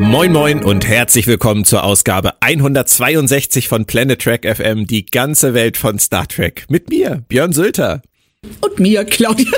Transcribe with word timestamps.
Moin 0.00 0.32
moin 0.32 0.62
und 0.62 0.86
herzlich 0.86 1.26
willkommen 1.26 1.64
zur 1.64 1.82
Ausgabe 1.82 2.34
162 2.40 3.66
von 3.68 3.84
Planet 3.84 4.22
Trek 4.22 4.46
FM, 4.46 4.86
die 4.86 5.04
ganze 5.04 5.54
Welt 5.54 5.76
von 5.76 5.98
Star 5.98 6.28
Trek. 6.28 6.66
Mit 6.68 6.88
mir, 6.88 7.24
Björn 7.28 7.52
Sülter. 7.52 8.02
Und 8.60 8.78
mir, 8.78 9.04
Claudia. 9.04 9.50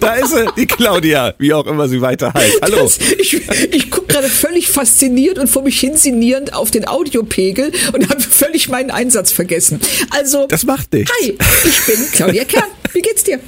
Da 0.00 0.14
ist 0.14 0.30
sie, 0.30 0.46
die 0.56 0.66
Claudia, 0.66 1.34
wie 1.38 1.52
auch 1.54 1.66
immer 1.66 1.88
sie 1.88 2.00
weiter 2.00 2.32
heißt. 2.34 2.60
Hallo. 2.62 2.82
Das, 2.82 2.98
ich 3.18 3.40
ich 3.70 3.90
gucke 3.90 4.06
gerade 4.06 4.28
völlig 4.28 4.68
fasziniert 4.68 5.38
und 5.38 5.46
vor 5.46 5.62
mich 5.62 5.78
hinsinnierend 5.80 6.52
auf 6.54 6.70
den 6.70 6.86
Audiopegel 6.86 7.70
und 7.92 8.08
habe 8.08 8.20
völlig 8.20 8.68
meinen 8.68 8.90
Einsatz 8.90 9.30
vergessen. 9.30 9.80
Also. 10.10 10.46
Das 10.46 10.64
macht 10.64 10.92
nichts. 10.92 11.12
Hi, 11.20 11.38
ich 11.64 11.86
bin 11.86 12.06
Claudia 12.12 12.44
Kern. 12.44 12.64
Wie 12.94 13.02
geht's 13.02 13.24
dir? 13.24 13.40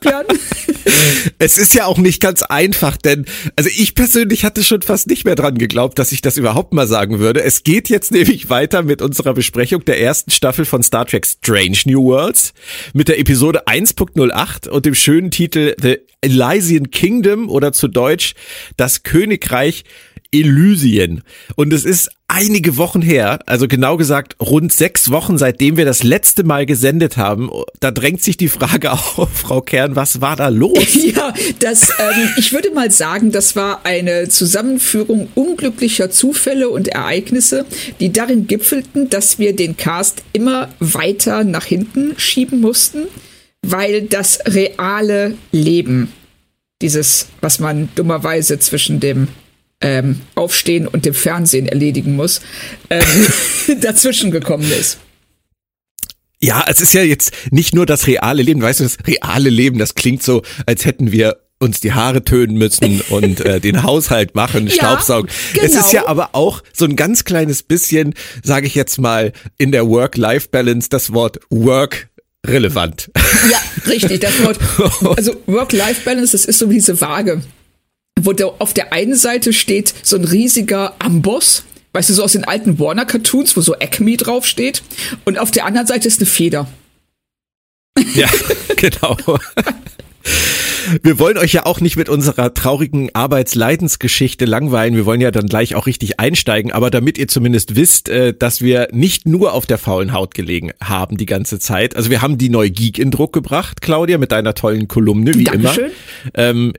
Björn? 0.00 0.26
Es 1.38 1.58
ist 1.58 1.74
ja 1.74 1.86
auch 1.86 1.98
nicht 1.98 2.20
ganz 2.20 2.42
einfach, 2.42 2.96
denn 2.96 3.24
also 3.56 3.70
ich 3.76 3.94
persönlich 3.94 4.44
hatte 4.44 4.62
schon 4.62 4.82
fast 4.82 5.08
nicht 5.08 5.24
mehr 5.24 5.34
dran 5.34 5.58
geglaubt, 5.58 5.98
dass 5.98 6.12
ich 6.12 6.20
das 6.20 6.36
überhaupt 6.36 6.72
mal 6.72 6.86
sagen 6.86 7.18
würde. 7.18 7.42
Es 7.42 7.64
geht 7.64 7.88
jetzt 7.88 8.12
nämlich 8.12 8.50
weiter 8.50 8.82
mit 8.82 9.02
unserer 9.02 9.34
Besprechung 9.34 9.84
der 9.84 10.00
ersten 10.00 10.30
Staffel 10.30 10.64
von 10.64 10.82
Star 10.82 11.06
Trek 11.06 11.26
Strange 11.26 11.78
New 11.86 12.04
Worlds 12.04 12.52
mit 12.92 13.08
der 13.08 13.18
Episode 13.18 13.66
1.08 13.66 14.68
und 14.68 14.86
dem 14.86 14.94
schönen 14.94 15.30
Titel 15.30 15.74
The 15.80 15.98
Elysian 16.20 16.90
Kingdom 16.90 17.48
oder 17.48 17.72
zu 17.72 17.88
Deutsch 17.88 18.34
das 18.76 19.02
Königreich 19.02 19.84
Elysien. 20.32 21.22
Und 21.56 21.72
es 21.72 21.84
ist 21.84 22.10
einige 22.32 22.78
Wochen 22.78 23.02
her, 23.02 23.40
also 23.44 23.68
genau 23.68 23.98
gesagt 23.98 24.36
rund 24.40 24.72
sechs 24.72 25.10
Wochen, 25.10 25.36
seitdem 25.36 25.76
wir 25.76 25.84
das 25.84 26.02
letzte 26.02 26.44
Mal 26.44 26.64
gesendet 26.64 27.18
haben. 27.18 27.50
Da 27.78 27.90
drängt 27.90 28.22
sich 28.22 28.38
die 28.38 28.48
Frage 28.48 28.92
auf, 28.92 29.28
Frau 29.34 29.60
Kern, 29.60 29.96
was 29.96 30.20
war 30.20 30.36
da 30.36 30.48
los? 30.48 30.72
Ja, 31.02 31.34
das, 31.58 31.90
ähm, 31.98 32.30
ich 32.38 32.52
würde 32.52 32.70
mal 32.70 32.90
sagen, 32.90 33.32
das 33.32 33.54
war 33.54 33.84
eine 33.84 34.28
Zusammenführung 34.28 35.28
unglücklicher 35.34 36.10
Zufälle 36.10 36.70
und 36.70 36.88
Ereignisse, 36.88 37.66
die 38.00 38.12
darin 38.12 38.46
gipfelten, 38.46 39.10
dass 39.10 39.38
wir 39.38 39.54
den 39.54 39.76
Cast 39.76 40.22
immer 40.32 40.68
weiter 40.78 41.44
nach 41.44 41.64
hinten 41.64 42.14
schieben 42.18 42.60
mussten, 42.60 43.08
weil 43.66 44.02
das 44.02 44.38
reale 44.46 45.34
Leben, 45.50 46.12
dieses, 46.80 47.26
was 47.40 47.58
man 47.58 47.88
dummerweise 47.94 48.58
zwischen 48.58 49.00
dem 49.00 49.28
ähm, 49.82 50.20
Aufstehen 50.34 50.86
und 50.88 51.04
dem 51.04 51.14
Fernsehen 51.14 51.68
erledigen 51.68 52.16
muss, 52.16 52.40
ähm, 52.90 53.02
dazwischen 53.80 54.30
gekommen 54.30 54.70
ist. 54.70 54.98
Ja, 56.40 56.64
es 56.66 56.80
ist 56.80 56.92
ja 56.92 57.02
jetzt 57.02 57.32
nicht 57.52 57.72
nur 57.74 57.86
das 57.86 58.06
reale 58.08 58.42
Leben, 58.42 58.62
weißt 58.62 58.80
du, 58.80 58.84
das 58.84 58.98
reale 59.06 59.48
Leben, 59.50 59.78
das 59.78 59.94
klingt 59.94 60.22
so, 60.24 60.42
als 60.66 60.84
hätten 60.84 61.12
wir 61.12 61.36
uns 61.60 61.80
die 61.80 61.92
Haare 61.92 62.24
tönen 62.24 62.56
müssen 62.56 63.00
und 63.10 63.40
äh, 63.40 63.60
den 63.60 63.82
Haushalt 63.84 64.34
machen, 64.34 64.66
Ja, 64.66 64.72
Staubsaugen. 64.72 65.30
genau. 65.52 65.64
Es 65.64 65.74
ist 65.76 65.92
ja 65.92 66.08
aber 66.08 66.30
auch 66.32 66.62
so 66.72 66.84
ein 66.84 66.96
ganz 66.96 67.22
kleines 67.22 67.62
bisschen, 67.62 68.14
sage 68.42 68.66
ich 68.66 68.74
jetzt 68.74 68.98
mal, 69.00 69.32
in 69.58 69.70
der 69.70 69.86
Work-Life-Balance 69.86 70.88
das 70.88 71.12
Wort 71.12 71.38
Work 71.50 72.08
relevant. 72.44 73.12
Ja, 73.48 73.58
richtig, 73.86 74.20
das 74.20 74.42
Wort. 74.42 74.58
Also 75.16 75.36
Work-Life-Balance, 75.46 76.32
das 76.32 76.44
ist 76.44 76.58
so 76.58 76.68
wie 76.68 76.74
diese 76.74 77.00
Waage, 77.00 77.40
wo 78.20 78.32
da 78.32 78.46
auf 78.58 78.72
der 78.72 78.92
einen 78.92 79.16
Seite 79.16 79.52
steht 79.52 79.94
so 80.02 80.16
ein 80.16 80.24
riesiger 80.24 80.94
Amboss, 80.98 81.64
weißt 81.92 82.10
du, 82.10 82.14
so 82.14 82.24
aus 82.24 82.32
den 82.32 82.44
alten 82.44 82.78
Warner-Cartoons, 82.78 83.56
wo 83.56 83.60
so 83.60 83.74
Acme 83.74 84.16
draufsteht, 84.16 84.82
und 85.24 85.38
auf 85.38 85.50
der 85.50 85.66
anderen 85.66 85.86
Seite 85.86 86.08
ist 86.08 86.20
eine 86.20 86.26
Feder. 86.26 86.68
Ja, 88.14 88.28
genau. 88.76 89.16
Wir 91.02 91.18
wollen 91.18 91.38
euch 91.38 91.52
ja 91.52 91.64
auch 91.64 91.80
nicht 91.80 91.96
mit 91.96 92.08
unserer 92.08 92.54
traurigen 92.54 93.10
Arbeitsleidensgeschichte 93.14 94.44
langweilen. 94.44 94.96
Wir 94.96 95.06
wollen 95.06 95.20
ja 95.20 95.30
dann 95.30 95.46
gleich 95.46 95.74
auch 95.74 95.86
richtig 95.86 96.18
einsteigen. 96.18 96.72
Aber 96.72 96.90
damit 96.90 97.18
ihr 97.18 97.28
zumindest 97.28 97.76
wisst, 97.76 98.08
äh, 98.08 98.34
dass 98.34 98.62
wir 98.62 98.88
nicht 98.92 99.26
nur 99.26 99.52
auf 99.52 99.66
der 99.66 99.78
faulen 99.78 100.12
Haut 100.12 100.34
gelegen 100.34 100.72
haben 100.82 101.16
die 101.16 101.26
ganze 101.26 101.58
Zeit. 101.60 101.96
Also 101.96 102.10
wir 102.10 102.20
haben 102.20 102.36
die 102.36 102.48
neue 102.48 102.70
Geek 102.70 102.98
in 102.98 103.10
Druck 103.10 103.32
gebracht, 103.32 103.80
Claudia, 103.80 104.18
mit 104.18 104.32
deiner 104.32 104.54
tollen 104.54 104.88
Kolumne, 104.88 105.34
wie 105.34 105.44
Dankeschön. 105.44 105.84
immer. 105.84 106.32
Ähm, 106.34 106.72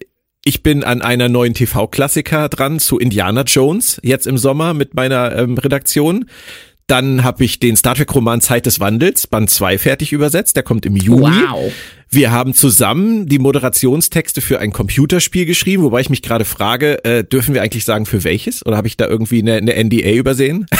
ich 0.46 0.64
bin 0.64 0.84
an 0.84 1.02
einer 1.02 1.30
neuen 1.30 1.54
TV-Klassiker 1.54 2.50
dran 2.50 2.80
zu 2.80 3.00
Indiana 3.00 3.44
Jones, 3.44 4.00
jetzt 4.04 4.28
im 4.28 4.38
Sommer 4.38 4.74
mit 4.74 4.94
meiner 4.94 5.36
ähm, 5.38 5.58
Redaktion. 5.58 6.26
Dann 6.88 7.24
habe 7.24 7.46
ich 7.46 7.59
den 7.59 7.78
Star 7.78 7.96
Trek-Roman 7.96 8.42
Zeit 8.42 8.66
des 8.66 8.81
Wandels, 8.81 9.26
Band 9.28 9.50
2, 9.50 9.78
fertig 9.78 10.12
übersetzt. 10.12 10.58
Der 10.58 10.64
kommt 10.64 10.86
im 10.86 10.98
Juni. 10.98 11.44
Wow. 11.50 11.72
Wir 12.09 12.31
haben 12.31 12.54
zusammen 12.54 13.28
die 13.28 13.40
Moderationstexte 13.40 14.42
für 14.42 14.59
ein 14.59 14.74
Computerspiel 14.74 15.46
geschrieben, 15.46 15.84
wobei 15.84 16.02
ich 16.02 16.09
mich 16.09 16.22
gerade 16.22 16.44
frage, 16.44 17.04
äh, 17.06 17.24
dürfen 17.24 17.56
wir 17.56 17.62
eigentlich 17.62 17.86
sagen, 17.86 18.06
für 18.06 18.25
welches? 18.25 18.66
Oder 18.66 18.75
habe 18.75 18.88
ich 18.88 18.98
da 18.98 19.08
irgendwie 19.08 19.40
eine, 19.40 19.54
eine 19.56 19.81
NDA 19.81 20.12
übersehen? 20.12 20.68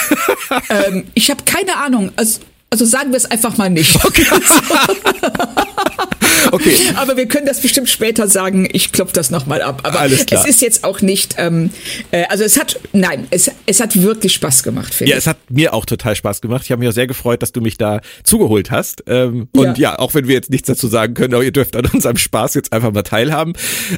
Ähm, 0.70 1.06
ich 1.16 1.32
habe 1.32 1.44
keine 1.46 1.78
Ahnung. 1.78 2.12
Also, 2.16 2.42
also 2.70 2.86
sagen 2.86 3.10
wir 3.10 3.18
es 3.18 3.26
einfach 3.26 3.58
mal 3.58 3.72
nicht. 3.72 4.04
Okay. 4.06 4.24
Aber 6.96 7.18
wir 7.18 7.28
können 7.28 7.46
das 7.46 7.62
bestimmt 7.62 7.90
später 7.90 8.28
sagen. 8.28 8.68
Ich 8.72 8.92
klopfe 8.92 9.14
das 9.14 9.32
nochmal 9.32 9.62
ab. 9.62 9.82
Aber 9.84 10.00
Alles 10.00 10.26
klar. 10.26 10.44
es 10.44 10.50
ist 10.50 10.62
jetzt 10.62 10.84
auch 10.84 11.02
nicht, 11.02 11.36
ähm, 11.38 11.70
äh, 12.12 12.24
also 12.30 12.44
es 12.44 12.60
hat, 12.60 12.80
nein, 12.92 13.28
es, 13.30 13.50
es 13.66 13.80
hat 13.80 14.02
wirklich 14.02 14.34
Spaß 14.34 14.64
gemacht, 14.64 14.94
finde 14.94 15.12
Ja, 15.12 15.18
ich. 15.18 15.24
es 15.24 15.28
hat 15.28 15.38
mir 15.50 15.74
auch 15.74 15.86
total 15.86 16.16
Spaß 16.16 16.42
gemacht. 16.42 16.64
Ich 16.66 16.72
habe 16.72 16.80
mich 16.80 16.90
auch 16.90 16.94
sehr 16.94 17.08
gefreut, 17.08 17.42
dass 17.42 17.52
du 17.52 17.62
mich 17.62 17.78
da 17.78 18.02
zugeholt 18.24 18.72
hast. 18.72 19.04
Ähm, 19.08 19.48
und 19.56 19.78
ja. 19.78 19.92
Ja. 19.94 20.00
auch 20.00 20.14
wenn 20.14 20.28
wir 20.28 20.36
jetzt 20.36 20.50
nichts 20.50 20.68
dazu 20.68 20.88
sagen 20.88 21.14
können, 21.14 21.34
aber 21.34 21.44
ihr 21.44 21.52
dürft 21.52 21.76
an 21.76 21.86
unserem 21.92 22.18
Spaß 22.18 22.54
jetzt 22.56 22.72
einfach 22.74 22.92
mal 22.92 23.04
teilhaben. 23.04 23.54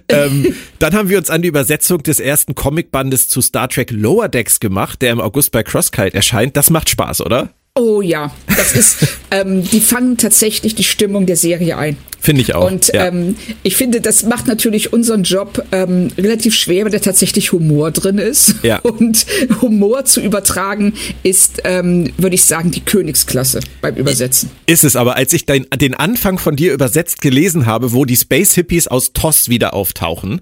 Ähm, 0.10 0.56
dann 0.80 0.94
haben 0.96 1.10
wir 1.10 1.18
uns 1.18 1.30
an 1.30 1.42
die 1.42 1.48
Übersetzung 1.48 2.02
des 2.04 2.20
ersten 2.20 2.56
Comicbandes 2.56 3.30
zu 3.30 3.42
Star 3.42 3.70
Trek 3.70 3.92
Lower 3.92 4.30
Decks 4.30 4.60
gemacht, 4.60 5.02
der 5.02 5.12
im 5.12 5.22
August 5.22 5.52
bei 5.52 5.64
Crosskite 5.64 6.14
erscheint. 6.14 6.58
Das 6.58 6.70
macht 6.70 6.90
Spaß, 6.90 7.22
oder? 7.22 7.50
Oh 7.78 8.02
ja, 8.02 8.32
das 8.48 8.72
ist, 8.72 9.06
ähm, 9.32 9.62
die 9.70 9.82
fangen 9.82 10.16
tatsächlich 10.16 10.76
die 10.76 10.86
Stimmung 10.86 11.26
der 11.26 11.36
Serie 11.36 11.78
ein. 11.78 11.98
Finde 12.22 12.42
ich 12.42 12.56
auch. 12.56 12.72
Und 12.72 12.88
ja. 12.94 13.08
ähm, 13.08 13.36
ich 13.64 13.76
finde, 13.76 14.00
das 14.00 14.24
macht 14.24 14.48
natürlich 14.48 14.94
unseren 14.94 15.24
Job 15.24 15.62
ähm, 15.74 16.08
relativ 16.18 16.56
schwer, 16.56 16.86
weil 16.86 16.92
da 16.92 17.00
tatsächlich 17.00 17.52
Humor 17.52 17.92
drin 17.92 18.18
ist. 18.18 18.56
Ja. 18.64 18.80
Und 18.84 19.26
Humor 19.62 20.06
zu 20.06 20.22
übertragen 20.22 20.94
ist, 21.22 21.64
ähm, 21.66 22.14
würde 22.18 22.36
ich 22.36 22.46
sagen, 22.46 22.72
die 22.72 22.80
Königsklasse 22.80 23.60
beim 23.82 23.96
Übersetzen. 23.96 24.50
Ist 24.68 24.86
es 24.86 24.96
aber, 24.96 25.18
als 25.18 25.34
ich 25.34 25.46
dein, 25.46 25.68
den 25.78 25.96
Anfang 25.96 26.40
von 26.40 26.56
dir 26.56 26.72
übersetzt 26.72 27.20
gelesen 27.20 27.66
habe, 27.66 27.92
wo 27.92 28.06
die 28.06 28.16
Space 28.16 28.54
Hippies 28.54 28.88
aus 28.88 29.12
TOS 29.12 29.50
wieder 29.50 29.74
auftauchen, 29.74 30.40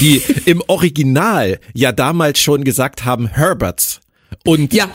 die 0.00 0.20
im 0.44 0.62
Original 0.66 1.58
ja 1.72 1.92
damals 1.92 2.40
schon 2.40 2.62
gesagt 2.62 3.06
haben 3.06 3.26
Herberts 3.26 4.00
und 4.44 4.74
Ja, 4.74 4.90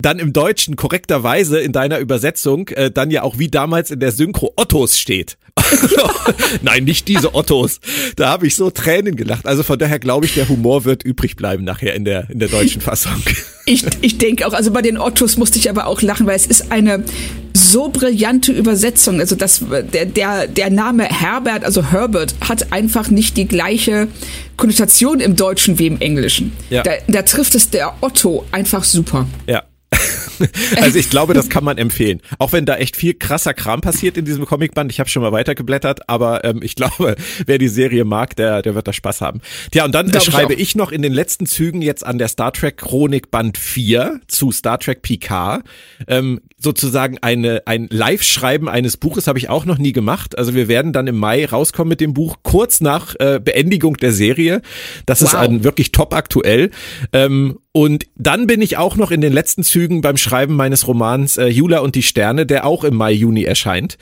dann 0.00 0.20
im 0.20 0.32
Deutschen 0.32 0.76
korrekterweise 0.76 1.58
in 1.58 1.72
deiner 1.72 1.98
Übersetzung 1.98 2.68
äh, 2.68 2.90
dann 2.90 3.10
ja 3.10 3.22
auch 3.22 3.38
wie 3.38 3.48
damals 3.48 3.90
in 3.90 3.98
der 3.98 4.12
Synchro 4.12 4.52
Ottos 4.56 4.96
steht. 4.96 5.36
Nein, 6.62 6.84
nicht 6.84 7.08
diese 7.08 7.34
Ottos. 7.34 7.80
Da 8.14 8.28
habe 8.28 8.46
ich 8.46 8.54
so 8.54 8.70
Tränen 8.70 9.16
gelacht. 9.16 9.44
Also 9.46 9.64
von 9.64 9.76
daher 9.76 9.98
glaube 9.98 10.26
ich, 10.26 10.34
der 10.34 10.48
Humor 10.48 10.84
wird 10.84 11.02
übrig 11.02 11.34
bleiben 11.34 11.64
nachher 11.64 11.94
in 11.94 12.04
der 12.04 12.30
in 12.30 12.38
der 12.38 12.48
deutschen 12.48 12.80
Fassung. 12.80 13.12
Ich, 13.70 13.84
ich 14.00 14.16
denke 14.16 14.46
auch, 14.46 14.54
also 14.54 14.70
bei 14.70 14.80
den 14.80 14.96
Ottos 14.96 15.36
musste 15.36 15.58
ich 15.58 15.68
aber 15.68 15.88
auch 15.88 16.00
lachen, 16.00 16.26
weil 16.26 16.36
es 16.36 16.46
ist 16.46 16.72
eine 16.72 17.04
so 17.52 17.90
brillante 17.90 18.50
Übersetzung. 18.50 19.20
Also 19.20 19.36
das, 19.36 19.62
der, 19.92 20.06
der, 20.06 20.46
der 20.46 20.70
Name 20.70 21.04
Herbert, 21.04 21.64
also 21.64 21.84
Herbert, 21.84 22.34
hat 22.40 22.72
einfach 22.72 23.10
nicht 23.10 23.36
die 23.36 23.46
gleiche 23.46 24.08
Konnotation 24.56 25.20
im 25.20 25.36
Deutschen 25.36 25.78
wie 25.78 25.86
im 25.86 26.00
Englischen. 26.00 26.52
Ja. 26.70 26.82
Da, 26.82 26.92
da 27.08 27.20
trifft 27.20 27.54
es 27.54 27.68
der 27.68 27.92
Otto 28.00 28.46
einfach 28.52 28.84
super. 28.84 29.26
Ja. 29.46 29.64
Also 30.80 30.98
ich 30.98 31.10
glaube, 31.10 31.34
das 31.34 31.48
kann 31.48 31.64
man 31.64 31.78
empfehlen. 31.78 32.20
Auch 32.38 32.52
wenn 32.52 32.64
da 32.64 32.76
echt 32.76 32.96
viel 32.96 33.14
krasser 33.14 33.54
Kram 33.54 33.80
passiert 33.80 34.16
in 34.16 34.24
diesem 34.24 34.46
Comicband. 34.46 34.92
Ich 34.92 35.00
habe 35.00 35.08
schon 35.08 35.22
mal 35.22 35.32
weitergeblättert, 35.32 36.08
aber 36.08 36.44
ähm, 36.44 36.60
ich 36.62 36.74
glaube, 36.74 37.16
wer 37.46 37.58
die 37.58 37.68
Serie 37.68 38.04
mag, 38.04 38.36
der, 38.36 38.62
der 38.62 38.74
wird 38.74 38.88
da 38.88 38.92
Spaß 38.92 39.20
haben. 39.20 39.40
Tja, 39.72 39.84
und 39.84 39.94
dann 39.94 40.10
äh, 40.10 40.20
schreibe 40.20 40.54
ich, 40.54 40.60
ich, 40.60 40.74
noch 40.76 40.92
in 40.92 41.02
den 41.02 41.12
letzten 41.12 41.46
Zügen 41.46 41.82
jetzt 41.82 42.04
an 42.04 42.18
der 42.18 42.28
Star 42.28 42.52
Trek 42.52 42.78
Chronik 42.78 43.30
Band 43.30 43.58
4 43.58 44.20
zu 44.26 44.52
Star 44.52 44.78
Trek 44.78 45.02
PK. 45.02 45.62
Ähm, 46.06 46.40
sozusagen 46.56 47.18
eine, 47.18 47.62
ein 47.66 47.88
Live-Schreiben 47.90 48.68
eines 48.68 48.96
Buches 48.96 49.26
habe 49.26 49.38
ich 49.38 49.48
auch 49.48 49.64
noch 49.64 49.78
nie 49.78 49.92
gemacht. 49.92 50.36
Also 50.36 50.54
wir 50.54 50.68
werden 50.68 50.92
dann 50.92 51.06
im 51.06 51.16
Mai 51.16 51.46
rauskommen 51.46 51.88
mit 51.88 52.00
dem 52.00 52.14
Buch, 52.14 52.36
kurz 52.42 52.80
nach 52.80 53.14
äh, 53.18 53.40
Beendigung 53.42 53.96
der 53.96 54.12
Serie. 54.12 54.62
Das 55.06 55.22
wow. 55.22 55.28
ist 55.28 55.34
ein, 55.34 55.64
wirklich 55.64 55.92
top 55.92 56.14
aktuell. 56.14 56.70
Ähm, 57.12 57.58
und 57.78 58.06
dann 58.16 58.48
bin 58.48 58.60
ich 58.60 58.76
auch 58.76 58.96
noch 58.96 59.12
in 59.12 59.20
den 59.20 59.32
letzten 59.32 59.62
Zügen 59.62 60.00
beim 60.00 60.16
Schreiben 60.16 60.56
meines 60.56 60.88
Romans 60.88 61.36
äh, 61.36 61.46
Jula 61.46 61.78
und 61.78 61.94
die 61.94 62.02
Sterne, 62.02 62.44
der 62.44 62.66
auch 62.66 62.82
im 62.82 62.96
Mai, 62.96 63.12
Juni 63.12 63.44
erscheint. 63.44 63.98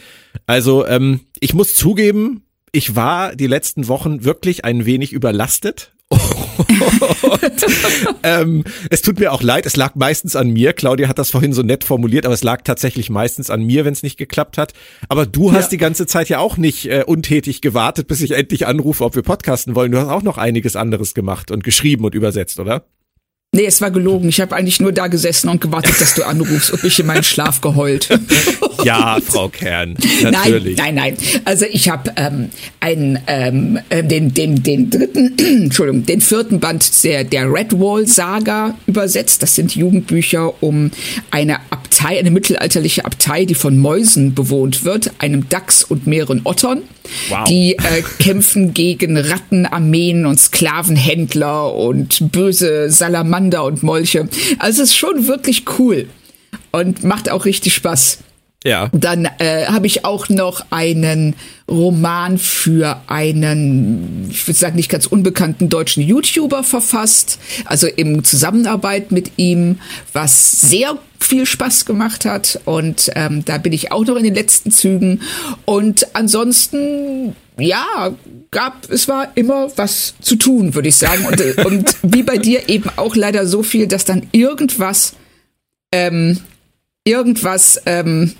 Also 0.46 0.87
ähm, 0.87 1.20
ich 1.40 1.52
muss 1.52 1.75
zugeben, 1.75 2.46
ich 2.73 2.96
war 2.96 3.37
die 3.37 3.46
letzten 3.46 3.87
Wochen 3.87 4.25
wirklich 4.25 4.64
ein 4.64 4.87
wenig 4.87 5.12
überlastet. 5.12 5.93
und, 6.08 7.67
ähm, 8.23 8.64
es 8.88 9.02
tut 9.02 9.20
mir 9.20 9.31
auch 9.31 9.43
leid, 9.43 9.67
es 9.67 9.76
lag 9.76 9.94
meistens 9.94 10.37
an 10.37 10.49
mir. 10.49 10.72
Claudia 10.72 11.08
hat 11.08 11.19
das 11.19 11.29
vorhin 11.29 11.52
so 11.52 11.61
nett 11.61 11.84
formuliert, 11.84 12.25
aber 12.25 12.32
es 12.32 12.44
lag 12.44 12.62
tatsächlich 12.62 13.11
meistens 13.11 13.50
an 13.50 13.62
mir, 13.62 13.84
wenn 13.84 13.93
es 13.93 14.02
nicht 14.02 14.17
geklappt 14.17 14.56
hat. 14.56 14.72
Aber 15.11 15.26
du 15.26 15.52
hast 15.52 15.64
ja. 15.64 15.70
die 15.70 15.76
ganze 15.76 16.06
Zeit 16.06 16.31
ja 16.31 16.38
auch 16.38 16.56
nicht 16.56 16.87
äh, 16.87 17.05
untätig 17.06 17.61
gewartet, 17.61 18.08
bis 18.08 18.22
ich 18.22 18.31
endlich 18.31 18.67
anrufe, 18.67 19.05
ob 19.05 19.17
wir 19.17 19.22
podcasten 19.22 19.75
wollen. 19.75 19.93
Du 19.93 19.99
hast 19.99 20.08
auch 20.08 20.22
noch 20.22 20.38
einiges 20.38 20.76
anderes 20.76 21.12
gemacht 21.12 21.50
und 21.50 21.62
geschrieben 21.62 22.06
und 22.06 22.14
übersetzt, 22.14 22.58
oder? 22.58 22.87
Nee, 23.52 23.66
es 23.66 23.81
war 23.81 23.90
gelogen. 23.90 24.28
Ich 24.28 24.40
habe 24.40 24.54
eigentlich 24.54 24.81
nur 24.81 24.93
da 24.93 25.06
gesessen 25.06 25.48
und 25.48 25.60
gewartet, 25.60 26.00
dass 26.00 26.14
du 26.14 26.25
anrufst 26.25 26.72
und 26.72 26.82
mich 26.82 26.98
in 27.00 27.06
meinen 27.06 27.25
Schlaf 27.25 27.60
geheult. 27.60 28.08
ja, 28.84 29.19
Frau 29.25 29.49
Kern, 29.49 29.96
natürlich. 30.23 30.76
Nein, 30.76 30.94
nein, 30.94 31.17
nein. 31.17 31.43
Also 31.44 31.67
ich 31.70 31.88
habe 31.88 32.12
ähm, 32.17 32.50
einen, 32.81 33.19
ähm, 33.26 33.78
äh, 33.88 34.02
den, 34.02 34.34
den, 34.34 34.62
den 34.62 34.90
dritten, 34.90 35.37
Entschuldigung, 35.64 36.06
den 36.06 36.20
vierten 36.20 36.61
Band 36.61 37.05
der, 37.05 37.25
der 37.25 37.52
Redwall 37.52 38.06
Saga 38.06 38.75
übersetzt. 38.87 39.43
Das 39.43 39.55
sind 39.55 39.75
Jugendbücher 39.75 40.62
um 40.62 40.90
eine 41.31 41.56
Abtei, 41.70 42.19
eine 42.19 42.31
mittelalterliche 42.31 43.05
Abtei, 43.05 43.44
die 43.44 43.55
von 43.55 43.78
Mäusen 43.78 44.34
bewohnt 44.34 44.84
wird, 44.84 45.11
einem 45.19 45.49
Dachs 45.49 45.84
und 45.84 46.06
mehreren 46.06 46.43
Ottern. 46.44 46.82
Wow. 47.29 47.44
Die 47.44 47.76
äh, 47.76 48.02
kämpfen 48.19 48.75
gegen 48.75 49.17
Rattenarmeen 49.17 50.26
und 50.26 50.40
Sklavenhändler 50.40 51.75
und 51.75 52.32
böse 52.32 52.90
Salamander 52.90 53.64
und 53.64 53.82
Molche. 53.82 54.29
Also 54.58 54.82
es 54.82 54.90
ist 54.90 54.96
schon 54.96 55.26
wirklich 55.26 55.64
cool 55.79 56.08
und 56.72 57.05
macht 57.05 57.31
auch 57.31 57.44
richtig 57.44 57.75
Spaß. 57.75 58.19
Ja. 58.67 58.91
Dann 58.93 59.29
äh, 59.39 59.67
habe 59.67 59.87
ich 59.87 60.05
auch 60.05 60.29
noch 60.29 60.67
einen 60.71 61.35
Roman 61.71 62.37
für 62.37 63.01
einen, 63.07 64.27
ich 64.29 64.47
würde 64.49 64.59
sagen, 64.59 64.75
nicht 64.75 64.89
ganz 64.89 65.07
unbekannten 65.07 65.69
deutschen 65.69 66.03
YouTuber 66.03 66.65
verfasst, 66.65 67.39
also 67.65 67.87
in 67.87 68.25
Zusammenarbeit 68.25 69.13
mit 69.13 69.33
ihm, 69.37 69.79
was 70.13 70.61
sehr 70.63 70.99
viel 71.21 71.47
Spaß 71.47 71.85
gemacht 71.85 72.25
hat. 72.25 72.61
Und 72.65 73.09
ähm, 73.15 73.45
da 73.45 73.59
bin 73.59 73.73
ich 73.73 73.93
auch 73.93 74.05
noch 74.05 74.17
in 74.17 74.25
den 74.25 74.35
letzten 74.35 74.73
Zügen. 74.73 75.23
Und 75.65 76.09
ansonsten, 76.17 77.37
ja, 77.59 78.17
gab, 78.51 78.91
es 78.91 79.07
war 79.07 79.29
immer 79.37 79.69
was 79.77 80.15
zu 80.21 80.35
tun, 80.35 80.75
würde 80.75 80.89
ich 80.89 80.97
sagen. 80.97 81.25
Und, 81.25 81.41
äh, 81.41 81.55
und 81.65 81.97
wie 82.03 82.25
bei 82.25 82.37
dir 82.37 82.69
eben 82.69 82.91
auch 82.97 83.15
leider 83.15 83.47
so 83.47 83.63
viel, 83.63 83.87
dass 83.87 84.05
dann 84.05 84.27
irgendwas, 84.33 85.15
ähm, 85.93 86.41
irgendwas 87.05 87.81
ähm, 87.87 88.33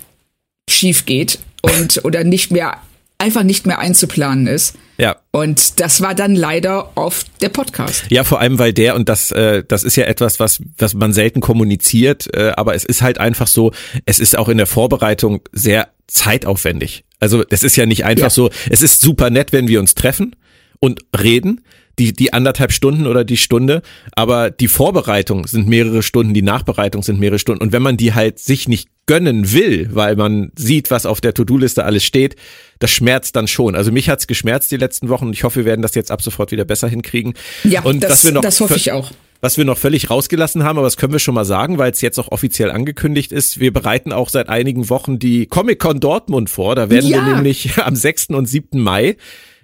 schief 0.69 1.05
geht 1.05 1.39
und 1.61 2.01
oder 2.05 2.23
nicht 2.23 2.51
mehr 2.51 2.77
einfach 3.19 3.43
nicht 3.43 3.65
mehr 3.65 3.79
einzuplanen 3.79 4.47
ist. 4.47 4.75
Ja. 4.97 5.17
Und 5.31 5.79
das 5.79 6.01
war 6.01 6.15
dann 6.15 6.35
leider 6.35 6.91
oft 6.95 7.27
der 7.41 7.49
Podcast. 7.49 8.05
Ja, 8.09 8.23
vor 8.23 8.39
allem, 8.39 8.59
weil 8.59 8.73
der, 8.73 8.95
und 8.95 9.09
das, 9.09 9.31
äh, 9.31 9.63
das 9.67 9.83
ist 9.83 9.95
ja 9.95 10.05
etwas, 10.05 10.39
was, 10.39 10.61
was 10.77 10.93
man 10.93 11.13
selten 11.13 11.41
kommuniziert, 11.41 12.27
äh, 12.35 12.51
aber 12.55 12.75
es 12.75 12.83
ist 12.83 13.01
halt 13.01 13.19
einfach 13.19 13.47
so, 13.47 13.71
es 14.05 14.19
ist 14.19 14.37
auch 14.37 14.49
in 14.49 14.57
der 14.57 14.67
Vorbereitung 14.67 15.41
sehr 15.51 15.89
zeitaufwendig. 16.07 17.05
Also 17.19 17.43
es 17.49 17.63
ist 17.63 17.75
ja 17.75 17.85
nicht 17.85 18.05
einfach 18.05 18.23
ja. 18.23 18.29
so, 18.29 18.49
es 18.69 18.81
ist 18.81 19.01
super 19.01 19.29
nett, 19.29 19.51
wenn 19.51 19.67
wir 19.67 19.79
uns 19.79 19.95
treffen 19.95 20.35
und 20.79 21.01
reden, 21.19 21.61
die, 21.99 22.13
die 22.13 22.33
anderthalb 22.33 22.71
Stunden 22.71 23.07
oder 23.07 23.23
die 23.23 23.37
Stunde, 23.37 23.81
aber 24.11 24.51
die 24.51 24.67
Vorbereitung 24.67 25.47
sind 25.47 25.67
mehrere 25.67 26.03
Stunden, 26.03 26.35
die 26.35 26.43
Nachbereitung 26.43 27.01
sind 27.01 27.19
mehrere 27.19 27.39
Stunden. 27.39 27.63
Und 27.63 27.71
wenn 27.71 27.81
man 27.81 27.97
die 27.97 28.13
halt 28.13 28.37
sich 28.37 28.67
nicht 28.67 28.89
gönnen 29.07 29.51
will, 29.53 29.89
weil 29.91 30.15
man 30.15 30.51
sieht, 30.55 30.91
was 30.91 31.05
auf 31.05 31.21
der 31.21 31.33
To-Do-Liste 31.33 31.83
alles 31.83 32.03
steht, 32.03 32.35
das 32.79 32.91
schmerzt 32.91 33.35
dann 33.35 33.47
schon. 33.47 33.75
Also 33.75 33.91
mich 33.91 34.09
hat's 34.09 34.27
geschmerzt 34.27 34.71
die 34.71 34.77
letzten 34.77 35.09
Wochen 35.09 35.27
und 35.27 35.33
ich 35.33 35.43
hoffe, 35.43 35.61
wir 35.61 35.65
werden 35.65 35.81
das 35.81 35.95
jetzt 35.95 36.11
ab 36.11 36.21
sofort 36.21 36.51
wieder 36.51 36.65
besser 36.65 36.87
hinkriegen. 36.87 37.33
Ja, 37.63 37.81
und 37.81 38.03
das, 38.03 38.23
wir 38.23 38.33
noch 38.33 38.41
das 38.41 38.59
hoffe 38.59 38.75
ich 38.75 38.91
auch. 38.91 39.11
Was 39.39 39.57
wir 39.57 39.65
noch 39.65 39.77
völlig 39.77 40.09
rausgelassen 40.09 40.63
haben, 40.63 40.77
aber 40.77 40.87
das 40.87 40.97
können 40.97 41.13
wir 41.13 41.19
schon 41.19 41.35
mal 41.35 41.45
sagen, 41.45 41.77
weil 41.77 41.91
es 41.91 42.01
jetzt 42.01 42.19
auch 42.19 42.31
offiziell 42.31 42.71
angekündigt 42.71 43.31
ist. 43.31 43.59
Wir 43.59 43.71
bereiten 43.71 44.11
auch 44.11 44.29
seit 44.29 44.49
einigen 44.49 44.89
Wochen 44.89 45.19
die 45.19 45.45
Comic-Con 45.45 45.99
Dortmund 45.99 46.49
vor. 46.49 46.75
Da 46.75 46.89
werden 46.89 47.07
ja. 47.07 47.25
wir 47.25 47.35
nämlich 47.35 47.77
am 47.83 47.95
6. 47.95 48.29
und 48.29 48.47
7. 48.47 48.79
Mai 48.79 49.15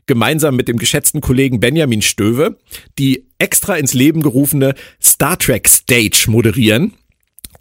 gemeinsam 0.06 0.56
mit 0.56 0.68
dem 0.68 0.78
geschätzten 0.78 1.22
Kollegen 1.22 1.60
Benjamin 1.60 2.02
Stöwe 2.02 2.58
die 3.00 3.26
extra 3.40 3.76
ins 3.76 3.94
Leben 3.94 4.22
gerufene 4.22 4.76
Star 5.02 5.40
Trek 5.40 5.68
Stage 5.68 6.26
moderieren 6.28 6.94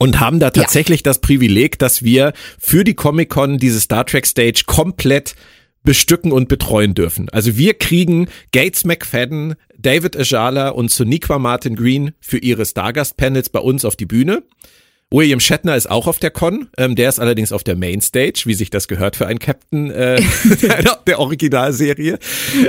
und 0.03 0.19
haben 0.19 0.41
da 0.41 0.51
tatsächlich 0.51 1.01
ja. 1.01 1.05
das 1.05 1.21
Privileg, 1.21 1.79
dass 1.79 2.03
wir 2.03 2.33
für 2.59 2.83
die 2.83 2.95
Comic-Con 2.95 3.59
diese 3.59 3.81
Star 3.81 4.05
Trek 4.05 4.27
Stage 4.27 4.65
komplett 4.67 5.37
bestücken 5.85 6.33
und 6.33 6.49
betreuen 6.49 6.95
dürfen. 6.95 7.29
Also 7.29 7.57
wir 7.57 7.75
kriegen 7.75 8.29
Gates 8.51 8.85
McFadden, 8.85 9.55
David 9.79 10.17
Ajala 10.17 10.71
und 10.71 10.91
Soniqua 10.91 11.39
Martin 11.39 11.77
Green 11.77 12.15
für 12.21 12.39
ihre 12.39 12.67
Stargast-Panels 12.67 13.51
bei 13.51 13.61
uns 13.61 13.85
auf 13.85 13.95
die 13.95 14.07
Bühne. 14.07 14.43
William 15.13 15.41
Shatner 15.41 15.77
ist 15.77 15.91
auch 15.91 16.07
auf 16.07 16.19
der 16.19 16.31
Con, 16.31 16.69
ähm, 16.79 16.97
der 16.97 17.11
ist 17.11 17.21
allerdings 17.21 17.53
auf 17.53 17.63
der 17.63 17.77
Mainstage, 17.77 18.45
wie 18.47 18.55
sich 18.55 18.71
das 18.71 18.89
gehört 18.89 19.15
für 19.15 19.27
einen 19.27 19.39
Captain 19.39 19.91
äh, 19.91 20.23
der, 20.63 20.99
der 21.07 21.19
Originalserie. 21.19 22.19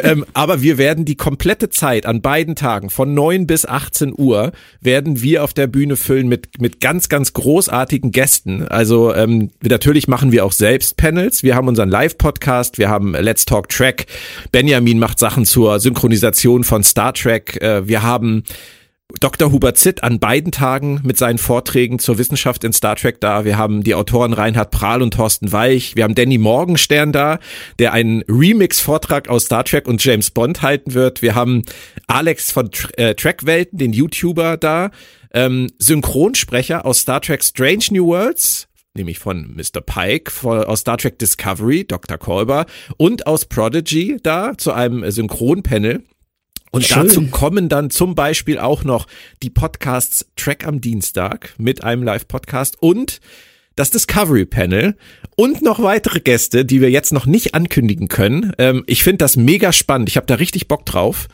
Ähm, 0.03 0.25
aber 0.33 0.61
wir 0.61 0.77
werden 0.77 1.05
die 1.05 1.15
komplette 1.15 1.69
Zeit 1.69 2.05
an 2.05 2.21
beiden 2.21 2.55
Tagen 2.55 2.89
von 2.89 3.13
9 3.13 3.47
bis 3.47 3.65
18 3.65 4.13
Uhr 4.17 4.51
werden 4.81 5.21
wir 5.21 5.43
auf 5.43 5.53
der 5.53 5.67
Bühne 5.67 5.95
füllen 5.95 6.27
mit, 6.27 6.59
mit 6.59 6.81
ganz, 6.81 7.07
ganz 7.07 7.31
großartigen 7.31 8.11
Gästen. 8.11 8.67
Also 8.67 9.13
ähm, 9.15 9.51
natürlich 9.61 10.07
machen 10.09 10.31
wir 10.33 10.45
auch 10.45 10.51
selbst 10.51 10.97
Panels. 10.97 11.43
Wir 11.43 11.55
haben 11.55 11.69
unseren 11.69 11.89
Live-Podcast, 11.89 12.77
wir 12.77 12.89
haben 12.89 13.13
Let's 13.13 13.45
Talk 13.45 13.69
Track. 13.69 14.05
Benjamin 14.51 14.99
macht 14.99 15.17
Sachen 15.17 15.45
zur 15.45 15.79
Synchronisation 15.79 16.65
von 16.65 16.83
Star 16.83 17.13
Trek. 17.13 17.61
Äh, 17.61 17.87
wir 17.87 18.03
haben 18.03 18.43
Dr. 19.19 19.51
Hubert 19.51 19.77
Zitt 19.77 20.03
an 20.03 20.19
beiden 20.19 20.51
Tagen 20.51 20.99
mit 21.03 21.17
seinen 21.17 21.37
Vorträgen 21.37 21.99
zur 21.99 22.17
Wissenschaft 22.17 22.63
in 22.63 22.73
Star 22.73 22.95
Trek 22.95 23.21
da. 23.21 23.45
Wir 23.45 23.57
haben 23.57 23.83
die 23.83 23.93
Autoren 23.93 24.33
Reinhard 24.33 24.71
Prahl 24.71 25.01
und 25.01 25.13
Thorsten 25.13 25.51
Weich. 25.51 25.95
Wir 25.95 26.03
haben 26.03 26.15
Danny 26.15 26.39
Morgenstern 26.39 27.11
da, 27.11 27.39
der 27.77 27.93
einen 27.93 28.23
Remix-Vortrag 28.23 29.29
aus 29.29 29.45
Star 29.45 29.63
Trek 29.65 29.87
und 29.87 30.03
James 30.03 30.31
Bond 30.31 30.63
halten 30.63 30.93
wird. 30.95 31.21
Wir 31.21 31.35
haben 31.35 31.61
Alex 32.07 32.51
von 32.51 32.69
äh, 32.97 33.13
Trackwelten, 33.13 33.77
den 33.77 33.93
YouTuber 33.93 34.57
da. 34.57 34.89
Ähm, 35.31 35.71
Synchronsprecher 35.77 36.85
aus 36.85 36.99
Star 36.99 37.21
Trek 37.21 37.43
Strange 37.43 37.85
New 37.91 38.07
Worlds, 38.07 38.67
nämlich 38.95 39.19
von 39.19 39.55
Mr. 39.55 39.81
Pike 39.81 40.31
aus 40.43 40.81
Star 40.81 40.97
Trek 40.97 41.19
Discovery, 41.19 41.85
Dr. 41.85 42.17
Kolber 42.17 42.65
und 42.97 43.27
aus 43.27 43.45
Prodigy 43.45 44.17
da 44.21 44.57
zu 44.57 44.71
einem 44.71 45.09
Synchronpanel. 45.09 46.03
Und 46.73 46.83
Schön. 46.83 47.03
dazu 47.03 47.27
kommen 47.27 47.69
dann 47.69 47.91
zum 47.91 48.15
Beispiel 48.15 48.57
auch 48.57 48.83
noch 48.83 49.05
die 49.43 49.51
Podcasts 49.51 50.25
Track 50.35 50.65
am 50.65 50.81
Dienstag 50.81 51.53
mit 51.59 51.83
einem 51.83 52.01
Live-Podcast 52.01 52.81
und 52.81 53.19
das 53.75 53.91
Discovery 53.91 54.45
Panel 54.45 54.95
und 55.35 55.61
noch 55.61 55.83
weitere 55.83 56.19
Gäste, 56.19 56.65
die 56.65 56.81
wir 56.81 56.89
jetzt 56.89 57.13
noch 57.13 57.27
nicht 57.27 57.53
ankündigen 57.53 58.07
können. 58.07 58.53
Ähm, 58.57 58.83
ich 58.87 59.03
finde 59.03 59.19
das 59.19 59.37
mega 59.37 59.71
spannend. 59.71 60.09
Ich 60.09 60.17
habe 60.17 60.25
da 60.25 60.33
richtig 60.33 60.67
Bock 60.67 60.83
drauf. 60.87 61.27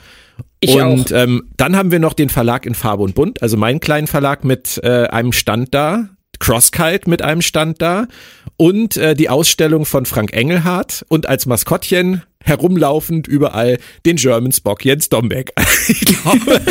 Ich 0.60 0.75
und 0.75 1.12
ähm, 1.12 1.48
dann 1.55 1.77
haben 1.77 1.91
wir 1.91 2.00
noch 2.00 2.13
den 2.13 2.27
Verlag 2.27 2.65
in 2.65 2.75
Farbe 2.75 3.03
und 3.03 3.15
Bunt, 3.15 3.41
also 3.41 3.55
meinen 3.55 3.79
kleinen 3.79 4.08
Verlag 4.08 4.43
mit 4.43 4.77
äh, 4.84 5.08
einem 5.08 5.31
Stand 5.31 5.74
da, 5.74 6.10
Crosskite 6.39 7.10
mit 7.10 7.22
einem 7.22 7.41
Stand 7.41 7.81
da 7.81 8.08
und 8.58 8.98
äh, 8.98 9.15
die 9.15 9.29
Ausstellung 9.29 9.86
von 9.86 10.05
Frank 10.05 10.34
Engelhardt 10.34 11.05
und 11.08 11.29
als 11.29 11.46
Maskottchen 11.46 12.24
herumlaufend 12.43 13.27
überall 13.27 13.77
den 14.05 14.15
German 14.15 14.51
Spock 14.51 14.86
Jens 14.86 15.10
Dombeck. 15.10 15.51
ich 15.88 16.01
glaube, 16.01 16.62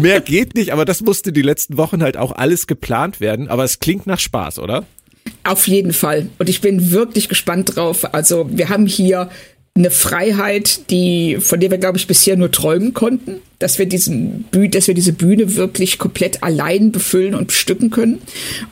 mehr 0.00 0.20
geht 0.20 0.54
nicht, 0.54 0.72
aber 0.72 0.84
das 0.84 1.00
musste 1.00 1.32
die 1.32 1.42
letzten 1.42 1.76
Wochen 1.76 2.02
halt 2.02 2.16
auch 2.16 2.32
alles 2.32 2.66
geplant 2.66 3.20
werden, 3.20 3.48
aber 3.48 3.64
es 3.64 3.78
klingt 3.78 4.06
nach 4.06 4.18
Spaß, 4.18 4.58
oder? 4.58 4.86
Auf 5.44 5.68
jeden 5.68 5.92
Fall. 5.92 6.28
Und 6.38 6.48
ich 6.48 6.60
bin 6.60 6.90
wirklich 6.90 7.28
gespannt 7.28 7.76
drauf. 7.76 8.14
Also 8.14 8.48
wir 8.50 8.68
haben 8.68 8.86
hier 8.86 9.28
eine 9.78 9.90
Freiheit, 9.90 10.90
die, 10.90 11.38
von 11.40 11.60
der 11.60 11.70
wir, 11.70 11.78
glaube 11.78 11.98
ich, 11.98 12.06
bisher 12.06 12.36
nur 12.36 12.50
träumen 12.50 12.94
konnten, 12.94 13.36
dass 13.58 13.78
wir 13.78 13.86
diesen 13.86 14.44
Bühne, 14.50 14.70
dass 14.70 14.88
wir 14.88 14.94
diese 14.94 15.12
Bühne 15.12 15.54
wirklich 15.54 15.98
komplett 15.98 16.42
allein 16.42 16.90
befüllen 16.90 17.34
und 17.34 17.48
bestücken 17.48 17.90
können. 17.90 18.20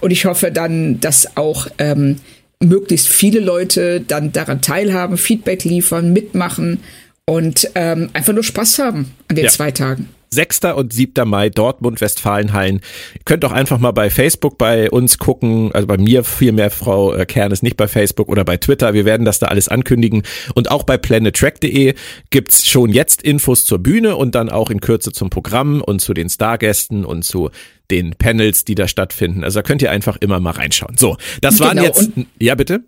Und 0.01 0.11
ich 0.11 0.25
hoffe 0.25 0.51
dann, 0.51 1.01
dass 1.01 1.37
auch 1.37 1.69
ähm, 1.79 2.17
möglichst 2.63 3.09
viele 3.09 3.41
Leute 3.41 4.01
dann 4.01 4.33
daran 4.33 4.63
teilhaben, 4.63 5.19
Feedback 5.19 5.65
liefern, 5.65 6.13
mitmachen 6.13 6.81
und 7.27 7.71
ähm, 7.75 8.11
einfach 8.13 8.33
nur 8.33 8.45
Spaß 8.45 8.79
haben 8.79 9.13
an 9.29 9.37
den 9.37 9.47
ja. 9.47 9.51
zwei 9.51 9.71
Tagen. 9.71 10.09
6. 10.31 10.61
und 10.77 10.93
7. 10.93 11.27
Mai 11.29 11.51
Dortmund, 11.51 12.01
Westfalenhallen. 12.01 12.81
Ihr 13.15 13.21
könnt 13.25 13.45
auch 13.45 13.53
einfach 13.53 13.79
mal 13.79 13.93
bei 13.93 14.11
Facebook 14.11 14.59
bei 14.59 14.91
uns 14.91 15.19
gucken, 15.19 15.71
also 15.73 15.87
bei 15.87 15.97
mir 15.97 16.25
vielmehr, 16.25 16.71
Frau 16.71 17.15
äh, 17.15 17.27
Kern 17.27 17.53
ist 17.53 17.63
nicht 17.63 17.77
bei 17.77 17.89
Facebook 17.89 18.29
oder 18.29 18.45
bei 18.45 18.57
Twitter. 18.57 18.93
Wir 18.93 19.05
werden 19.05 19.25
das 19.25 19.39
da 19.39 19.47
alles 19.47 19.69
ankündigen. 19.69 20.23
Und 20.55 20.71
auch 20.71 20.83
bei 20.83 20.99
planettrack.de 20.99 21.95
gibt's 22.31 22.67
schon 22.67 22.91
jetzt 22.91 23.23
Infos 23.23 23.65
zur 23.65 23.79
Bühne 23.79 24.17
und 24.17 24.35
dann 24.35 24.51
auch 24.51 24.71
in 24.71 24.81
Kürze 24.81 25.13
zum 25.13 25.31
Programm 25.31 25.81
und 25.81 26.01
zu 26.01 26.13
den 26.13 26.29
Stargästen 26.29 27.05
und 27.05 27.23
zu 27.23 27.51
den 27.91 28.15
Panels, 28.17 28.65
die 28.65 28.75
da 28.75 28.89
stattfinden. 28.89 29.45
Also 29.45 29.61
da 29.61 29.63
könnt 29.63 29.83
ihr 29.83 29.91
einfach 29.91 30.17
immer 30.17 30.41
mal 30.41 30.53
reinschauen. 30.53 30.97
So, 30.97 31.17
das 31.41 31.61
waren 31.61 31.77
genau, 31.77 31.85
jetzt. 31.85 32.11
ja, 32.41 32.55
bitte. 32.55 32.85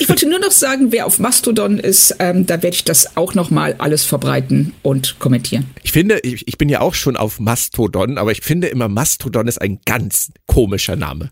ich 0.00 0.08
wollte 0.08 0.28
nur 0.28 0.38
noch 0.38 0.50
sagen, 0.50 0.92
wer 0.92 1.06
auf 1.06 1.18
Mastodon 1.18 1.78
ist, 1.78 2.16
ähm, 2.18 2.46
da 2.46 2.62
werde 2.62 2.76
ich 2.76 2.84
das 2.84 3.16
auch 3.16 3.34
noch 3.34 3.50
mal 3.50 3.74
alles 3.78 4.04
verbreiten 4.04 4.72
und 4.82 5.18
kommentieren. 5.18 5.66
Ich 5.82 5.92
finde, 5.92 6.20
ich, 6.20 6.46
ich 6.46 6.58
bin 6.58 6.68
ja 6.68 6.80
auch 6.80 6.94
schon 6.94 7.16
auf 7.16 7.40
Mastodon, 7.40 8.18
aber 8.18 8.32
ich 8.32 8.40
finde 8.42 8.68
immer 8.68 8.88
Mastodon 8.88 9.48
ist 9.48 9.60
ein 9.60 9.80
ganz 9.84 10.30
komischer 10.46 10.96
Name. 10.96 11.30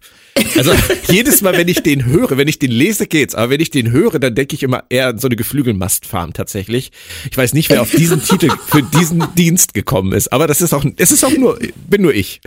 Also 0.57 0.73
jedes 1.11 1.43
Mal, 1.43 1.57
wenn 1.57 1.69
ich 1.69 1.83
den 1.83 2.07
höre, 2.07 2.37
wenn 2.37 2.49
ich 2.49 2.59
den 2.59 2.71
lese, 2.71 3.07
geht's. 3.07 3.35
Aber 3.35 3.51
wenn 3.51 3.61
ich 3.61 3.71
den 3.71 3.93
höre, 3.93 4.19
dann 4.19 4.35
denke 4.35 4.55
ich 4.55 4.63
immer 4.63 4.85
eher 4.89 5.09
an 5.09 5.19
so 5.19 5.29
eine 5.29 5.37
Geflügelmastfarm 5.37 6.33
tatsächlich. 6.33 6.91
Ich 7.31 7.37
weiß 7.37 7.55
nicht, 7.55 7.71
wer 7.71 7.83
auf 7.83 7.91
diesen 7.91 8.23
Titel 8.23 8.51
für 8.67 8.83
diesen 8.83 9.25
Dienst 9.37 9.75
gekommen 9.75 10.13
ist. 10.13 10.33
Aber 10.33 10.47
das 10.47 10.61
ist 10.61 10.73
auch, 10.73 10.85
es 10.97 11.13
ist 11.13 11.25
auch 11.25 11.37
nur, 11.37 11.59
bin 11.89 12.03
nur 12.03 12.15
ich. 12.15 12.41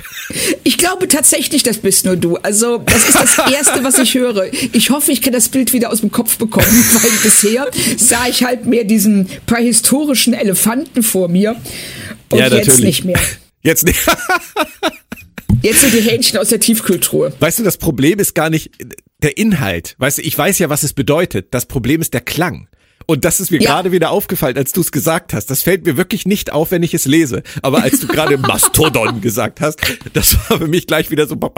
Ich 0.63 0.77
glaube 0.77 1.07
tatsächlich, 1.07 1.63
das 1.63 1.77
bist 1.77 2.05
nur 2.05 2.17
du. 2.17 2.35
Also 2.37 2.79
das 2.79 3.07
ist 3.07 3.15
das 3.15 3.51
Erste, 3.51 3.83
was 3.83 3.97
ich 3.99 4.15
höre. 4.15 4.51
Ich 4.73 4.89
hoffe, 4.89 5.11
ich 5.11 5.21
kann 5.21 5.33
das 5.33 5.47
Bild 5.49 5.71
wieder 5.71 5.91
aus 5.91 6.01
dem 6.01 6.11
Kopf 6.11 6.37
bekommen, 6.37 6.67
weil 7.01 7.11
bisher 7.23 7.69
sah 7.97 8.27
ich 8.27 8.43
halt 8.43 8.65
mehr 8.65 8.83
diesen 8.83 9.29
prähistorischen 9.45 10.33
Elefanten 10.33 11.03
vor 11.03 11.29
mir. 11.29 11.55
Und 12.29 12.39
ja, 12.39 12.47
jetzt 12.47 12.79
nicht 12.79 13.05
mehr. 13.05 13.19
Jetzt 13.63 13.85
nicht. 13.85 13.99
Jetzt 15.61 15.81
sind 15.81 15.93
die 15.93 16.01
Hähnchen 16.01 16.39
aus 16.39 16.49
der 16.49 16.59
Tiefkühltruhe. 16.59 17.33
Weißt 17.39 17.59
du, 17.59 17.63
das 17.63 17.77
Problem 17.77 18.19
ist 18.19 18.35
gar 18.35 18.49
nicht 18.49 18.71
der 19.23 19.37
Inhalt. 19.37 19.95
Weißt 19.97 20.19
du, 20.19 20.21
ich 20.21 20.37
weiß 20.37 20.59
ja, 20.59 20.69
was 20.69 20.83
es 20.83 20.93
bedeutet. 20.93 21.47
Das 21.51 21.65
Problem 21.65 22.01
ist 22.01 22.13
der 22.13 22.21
Klang. 22.21 22.67
Und 23.05 23.23
das 23.23 23.39
ist 23.39 23.51
mir 23.51 23.61
ja. 23.61 23.71
gerade 23.71 23.91
wieder 23.91 24.11
aufgefallen, 24.11 24.57
als 24.57 24.73
du 24.73 24.81
es 24.81 24.91
gesagt 24.91 25.33
hast. 25.33 25.47
Das 25.47 25.63
fällt 25.63 25.85
mir 25.85 25.95
wirklich 25.95 26.25
nicht 26.25 26.51
auf, 26.51 26.71
wenn 26.71 26.83
ich 26.83 26.93
es 26.93 27.05
lese. 27.05 27.41
Aber 27.61 27.81
als 27.81 28.01
du 28.01 28.07
gerade 28.07 28.37
Mastodon 28.37 29.21
gesagt 29.21 29.61
hast, 29.61 29.79
das 30.13 30.35
war 30.49 30.57
für 30.59 30.67
mich 30.67 30.87
gleich 30.87 31.09
wieder 31.09 31.27
so. 31.27 31.37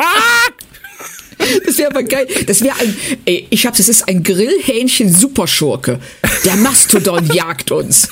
Das 1.66 1.78
wäre 1.78 1.90
aber 1.92 2.04
geil. 2.04 2.28
Das 2.48 2.62
wäre 2.62 2.76
ein, 2.80 2.94
ey, 3.24 3.48
ich 3.50 3.66
hab's, 3.66 3.80
es 3.80 3.88
ist 3.88 4.10
ein 4.10 4.24
Grillhähnchen 4.24 5.12
Superschurke. 5.12 6.02
Der 6.44 6.58
Mastodon 6.58 7.26
jagt 7.28 7.72
uns 7.72 8.10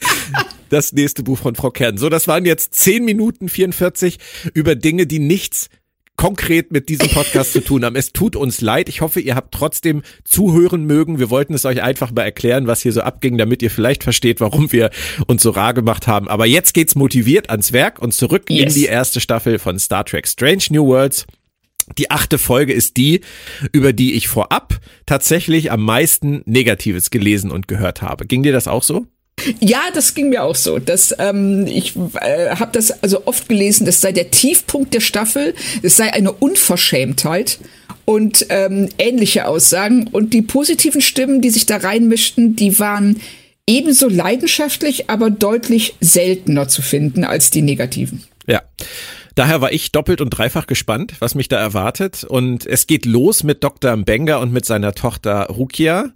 das 0.68 0.92
nächste 0.92 1.22
Buch 1.22 1.38
von 1.38 1.54
Frau 1.54 1.70
Kern. 1.70 1.98
So, 1.98 2.08
das 2.08 2.28
waren 2.28 2.44
jetzt 2.44 2.74
10 2.74 3.04
Minuten 3.04 3.48
44 3.48 4.18
über 4.54 4.74
Dinge, 4.74 5.06
die 5.06 5.18
nichts 5.18 5.68
konkret 6.16 6.72
mit 6.72 6.88
diesem 6.88 7.08
Podcast 7.08 7.52
zu 7.52 7.60
tun 7.62 7.84
haben. 7.84 7.94
Es 7.94 8.12
tut 8.12 8.36
uns 8.36 8.60
leid. 8.60 8.88
Ich 8.88 9.00
hoffe, 9.00 9.20
ihr 9.20 9.34
habt 9.34 9.52
trotzdem 9.52 10.02
zuhören 10.24 10.84
mögen. 10.84 11.18
Wir 11.18 11.30
wollten 11.30 11.54
es 11.54 11.64
euch 11.64 11.82
einfach 11.82 12.10
mal 12.10 12.22
erklären, 12.22 12.66
was 12.66 12.82
hier 12.82 12.92
so 12.92 13.02
abging, 13.02 13.38
damit 13.38 13.62
ihr 13.62 13.70
vielleicht 13.70 14.02
versteht, 14.02 14.40
warum 14.40 14.72
wir 14.72 14.90
uns 15.26 15.42
so 15.42 15.50
rar 15.50 15.74
gemacht 15.74 16.06
haben. 16.06 16.28
Aber 16.28 16.46
jetzt 16.46 16.74
geht's 16.74 16.94
motiviert 16.94 17.50
ans 17.50 17.72
Werk 17.72 18.00
und 18.00 18.12
zurück 18.12 18.44
yes. 18.48 18.74
in 18.74 18.80
die 18.80 18.86
erste 18.86 19.20
Staffel 19.20 19.58
von 19.58 19.78
Star 19.78 20.04
Trek 20.04 20.26
Strange 20.26 20.64
New 20.70 20.86
Worlds. 20.86 21.26
Die 21.98 22.10
achte 22.10 22.38
Folge 22.38 22.72
ist 22.72 22.96
die, 22.96 23.20
über 23.72 23.92
die 23.92 24.14
ich 24.14 24.26
vorab 24.26 24.80
tatsächlich 25.04 25.70
am 25.70 25.82
meisten 25.82 26.42
Negatives 26.44 27.10
gelesen 27.10 27.52
und 27.52 27.68
gehört 27.68 28.02
habe. 28.02 28.26
Ging 28.26 28.42
dir 28.42 28.52
das 28.52 28.66
auch 28.66 28.82
so? 28.82 29.06
Ja, 29.60 29.82
das 29.94 30.14
ging 30.14 30.30
mir 30.30 30.42
auch 30.42 30.54
so. 30.54 30.78
Das, 30.78 31.14
ähm, 31.18 31.66
ich 31.66 31.94
äh, 32.20 32.50
habe 32.50 32.72
das 32.72 33.02
also 33.02 33.26
oft 33.26 33.48
gelesen, 33.48 33.86
das 33.86 34.00
sei 34.00 34.12
der 34.12 34.30
Tiefpunkt 34.30 34.94
der 34.94 35.00
Staffel, 35.00 35.54
es 35.82 35.96
sei 35.96 36.12
eine 36.12 36.32
Unverschämtheit 36.32 37.58
und 38.04 38.46
ähm, 38.48 38.88
ähnliche 38.98 39.46
Aussagen. 39.46 40.08
Und 40.08 40.32
die 40.32 40.42
positiven 40.42 41.00
Stimmen, 41.00 41.40
die 41.40 41.50
sich 41.50 41.66
da 41.66 41.76
reinmischten, 41.76 42.56
die 42.56 42.78
waren 42.78 43.20
ebenso 43.66 44.08
leidenschaftlich, 44.08 45.10
aber 45.10 45.30
deutlich 45.30 45.94
seltener 46.00 46.68
zu 46.68 46.82
finden 46.82 47.24
als 47.24 47.50
die 47.50 47.62
negativen. 47.62 48.24
Ja. 48.46 48.62
Daher 49.34 49.60
war 49.60 49.70
ich 49.70 49.92
doppelt 49.92 50.22
und 50.22 50.30
dreifach 50.30 50.66
gespannt, 50.66 51.16
was 51.18 51.34
mich 51.34 51.48
da 51.48 51.58
erwartet. 51.58 52.24
Und 52.24 52.64
es 52.64 52.86
geht 52.86 53.04
los 53.04 53.42
mit 53.42 53.62
Dr. 53.62 53.94
Mbenga 53.94 54.38
und 54.38 54.50
mit 54.50 54.64
seiner 54.64 54.94
Tochter 54.94 55.48
Rukia 55.48 56.12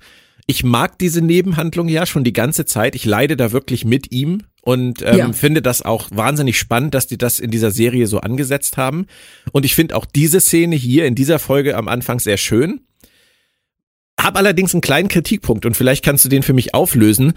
ich 0.51 0.65
mag 0.65 0.99
diese 0.99 1.23
Nebenhandlung 1.23 1.89
ja 1.89 2.07
schon 2.07 2.25
die 2.25 2.33
ganze 2.33 2.65
Zeit. 2.65 2.97
Ich 2.97 3.05
leide 3.05 3.37
da 3.37 3.53
wirklich 3.53 3.85
mit 3.85 4.11
ihm 4.11 4.43
und 4.63 5.01
ähm, 5.03 5.17
ja. 5.17 5.33
finde 5.33 5.63
das 5.63 5.81
auch 5.81 6.09
wahnsinnig 6.11 6.59
spannend, 6.59 6.93
dass 6.93 7.07
die 7.07 7.17
das 7.17 7.39
in 7.39 7.53
dieser 7.53 7.71
Serie 7.71 8.09
so 8.09 8.19
angesetzt 8.19 8.77
haben. 8.77 9.07
Und 9.53 9.65
ich 9.65 9.77
finde 9.77 9.95
auch 9.95 10.05
diese 10.05 10.41
Szene 10.41 10.75
hier 10.75 11.07
in 11.07 11.15
dieser 11.15 11.39
Folge 11.39 11.77
am 11.77 11.87
Anfang 11.87 12.19
sehr 12.19 12.37
schön. 12.37 12.81
Hab 14.21 14.37
allerdings 14.37 14.75
einen 14.75 14.81
kleinen 14.81 15.09
Kritikpunkt 15.09 15.65
und 15.67 15.77
vielleicht 15.77 16.05
kannst 16.05 16.25
du 16.25 16.29
den 16.29 16.43
für 16.43 16.53
mich 16.53 16.75
auflösen. 16.75 17.33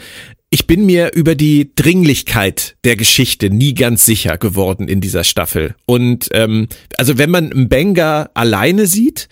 Ich 0.49 0.65
bin 0.65 0.85
mir 0.85 1.13
über 1.13 1.35
die 1.35 1.71
Dringlichkeit 1.75 2.77
der 2.83 2.95
Geschichte 2.95 3.51
nie 3.51 3.75
ganz 3.75 4.05
sicher 4.05 4.39
geworden 4.39 4.87
in 4.87 5.01
dieser 5.01 5.23
Staffel. 5.23 5.75
Und 5.85 6.29
ähm, 6.31 6.67
also 6.97 7.19
wenn 7.19 7.29
man 7.29 7.49
Mbenga 7.53 8.31
alleine 8.33 8.87
sieht, 8.87 9.29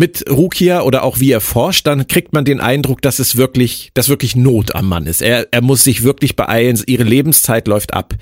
mit 0.00 0.24
Rukia 0.30 0.80
oder 0.80 1.04
auch 1.04 1.20
wie 1.20 1.30
er 1.30 1.42
forscht, 1.42 1.86
dann 1.86 2.08
kriegt 2.08 2.32
man 2.32 2.46
den 2.46 2.58
Eindruck, 2.58 3.02
dass 3.02 3.18
es 3.18 3.36
wirklich, 3.36 3.90
dass 3.92 4.08
wirklich 4.08 4.34
Not 4.34 4.74
am 4.74 4.88
Mann 4.88 5.06
ist. 5.06 5.20
Er, 5.20 5.46
er 5.50 5.60
muss 5.60 5.84
sich 5.84 6.02
wirklich 6.02 6.36
beeilen, 6.36 6.80
ihre 6.86 7.04
Lebenszeit 7.04 7.68
läuft 7.68 7.92
ab. 7.92 8.14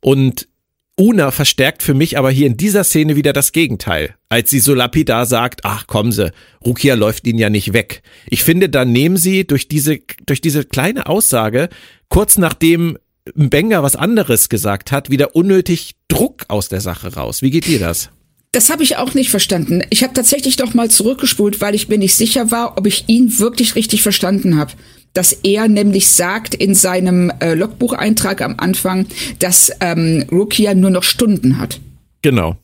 Und 0.00 0.48
Una 0.96 1.32
verstärkt 1.32 1.82
für 1.82 1.94
mich 1.94 2.18
aber 2.18 2.30
hier 2.30 2.46
in 2.46 2.56
dieser 2.56 2.84
Szene 2.84 3.16
wieder 3.16 3.32
das 3.32 3.50
Gegenteil. 3.50 4.14
Als 4.28 4.50
sie 4.50 4.60
so 4.60 4.74
lapidar 4.74 5.26
sagt, 5.26 5.64
ach 5.64 5.86
kommen 5.88 6.12
Sie, 6.12 6.32
Rukia 6.64 6.94
läuft 6.94 7.26
Ihnen 7.26 7.38
ja 7.38 7.50
nicht 7.50 7.72
weg. 7.72 8.02
Ich 8.28 8.44
finde, 8.44 8.68
da 8.68 8.84
nehmen 8.84 9.16
sie 9.16 9.44
durch 9.44 9.68
diese, 9.68 9.98
durch 10.26 10.40
diese 10.40 10.64
kleine 10.64 11.06
Aussage, 11.06 11.68
kurz 12.08 12.38
nachdem 12.38 12.96
Benga 13.34 13.82
was 13.82 13.96
anderes 13.96 14.48
gesagt 14.48 14.92
hat, 14.92 15.10
wieder 15.10 15.34
unnötig 15.36 15.94
Druck 16.08 16.44
aus 16.48 16.68
der 16.68 16.80
Sache 16.80 17.14
raus. 17.14 17.42
Wie 17.42 17.50
geht 17.50 17.66
dir 17.66 17.78
das? 17.78 18.10
Das 18.52 18.70
habe 18.70 18.82
ich 18.82 18.96
auch 18.96 19.14
nicht 19.14 19.30
verstanden. 19.30 19.82
Ich 19.90 20.02
habe 20.02 20.14
tatsächlich 20.14 20.56
doch 20.56 20.74
mal 20.74 20.90
zurückgespult, 20.90 21.60
weil 21.60 21.74
ich 21.74 21.88
mir 21.88 21.98
nicht 21.98 22.14
sicher 22.14 22.50
war, 22.50 22.78
ob 22.78 22.86
ich 22.86 23.04
ihn 23.06 23.38
wirklich 23.38 23.74
richtig 23.74 24.02
verstanden 24.02 24.56
habe. 24.56 24.72
Dass 25.12 25.32
er 25.32 25.68
nämlich 25.68 26.08
sagt 26.08 26.54
in 26.54 26.74
seinem 26.74 27.30
äh, 27.40 27.54
Logbucheintrag 27.54 28.40
am 28.40 28.54
Anfang, 28.58 29.06
dass 29.38 29.72
ähm, 29.80 30.24
Rukia 30.30 30.74
nur 30.74 30.90
noch 30.90 31.02
Stunden 31.02 31.58
hat. 31.58 31.80
Genau. 32.22 32.56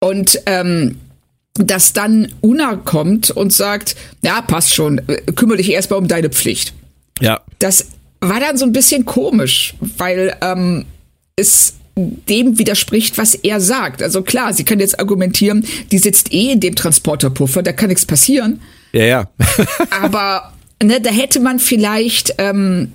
Und 0.00 0.40
ähm, 0.46 0.96
dass 1.54 1.92
dann 1.92 2.32
Una 2.40 2.76
kommt 2.76 3.30
und 3.30 3.52
sagt, 3.52 3.96
ja, 4.22 4.42
passt 4.42 4.74
schon, 4.74 5.00
kümmere 5.36 5.58
dich 5.58 5.70
erstmal 5.70 6.00
um 6.00 6.08
deine 6.08 6.30
Pflicht. 6.30 6.74
Ja. 7.20 7.40
Das 7.58 7.88
war 8.20 8.40
dann 8.40 8.56
so 8.56 8.64
ein 8.64 8.72
bisschen 8.72 9.04
komisch, 9.04 9.74
weil 9.80 10.36
ähm, 10.40 10.84
es 11.36 11.74
dem 11.96 12.58
widerspricht, 12.58 13.18
was 13.18 13.34
er 13.34 13.60
sagt. 13.60 14.02
Also 14.02 14.22
klar, 14.22 14.52
sie 14.52 14.64
können 14.64 14.80
jetzt 14.80 14.98
argumentieren, 14.98 15.64
die 15.92 15.98
sitzt 15.98 16.32
eh 16.32 16.52
in 16.52 16.60
dem 16.60 16.74
Transporterpuffer, 16.74 17.62
da 17.62 17.72
kann 17.72 17.88
nichts 17.88 18.06
passieren. 18.06 18.60
Ja, 18.92 19.04
ja. 19.04 19.30
aber 19.90 20.52
ne, 20.82 21.00
da 21.00 21.10
hätte 21.10 21.40
man 21.40 21.58
vielleicht 21.58 22.34
ähm, 22.38 22.92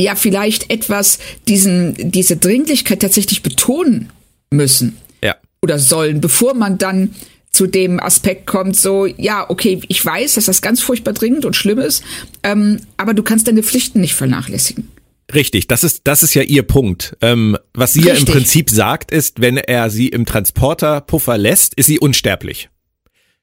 ja 0.00 0.14
vielleicht 0.14 0.70
etwas 0.70 1.18
diesen 1.46 2.10
diese 2.10 2.36
Dringlichkeit 2.36 3.00
tatsächlich 3.00 3.42
betonen 3.42 4.10
müssen. 4.50 4.96
Ja. 5.22 5.36
Oder 5.62 5.78
sollen, 5.78 6.20
bevor 6.20 6.54
man 6.54 6.78
dann 6.78 7.14
zu 7.50 7.66
dem 7.68 8.00
Aspekt 8.00 8.46
kommt, 8.46 8.76
so, 8.76 9.06
ja, 9.06 9.48
okay, 9.48 9.80
ich 9.86 10.04
weiß, 10.04 10.34
dass 10.34 10.46
das 10.46 10.60
ganz 10.60 10.82
furchtbar 10.82 11.12
dringend 11.12 11.44
und 11.44 11.54
schlimm 11.54 11.78
ist, 11.78 12.02
ähm, 12.42 12.80
aber 12.96 13.14
du 13.14 13.22
kannst 13.22 13.46
deine 13.46 13.62
Pflichten 13.62 14.00
nicht 14.00 14.14
vernachlässigen. 14.14 14.90
Richtig, 15.32 15.68
das 15.68 15.84
ist, 15.84 16.02
das 16.04 16.22
ist 16.22 16.34
ja 16.34 16.42
ihr 16.42 16.62
Punkt. 16.62 17.16
Ähm, 17.22 17.56
was 17.72 17.94
sie 17.94 18.00
Richtig. 18.00 18.14
ja 18.14 18.20
im 18.20 18.32
Prinzip 18.32 18.70
sagt, 18.70 19.10
ist, 19.10 19.40
wenn 19.40 19.56
er 19.56 19.90
sie 19.90 20.08
im 20.08 20.26
Transporterpuffer 20.26 21.38
lässt, 21.38 21.74
ist 21.74 21.86
sie 21.86 21.98
unsterblich. 21.98 22.68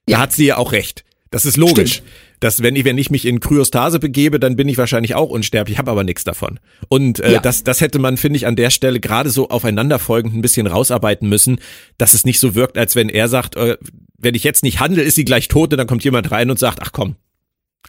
Ja. 0.07 0.17
Da 0.17 0.23
hat 0.23 0.33
sie 0.33 0.45
ja 0.45 0.57
auch 0.57 0.71
recht. 0.71 1.03
Das 1.31 1.45
ist 1.45 1.57
logisch. 1.57 1.93
Stimmt. 1.93 2.09
Dass 2.41 2.63
wenn 2.63 2.75
ich, 2.75 2.85
wenn 2.85 2.97
ich 2.97 3.11
mich 3.11 3.25
in 3.25 3.39
Kryostase 3.39 3.99
begebe, 3.99 4.39
dann 4.39 4.55
bin 4.55 4.67
ich 4.67 4.77
wahrscheinlich 4.77 5.13
auch 5.13 5.29
unsterblich, 5.29 5.77
habe 5.77 5.91
aber 5.91 6.03
nichts 6.03 6.23
davon. 6.23 6.59
Und 6.89 7.19
äh, 7.19 7.33
ja. 7.33 7.39
das, 7.39 7.63
das 7.63 7.81
hätte 7.81 7.99
man, 7.99 8.17
finde 8.17 8.37
ich, 8.37 8.47
an 8.47 8.55
der 8.55 8.71
Stelle 8.71 8.99
gerade 8.99 9.29
so 9.29 9.49
aufeinanderfolgend 9.49 10.33
ein 10.33 10.41
bisschen 10.41 10.65
rausarbeiten 10.65 11.29
müssen, 11.29 11.59
dass 11.99 12.15
es 12.15 12.25
nicht 12.25 12.39
so 12.39 12.55
wirkt, 12.55 12.79
als 12.79 12.95
wenn 12.95 13.09
er 13.09 13.27
sagt, 13.27 13.57
äh, 13.57 13.77
wenn 14.17 14.33
ich 14.33 14.43
jetzt 14.43 14.63
nicht 14.63 14.79
handle, 14.79 15.03
ist 15.03 15.15
sie 15.15 15.25
gleich 15.25 15.49
tot 15.49 15.71
und 15.71 15.77
dann 15.77 15.87
kommt 15.87 16.03
jemand 16.03 16.31
rein 16.31 16.49
und 16.49 16.57
sagt, 16.57 16.79
ach 16.81 16.91
komm, 16.91 17.15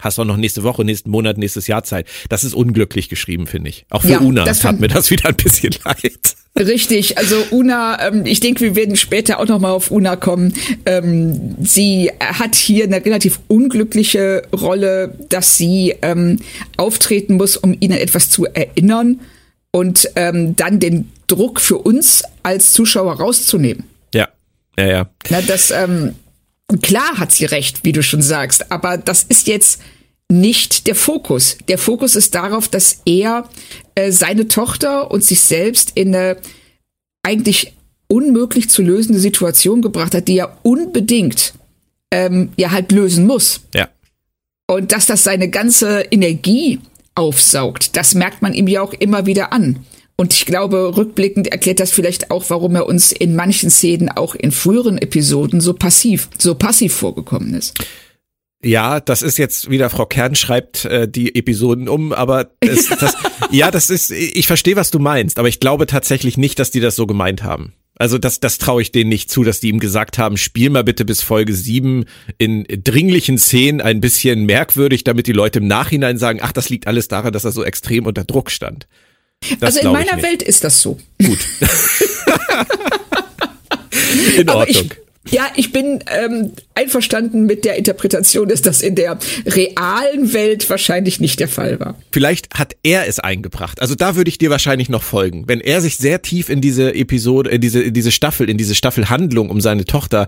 Hast 0.01 0.19
auch 0.19 0.25
noch 0.25 0.37
nächste 0.37 0.63
Woche, 0.63 0.85
nächsten 0.85 1.11
Monat, 1.11 1.39
nächstes 1.39 1.67
Jahr 1.67 1.85
Zeit. 1.85 2.07
Das 2.29 2.45
ist 2.45 2.55
unglücklich 2.55 3.09
geschrieben, 3.09 3.47
finde 3.47 3.71
ich. 3.71 3.85
Auch 3.91 4.03
für 4.03 4.09
Ja, 4.09 4.21
Una 4.21 4.45
das 4.45 4.61
tat 4.61 4.81
mir 4.81 4.89
das 4.89 5.11
wieder 5.11 5.29
ein 5.29 5.37
bisschen 5.37 5.75
leid. 5.85 6.37
Richtig, 6.59 7.17
also 7.17 7.37
Una, 7.51 8.09
ähm, 8.09 8.27
ich 8.27 8.41
denke, 8.41 8.61
wir 8.61 8.77
werden 8.77 8.97
später 8.97 9.39
auch 9.39 9.47
nochmal 9.47 9.73
auf 9.73 9.91
Una 9.91 10.17
kommen. 10.17 10.53
Ähm, 10.85 11.57
sie 11.63 12.11
hat 12.21 12.55
hier 12.55 12.85
eine 12.85 13.03
relativ 13.05 13.41
unglückliche 13.49 14.43
Rolle, 14.53 15.15
dass 15.31 15.57
sie 15.57 15.95
ähm, 16.03 16.41
auftreten 16.77 17.37
muss, 17.37 17.57
um 17.57 17.75
ihnen 17.81 17.97
etwas 17.97 18.29
zu 18.29 18.45
erinnern 18.47 19.21
und 19.71 20.11
ähm, 20.17 20.55
dann 20.55 20.79
den 20.79 21.11
Druck 21.27 21.59
für 21.61 21.79
uns 21.79 22.23
als 22.43 22.73
Zuschauer 22.73 23.15
rauszunehmen. 23.15 23.85
Ja, 24.15 24.29
ja, 24.79 24.87
ja. 24.87 25.11
Na, 25.31 25.41
das, 25.41 25.71
ähm, 25.71 26.15
klar 26.81 27.19
hat 27.19 27.33
sie 27.33 27.45
recht, 27.45 27.85
wie 27.85 27.93
du 27.93 28.03
schon 28.03 28.23
sagst, 28.23 28.71
aber 28.71 28.97
das 28.97 29.25
ist 29.25 29.47
jetzt 29.47 29.81
nicht 30.31 30.87
der 30.87 30.95
Fokus. 30.95 31.59
Der 31.69 31.79
Fokus 31.79 32.17
ist 32.17 32.35
darauf, 32.35 32.69
dass 32.69 33.03
er 33.05 33.49
äh, 33.95 34.11
seine 34.11 34.49
Tochter 34.49 35.11
und 35.11 35.23
sich 35.23 35.41
selbst 35.41 35.93
in 35.95 36.15
eine 36.15 36.39
eigentlich 37.23 37.75
unmöglich 38.09 38.69
zu 38.69 38.83
lösende 38.83 39.21
Situation 39.21 39.83
gebracht 39.83 40.15
hat, 40.15 40.29
die 40.29 40.39
er 40.39 40.59
unbedingt 40.63 41.55
ähm, 42.11 42.53
ja 42.57 42.71
halt 42.71 42.93
lösen 42.93 43.27
muss. 43.27 43.61
Ja. 43.75 43.89
Und 44.67 44.93
dass 44.93 45.07
das 45.07 45.25
seine 45.25 45.49
ganze 45.49 46.01
Energie 46.11 46.81
aufsaugt, 47.15 47.97
das 47.97 48.15
merkt 48.15 48.43
man 48.43 48.55
ihm 48.55 48.69
ja 48.69 48.83
auch 48.83 48.93
immer 48.95 49.27
wieder 49.27 49.53
an. 49.53 49.85
Und 50.17 50.35
ich 50.35 50.47
glaube, 50.47 50.97
rückblickend 50.97 51.49
erklärt 51.49 51.81
das 51.81 51.91
vielleicht 51.91 52.31
auch, 52.31 52.45
warum 52.49 52.75
er 52.77 52.87
uns 52.87 53.13
in 53.13 53.35
manchen 53.35 53.71
Szenen 53.71 54.09
auch 54.09 54.35
in 54.35 54.53
früheren 54.53 54.99
Episoden 54.99 55.61
so 55.61 55.73
passiv, 55.73 56.29
so 56.39 56.55
passiv 56.55 56.95
vorgekommen 56.95 57.55
ist. 57.55 57.75
Ja, 58.65 59.01
das 59.01 59.23
ist 59.23 59.39
jetzt 59.39 59.71
wieder 59.71 59.91
Frau 59.91 60.07
Kern 60.07 60.37
schreibt 60.37 60.85
äh, 60.85 61.09
die 61.09 61.35
Episoden 61.35 61.89
um, 61.89 62.13
aber 62.13 62.53
es, 62.61 62.89
das, 63.01 63.17
ja, 63.51 63.73
das 63.73 63.91
ist, 63.91 64.13
ich 64.13 64.47
verstehe, 64.47 64.77
was 64.77 64.93
du 64.93 65.01
meinst, 65.01 65.39
aber 65.39 65.49
ich 65.49 65.59
glaube 65.59 65.87
tatsächlich 65.87 66.37
nicht, 66.37 66.59
dass 66.61 66.71
die 66.71 66.81
das 66.81 66.95
so 66.95 67.07
gemeint 67.07 67.43
haben. 67.43 67.73
Also 67.99 68.19
das, 68.19 68.41
das 68.41 68.59
traue 68.59 68.83
ich 68.83 68.93
denen 68.93 69.11
nicht 69.11 69.31
zu, 69.31 69.45
dass 69.45 69.61
die 69.61 69.69
ihm 69.69 69.79
gesagt 69.79 70.17
haben, 70.19 70.37
spiel 70.37 70.71
mal 70.71 70.85
bitte 70.85 71.05
bis 71.05 71.23
Folge 71.23 71.55
7 71.55 72.05
in 72.39 72.65
dringlichen 72.69 73.39
Szenen 73.39 73.81
ein 73.81 74.01
bisschen 74.01 74.47
merkwürdig, 74.47 75.05
damit 75.05 75.27
die 75.27 75.33
Leute 75.33 75.59
im 75.59 75.67
Nachhinein 75.67 76.17
sagen, 76.17 76.41
ach, 76.43 76.53
das 76.53 76.69
liegt 76.69 76.87
alles 76.87 77.09
daran, 77.09 77.33
dass 77.33 77.45
er 77.45 77.53
so 77.53 77.65
extrem 77.65 78.07
unter 78.07 78.25
Druck 78.25 78.51
stand. 78.51 78.87
Das 79.61 79.77
also 79.77 79.89
in 79.89 79.93
meiner. 79.93 80.23
Welt 80.23 80.43
ist 80.43 80.65
das 80.65 80.81
so. 80.81 80.99
Gut. 81.25 81.39
in 84.37 84.49
Aber 84.49 84.61
Ordnung. 84.61 84.85
ich, 84.85 85.33
ja, 85.33 85.47
ich 85.57 85.73
bin 85.73 86.01
ähm, 86.09 86.53
einverstanden 86.75 87.47
mit 87.47 87.65
der 87.65 87.77
Interpretation, 87.77 88.49
dass 88.49 88.61
das 88.61 88.83
in 88.83 88.95
der 88.95 89.19
realen 89.47 90.33
Welt 90.33 90.69
wahrscheinlich 90.69 91.21
nicht 91.21 91.41
der 91.41 91.49
Fall 91.49 91.81
war. 91.81 91.97
Vielleicht 92.11 92.53
hat 92.55 92.77
er 92.83 93.07
es 93.07 93.21
eingebracht. 93.21 93.81
Also 93.81 93.95
da 93.95 94.17
würde 94.17 94.29
ich 94.29 94.39
dir 94.39 94.51
wahrscheinlich 94.51 94.89
noch 94.89 95.03
folgen. 95.03 95.45
Wenn 95.47 95.61
er 95.61 95.81
sich 95.81 95.97
sehr 95.97 96.23
tief 96.23 96.49
in 96.49 96.61
diese 96.61 96.95
Episode, 96.95 97.51
in 97.51 97.61
diese, 97.61 97.83
in 97.83 97.95
diese 97.95 98.11
Staffel, 98.11 98.51
in 98.51 98.59
diese 98.59 98.75
Staffelhandlung 98.75 99.49
um 99.49 99.61
seine 99.61 99.85
Tochter 99.85 100.27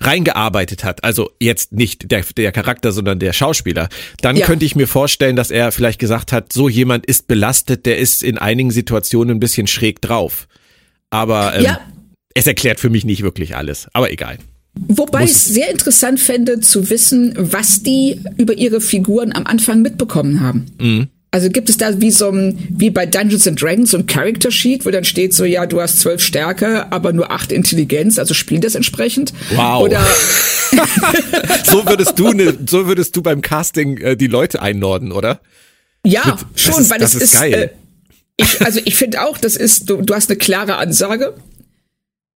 reingearbeitet 0.00 0.84
hat, 0.84 1.02
also 1.04 1.30
jetzt 1.40 1.72
nicht 1.72 2.10
der, 2.10 2.24
der 2.36 2.52
Charakter, 2.52 2.92
sondern 2.92 3.18
der 3.18 3.32
Schauspieler, 3.32 3.88
dann 4.20 4.36
Ja. 4.36 4.46
könnte 4.46 4.64
ich 4.64 4.76
mir 4.76 4.86
vorstellen, 4.86 5.36
dass 5.36 5.50
er 5.50 5.72
vielleicht 5.72 5.98
gesagt 5.98 6.32
hat, 6.32 6.52
so 6.52 6.68
jemand 6.68 7.06
ist 7.06 7.26
belastet, 7.26 7.84
der 7.86 7.98
ist 7.98 8.22
in 8.22 8.38
einigen 8.38 8.70
Situationen 8.70 9.36
ein 9.36 9.40
bisschen 9.40 9.66
schräg 9.66 10.00
drauf. 10.00 10.46
Aber 11.10 11.54
ähm, 11.56 11.64
Ja. 11.64 11.80
es 12.34 12.46
erklärt 12.46 12.80
für 12.80 12.90
mich 12.90 13.04
nicht 13.04 13.22
wirklich 13.22 13.56
alles. 13.56 13.88
Aber 13.92 14.12
egal. 14.12 14.38
Wobei 14.86 15.24
ich 15.24 15.32
es 15.32 15.44
sehr 15.46 15.70
interessant 15.70 16.20
fände 16.20 16.60
zu 16.60 16.88
wissen, 16.90 17.34
was 17.36 17.82
die 17.82 18.20
über 18.36 18.54
ihre 18.54 18.80
Figuren 18.80 19.32
am 19.34 19.44
Anfang 19.46 19.82
mitbekommen 19.82 20.40
haben. 20.40 20.66
Mhm. 20.80 21.08
Also 21.30 21.50
gibt 21.50 21.68
es 21.68 21.76
da 21.76 22.00
wie 22.00 22.10
so 22.10 22.30
ein, 22.30 22.58
wie 22.70 22.88
bei 22.90 23.04
Dungeons 23.04 23.46
and 23.46 23.60
Dragons 23.60 23.90
so 23.90 23.98
ein 23.98 24.06
Character 24.06 24.50
Sheet, 24.50 24.86
wo 24.86 24.90
dann 24.90 25.04
steht 25.04 25.34
so, 25.34 25.44
ja, 25.44 25.66
du 25.66 25.80
hast 25.80 26.00
zwölf 26.00 26.22
Stärke, 26.22 26.90
aber 26.90 27.12
nur 27.12 27.30
acht 27.30 27.52
Intelligenz, 27.52 28.18
also 28.18 28.32
spiel 28.32 28.60
das 28.60 28.74
entsprechend. 28.74 29.34
Wow. 29.54 29.82
Oder 29.82 30.00
So 31.64 31.84
würdest 31.86 32.18
du, 32.18 32.32
ne, 32.32 32.56
so 32.66 32.86
würdest 32.86 33.14
du 33.16 33.22
beim 33.22 33.40
Casting 33.42 33.98
äh, 33.98 34.16
die 34.16 34.26
Leute 34.26 34.62
einnorden, 34.62 35.12
oder? 35.12 35.40
ja, 36.04 36.22
Mit- 36.26 36.60
schon, 36.60 36.80
ist- 36.82 36.90
weil 36.90 36.98
das 36.98 37.14
es 37.14 37.22
ist 37.22 37.34
ist, 37.34 37.40
geil. 37.40 37.54
Äh, 37.54 37.68
ich, 38.40 38.62
also 38.64 38.80
ich 38.84 38.94
finde 38.94 39.22
auch, 39.26 39.36
das 39.36 39.56
ist, 39.56 39.90
du, 39.90 39.96
du 40.00 40.14
hast 40.14 40.30
eine 40.30 40.38
klare 40.38 40.76
Ansage. 40.76 41.34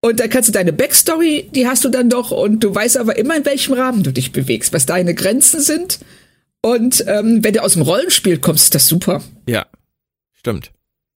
Und 0.03 0.19
dann 0.19 0.29
kannst 0.31 0.49
du 0.49 0.53
deine 0.53 0.73
Backstory, 0.73 1.47
die 1.53 1.67
hast 1.67 1.85
du 1.85 1.89
dann 1.89 2.09
doch, 2.09 2.31
und 2.31 2.63
du 2.63 2.73
weißt 2.73 2.97
aber 2.97 3.17
immer, 3.17 3.37
in 3.37 3.45
welchem 3.45 3.73
Rahmen 3.73 4.01
du 4.01 4.11
dich 4.11 4.31
bewegst, 4.31 4.73
was 4.73 4.87
deine 4.87 5.13
Grenzen 5.13 5.61
sind. 5.61 5.99
Und 6.61 7.03
ähm, 7.07 7.43
wenn 7.43 7.53
du 7.53 7.63
aus 7.63 7.73
dem 7.73 7.81
Rollenspiel 7.81 8.37
kommst, 8.37 8.65
ist 8.65 8.75
das 8.75 8.87
super. 8.87 9.23
Ja, 9.47 9.65
stimmt. 10.33 10.71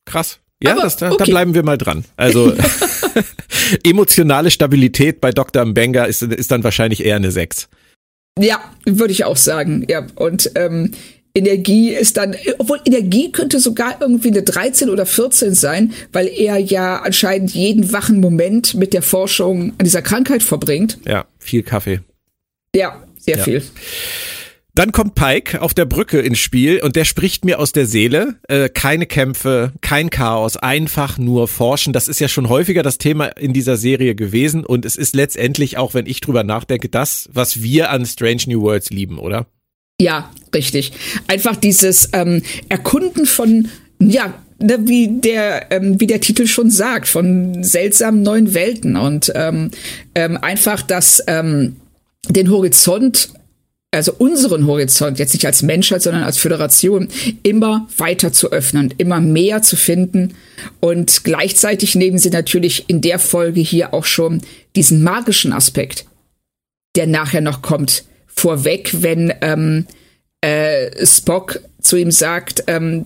Krass. 0.06 0.40
Ja, 0.64 0.72
Aber, 0.74 0.82
das, 0.84 0.98
da, 0.98 1.10
da 1.10 1.14
okay. 1.16 1.32
bleiben 1.32 1.54
wir 1.54 1.64
mal 1.64 1.78
dran. 1.78 2.06
Also 2.18 2.54
emotionale 3.84 4.52
Stabilität 4.52 5.22
bei 5.22 5.32
Dr. 5.32 5.66
Mbenga 5.66 6.06
ist, 6.06 6.22
ist 6.22 6.52
dann 6.52 6.64
wahrscheinlich 6.64 7.04
eher 7.06 7.18
eine 7.18 7.32
6. 7.32 7.68
Ja, 8.40 8.60
würde 8.86 9.14
ich 9.14 9.24
auch 9.26 9.38
sagen. 9.38 9.86
Ja, 9.88 10.08
und 10.16 10.52
ähm, 10.56 10.92
Energie 11.34 11.94
ist 11.94 12.18
dann, 12.18 12.36
obwohl 12.58 12.80
Energie 12.86 13.32
könnte 13.32 13.60
sogar 13.60 13.98
irgendwie 14.02 14.30
eine 14.30 14.42
13 14.44 14.90
oder 14.90 15.06
14 15.06 15.54
sein, 15.54 15.94
weil 16.14 16.28
er 16.28 16.58
ja 16.58 17.02
anscheinend 17.02 17.54
jeden 17.54 17.92
wachen 17.92 18.20
Moment 18.20 18.74
mit 18.74 18.94
der 18.94 19.02
Forschung 19.02 19.74
an 19.78 19.84
dieser 19.84 20.02
Krankheit 20.02 20.44
verbringt. 20.44 20.98
Ja, 21.06 21.26
viel 21.40 21.64
Kaffee. 21.64 22.00
Ja, 22.74 23.04
sehr 23.18 23.38
Ja. 23.38 23.44
viel. 23.44 23.64
Dann 24.76 24.92
kommt 24.92 25.16
Pike 25.16 25.62
auf 25.62 25.74
der 25.74 25.86
Brücke 25.86 26.20
ins 26.20 26.40
Spiel 26.40 26.82
und 26.84 26.98
der 26.98 27.06
spricht 27.06 27.46
mir 27.46 27.60
aus 27.60 27.72
der 27.72 27.86
Seele. 27.86 28.36
Äh, 28.50 28.68
keine 28.68 29.06
Kämpfe, 29.06 29.72
kein 29.80 30.10
Chaos, 30.10 30.58
einfach 30.58 31.18
nur 31.18 31.48
forschen. 31.48 31.94
Das 31.94 32.10
ist 32.10 32.20
ja 32.20 32.28
schon 32.28 32.50
häufiger 32.50 32.84
das 32.84 32.98
Thema 32.98 33.28
in 33.28 33.54
dieser 33.54 33.78
Serie 33.78 34.16
gewesen 34.16 34.66
und 34.66 34.84
es 34.84 34.98
ist 34.98 35.16
letztendlich 35.16 35.78
auch, 35.78 35.94
wenn 35.94 36.06
ich 36.08 36.20
drüber 36.20 36.44
nachdenke, 36.44 36.90
das, 36.90 37.30
was 37.32 37.64
wir 37.64 37.90
an 37.90 38.06
Strange 38.06 38.44
New 38.48 38.62
Worlds 38.64 38.90
lieben, 38.90 39.18
oder? 39.18 39.48
Ja, 40.02 40.30
richtig. 40.54 40.92
Einfach 41.28 41.56
dieses 41.56 42.10
ähm, 42.12 42.42
Erkunden 42.68 43.26
von, 43.26 43.70
ja, 44.00 44.34
ne, 44.60 44.80
wie 44.82 45.08
der, 45.22 45.72
ähm, 45.72 46.02
wie 46.02 46.08
der 46.08 46.20
Titel 46.20 46.48
schon 46.48 46.70
sagt, 46.70 47.08
von 47.08 47.64
seltsamen 47.64 48.24
neuen 48.24 48.54
Welten 48.54 48.98
und 48.98 49.32
ähm, 49.36 49.72
ähm, 50.16 50.36
einfach 50.36 50.82
das, 50.82 51.24
ähm, 51.28 51.78
den 52.28 52.52
Horizont, 52.52 53.30
also 53.96 54.14
unseren 54.18 54.68
Horizont, 54.68 55.20
jetzt 55.20 55.34
nicht 55.34 55.46
als 55.46 55.62
Menschheit, 55.64 56.02
sondern 56.02 56.24
als 56.24 56.38
Föderation, 56.38 57.08
immer 57.44 57.88
weiter 57.98 58.32
zu 58.32 58.52
öffnen, 58.52 58.94
immer 58.98 59.22
mehr 59.22 59.62
zu 59.62 59.76
finden. 59.76 60.36
Und 60.80 61.24
gleichzeitig 61.24 61.96
nehmen 61.96 62.18
sie 62.18 62.30
natürlich 62.30 62.86
in 62.88 63.02
der 63.02 63.20
Folge 63.20 63.62
hier 63.62 63.94
auch 63.94 64.06
schon 64.06 64.42
diesen 64.76 65.04
magischen 65.04 65.54
Aspekt, 65.54 66.06
der 66.96 67.08
nachher 67.08 67.42
noch 67.42 67.62
kommt, 67.62 68.06
vorweg, 68.28 68.92
wenn 69.02 69.34
ähm, 69.42 69.88
äh, 70.42 71.06
Spock 71.06 71.62
zu 71.82 71.98
ihm 71.98 72.12
sagt, 72.12 72.64
ähm, 72.68 73.06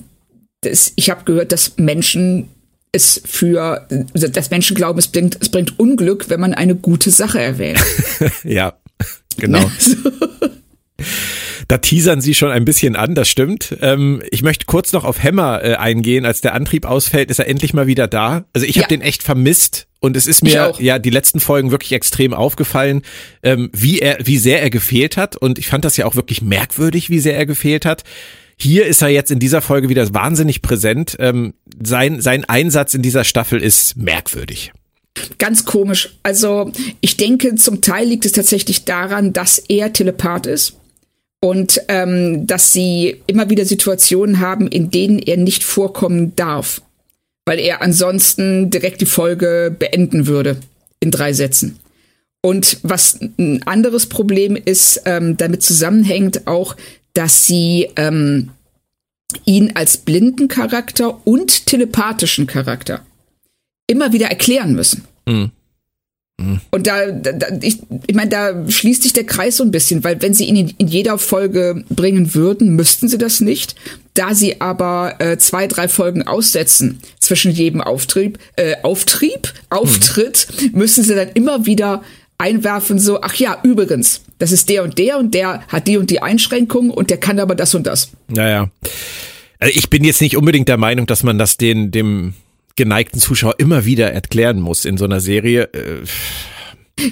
das, 0.61 0.93
ich 0.95 1.09
habe 1.09 1.23
gehört, 1.23 1.51
dass 1.51 1.77
Menschen 1.77 2.49
es 2.91 3.21
für, 3.23 3.87
also, 4.13 4.27
dass 4.27 4.49
Menschen 4.49 4.75
glauben, 4.75 4.99
es 4.99 5.07
bringt, 5.07 5.37
es 5.39 5.49
bringt 5.49 5.79
Unglück, 5.79 6.29
wenn 6.29 6.39
man 6.39 6.53
eine 6.53 6.75
gute 6.75 7.11
Sache 7.11 7.39
erwähnt. 7.39 7.79
Ja, 8.43 8.73
genau. 9.37 9.69
Da 11.67 11.77
teasern 11.77 12.21
sie 12.21 12.33
schon 12.33 12.51
ein 12.51 12.65
bisschen 12.65 12.95
an, 12.95 13.15
das 13.15 13.29
stimmt. 13.29 13.75
Ähm, 13.81 14.21
ich 14.31 14.41
möchte 14.41 14.65
kurz 14.65 14.91
noch 14.93 15.03
auf 15.05 15.21
Hammer 15.23 15.63
äh, 15.63 15.75
eingehen. 15.75 16.25
Als 16.25 16.41
der 16.41 16.53
Antrieb 16.53 16.85
ausfällt, 16.85 17.29
ist 17.29 17.39
er 17.39 17.47
endlich 17.47 17.73
mal 17.73 17.87
wieder 17.87 18.07
da. 18.07 18.45
Also 18.53 18.65
ich 18.65 18.75
habe 18.77 18.83
Ja. 18.83 18.87
den 18.87 19.01
echt 19.01 19.23
vermisst 19.23 19.87
und 19.99 20.15
es 20.17 20.27
ist 20.27 20.43
mir 20.43 20.73
ja 20.79 20.99
die 20.99 21.09
letzten 21.09 21.39
Folgen 21.39 21.71
wirklich 21.71 21.91
extrem 21.91 22.33
aufgefallen, 22.33 23.01
ähm, 23.43 23.69
wie 23.73 23.99
er, 23.99 24.17
wie 24.25 24.37
sehr 24.37 24.61
er 24.61 24.69
gefehlt 24.69 25.17
hat. 25.17 25.35
Und 25.35 25.59
ich 25.59 25.67
fand 25.67 25.85
das 25.85 25.97
ja 25.97 26.05
auch 26.05 26.15
wirklich 26.15 26.41
merkwürdig, 26.41 27.09
wie 27.09 27.19
sehr 27.19 27.35
er 27.37 27.45
gefehlt 27.45 27.85
hat. 27.85 28.03
Hier 28.57 28.85
ist 28.85 29.01
er 29.01 29.09
jetzt 29.09 29.31
in 29.31 29.39
dieser 29.39 29.61
Folge 29.61 29.89
wieder 29.89 30.13
wahnsinnig 30.13 30.61
präsent. 30.61 31.15
Ähm, 31.19 31.53
sein, 31.81 32.19
sein 32.21 32.43
Einsatz 32.45 32.93
in 32.93 33.01
dieser 33.01 33.23
Staffel 33.23 33.61
ist 33.61 33.95
merkwürdig. 33.97 34.71
Ganz 35.37 35.65
komisch. 35.65 36.17
Also 36.23 36.71
ich 37.01 37.17
denke, 37.17 37.55
zum 37.55 37.81
Teil 37.81 38.07
liegt 38.07 38.25
es 38.25 38.31
tatsächlich 38.31 38.85
daran, 38.85 39.33
dass 39.33 39.57
er 39.57 39.91
Telepath 39.91 40.45
ist 40.45 40.78
und 41.41 41.81
ähm, 41.87 42.47
dass 42.47 42.73
sie 42.73 43.21
immer 43.27 43.49
wieder 43.49 43.65
Situationen 43.65 44.39
haben, 44.39 44.67
in 44.67 44.91
denen 44.91 45.19
er 45.19 45.37
nicht 45.37 45.63
vorkommen 45.63 46.35
darf, 46.35 46.81
weil 47.45 47.59
er 47.59 47.81
ansonsten 47.81 48.69
direkt 48.69 49.01
die 49.01 49.05
Folge 49.05 49.75
beenden 49.77 50.27
würde 50.27 50.57
in 50.99 51.11
drei 51.11 51.33
Sätzen. 51.33 51.79
Und 52.41 52.79
was 52.83 53.19
ein 53.37 53.63
anderes 53.65 54.07
Problem 54.07 54.55
ist, 54.55 55.01
ähm, 55.05 55.37
damit 55.37 55.61
zusammenhängt 55.63 56.47
auch, 56.47 56.75
dass 57.13 57.45
sie 57.45 57.89
ähm, 57.95 58.51
ihn 59.45 59.71
als 59.75 59.97
blinden 59.97 60.47
Charakter 60.47 61.25
und 61.27 61.65
telepathischen 61.65 62.47
Charakter 62.47 63.05
immer 63.87 64.13
wieder 64.13 64.27
erklären 64.27 64.73
müssen. 64.73 65.05
Und 66.71 66.87
da, 66.87 67.11
da 67.11 67.47
ich, 67.61 67.79
ich 68.07 68.15
meine, 68.15 68.29
da 68.29 68.69
schließt 68.69 69.03
sich 69.03 69.13
der 69.13 69.25
Kreis 69.25 69.57
so 69.57 69.63
ein 69.63 69.71
bisschen, 69.71 70.03
weil 70.03 70.21
wenn 70.21 70.33
sie 70.33 70.45
ihn 70.45 70.55
in, 70.55 70.73
in 70.77 70.87
jeder 70.87 71.17
Folge 71.17 71.83
bringen 71.89 72.33
würden, 72.33 72.75
müssten 72.75 73.09
sie 73.09 73.17
das 73.17 73.41
nicht. 73.41 73.75
Da 74.13 74.33
sie 74.33 74.61
aber 74.61 75.15
äh, 75.19 75.37
zwei, 75.37 75.67
drei 75.67 75.87
Folgen 75.87 76.23
aussetzen 76.23 76.99
zwischen 77.19 77.51
jedem 77.51 77.81
Auftrieb, 77.81 78.39
äh, 78.55 78.75
Auftrieb, 78.83 79.53
Auftritt, 79.69 80.47
mhm. 80.61 80.79
müssen 80.79 81.03
sie 81.03 81.15
dann 81.15 81.29
immer 81.33 81.65
wieder 81.65 82.03
einwerfen, 82.37 82.99
so, 82.99 83.21
ach 83.21 83.35
ja, 83.35 83.59
übrigens, 83.63 84.21
das 84.37 84.53
ist 84.53 84.69
der 84.69 84.83
und 84.83 84.97
der 84.97 85.17
und 85.19 85.33
der 85.33 85.61
hat 85.67 85.87
die 85.87 85.97
und 85.97 86.09
die 86.09 86.21
Einschränkung 86.21 86.89
und 86.89 87.09
der 87.09 87.17
kann 87.17 87.37
aber 87.39 87.53
das 87.53 87.75
und 87.75 87.85
das. 87.85 88.11
Naja. 88.29 88.69
Also 89.59 89.73
ich 89.77 89.89
bin 89.89 90.05
jetzt 90.05 90.21
nicht 90.21 90.37
unbedingt 90.37 90.69
der 90.69 90.77
Meinung, 90.77 91.05
dass 91.05 91.23
man 91.23 91.37
das 91.37 91.57
den, 91.57 91.91
dem 91.91 92.33
geneigten 92.75 93.19
Zuschauer 93.19 93.55
immer 93.57 93.85
wieder 93.85 94.11
erklären 94.11 94.59
muss 94.59 94.85
in 94.85 94.97
so 94.97 95.05
einer 95.05 95.19
Serie. 95.19 95.69
Äh, 95.73 96.03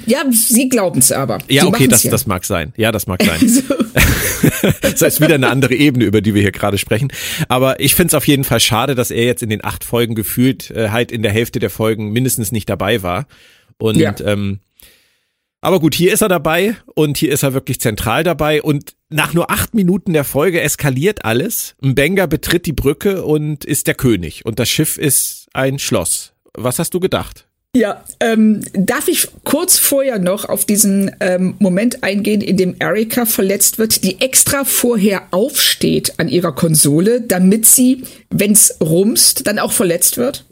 ja, 0.06 0.24
sie 0.32 0.70
glauben 0.70 1.00
es 1.00 1.12
aber. 1.12 1.39
Ja, 1.48 1.63
sie 1.63 1.67
okay, 1.67 1.88
das, 1.88 2.04
ja. 2.04 2.12
das 2.12 2.28
mag 2.28 2.46
sein. 2.46 2.74
Ja, 2.78 2.91
das 2.91 3.08
mag 3.08 3.24
sein. 3.24 3.48
so. 3.48 3.62
das 4.82 5.02
ist 5.02 5.22
wieder 5.22 5.36
eine 5.36 5.50
andere 5.50 5.76
Ebene, 5.76 6.06
über 6.06 6.22
die 6.22 6.34
wir 6.34 6.41
hier 6.41 6.52
gerade 6.52 6.78
sprechen. 6.78 7.12
Aber 7.48 7.80
ich 7.80 7.96
finde 7.96 8.10
es 8.10 8.13
auf 8.13 8.28
jeden 8.28 8.43
Fall 8.43 8.60
schade, 8.60 8.96
dass 8.96 9.12
er 9.12 9.24
jetzt 9.26 9.43
in 9.43 9.50
den 9.50 9.63
acht 9.63 9.84
Folgen 9.84 10.15
gefühlt 10.15 10.72
äh, 10.72 10.89
halt 10.89 11.12
in 11.12 11.22
der 11.22 11.32
Hälfte 11.32 11.60
der 11.60 11.70
Folgen 11.70 12.12
mindestens 12.12 12.52
nicht 12.52 12.70
dabei 12.70 13.02
war. 13.04 13.28
Und 13.78 13.98
ja. 13.98 14.13
ähm, 14.26 14.60
aber 15.62 15.80
gut, 15.80 15.96
hier 15.96 16.13
ist 16.13 16.22
er 16.22 16.30
dabei 16.30 16.76
und 16.96 17.17
hier 17.17 17.32
ist 17.32 17.43
er 17.43 17.54
wirklich 17.54 17.80
zentral 17.80 18.24
dabei 18.24 18.62
und 18.62 18.96
nach 19.10 19.34
nur 19.34 19.50
acht 19.50 19.74
Minuten 19.74 20.13
der 20.13 20.24
Folge 20.24 20.62
eskaliert 20.62 21.26
alles. 21.26 21.76
Mbenga 21.82 22.26
betritt 22.26 22.65
die 22.65 22.74
Brücke 22.74 23.24
und 23.24 23.65
ist 23.65 23.88
der 23.88 23.96
König 23.96 24.46
und 24.46 24.60
das 24.60 24.70
Schiff 24.70 24.98
ist 24.98 25.48
ein 25.54 25.80
Schloss. 25.80 26.34
Was 26.54 26.80
hast 26.80 26.93
du 26.93 27.00
gedacht? 27.00 27.48
Ja, 27.76 28.04
ähm, 28.20 28.62
darf 28.74 29.08
ich 29.08 29.28
kurz 29.43 29.78
vorher 29.78 30.17
noch 30.17 30.46
auf 30.46 30.65
diesen 30.65 31.12
ähm, 31.20 31.56
Moment 31.60 32.04
eingehen, 32.04 32.41
in 32.41 32.58
dem 32.58 32.76
Erika 32.80 33.26
verletzt 33.28 33.78
wird, 33.78 34.04
die 34.04 34.20
extra 34.20 34.63
vorher 34.63 35.28
aufsteht 35.30 36.13
an 36.17 36.28
ihrer 36.28 36.54
Konsole, 36.54 37.22
damit 37.22 37.67
sie, 37.67 38.04
wenn's 38.32 38.78
rumst, 38.82 39.46
dann 39.46 39.60
auch 39.60 39.72
verletzt 39.72 40.17
wird? 40.17 40.47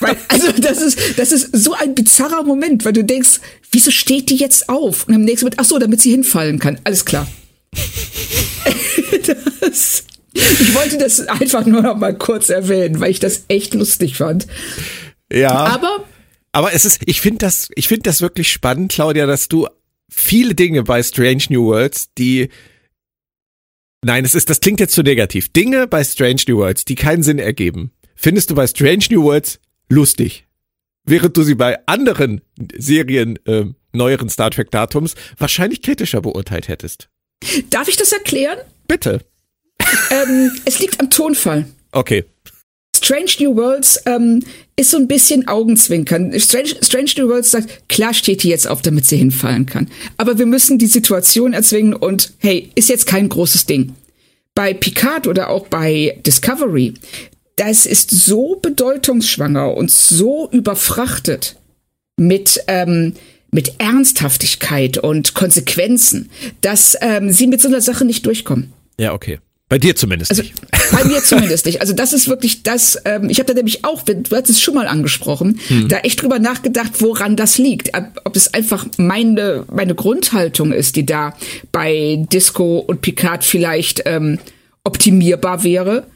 Weil, 0.00 0.16
also 0.28 0.52
das 0.52 0.80
ist, 0.80 1.18
das 1.18 1.32
ist 1.32 1.56
so 1.56 1.74
ein 1.74 1.94
bizarrer 1.94 2.42
Moment, 2.42 2.84
weil 2.84 2.92
du 2.92 3.04
denkst, 3.04 3.40
wieso 3.72 3.90
steht 3.90 4.30
die 4.30 4.36
jetzt 4.36 4.68
auf? 4.68 5.08
Und 5.08 5.14
im 5.14 5.24
nächsten 5.24 5.46
Moment, 5.46 5.60
ach 5.60 5.64
so, 5.64 5.78
damit 5.78 6.00
sie 6.00 6.10
hinfallen 6.10 6.58
kann. 6.58 6.80
Alles 6.84 7.04
klar. 7.04 7.26
das, 9.60 10.04
ich 10.32 10.74
wollte 10.74 10.98
das 10.98 11.26
einfach 11.28 11.66
nur 11.66 11.82
noch 11.82 11.96
mal 11.96 12.16
kurz 12.16 12.48
erwähnen, 12.48 13.00
weil 13.00 13.10
ich 13.10 13.20
das 13.20 13.44
echt 13.48 13.74
lustig 13.74 14.16
fand. 14.16 14.46
Ja. 15.32 15.50
Aber 15.50 16.04
aber 16.54 16.72
es 16.72 16.84
ist, 16.84 17.02
ich 17.06 17.20
finde 17.20 17.38
das, 17.38 17.68
ich 17.74 17.88
finde 17.88 18.04
das 18.04 18.20
wirklich 18.20 18.52
spannend, 18.52 18.92
Claudia, 18.92 19.26
dass 19.26 19.48
du 19.48 19.66
viele 20.08 20.54
Dinge 20.54 20.84
bei 20.84 21.02
Strange 21.02 21.42
New 21.50 21.64
Worlds, 21.66 22.10
die 22.16 22.48
Nein, 24.04 24.24
es 24.24 24.36
ist, 24.36 24.50
das 24.50 24.60
klingt 24.60 24.80
jetzt 24.80 24.94
zu 24.94 25.02
negativ. 25.02 25.48
Dinge 25.48 25.88
bei 25.88 26.04
Strange 26.04 26.42
New 26.46 26.58
Worlds, 26.58 26.84
die 26.84 26.94
keinen 26.94 27.22
Sinn 27.22 27.38
ergeben, 27.40 27.90
findest 28.24 28.48
du 28.48 28.54
bei 28.54 28.66
Strange 28.66 29.04
New 29.10 29.22
Worlds 29.22 29.60
lustig. 29.90 30.46
Während 31.04 31.36
du 31.36 31.42
sie 31.42 31.54
bei 31.54 31.86
anderen 31.86 32.40
Serien 32.74 33.38
äh, 33.44 33.66
neueren 33.92 34.30
Star 34.30 34.50
Trek 34.50 34.70
Datums 34.70 35.14
wahrscheinlich 35.36 35.82
kritischer 35.82 36.22
beurteilt 36.22 36.68
hättest. 36.68 37.10
Darf 37.68 37.86
ich 37.86 37.98
das 37.98 38.12
erklären? 38.12 38.56
Bitte. 38.88 39.20
Ähm, 40.10 40.50
es 40.64 40.78
liegt 40.78 41.00
am 41.00 41.10
Tonfall. 41.10 41.66
Okay. 41.92 42.24
Strange 42.96 43.30
New 43.40 43.56
Worlds 43.56 44.00
ähm, 44.06 44.42
ist 44.76 44.90
so 44.90 44.96
ein 44.96 45.06
bisschen 45.06 45.46
Augenzwinkern. 45.46 46.32
Strange, 46.40 46.76
Strange 46.80 47.10
New 47.18 47.28
Worlds 47.28 47.50
sagt, 47.50 47.90
klar 47.90 48.14
steht 48.14 48.42
die 48.42 48.48
jetzt 48.48 48.66
auf, 48.66 48.80
damit 48.80 49.04
sie 49.04 49.18
hinfallen 49.18 49.66
kann. 49.66 49.90
Aber 50.16 50.38
wir 50.38 50.46
müssen 50.46 50.78
die 50.78 50.86
Situation 50.86 51.52
erzwingen 51.52 51.92
und 51.92 52.32
hey, 52.38 52.70
ist 52.74 52.88
jetzt 52.88 53.06
kein 53.06 53.28
großes 53.28 53.66
Ding. 53.66 53.94
Bei 54.54 54.72
Picard 54.72 55.26
oder 55.26 55.50
auch 55.50 55.66
bei 55.66 56.18
Discovery, 56.24 56.94
das 57.56 57.86
ist 57.86 58.10
so 58.10 58.56
bedeutungsschwanger 58.60 59.74
und 59.74 59.90
so 59.90 60.48
überfrachtet 60.50 61.56
mit, 62.16 62.60
ähm, 62.66 63.14
mit 63.50 63.74
Ernsthaftigkeit 63.78 64.98
und 64.98 65.34
Konsequenzen, 65.34 66.30
dass 66.60 66.96
ähm, 67.00 67.32
sie 67.32 67.46
mit 67.46 67.60
so 67.60 67.68
einer 67.68 67.80
Sache 67.80 68.04
nicht 68.04 68.26
durchkommen. 68.26 68.72
Ja, 68.98 69.12
okay. 69.12 69.38
Bei 69.68 69.78
dir 69.78 69.96
zumindest 69.96 70.30
also, 70.30 70.42
nicht. 70.42 70.54
Bei 70.92 71.04
mir 71.04 71.20
zumindest 71.24 71.66
nicht. 71.66 71.80
Also 71.80 71.94
das 71.94 72.12
ist 72.12 72.28
wirklich 72.28 72.62
das, 72.62 72.98
ähm, 73.04 73.30
ich 73.30 73.38
habe 73.38 73.46
da 73.46 73.54
nämlich 73.54 73.84
auch, 73.84 74.02
du 74.02 74.22
hast 74.30 74.50
es 74.50 74.60
schon 74.60 74.74
mal 74.74 74.86
angesprochen, 74.86 75.58
hm. 75.68 75.88
da 75.88 75.98
echt 75.98 76.22
drüber 76.22 76.38
nachgedacht, 76.38 77.00
woran 77.00 77.36
das 77.36 77.58
liegt. 77.58 77.90
Ob 78.24 78.36
es 78.36 78.52
einfach 78.52 78.86
meine, 78.98 79.64
meine 79.72 79.94
Grundhaltung 79.94 80.72
ist, 80.72 80.96
die 80.96 81.06
da 81.06 81.34
bei 81.72 82.24
Disco 82.32 82.78
und 82.78 83.00
Picard 83.00 83.44
vielleicht 83.44 84.02
ähm, 84.04 84.38
optimierbar 84.84 85.64
wäre. 85.64 86.06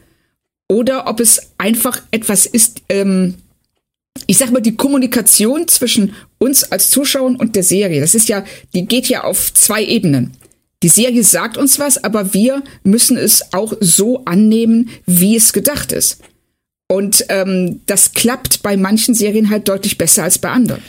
Oder 0.68 1.06
ob 1.06 1.20
es 1.20 1.52
einfach 1.56 2.02
etwas 2.10 2.46
ist, 2.46 2.82
ähm, 2.88 3.34
ich 4.26 4.38
sag 4.38 4.50
mal, 4.50 4.60
die 4.60 4.76
Kommunikation 4.76 5.66
zwischen 5.68 6.14
uns 6.38 6.64
als 6.64 6.90
Zuschauern 6.90 7.36
und 7.36 7.56
der 7.56 7.62
Serie. 7.62 8.00
Das 8.00 8.14
ist 8.14 8.28
ja, 8.28 8.44
die 8.74 8.86
geht 8.86 9.08
ja 9.08 9.24
auf 9.24 9.52
zwei 9.54 9.82
Ebenen. 9.84 10.36
Die 10.82 10.88
Serie 10.88 11.24
sagt 11.24 11.56
uns 11.56 11.78
was, 11.78 12.02
aber 12.04 12.34
wir 12.34 12.62
müssen 12.84 13.16
es 13.16 13.52
auch 13.52 13.72
so 13.80 14.24
annehmen, 14.26 14.90
wie 15.06 15.36
es 15.36 15.52
gedacht 15.52 15.92
ist. 15.92 16.20
Und 16.88 17.24
ähm, 17.28 17.80
das 17.86 18.12
klappt 18.12 18.62
bei 18.62 18.76
manchen 18.76 19.14
Serien 19.14 19.50
halt 19.50 19.68
deutlich 19.68 19.98
besser 19.98 20.24
als 20.24 20.38
bei 20.38 20.50
anderen. 20.50 20.82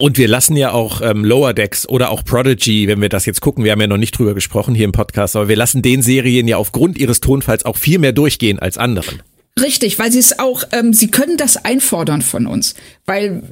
Und 0.00 0.16
wir 0.16 0.28
lassen 0.28 0.56
ja 0.56 0.72
auch 0.72 1.00
ähm, 1.02 1.24
Lower 1.24 1.54
Decks 1.54 1.88
oder 1.88 2.10
auch 2.10 2.24
Prodigy, 2.24 2.86
wenn 2.86 3.00
wir 3.00 3.08
das 3.08 3.26
jetzt 3.26 3.40
gucken, 3.40 3.64
wir 3.64 3.72
haben 3.72 3.80
ja 3.80 3.88
noch 3.88 3.96
nicht 3.96 4.16
drüber 4.16 4.34
gesprochen 4.34 4.74
hier 4.74 4.84
im 4.84 4.92
Podcast, 4.92 5.34
aber 5.34 5.48
wir 5.48 5.56
lassen 5.56 5.82
den 5.82 6.02
Serien 6.02 6.46
ja 6.46 6.56
aufgrund 6.56 6.98
ihres 6.98 7.20
Tonfalls 7.20 7.64
auch 7.64 7.76
viel 7.76 7.98
mehr 7.98 8.12
durchgehen 8.12 8.60
als 8.60 8.78
anderen. 8.78 9.22
Richtig, 9.60 9.98
weil 9.98 10.12
sie 10.12 10.20
es 10.20 10.38
auch, 10.38 10.62
ähm, 10.70 10.92
sie 10.92 11.08
können 11.08 11.36
das 11.36 11.56
einfordern 11.64 12.22
von 12.22 12.46
uns, 12.46 12.76
weil 13.06 13.42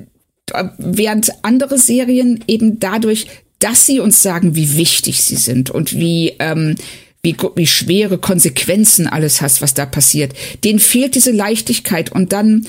äh, 0.52 0.64
während 0.78 1.32
andere 1.42 1.78
Serien 1.78 2.44
eben 2.46 2.78
dadurch 2.78 3.26
dass 3.58 3.86
sie 3.86 4.00
uns 4.00 4.22
sagen, 4.22 4.54
wie 4.54 4.76
wichtig 4.76 5.22
sie 5.22 5.36
sind 5.36 5.70
und 5.70 5.98
wie, 5.98 6.34
ähm, 6.38 6.76
wie, 7.22 7.36
wie 7.54 7.66
schwere 7.66 8.18
Konsequenzen 8.18 9.06
alles 9.06 9.40
hast, 9.40 9.62
was 9.62 9.74
da 9.74 9.86
passiert. 9.86 10.34
Denen 10.64 10.78
fehlt 10.78 11.14
diese 11.14 11.32
Leichtigkeit 11.32 12.12
und 12.12 12.32
dann 12.32 12.66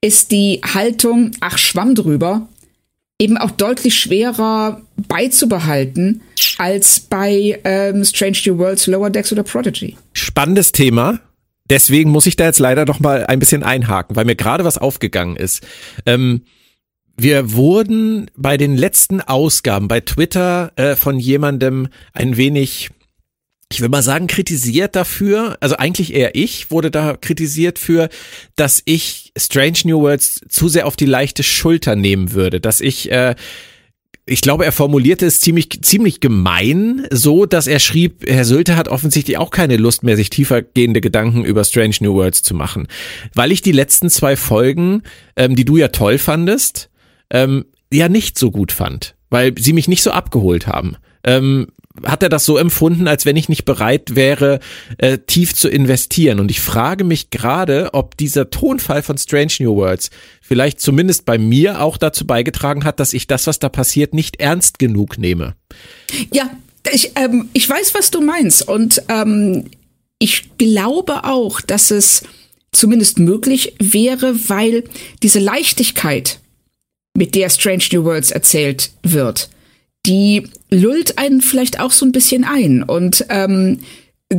ist 0.00 0.32
die 0.32 0.60
Haltung, 0.64 1.32
ach, 1.40 1.58
schwamm 1.58 1.94
drüber, 1.94 2.48
eben 3.22 3.38
auch 3.38 3.52
deutlich 3.52 3.94
schwerer 3.94 4.82
beizubehalten 5.08 6.22
als 6.58 7.00
bei 7.00 7.60
ähm, 7.64 8.04
Strange 8.04 8.38
New 8.46 8.58
Worlds, 8.58 8.88
Lower 8.88 9.10
Decks 9.10 9.32
oder 9.32 9.44
Prodigy. 9.44 9.96
Spannendes 10.12 10.72
Thema. 10.72 11.20
Deswegen 11.70 12.10
muss 12.10 12.26
ich 12.26 12.34
da 12.34 12.44
jetzt 12.44 12.58
leider 12.58 12.84
noch 12.84 12.98
mal 12.98 13.24
ein 13.26 13.38
bisschen 13.38 13.62
einhaken, 13.62 14.16
weil 14.16 14.24
mir 14.24 14.34
gerade 14.34 14.64
was 14.64 14.76
aufgegangen 14.76 15.36
ist. 15.36 15.64
Ähm, 16.04 16.42
wir 17.16 17.52
wurden 17.52 18.30
bei 18.36 18.56
den 18.56 18.76
letzten 18.76 19.20
Ausgaben 19.20 19.86
bei 19.86 20.00
Twitter 20.00 20.72
äh, 20.76 20.96
von 20.96 21.20
jemandem 21.20 21.88
ein 22.12 22.36
wenig, 22.36 22.90
ich 23.72 23.80
will 23.80 23.88
mal 23.88 24.02
sagen, 24.02 24.26
kritisiert 24.26 24.94
dafür, 24.94 25.56
also 25.60 25.76
eigentlich 25.76 26.14
eher 26.14 26.34
ich 26.34 26.70
wurde 26.70 26.90
da 26.90 27.16
kritisiert 27.16 27.78
für, 27.78 28.08
dass 28.56 28.82
ich 28.84 29.32
Strange 29.36 29.78
New 29.84 30.00
Worlds 30.00 30.40
zu 30.48 30.68
sehr 30.68 30.86
auf 30.86 30.96
die 30.96 31.06
leichte 31.06 31.42
Schulter 31.42 31.96
nehmen 31.96 32.32
würde, 32.32 32.60
dass 32.60 32.80
ich 32.80 33.10
äh, 33.10 33.34
ich 34.24 34.40
glaube, 34.40 34.64
er 34.64 34.72
formulierte 34.72 35.26
es 35.26 35.40
ziemlich, 35.40 35.82
ziemlich 35.82 36.20
gemein, 36.20 37.06
so 37.10 37.44
dass 37.44 37.66
er 37.66 37.80
schrieb, 37.80 38.24
Herr 38.28 38.44
Sölte 38.44 38.76
hat 38.76 38.88
offensichtlich 38.88 39.36
auch 39.36 39.50
keine 39.50 39.76
Lust 39.76 40.04
mehr, 40.04 40.16
sich 40.16 40.30
tiefergehende 40.30 41.00
Gedanken 41.00 41.44
über 41.44 41.64
Strange 41.64 41.96
New 42.00 42.14
Worlds 42.14 42.42
zu 42.42 42.54
machen. 42.54 42.86
Weil 43.34 43.50
ich 43.50 43.62
die 43.62 43.72
letzten 43.72 44.10
zwei 44.10 44.36
Folgen, 44.36 45.02
ähm, 45.34 45.56
die 45.56 45.64
du 45.64 45.76
ja 45.76 45.88
toll 45.88 46.18
fandest, 46.18 46.88
ähm, 47.30 47.64
ja 47.92 48.08
nicht 48.08 48.38
so 48.38 48.52
gut 48.52 48.70
fand, 48.70 49.16
weil 49.28 49.54
sie 49.58 49.72
mich 49.72 49.88
nicht 49.88 50.02
so 50.02 50.12
abgeholt 50.12 50.68
haben. 50.68 50.96
Ähm, 51.24 51.68
hat 52.04 52.22
er 52.22 52.28
das 52.28 52.44
so 52.44 52.56
empfunden, 52.56 53.06
als 53.06 53.26
wenn 53.26 53.36
ich 53.36 53.48
nicht 53.48 53.64
bereit 53.64 54.14
wäre, 54.14 54.60
äh, 54.98 55.18
tief 55.18 55.54
zu 55.54 55.68
investieren. 55.68 56.40
Und 56.40 56.50
ich 56.50 56.60
frage 56.60 57.04
mich 57.04 57.30
gerade, 57.30 57.90
ob 57.92 58.16
dieser 58.16 58.50
Tonfall 58.50 59.02
von 59.02 59.18
Strange 59.18 59.52
New 59.60 59.76
Worlds 59.76 60.10
vielleicht 60.40 60.80
zumindest 60.80 61.24
bei 61.24 61.38
mir 61.38 61.82
auch 61.82 61.96
dazu 61.96 62.26
beigetragen 62.26 62.84
hat, 62.84 63.00
dass 63.00 63.12
ich 63.12 63.26
das, 63.26 63.46
was 63.46 63.58
da 63.58 63.68
passiert, 63.68 64.14
nicht 64.14 64.40
ernst 64.40 64.78
genug 64.78 65.18
nehme. 65.18 65.54
Ja, 66.32 66.50
ich, 66.90 67.12
ähm, 67.16 67.48
ich 67.52 67.68
weiß, 67.68 67.94
was 67.94 68.10
du 68.10 68.20
meinst. 68.20 68.66
Und 68.68 69.02
ähm, 69.08 69.66
ich 70.18 70.56
glaube 70.56 71.24
auch, 71.24 71.60
dass 71.60 71.90
es 71.90 72.24
zumindest 72.72 73.18
möglich 73.18 73.74
wäre, 73.78 74.48
weil 74.48 74.84
diese 75.22 75.38
Leichtigkeit, 75.38 76.38
mit 77.14 77.34
der 77.34 77.50
Strange 77.50 77.84
New 77.92 78.04
Worlds 78.04 78.30
erzählt 78.30 78.90
wird, 79.02 79.50
die 80.06 80.48
lullt 80.70 81.18
einen 81.18 81.40
vielleicht 81.40 81.80
auch 81.80 81.92
so 81.92 82.04
ein 82.04 82.12
bisschen 82.12 82.44
ein 82.44 82.82
und 82.82 83.26
ähm, 83.28 83.80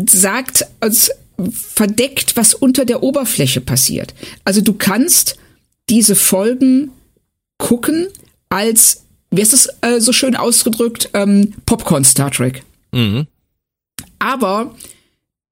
sagt, 0.08 0.65
als 0.80 1.12
verdeckt, 1.52 2.36
was 2.36 2.54
unter 2.54 2.86
der 2.86 3.04
Oberfläche 3.04 3.62
passiert. 3.62 4.13
Also 4.43 4.62
du 4.62 4.73
kannst 4.73 5.38
diese 5.89 6.15
Folgen 6.15 6.91
gucken, 7.58 8.08
als, 8.49 9.04
wie 9.32 9.41
ist 9.41 9.54
es 9.54 9.69
äh, 9.82 9.99
so 9.99 10.13
schön 10.13 10.36
ausgedrückt, 10.36 11.10
ähm, 11.13 11.54
Popcorn 11.65 12.04
Star 12.04 12.32
Trek. 12.32 12.63
Mhm. 12.91 13.28
Aber 14.19 14.76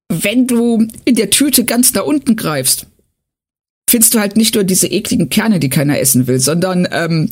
wenn 0.10 0.48
du 0.48 0.88
in 1.06 1.16
der 1.16 1.30
Tüte 1.30 1.64
ganz 1.66 1.94
nach 1.94 2.06
unten 2.06 2.36
greifst, 2.36 2.86
findest 3.90 4.14
du 4.14 4.20
halt 4.20 4.38
nicht 4.38 4.56
nur 4.56 4.64
diese 4.64 4.88
ekligen 4.88 5.30
Kerne, 5.30 5.60
die 5.60 5.70
keiner 5.70 6.00
essen 6.00 6.28
will, 6.28 6.40
sondern 6.40 6.88
ähm, 6.92 7.30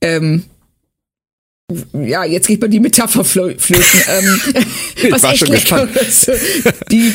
ähm, 0.00 0.44
ja, 1.92 2.24
jetzt 2.24 2.46
geht 2.46 2.60
man 2.60 2.70
die 2.70 2.80
Metapher 2.80 3.24
flöten. 3.24 3.76
ähm, 3.76 4.40
was 5.10 5.22
war 5.22 5.32
echt 5.32 5.40
schon 5.40 5.48
lecker 5.48 5.88
ist. 6.00 6.30
Die, 6.90 7.14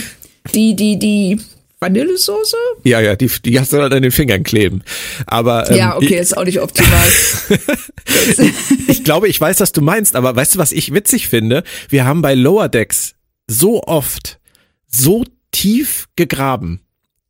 die, 0.54 0.76
die, 0.76 0.98
die 0.98 1.40
Vanillesoße? 1.80 2.58
Ja, 2.84 3.00
ja, 3.00 3.16
die, 3.16 3.30
die 3.46 3.60
hast 3.60 3.72
du 3.72 3.78
halt 3.82 3.94
an 3.94 4.02
den 4.02 4.12
Fingern 4.12 4.44
kleben. 4.44 4.84
Aber 5.28 5.70
ähm, 5.70 5.78
Ja, 5.78 5.96
okay, 5.96 6.20
ist 6.20 6.36
auch 6.36 6.46
nicht 6.46 6.62
optimal. 6.62 7.08
ich 8.88 9.04
glaube, 9.04 9.28
ich 9.28 9.40
weiß, 9.40 9.60
was 9.60 9.72
du 9.72 9.82
meinst, 9.82 10.16
aber 10.16 10.36
weißt 10.36 10.56
du, 10.56 10.60
was 10.60 10.72
ich 10.72 10.94
witzig 10.94 11.28
finde? 11.28 11.64
Wir 11.88 12.06
haben 12.06 12.22
bei 12.22 12.34
Lower 12.34 12.70
Decks 12.70 13.16
so 13.48 13.84
oft 13.84 14.40
so 14.88 15.26
tief 15.52 16.08
gegraben, 16.16 16.82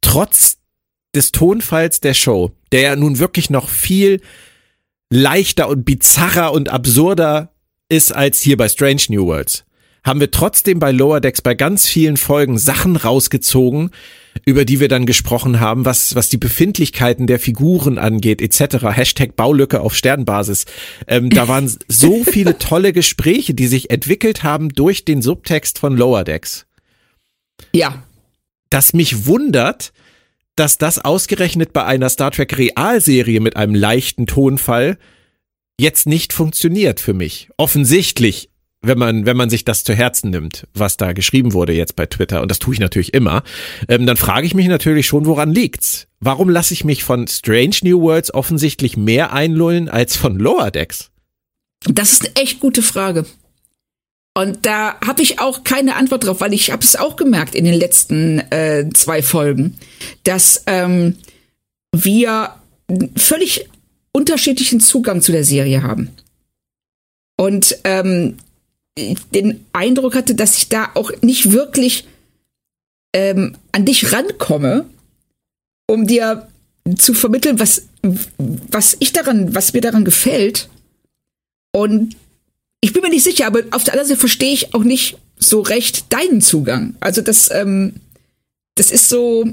trotz 0.01 0.57
des 1.13 1.31
Tonfalls 1.31 1.99
der 1.99 2.13
Show, 2.13 2.51
der 2.71 2.81
ja 2.81 2.95
nun 2.95 3.19
wirklich 3.19 3.49
noch 3.49 3.69
viel 3.69 4.21
leichter 5.09 5.69
und 5.69 5.85
bizarrer 5.85 6.51
und 6.53 6.69
absurder 6.69 7.53
ist 7.89 8.13
als 8.13 8.41
hier 8.41 8.57
bei 8.57 8.69
Strange 8.69 9.01
New 9.09 9.25
Worlds, 9.25 9.65
haben 10.03 10.19
wir 10.19 10.31
trotzdem 10.31 10.79
bei 10.79 10.91
Lower 10.91 11.19
Decks 11.19 11.41
bei 11.41 11.55
ganz 11.55 11.87
vielen 11.87 12.17
Folgen 12.17 12.57
Sachen 12.57 12.95
rausgezogen, 12.95 13.91
über 14.45 14.63
die 14.63 14.79
wir 14.79 14.87
dann 14.87 15.05
gesprochen 15.05 15.59
haben, 15.59 15.85
was, 15.85 16.15
was 16.15 16.29
die 16.29 16.37
Befindlichkeiten 16.37 17.27
der 17.27 17.39
Figuren 17.39 17.97
angeht, 17.97 18.41
etc. 18.41 18.85
Hashtag 18.91 19.35
Baulücke 19.35 19.81
auf 19.81 19.95
Sternbasis. 19.95 20.65
Ähm, 21.07 21.29
da 21.29 21.47
waren 21.47 21.69
so 21.87 22.23
viele 22.23 22.57
tolle 22.59 22.93
Gespräche, 22.93 23.53
die 23.53 23.67
sich 23.67 23.89
entwickelt 23.89 24.43
haben 24.43 24.69
durch 24.69 25.03
den 25.03 25.21
Subtext 25.21 25.79
von 25.79 25.97
Lower 25.97 26.23
Decks 26.23 26.67
ja. 27.73 28.03
dass 28.69 28.93
mich 28.93 29.25
wundert, 29.25 29.93
dass 30.59 30.77
das 30.77 30.99
ausgerechnet 30.99 31.71
bei 31.71 31.85
einer 31.85 32.09
Star 32.09 32.31
Trek 32.31 32.57
Realserie 32.57 33.39
mit 33.39 33.55
einem 33.55 33.73
leichten 33.73 34.27
Tonfall 34.27 34.97
jetzt 35.79 36.05
nicht 36.05 36.33
funktioniert 36.33 36.99
für 36.99 37.13
mich. 37.13 37.49
Offensichtlich, 37.55 38.49
wenn 38.81 38.99
man, 38.99 39.25
wenn 39.25 39.37
man 39.37 39.49
sich 39.49 39.63
das 39.63 39.85
zu 39.85 39.93
Herzen 39.93 40.31
nimmt, 40.31 40.67
was 40.73 40.97
da 40.97 41.13
geschrieben 41.13 41.53
wurde 41.53 41.71
jetzt 41.71 41.95
bei 41.95 42.07
Twitter, 42.07 42.41
und 42.41 42.51
das 42.51 42.59
tue 42.59 42.73
ich 42.73 42.81
natürlich 42.81 43.13
immer, 43.13 43.43
ähm, 43.87 44.05
dann 44.05 44.17
frage 44.17 44.45
ich 44.45 44.53
mich 44.53 44.67
natürlich 44.67 45.07
schon, 45.07 45.25
woran 45.25 45.53
liegt's? 45.53 46.07
Warum 46.19 46.49
lasse 46.49 46.73
ich 46.73 46.83
mich 46.83 47.05
von 47.05 47.25
Strange 47.29 47.77
New 47.83 48.01
Worlds 48.01 48.33
offensichtlich 48.33 48.97
mehr 48.97 49.31
einlullen 49.31 49.87
als 49.87 50.17
von 50.17 50.37
Lower 50.37 50.71
Decks? 50.71 51.09
Das 51.85 52.11
ist 52.11 52.25
eine 52.25 52.35
echt 52.35 52.59
gute 52.59 52.81
Frage. 52.81 53.25
Und 54.39 54.65
da 54.65 54.97
habe 55.01 55.21
ich 55.21 55.41
auch 55.41 55.65
keine 55.65 55.97
Antwort 55.97 56.23
drauf, 56.23 56.39
weil 56.39 56.53
ich 56.53 56.71
habe 56.71 56.81
es 56.81 56.95
auch 56.95 57.17
gemerkt 57.17 57.55
in 57.55 57.65
den 57.65 57.73
letzten 57.73 58.39
äh, 58.51 58.89
zwei 58.93 59.21
Folgen, 59.21 59.77
dass 60.23 60.63
ähm, 60.65 61.17
wir 61.91 62.55
völlig 63.17 63.67
unterschiedlichen 64.13 64.79
Zugang 64.79 65.21
zu 65.21 65.33
der 65.33 65.43
Serie 65.43 65.83
haben. 65.83 66.11
Und 67.35 67.79
ähm, 67.83 68.37
den 69.33 69.65
Eindruck 69.73 70.15
hatte, 70.15 70.35
dass 70.35 70.55
ich 70.55 70.69
da 70.69 70.89
auch 70.93 71.11
nicht 71.21 71.51
wirklich 71.51 72.07
ähm, 73.13 73.57
an 73.73 73.83
dich 73.83 74.13
rankomme, 74.13 74.85
um 75.85 76.07
dir 76.07 76.47
zu 76.95 77.13
vermitteln, 77.13 77.59
was, 77.59 77.89
was 78.37 78.95
ich 79.01 79.11
daran, 79.11 79.53
was 79.53 79.73
mir 79.73 79.81
daran 79.81 80.05
gefällt. 80.05 80.69
Und 81.73 82.15
ich 82.81 82.93
bin 82.93 83.01
mir 83.01 83.09
nicht 83.09 83.23
sicher, 83.23 83.47
aber 83.47 83.63
auf 83.71 83.83
der 83.83 83.93
anderen 83.93 84.07
Seite 84.09 84.19
verstehe 84.19 84.53
ich 84.53 84.73
auch 84.73 84.83
nicht 84.83 85.17
so 85.37 85.61
recht 85.61 86.11
deinen 86.13 86.41
Zugang. 86.41 86.95
Also 86.99 87.21
das, 87.21 87.49
ähm, 87.51 87.95
das 88.75 88.91
ist 88.91 89.09
so, 89.09 89.45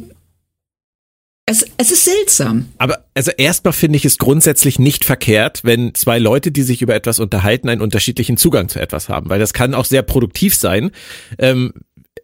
es, 1.47 1.65
es 1.77 1.93
ist 1.93 2.05
seltsam. 2.05 2.69
Aber 2.79 3.05
also 3.15 3.31
erstmal 3.31 3.73
finde 3.73 3.97
ich 3.97 4.05
es 4.05 4.19
grundsätzlich 4.19 4.81
nicht 4.81 5.05
verkehrt, 5.05 5.61
wenn 5.63 5.95
zwei 5.95 6.19
Leute, 6.19 6.51
die 6.51 6.63
sich 6.63 6.83
über 6.83 6.95
etwas 6.95 7.21
unterhalten, 7.21 7.69
einen 7.69 7.81
unterschiedlichen 7.83 8.37
Zugang 8.37 8.69
zu 8.69 8.81
etwas 8.81 9.09
haben, 9.09 9.31
weil 9.31 9.39
das 9.39 9.53
kann 9.53 9.75
auch 9.75 9.85
sehr 9.85 10.03
produktiv 10.03 10.57
sein. 10.57 10.91
Ähm, 11.39 11.73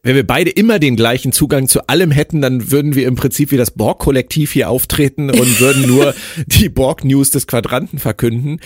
wenn 0.04 0.16
wir 0.16 0.26
beide 0.26 0.50
immer 0.50 0.78
den 0.80 0.96
gleichen 0.96 1.30
Zugang 1.32 1.68
zu 1.68 1.86
allem 1.86 2.10
hätten, 2.10 2.40
dann 2.42 2.72
würden 2.72 2.96
wir 2.96 3.06
im 3.06 3.14
Prinzip 3.14 3.52
wie 3.52 3.56
das 3.56 3.70
Borg-Kollektiv 3.70 4.50
hier 4.52 4.68
auftreten 4.68 5.30
und 5.30 5.60
würden 5.60 5.86
nur 5.86 6.14
die 6.46 6.68
Borg-News 6.68 7.30
des 7.30 7.46
Quadranten 7.46 7.98
verkünden. 8.00 8.58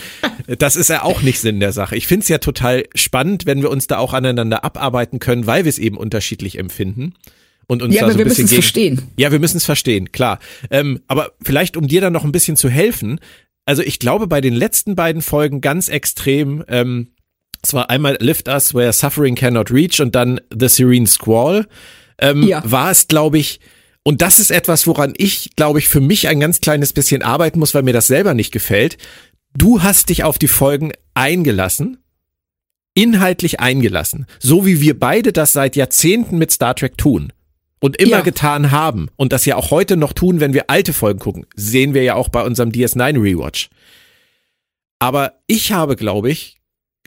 Das 0.59 0.77
ist 0.77 0.89
ja 0.89 1.03
auch 1.03 1.21
nicht 1.21 1.39
Sinn 1.41 1.61
der 1.61 1.73
Sache. 1.73 1.95
Ich 1.97 2.07
finde 2.07 2.23
es 2.23 2.29
ja 2.29 2.39
total 2.39 2.85
spannend, 2.95 3.45
wenn 3.45 3.61
wir 3.61 3.71
uns 3.71 3.87
da 3.87 3.99
auch 3.99 4.15
aneinander 4.15 4.65
abarbeiten 4.65 5.19
können, 5.19 5.47
weil 5.47 5.65
wir 5.65 5.69
es 5.71 5.79
eben 5.79 5.99
unterschiedlich 5.99 6.59
empfinden. 6.59 7.13
Und 7.67 7.83
uns 7.83 7.95
Ja, 7.95 8.01
da 8.03 8.07
aber 8.07 8.13
so 8.13 8.17
ein 8.17 8.19
wir 8.21 8.25
bisschen 8.27 8.45
müssen 8.45 8.45
es 8.45 8.51
gegen- 8.73 8.97
verstehen. 8.97 9.03
Ja, 9.19 9.33
wir 9.33 9.39
müssen 9.41 9.57
es 9.59 9.65
verstehen, 9.65 10.13
klar. 10.13 10.39
Ähm, 10.71 11.01
aber 11.07 11.33
vielleicht, 11.43 11.77
um 11.77 11.87
dir 11.87 12.01
dann 12.01 12.13
noch 12.15 12.25
ein 12.25 12.33
bisschen 12.33 12.57
zu 12.57 12.71
helfen, 12.71 13.19
also 13.67 13.83
ich 13.83 13.99
glaube 13.99 14.27
bei 14.29 14.41
den 14.41 14.55
letzten 14.55 14.95
beiden 14.95 15.21
Folgen 15.21 15.61
ganz 15.61 15.89
extrem, 15.89 16.65
ähm, 16.69 17.09
es 17.67 17.75
war 17.75 17.91
einmal 17.91 18.17
Lift 18.21 18.49
Us 18.49 18.75
Where 18.75 18.93
Suffering 18.93 19.35
Cannot 19.35 19.71
Reach 19.73 20.01
und 20.01 20.15
dann 20.15 20.41
The 20.57 20.69
Serene 20.69 21.07
Squall, 21.07 21.67
ähm, 22.19 22.43
Ja. 22.45 22.63
war 22.65 22.91
es, 22.93 23.09
glaube 23.09 23.39
ich, 23.39 23.61
und 24.05 24.23
das 24.23 24.39
ist 24.39 24.53
etwas, 24.53 24.87
woran 24.87 25.15
ich, 25.17 25.51
glaube 25.57 25.81
ich, 25.81 25.89
für 25.89 26.01
mich 26.01 26.29
ein 26.29 26.39
ganz 26.39 26.61
kleines 26.61 26.93
bisschen 26.93 27.23
arbeiten 27.23 27.59
muss, 27.59 27.75
weil 27.75 27.83
mir 27.83 27.93
das 27.93 28.07
selber 28.07 28.35
nicht 28.35 28.53
gefällt. 28.53 28.99
Du 29.53 29.83
hast 29.83 30.11
dich 30.11 30.23
auf 30.23 30.39
die 30.39 30.47
Folgen 30.49 30.93
eingelassen, 31.15 31.99
inhaltlich 32.95 33.59
eingelassen, 33.59 34.27
so 34.39 34.65
wie 34.65 34.81
wir 34.81 34.99
beide 34.99 35.33
das 35.33 35.53
seit 35.53 35.75
Jahrzehnten 35.75 36.39
mit 36.39 36.53
Star 36.53 36.77
Trek 36.77 36.97
tun 36.97 37.33
und 37.81 37.97
immer 37.97 38.19
Ja. 38.19 38.21
getan 38.21 38.71
haben 38.71 39.09
und 39.17 39.33
das 39.33 39.45
ja 39.45 39.57
auch 39.57 39.73
heute 39.73 39.97
noch 39.97 40.13
tun, 40.13 40.39
wenn 40.39 40.55
wir 40.55 40.71
alte 40.71 40.93
Folgen 40.93 41.19
gucken. 41.19 41.47
Sehen 41.57 41.93
wir 41.95 42.05
ja 42.05 42.15
auch 42.15 42.29
bei 42.29 42.43
unserem 42.45 42.71
DS9 42.71 43.21
Rewatch. 43.21 43.71
Aber 44.99 45.35
ich 45.47 45.73
habe, 45.73 45.97
glaube 45.97 46.31
ich, 46.31 46.56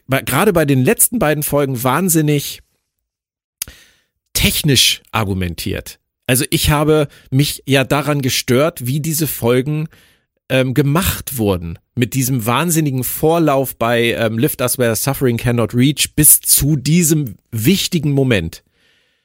gerade 0.09 0.53
bei 0.53 0.65
den 0.65 0.83
letzten 0.83 1.19
beiden 1.19 1.43
Folgen 1.43 1.83
wahnsinnig 1.83 2.61
technisch 4.33 5.01
argumentiert. 5.11 5.99
Also 6.27 6.45
ich 6.51 6.69
habe 6.69 7.07
mich 7.31 7.63
ja 7.65 7.83
daran 7.83 8.21
gestört, 8.21 8.85
wie 8.85 8.99
diese 8.99 9.27
Folgen 9.27 9.87
ähm, 10.49 10.73
gemacht 10.73 11.37
wurden. 11.37 11.79
Mit 11.95 12.13
diesem 12.13 12.45
wahnsinnigen 12.45 13.03
Vorlauf 13.03 13.75
bei 13.75 14.13
ähm, 14.13 14.37
Lift 14.37 14.61
Us 14.61 14.77
Where 14.77 14.95
Suffering 14.95 15.37
Cannot 15.37 15.73
Reach 15.73 16.15
bis 16.15 16.39
zu 16.41 16.75
diesem 16.75 17.35
wichtigen 17.51 18.11
Moment 18.11 18.63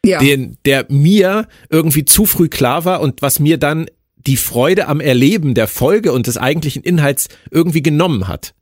Ja. 0.04 0.18
den, 0.18 0.56
der 0.64 0.86
mir 0.88 1.46
irgendwie 1.70 2.04
zu 2.04 2.26
früh 2.26 2.48
klar 2.48 2.84
war 2.84 3.00
und 3.00 3.22
was 3.22 3.38
mir 3.38 3.58
dann 3.58 3.86
die 4.16 4.36
Freude 4.38 4.88
am 4.88 5.00
Erleben 5.00 5.54
der 5.54 5.68
Folge 5.68 6.12
und 6.12 6.26
des 6.26 6.38
eigentlichen 6.38 6.82
Inhalts 6.82 7.28
irgendwie 7.50 7.82
genommen 7.82 8.26
hat. 8.26 8.54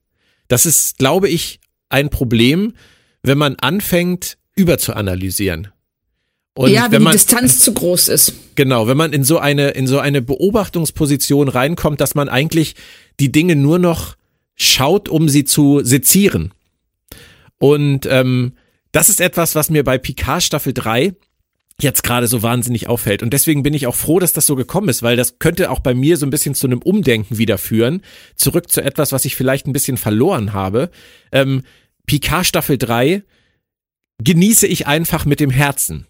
Das 0.49 0.67
ist, 0.67 0.99
glaube 0.99 1.29
ich, 1.29 1.61
ein 1.93 2.11
Problem, 2.11 2.75
wenn 3.23 3.39
man 3.39 3.57
anfängt, 3.57 4.39
überzuanalysieren. 4.55 5.69
Und 6.55 6.71
ja, 6.71 6.85
wenn, 6.85 6.93
wenn 6.93 6.99
die 6.99 7.05
man, 7.05 7.13
Distanz 7.13 7.61
zu 7.61 7.73
groß 7.73 8.09
ist. 8.09 8.35
Genau, 8.57 8.87
wenn 8.87 8.97
man 8.97 9.13
in 9.13 9.25
so 9.25 9.39
eine, 9.39 9.71
in 9.71 9.87
so 9.87 9.99
eine 9.99 10.21
Beobachtungsposition 10.21 11.49
reinkommt, 11.49 12.01
dass 12.01 12.15
man 12.15 12.29
eigentlich 12.29 12.75
die 13.21 13.33
Dinge 13.33 13.57
nur 13.57 13.79
noch 13.79 14.17
schaut, 14.55 15.09
um 15.09 15.29
sie 15.29 15.45
zu 15.45 15.81
sezieren. 15.83 16.53
Und 17.59 18.07
ähm, 18.07 18.53
das 18.91 19.09
ist 19.09 19.21
etwas, 19.21 19.55
was 19.55 19.71
mir 19.71 19.85
bei 19.85 19.97
Picard 19.97 20.43
Staffel 20.43 20.75
3 20.75 21.15
jetzt 21.81 22.03
gerade 22.03 22.27
so 22.27 22.43
wahnsinnig 22.43 22.89
auffällt. 22.89 23.23
Und 23.23 23.33
deswegen 23.33 23.63
bin 23.63 23.75
ich 23.75 23.87
auch 23.87 23.95
froh, 23.95 24.19
dass 24.19 24.33
das 24.33 24.47
so 24.47 24.57
gekommen 24.57 24.89
ist, 24.89 25.03
weil 25.03 25.17
das 25.17 25.39
könnte 25.39 25.71
auch 25.71 25.81
bei 25.81 25.95
mir 25.95 26.17
so 26.17 26.27
ein 26.27 26.31
bisschen 26.31 26.55
zu 26.55 26.67
einem 26.67 26.81
Umdenken 26.81 27.39
wieder 27.39 27.59
führen. 27.59 28.03
Zurück 28.37 28.71
zu 28.71 28.83
etwas, 28.83 29.13
was 29.13 29.25
ich 29.25 29.37
vielleicht 29.37 29.67
ein 29.67 29.73
bisschen 29.73 29.97
verloren 29.97 30.53
habe. 30.53 30.91
Ähm, 31.33 31.63
Picard 32.07 32.47
Staffel 32.47 32.79
3 32.79 33.23
genieße 34.23 34.67
ich 34.67 34.87
einfach 34.87 35.25
mit 35.25 35.41
dem 35.41 35.51
Herzen 35.51 36.07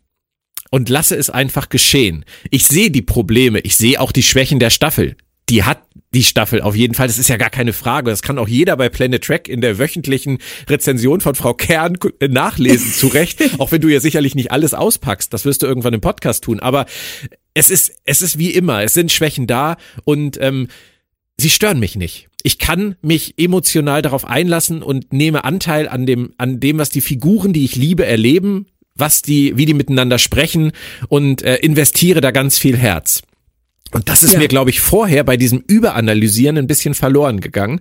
und 0.71 0.89
lasse 0.89 1.17
es 1.17 1.31
einfach 1.31 1.69
geschehen. 1.69 2.25
Ich 2.51 2.67
sehe 2.67 2.91
die 2.91 3.03
Probleme, 3.03 3.61
ich 3.61 3.77
sehe 3.77 4.01
auch 4.01 4.13
die 4.13 4.23
Schwächen 4.23 4.59
der 4.59 4.71
Staffel. 4.71 5.17
Die 5.49 5.65
hat 5.65 5.83
die 6.15 6.23
Staffel 6.23 6.63
auf 6.63 6.75
jeden 6.75 6.95
Fall, 6.95 7.09
das 7.09 7.19
ist 7.19 7.29
ja 7.29 7.37
gar 7.37 7.51
keine 7.51 7.73
Frage. 7.73 8.11
Das 8.11 8.23
kann 8.23 8.39
auch 8.39 8.49
jeder 8.49 8.77
bei 8.77 8.89
Planet 8.89 9.23
Trek 9.23 9.49
in 9.49 9.61
der 9.61 9.79
wöchentlichen 9.79 10.39
Rezension 10.69 11.21
von 11.21 11.35
Frau 11.35 11.53
Kern 11.53 11.99
äh, 12.21 12.29
nachlesen, 12.29 12.93
zu 12.93 13.09
Recht. 13.09 13.43
auch 13.59 13.73
wenn 13.73 13.81
du 13.81 13.89
ja 13.89 14.01
sicherlich 14.01 14.35
nicht 14.35 14.51
alles 14.51 14.73
auspackst, 14.73 15.33
das 15.33 15.45
wirst 15.45 15.63
du 15.63 15.67
irgendwann 15.67 15.95
im 15.95 16.01
Podcast 16.01 16.45
tun. 16.45 16.61
Aber 16.61 16.87
es 17.55 17.71
ist, 17.71 17.93
es 18.05 18.23
ist 18.23 18.39
wie 18.39 18.51
immer, 18.51 18.83
es 18.83 18.95
sind 18.95 19.13
Schwächen 19.13 19.47
da 19.47 19.77
und 20.05 20.39
ähm, 20.41 20.69
sie 21.37 21.51
stören 21.51 21.81
mich 21.81 21.97
nicht. 21.97 22.29
Ich 22.43 22.59
kann 22.59 22.97
mich 23.03 23.35
emotional 23.39 24.03
darauf 24.03 24.25
einlassen 24.25 24.83
und 24.83 25.13
nehme 25.13 25.45
Anteil 25.45 25.89
an 25.89 26.07
dem, 26.07 26.33
an 26.39 26.61
dem, 26.61 26.79
was 26.79 26.91
die 26.91 27.01
Figuren, 27.01 27.53
die 27.53 27.65
ich 27.65 27.77
liebe, 27.77 28.05
erleben, 28.05 28.67
was 28.95 29.23
die, 29.23 29.57
wie 29.57 29.67
die 29.67 29.75
miteinander 29.75 30.19
sprechen 30.19 30.73
und 31.09 31.43
äh, 31.43 31.57
investiere 31.57 32.21
da 32.21 32.31
ganz 32.31 32.59
viel 32.59 32.77
Herz. 32.77 33.23
Und 33.93 34.09
das 34.09 34.23
ist 34.23 34.33
Ja. 34.33 34.39
mir, 34.39 34.49
glaube 34.49 34.71
ich, 34.71 34.81
vorher 34.81 35.23
bei 35.25 35.37
diesem 35.37 35.63
Überanalysieren 35.67 36.59
ein 36.59 36.67
bisschen 36.67 36.95
verloren 36.95 37.41
gegangen. 37.41 37.81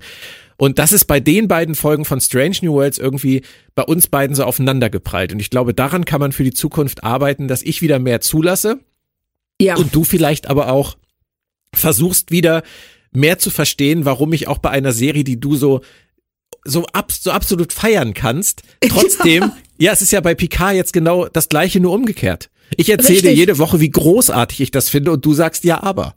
Und 0.58 0.78
das 0.78 0.92
ist 0.92 1.06
bei 1.06 1.20
den 1.20 1.48
beiden 1.48 1.74
Folgen 1.74 2.06
von 2.06 2.22
Strange 2.22 2.58
New 2.62 2.74
Worlds 2.74 3.00
irgendwie 3.00 3.42
bei 3.74 3.84
uns 3.84 4.08
beiden 4.08 4.36
so 4.36 4.44
aufeinandergeprallt. 4.44 5.34
Und 5.34 5.40
ich 5.40 5.50
glaube, 5.50 5.74
daran 5.74 6.06
kann 6.06 6.20
man 6.20 6.34
für 6.34 6.44
die 6.44 6.54
Zukunft 6.54 7.04
arbeiten, 7.04 7.48
dass 7.48 7.64
ich 7.64 7.82
wieder 7.82 7.98
mehr 7.98 8.22
zulasse. 8.22 8.80
Ja. 9.60 9.76
Und 9.76 9.96
du 9.96 10.04
vielleicht 10.04 10.48
aber 10.48 10.72
auch 10.72 10.98
versuchst 11.74 12.30
wieder 12.32 12.64
mehr 13.12 13.40
zu 13.40 13.50
verstehen, 13.50 14.06
warum 14.06 14.34
ich 14.34 14.48
auch 14.48 14.58
bei 14.58 14.70
einer 14.70 14.92
Serie, 14.92 15.24
die 15.24 15.40
du 15.40 15.56
so 15.56 15.82
so, 16.64 16.86
ab, 16.88 17.12
so 17.12 17.32
absolut 17.32 17.74
feiern 17.74 18.14
kannst, 18.14 18.62
trotzdem, 18.90 19.42
ja. 19.42 19.58
ja, 19.78 19.92
es 19.94 20.02
ist 20.02 20.12
ja 20.12 20.22
bei 20.22 20.36
Picard 20.36 20.76
jetzt 20.76 20.94
genau 20.94 21.28
das 21.28 21.50
gleiche, 21.50 21.80
nur 21.80 21.94
umgekehrt. 21.94 22.50
Ich 22.78 22.90
erzähle 22.90 23.22
dir 23.22 23.34
jede 23.34 23.58
Woche, 23.58 23.80
wie 23.80 23.90
großartig 23.90 24.62
ich 24.62 24.72
das 24.72 24.90
finde 24.90 25.12
und 25.12 25.26
du 25.26 25.34
sagst 25.34 25.64
ja, 25.64 25.82
aber. 25.84 26.16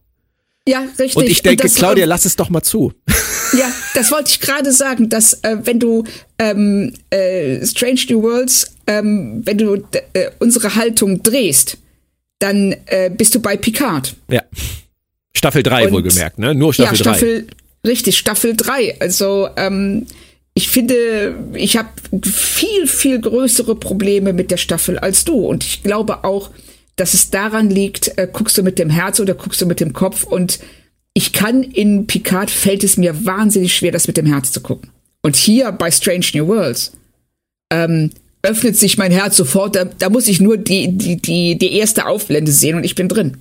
Ja, 0.66 0.80
richtig. 0.98 1.16
Und 1.16 1.28
ich 1.28 1.42
denke, 1.42 1.66
und 1.66 1.74
Claudia, 1.74 2.07
lass 2.07 2.24
es 2.24 2.37
doch 2.37 2.50
mal 2.50 2.62
zu. 2.62 2.92
Ja, 3.52 3.70
das 3.94 4.11
wollte 4.11 4.30
ich 4.30 4.40
gerade 4.40 4.72
sagen, 4.72 5.11
dass 5.11 5.35
äh, 5.44 5.59
wenn 5.62 5.78
du 5.78 6.02
ähm, 6.40 6.92
äh, 7.11 7.64
Strange 7.64 8.00
New 8.11 8.22
Worlds, 8.22 8.74
ähm, 8.88 9.42
wenn 9.44 9.59
du 9.59 9.76
äh, 10.12 10.30
unsere 10.40 10.74
Haltung 10.74 11.22
drehst, 11.22 11.78
dann 12.40 12.74
äh, 12.87 13.11
bist 13.16 13.33
du 13.33 13.40
bei 13.40 13.57
Picard. 13.57 14.16
Ja. 14.28 14.42
Staffel 15.37 15.62
3 15.62 15.90
wohlgemerkt, 15.90 16.38
ne? 16.38 16.55
Nur 16.55 16.73
Staffel 16.73 16.97
3. 16.99 17.05
Ja, 17.05 17.14
Staffel, 17.16 17.47
3. 17.83 17.88
richtig, 17.90 18.18
Staffel 18.18 18.57
3. 18.57 19.01
Also 19.01 19.49
ähm, 19.57 20.07
ich 20.55 20.68
finde, 20.68 21.37
ich 21.55 21.77
habe 21.77 21.88
viel, 22.25 22.87
viel 22.87 23.20
größere 23.20 23.75
Probleme 23.75 24.33
mit 24.33 24.51
der 24.51 24.57
Staffel 24.57 24.99
als 24.99 25.25
du. 25.25 25.35
Und 25.35 25.64
ich 25.64 25.83
glaube 25.83 26.25
auch, 26.25 26.51
dass 26.97 27.14
es 27.14 27.31
daran 27.31 27.70
liegt, 27.70 28.16
äh, 28.18 28.29
guckst 28.33 28.57
du 28.57 28.62
mit 28.62 28.79
dem 28.79 28.88
Herz 28.90 29.18
oder 29.18 29.35
guckst 29.35 29.61
du 29.61 29.66
mit 29.66 29.81
dem 29.81 29.92
Kopf. 29.92 30.23
Und 30.23 30.61
ich 31.12 31.33
kann 31.33 31.62
in 31.62 32.07
Picard 32.07 32.51
fällt 32.51 32.85
es 32.85 32.97
mir 32.97 33.25
wahnsinnig 33.27 33.75
schwer, 33.75 33.90
das 33.92 34.07
mit 34.07 34.16
dem 34.16 34.27
Herz 34.27 34.53
zu 34.53 34.61
gucken. 34.61 34.90
Und 35.23 35.37
hier 35.37 35.73
bei 35.73 35.90
Strange 35.90 36.27
New 36.35 36.47
Worlds 36.47 36.92
ähm, 37.73 38.11
öffnet 38.42 38.77
sich 38.77 38.97
mein 38.97 39.11
Herz 39.11 39.37
sofort. 39.37 39.75
Da, 39.75 39.85
da 39.85 40.09
muss 40.09 40.29
ich 40.29 40.40
nur 40.40 40.57
die, 40.57 40.97
die, 40.97 41.16
die, 41.16 41.59
die 41.59 41.73
erste 41.73 42.07
Aufblende 42.07 42.53
sehen 42.53 42.77
und 42.77 42.85
ich 42.85 42.94
bin 42.94 43.09
drin. 43.09 43.38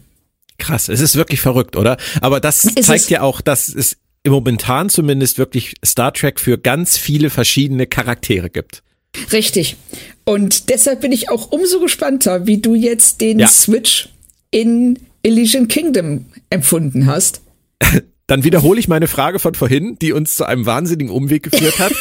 Krass, 0.57 0.89
es 0.89 1.01
ist 1.01 1.15
wirklich 1.15 1.41
verrückt, 1.41 1.75
oder? 1.75 1.97
Aber 2.21 2.39
das 2.39 2.69
es 2.75 2.85
zeigt 2.85 3.09
ja 3.09 3.21
auch, 3.21 3.41
dass 3.41 3.69
es 3.69 3.97
momentan 4.25 4.89
zumindest 4.89 5.37
wirklich 5.37 5.75
Star 5.83 6.13
Trek 6.13 6.39
für 6.39 6.57
ganz 6.57 6.97
viele 6.97 7.29
verschiedene 7.29 7.87
Charaktere 7.87 8.49
gibt. 8.49 8.83
Richtig. 9.31 9.77
Und 10.25 10.69
deshalb 10.69 11.01
bin 11.01 11.11
ich 11.11 11.29
auch 11.29 11.51
umso 11.51 11.79
gespannter, 11.79 12.47
wie 12.47 12.59
du 12.59 12.73
jetzt 12.75 13.21
den 13.21 13.39
ja. 13.39 13.47
Switch 13.47 14.09
in 14.51 14.99
Elysian 15.23 15.67
Kingdom 15.67 16.25
empfunden 16.49 17.05
hast. 17.05 17.41
Dann 18.27 18.43
wiederhole 18.43 18.79
ich 18.79 18.87
meine 18.87 19.07
Frage 19.07 19.39
von 19.39 19.53
vorhin, 19.53 19.97
die 20.01 20.13
uns 20.13 20.35
zu 20.35 20.45
einem 20.45 20.65
wahnsinnigen 20.65 21.11
Umweg 21.11 21.43
geführt 21.43 21.79
hat. 21.79 21.93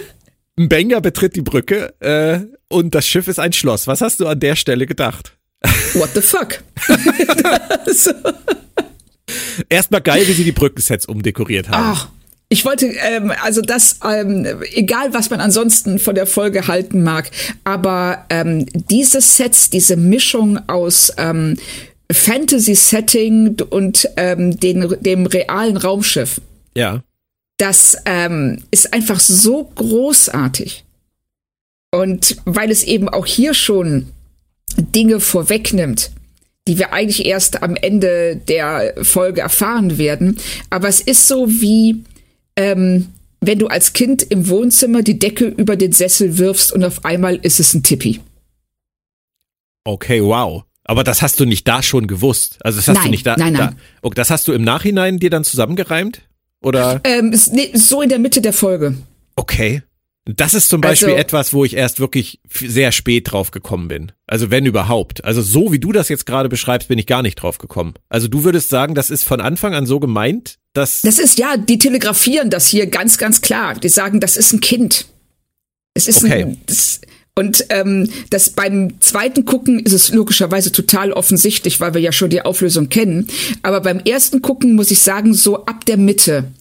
Benga 0.56 1.00
betritt 1.00 1.36
die 1.36 1.42
Brücke 1.42 1.94
äh, 2.00 2.40
und 2.68 2.94
das 2.94 3.06
Schiff 3.06 3.28
ist 3.28 3.38
ein 3.38 3.52
Schloss. 3.52 3.86
Was 3.86 4.00
hast 4.02 4.20
du 4.20 4.26
an 4.26 4.40
der 4.40 4.56
Stelle 4.56 4.86
gedacht? 4.86 5.38
What 5.94 6.10
the 6.14 6.20
fuck? 6.20 6.62
so. 7.92 8.12
Erstmal 9.68 10.00
geil, 10.00 10.26
wie 10.26 10.32
sie 10.32 10.44
die 10.44 10.52
Brückensets 10.52 11.06
umdekoriert 11.06 11.68
haben. 11.68 11.96
Ach. 11.96 12.08
Ich 12.52 12.64
wollte, 12.64 12.86
ähm, 12.86 13.32
also 13.42 13.60
das, 13.62 14.00
ähm, 14.04 14.44
egal 14.72 15.14
was 15.14 15.30
man 15.30 15.40
ansonsten 15.40 16.00
von 16.00 16.16
der 16.16 16.26
Folge 16.26 16.66
halten 16.66 17.04
mag, 17.04 17.30
aber 17.62 18.24
ähm, 18.28 18.66
diese 18.90 19.20
Sets, 19.20 19.70
diese 19.70 19.96
Mischung 19.96 20.58
aus 20.68 21.12
ähm, 21.16 21.56
Fantasy-Setting 22.10 23.62
und 23.70 24.08
ähm, 24.16 24.58
den, 24.58 24.96
dem 25.00 25.26
realen 25.26 25.76
Raumschiff. 25.76 26.40
Ja. 26.74 27.04
Das 27.56 27.96
ähm, 28.04 28.64
ist 28.72 28.92
einfach 28.92 29.20
so 29.20 29.70
großartig. 29.76 30.84
Und 31.92 32.36
weil 32.46 32.72
es 32.72 32.82
eben 32.82 33.08
auch 33.08 33.26
hier 33.26 33.54
schon 33.54 34.08
Dinge 34.76 35.20
vorwegnimmt, 35.20 36.10
die 36.68 36.78
wir 36.78 36.92
eigentlich 36.92 37.26
erst 37.26 37.62
am 37.62 37.76
Ende 37.76 38.36
der 38.36 38.94
Folge 39.02 39.40
erfahren 39.40 39.98
werden. 39.98 40.38
Aber 40.70 40.88
es 40.88 41.00
ist 41.00 41.28
so 41.28 41.48
wie, 41.48 42.04
ähm, 42.56 43.08
wenn 43.40 43.58
du 43.58 43.66
als 43.68 43.92
Kind 43.92 44.22
im 44.22 44.48
Wohnzimmer 44.48 45.02
die 45.02 45.18
Decke 45.18 45.46
über 45.46 45.76
den 45.76 45.92
Sessel 45.92 46.38
wirfst 46.38 46.72
und 46.72 46.84
auf 46.84 47.04
einmal 47.04 47.36
ist 47.36 47.60
es 47.60 47.74
ein 47.74 47.82
Tippi. 47.82 48.20
Okay, 49.84 50.22
wow. 50.22 50.64
Aber 50.84 51.04
das 51.04 51.22
hast 51.22 51.40
du 51.40 51.44
nicht 51.44 51.66
da 51.68 51.82
schon 51.82 52.06
gewusst. 52.06 52.58
Also 52.64 52.78
das 52.78 52.88
hast 52.88 52.96
nein, 52.96 53.04
du 53.04 53.10
nicht 53.10 53.26
da. 53.26 53.36
Nein, 53.36 53.52
nein. 53.52 53.70
Da, 53.70 53.76
okay, 54.02 54.14
das 54.16 54.30
hast 54.30 54.48
du 54.48 54.52
im 54.52 54.62
Nachhinein 54.62 55.18
dir 55.18 55.30
dann 55.30 55.44
zusammengereimt? 55.44 56.22
Oder? 56.62 57.00
Ähm, 57.04 57.32
so 57.34 58.02
in 58.02 58.08
der 58.08 58.18
Mitte 58.18 58.40
der 58.40 58.52
Folge. 58.52 58.96
Okay. 59.36 59.82
Das 60.26 60.54
ist 60.54 60.68
zum 60.68 60.80
Beispiel 60.80 61.08
also, 61.08 61.20
etwas, 61.20 61.52
wo 61.52 61.64
ich 61.64 61.74
erst 61.74 61.98
wirklich 61.98 62.40
sehr 62.52 62.92
spät 62.92 63.32
drauf 63.32 63.50
gekommen 63.50 63.88
bin. 63.88 64.12
Also 64.26 64.50
wenn 64.50 64.66
überhaupt. 64.66 65.24
Also 65.24 65.40
so 65.40 65.72
wie 65.72 65.78
du 65.78 65.92
das 65.92 66.08
jetzt 66.08 66.26
gerade 66.26 66.48
beschreibst, 66.48 66.88
bin 66.88 66.98
ich 66.98 67.06
gar 67.06 67.22
nicht 67.22 67.36
drauf 67.36 67.58
gekommen. 67.58 67.94
Also 68.08 68.28
du 68.28 68.44
würdest 68.44 68.68
sagen, 68.68 68.94
das 68.94 69.10
ist 69.10 69.24
von 69.24 69.40
Anfang 69.40 69.74
an 69.74 69.86
so 69.86 69.98
gemeint, 69.98 70.58
dass. 70.72 71.02
Das 71.02 71.18
ist 71.18 71.38
ja, 71.38 71.56
die 71.56 71.78
telegrafieren 71.78 72.50
das 72.50 72.66
hier 72.66 72.86
ganz, 72.86 73.18
ganz 73.18 73.40
klar. 73.40 73.74
Die 73.74 73.88
sagen, 73.88 74.20
das 74.20 74.36
ist 74.36 74.52
ein 74.52 74.60
Kind. 74.60 75.06
Es 75.94 76.06
ist 76.06 76.22
okay. 76.22 76.44
ein. 76.44 76.60
Das, 76.66 77.00
und 77.34 77.64
ähm, 77.70 78.08
das 78.28 78.50
beim 78.50 79.00
zweiten 79.00 79.46
Gucken 79.46 79.78
ist 79.78 79.94
es 79.94 80.12
logischerweise 80.12 80.72
total 80.72 81.12
offensichtlich, 81.12 81.80
weil 81.80 81.94
wir 81.94 82.00
ja 82.00 82.12
schon 82.12 82.28
die 82.28 82.42
Auflösung 82.42 82.90
kennen. 82.90 83.26
Aber 83.62 83.80
beim 83.80 84.00
ersten 84.00 84.42
Gucken 84.42 84.74
muss 84.74 84.90
ich 84.90 85.00
sagen, 85.00 85.32
so 85.32 85.64
ab 85.64 85.86
der 85.86 85.96
Mitte 85.96 86.52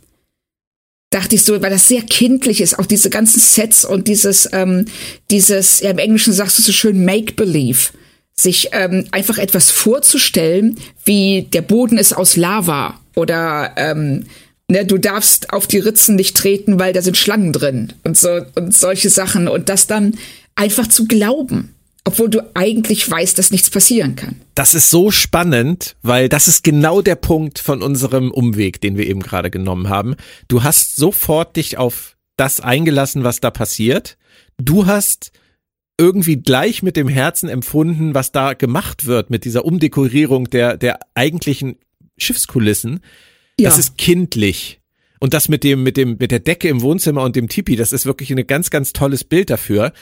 dachte 1.09 1.35
ich 1.35 1.43
so, 1.43 1.59
weil 1.61 1.71
das 1.71 1.87
sehr 1.87 2.01
kindlich 2.01 2.61
ist, 2.61 2.77
auch 2.77 2.85
diese 2.85 3.09
ganzen 3.09 3.39
Sets 3.39 3.83
und 3.83 4.07
dieses, 4.07 4.47
ähm, 4.53 4.85
dieses, 5.31 5.79
ja, 5.79 5.89
im 5.89 5.97
Englischen 5.97 6.33
sagst 6.33 6.57
du 6.57 6.61
so 6.61 6.71
schön 6.71 7.03
Make-Believe, 7.03 7.91
sich 8.35 8.69
ähm, 8.71 9.07
einfach 9.11 9.37
etwas 9.37 9.71
vorzustellen, 9.71 10.77
wie 11.03 11.47
der 11.51 11.61
Boden 11.61 11.97
ist 11.97 12.13
aus 12.13 12.37
Lava 12.37 12.99
oder 13.15 13.73
ähm, 13.75 14.25
ne, 14.69 14.85
du 14.85 14.97
darfst 14.97 15.51
auf 15.51 15.67
die 15.67 15.79
Ritzen 15.79 16.15
nicht 16.15 16.37
treten, 16.37 16.79
weil 16.79 16.93
da 16.93 17.01
sind 17.01 17.17
Schlangen 17.17 17.51
drin 17.51 17.93
und 18.03 18.17
so 18.17 18.41
und 18.55 18.75
solche 18.75 19.09
Sachen 19.09 19.47
und 19.47 19.67
das 19.67 19.87
dann 19.87 20.15
einfach 20.55 20.87
zu 20.87 21.05
glauben 21.05 21.75
obwohl 22.09 22.27
du 22.27 22.41
eigentlich 22.55 23.07
weißt, 23.09 23.37
dass 23.37 23.51
nichts 23.51 23.69
passieren 23.69 24.15
kann. 24.15 24.41
Das 24.55 24.73
ist 24.73 24.89
so 24.89 25.11
spannend, 25.11 25.95
weil 26.01 26.27
das 26.27 26.47
ist 26.47 26.63
genau 26.63 27.03
der 27.03 27.13
Punkt 27.13 27.59
von 27.59 27.83
unserem 27.83 28.31
Umweg, 28.31 28.81
den 28.81 28.97
wir 28.97 29.05
eben 29.05 29.21
gerade 29.21 29.51
genommen 29.51 29.89
haben. 29.89 30.15
Du 30.47 30.63
hast 30.63 30.95
sofort 30.95 31.55
dich 31.55 31.77
auf 31.77 32.17
das 32.35 32.61
eingelassen, 32.61 33.23
was 33.23 33.41
da 33.41 33.51
passiert. 33.51 34.17
Du 34.57 34.87
hast 34.87 35.31
irgendwie 35.99 36.37
gleich 36.37 36.81
mit 36.81 36.95
dem 36.95 37.07
Herzen 37.07 37.47
empfunden, 37.47 38.15
was 38.15 38.31
da 38.31 38.53
gemacht 38.53 39.05
wird 39.05 39.29
mit 39.29 39.45
dieser 39.45 39.63
Umdekorierung 39.63 40.49
der, 40.49 40.77
der 40.77 40.97
eigentlichen 41.13 41.75
Schiffskulissen. 42.17 43.01
Ja. 43.59 43.69
Das 43.69 43.77
ist 43.77 43.99
kindlich. 43.99 44.79
Und 45.19 45.35
das 45.35 45.47
mit 45.47 45.63
dem, 45.63 45.83
mit 45.83 45.95
dem, 45.95 46.17
mit 46.19 46.31
der 46.31 46.39
Decke 46.39 46.69
im 46.69 46.81
Wohnzimmer 46.81 47.21
und 47.21 47.35
dem 47.35 47.49
Tipi, 47.49 47.75
das 47.75 47.93
ist 47.93 48.07
wirklich 48.07 48.31
ein 48.31 48.47
ganz, 48.47 48.71
ganz 48.71 48.93
tolles 48.93 49.23
Bild 49.23 49.51
dafür. 49.51 49.93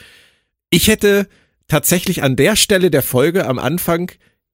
Ich 0.70 0.88
hätte, 0.88 1.28
tatsächlich 1.68 2.24
an 2.24 2.36
der 2.36 2.56
Stelle 2.56 2.92
der 2.92 3.04
Folge 3.04 3.46
am 3.46 3.60
Anfang 3.60 4.12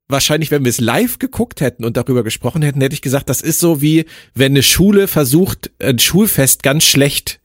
wahrscheinlich, 0.08 0.52
wenn 0.52 0.63
wir 0.63 0.69
es 0.69 0.80
live 0.80 1.19
geguckt 1.19 1.62
hätten 1.62 1.86
und 1.86 1.97
darüber 1.97 2.23
gesprochen 2.23 2.62
hätten, 2.62 2.82
hätte 2.82 2.93
ich 2.93 3.02
gesagt, 3.02 3.30
das 3.30 3.41
ist 3.41 3.60
so 3.60 3.82
wie, 3.82 4.06
wenn 4.34 4.54
eine 4.54 4.63
Schule 4.63 5.08
versucht, 5.08 5.71
ein 5.80 5.99
Schulfest 5.99 6.63
ganz 6.63 6.84
schlecht 6.84 7.39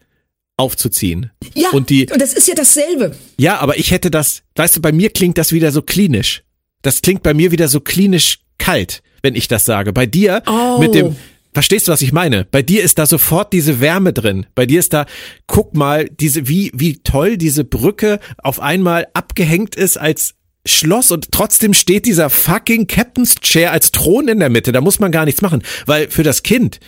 aufzuziehen. 0.57 1.31
Ja, 1.55 1.71
und, 1.71 1.89
die, 1.89 2.09
und 2.11 2.21
das 2.21 2.35
ist 2.35 2.49
ja 2.49 2.55
dasselbe. 2.55 3.15
Ja, 3.39 3.59
aber 3.59 3.79
ich 3.79 3.91
hätte 3.91 4.11
das, 4.11 4.43
weißt 4.57 4.77
du, 4.77 4.81
bei 4.81 4.93
mir 4.93 5.11
klingt 5.11 5.39
das 5.39 5.53
wieder 5.53 5.73
so 5.73 5.83
klinisch. 5.83 6.43
Das 6.83 7.01
klingt 7.01 7.23
bei 7.23 7.35
mir 7.35 7.51
wieder 7.51 7.69
so 7.69 7.81
klinisch 7.81 8.41
kalt, 8.59 9.03
wenn 9.23 9.35
ich 9.35 9.49
das 9.49 9.65
sage. 9.65 9.93
Bei 9.93 10.07
dir 10.07 10.43
oh. 10.47 10.79
mit 10.79 10.95
dem, 10.95 11.17
Verstehst 11.53 11.89
du, 11.89 11.93
was 11.93 12.03
ich 12.03 12.13
meine? 12.13 12.45
Bei 12.45 12.63
dir 12.63 12.83
ist 12.83 12.99
da 12.99 13.07
sofort 13.07 13.53
diese 13.53 13.81
Wärme 13.81 14.13
drin. 14.13 14.47
Bei 14.55 14.67
dir 14.67 14.79
ist 14.79 14.93
da, 14.93 15.07
guck 15.47 15.75
mal, 15.75 16.09
diese, 16.09 16.47
wie, 16.49 16.71
wie 16.75 16.99
toll 16.99 17.37
diese 17.37 17.65
Brücke 17.65 18.21
auf 18.39 18.61
einmal 18.61 19.09
abgehängt 19.15 19.75
ist 19.75 19.97
als 19.97 20.35
Schloss 20.67 21.11
und 21.11 21.33
trotzdem 21.33 21.73
steht 21.73 22.07
dieser 22.07 22.31
fucking 22.31 22.87
Captain's 22.87 23.37
Chair 23.37 23.73
als 23.73 23.91
Thron 23.91 24.29
in 24.29 24.39
der 24.39 24.51
Mitte. 24.51 24.73
Da 24.73 24.81
muss 24.81 25.01
man 25.01 25.11
gar 25.11 25.25
nichts 25.25 25.41
machen. 25.41 25.63
Weil 25.87 26.11
für 26.11 26.23
das 26.23 26.43
Kind, 26.43 26.79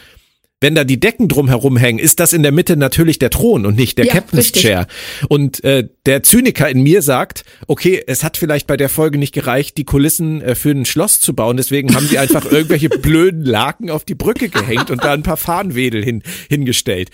wenn 0.60 0.74
da 0.74 0.84
die 0.84 1.00
Decken 1.00 1.28
drumherum 1.28 1.76
hängen, 1.76 1.98
ist 1.98 2.20
das 2.20 2.32
in 2.32 2.42
der 2.42 2.52
Mitte 2.52 2.76
natürlich 2.76 3.18
der 3.18 3.30
Thron 3.30 3.64
und 3.64 3.76
nicht 3.76 3.96
der 3.96 4.06
ja, 4.06 4.12
Captain's 4.12 4.44
richtig. 4.44 4.62
Chair. 4.62 4.86
Und 5.28 5.64
äh, 5.64 5.88
der 6.04 6.22
Zyniker 6.22 6.68
in 6.68 6.82
mir 6.82 7.00
sagt, 7.00 7.44
okay, 7.66 8.02
es 8.06 8.22
hat 8.22 8.36
vielleicht 8.36 8.66
bei 8.66 8.76
der 8.76 8.90
Folge 8.90 9.18
nicht 9.18 9.32
gereicht, 9.32 9.78
die 9.78 9.84
Kulissen 9.84 10.42
äh, 10.42 10.54
für 10.54 10.70
ein 10.70 10.84
Schloss 10.84 11.20
zu 11.20 11.34
bauen, 11.34 11.56
deswegen 11.56 11.94
haben 11.94 12.06
sie 12.06 12.18
einfach 12.18 12.44
irgendwelche 12.52 12.90
blöden 12.90 13.44
Laken 13.44 13.90
auf 13.90 14.04
die 14.04 14.14
Brücke 14.14 14.50
gehängt 14.50 14.90
und 14.90 15.02
da 15.02 15.12
ein 15.12 15.22
paar 15.22 15.38
Fahnenwedel 15.38 16.04
hin, 16.04 16.22
hingestellt. 16.48 17.10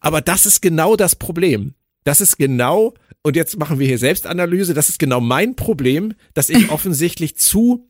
Aber 0.00 0.20
das 0.20 0.44
ist 0.44 0.60
genau 0.60 0.96
das 0.96 1.16
Problem. 1.16 1.74
Das 2.04 2.20
ist 2.20 2.38
genau, 2.38 2.94
und 3.22 3.36
jetzt 3.36 3.58
machen 3.58 3.78
wir 3.78 3.86
hier 3.86 3.98
Selbstanalyse, 3.98 4.74
das 4.74 4.88
ist 4.88 4.98
genau 4.98 5.20
mein 5.20 5.56
Problem, 5.56 6.14
dass 6.34 6.50
ich 6.50 6.70
offensichtlich 6.70 7.36
zu 7.36 7.89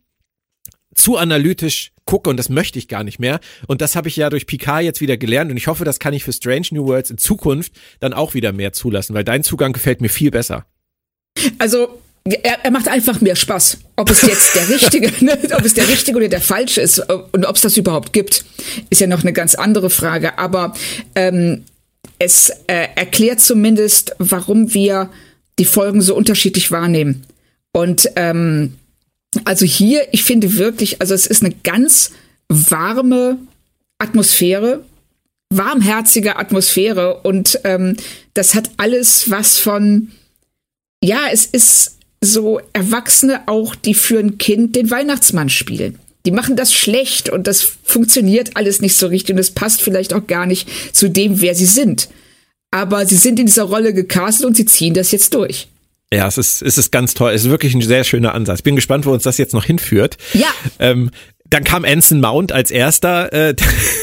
zu 0.94 1.16
analytisch 1.16 1.92
gucke 2.04 2.28
und 2.28 2.36
das 2.36 2.48
möchte 2.48 2.78
ich 2.78 2.88
gar 2.88 3.04
nicht 3.04 3.18
mehr. 3.18 3.40
Und 3.66 3.80
das 3.80 3.94
habe 3.94 4.08
ich 4.08 4.16
ja 4.16 4.30
durch 4.30 4.46
Picard 4.46 4.82
jetzt 4.82 5.00
wieder 5.00 5.16
gelernt 5.16 5.50
und 5.50 5.56
ich 5.56 5.68
hoffe, 5.68 5.84
das 5.84 5.98
kann 5.98 6.12
ich 6.12 6.24
für 6.24 6.32
Strange 6.32 6.66
New 6.72 6.86
Worlds 6.86 7.10
in 7.10 7.18
Zukunft 7.18 7.72
dann 8.00 8.12
auch 8.12 8.34
wieder 8.34 8.52
mehr 8.52 8.72
zulassen, 8.72 9.14
weil 9.14 9.24
dein 9.24 9.44
Zugang 9.44 9.72
gefällt 9.72 10.00
mir 10.00 10.08
viel 10.08 10.30
besser. 10.30 10.66
Also 11.58 12.00
er, 12.24 12.64
er 12.64 12.70
macht 12.70 12.88
einfach 12.88 13.20
mehr 13.20 13.36
Spaß. 13.36 13.78
Ob 13.96 14.10
es 14.10 14.22
jetzt 14.22 14.54
der 14.54 14.68
richtige, 14.68 15.12
ne, 15.24 15.38
ob 15.56 15.64
es 15.64 15.74
der 15.74 15.88
richtige 15.88 16.18
oder 16.18 16.28
der 16.28 16.40
falsche 16.40 16.80
ist 16.80 16.98
und 16.98 17.46
ob 17.46 17.56
es 17.56 17.62
das 17.62 17.76
überhaupt 17.76 18.12
gibt, 18.12 18.44
ist 18.90 19.00
ja 19.00 19.06
noch 19.06 19.22
eine 19.22 19.32
ganz 19.32 19.54
andere 19.54 19.90
Frage. 19.90 20.38
Aber 20.38 20.74
ähm, 21.14 21.64
es 22.18 22.50
äh, 22.66 22.88
erklärt 22.94 23.40
zumindest, 23.40 24.14
warum 24.18 24.74
wir 24.74 25.10
die 25.58 25.64
Folgen 25.64 26.02
so 26.02 26.14
unterschiedlich 26.14 26.70
wahrnehmen. 26.70 27.24
Und 27.72 28.10
ähm, 28.16 28.76
also 29.44 29.64
hier, 29.64 30.08
ich 30.12 30.24
finde 30.24 30.56
wirklich, 30.56 31.00
also 31.00 31.14
es 31.14 31.26
ist 31.26 31.44
eine 31.44 31.54
ganz 31.62 32.12
warme 32.48 33.38
Atmosphäre, 33.98 34.84
warmherzige 35.52 36.36
Atmosphäre 36.36 37.20
und 37.22 37.60
ähm, 37.64 37.96
das 38.34 38.54
hat 38.54 38.70
alles 38.76 39.30
was 39.30 39.58
von, 39.58 40.10
ja, 41.02 41.20
es 41.32 41.46
ist 41.46 41.98
so 42.20 42.60
Erwachsene 42.72 43.42
auch, 43.46 43.74
die 43.74 43.94
für 43.94 44.18
ein 44.18 44.38
Kind 44.38 44.76
den 44.76 44.90
Weihnachtsmann 44.90 45.48
spielen. 45.48 45.98
Die 46.26 46.32
machen 46.32 46.54
das 46.54 46.74
schlecht 46.74 47.30
und 47.30 47.46
das 47.46 47.62
funktioniert 47.62 48.56
alles 48.56 48.82
nicht 48.82 48.94
so 48.94 49.06
richtig 49.06 49.34
und 49.34 49.40
es 49.40 49.52
passt 49.52 49.80
vielleicht 49.80 50.12
auch 50.12 50.26
gar 50.26 50.44
nicht 50.44 50.68
zu 50.94 51.08
dem, 51.08 51.40
wer 51.40 51.54
sie 51.54 51.66
sind. 51.66 52.08
Aber 52.70 53.06
sie 53.06 53.16
sind 53.16 53.40
in 53.40 53.46
dieser 53.46 53.64
Rolle 53.64 53.94
gecastet 53.94 54.46
und 54.46 54.56
sie 54.56 54.66
ziehen 54.66 54.94
das 54.94 55.12
jetzt 55.12 55.34
durch. 55.34 55.68
Ja, 56.12 56.26
es 56.26 56.38
ist, 56.38 56.62
es 56.62 56.76
ist 56.76 56.90
ganz 56.90 57.14
toll. 57.14 57.32
Es 57.32 57.44
ist 57.44 57.50
wirklich 57.50 57.74
ein 57.74 57.82
sehr 57.82 58.04
schöner 58.04 58.34
Ansatz. 58.34 58.62
Bin 58.62 58.74
gespannt, 58.74 59.06
wo 59.06 59.12
uns 59.12 59.22
das 59.22 59.38
jetzt 59.38 59.54
noch 59.54 59.64
hinführt. 59.64 60.16
Ja. 60.32 60.48
Ähm, 60.78 61.10
dann 61.48 61.64
kam 61.64 61.84
Anson 61.84 62.20
Mount 62.20 62.52
als 62.52 62.70
erster 62.70 63.32
äh, 63.32 63.54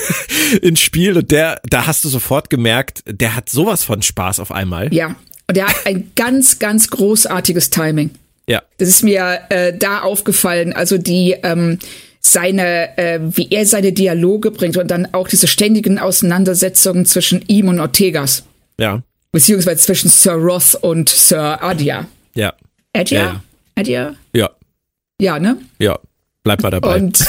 ins 0.61 0.79
Spiel 0.79 1.17
und 1.17 1.31
der, 1.31 1.61
da 1.69 1.87
hast 1.87 2.05
du 2.05 2.09
sofort 2.09 2.49
gemerkt, 2.49 3.03
der 3.07 3.35
hat 3.35 3.49
sowas 3.49 3.83
von 3.83 4.01
Spaß 4.01 4.39
auf 4.39 4.51
einmal. 4.51 4.93
Ja, 4.93 5.15
und 5.47 5.55
der 5.55 5.67
hat 5.67 5.85
ein 5.85 6.11
ganz, 6.15 6.59
ganz 6.59 6.89
großartiges 6.89 7.69
Timing. 7.69 8.11
Ja. 8.47 8.61
Das 8.77 8.89
ist 8.89 9.03
mir 9.03 9.39
äh, 9.49 9.73
da 9.77 10.01
aufgefallen. 10.01 10.73
Also 10.73 10.97
die 10.97 11.35
ähm, 11.43 11.79
seine, 12.19 12.97
äh, 12.97 13.19
wie 13.21 13.49
er 13.49 13.65
seine 13.65 13.93
Dialoge 13.93 14.51
bringt 14.51 14.77
und 14.77 14.89
dann 14.89 15.13
auch 15.13 15.27
diese 15.27 15.47
ständigen 15.47 15.99
Auseinandersetzungen 15.99 17.05
zwischen 17.05 17.43
ihm 17.47 17.69
und 17.69 17.79
Ortegas. 17.79 18.43
Ja. 18.79 19.01
Beziehungsweise 19.31 19.81
zwischen 19.81 20.09
Sir 20.09 20.33
Roth 20.33 20.75
und 20.75 21.09
Sir 21.09 21.61
Adia. 21.61 22.07
Ja. 22.33 22.53
Adia? 22.93 23.19
Ja. 23.19 23.43
Adia? 23.75 24.15
Ja. 24.33 24.49
Ja, 25.19 25.39
ne? 25.39 25.57
Ja. 25.79 25.99
Bleib 26.43 26.61
mal 26.63 26.71
dabei. 26.71 26.95
Und 26.97 27.25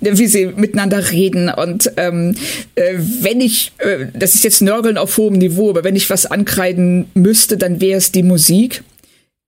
wie 0.00 0.26
sie 0.26 0.46
miteinander 0.46 1.10
reden. 1.10 1.48
Und 1.48 1.90
ähm, 1.96 2.34
äh, 2.74 2.94
wenn 3.20 3.40
ich, 3.40 3.72
äh, 3.78 4.06
das 4.12 4.34
ist 4.34 4.44
jetzt 4.44 4.62
Nörgeln 4.62 4.98
auf 4.98 5.16
hohem 5.16 5.34
Niveau, 5.34 5.70
aber 5.70 5.84
wenn 5.84 5.96
ich 5.96 6.10
was 6.10 6.26
ankreiden 6.26 7.06
müsste, 7.14 7.56
dann 7.56 7.80
wäre 7.80 7.98
es 7.98 8.12
die 8.12 8.22
Musik. 8.22 8.82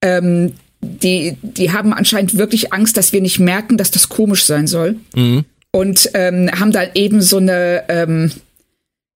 Ähm, 0.03 0.55
die, 0.81 1.37
die 1.43 1.73
haben 1.73 1.93
anscheinend 1.93 2.37
wirklich 2.39 2.73
Angst, 2.73 2.97
dass 2.97 3.13
wir 3.13 3.21
nicht 3.21 3.39
merken, 3.39 3.77
dass 3.77 3.91
das 3.91 4.09
komisch 4.09 4.45
sein 4.45 4.67
soll. 4.67 4.97
Mhm. 5.15 5.45
Und 5.73 6.11
ähm, 6.15 6.51
haben 6.59 6.73
da 6.73 6.85
eben 6.95 7.21
so 7.21 7.37
eine, 7.37 7.85
ähm, 7.89 8.31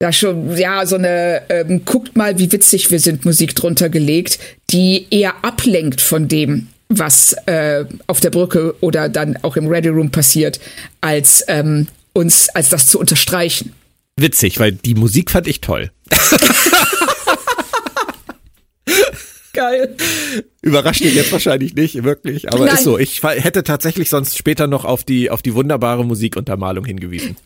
da 0.01 0.12
schon, 0.12 0.57
ja, 0.57 0.84
so 0.86 0.96
eine, 0.96 1.42
ähm, 1.51 1.84
guckt 1.84 2.16
mal, 2.16 2.38
wie 2.38 2.51
witzig 2.51 2.90
wir 2.90 2.98
sind, 2.98 3.26
Musik 3.26 3.55
drunter 3.55 3.90
gelegt, 3.90 4.38
die 4.70 5.07
eher 5.11 5.44
ablenkt 5.44 6.01
von 6.01 6.26
dem, 6.26 6.68
was 6.88 7.34
äh, 7.44 7.84
auf 8.07 8.20
der 8.20 8.30
Brücke 8.30 8.74
oder 8.80 9.11
dann 9.11 9.36
auch 9.42 9.57
im 9.57 9.66
Ready 9.66 9.90
Room 9.90 10.11
passiert, 10.11 10.59
als 11.03 11.44
ähm, 11.48 11.86
uns, 12.14 12.48
als 12.48 12.70
das 12.70 12.86
zu 12.86 12.98
unterstreichen. 12.98 13.74
Witzig, 14.16 14.59
weil 14.59 14.72
die 14.72 14.94
Musik 14.94 15.30
fand 15.30 15.46
ich 15.46 15.61
toll. 15.61 15.90
Geil. 19.53 19.96
Überrascht 20.62 21.05
dich 21.05 21.14
jetzt 21.14 21.32
wahrscheinlich 21.32 21.74
nicht, 21.74 22.03
wirklich, 22.05 22.51
aber 22.51 22.64
Nein. 22.64 22.76
ist 22.76 22.84
so. 22.84 22.98
Ich 22.98 23.22
hätte 23.22 23.64
tatsächlich 23.64 24.09
sonst 24.09 24.38
später 24.38 24.66
noch 24.66 24.86
auf 24.86 25.05
die, 25.05 25.28
auf 25.28 25.42
die 25.42 25.53
wunderbare 25.53 26.07
Musikuntermalung 26.07 26.86
hingewiesen. 26.86 27.36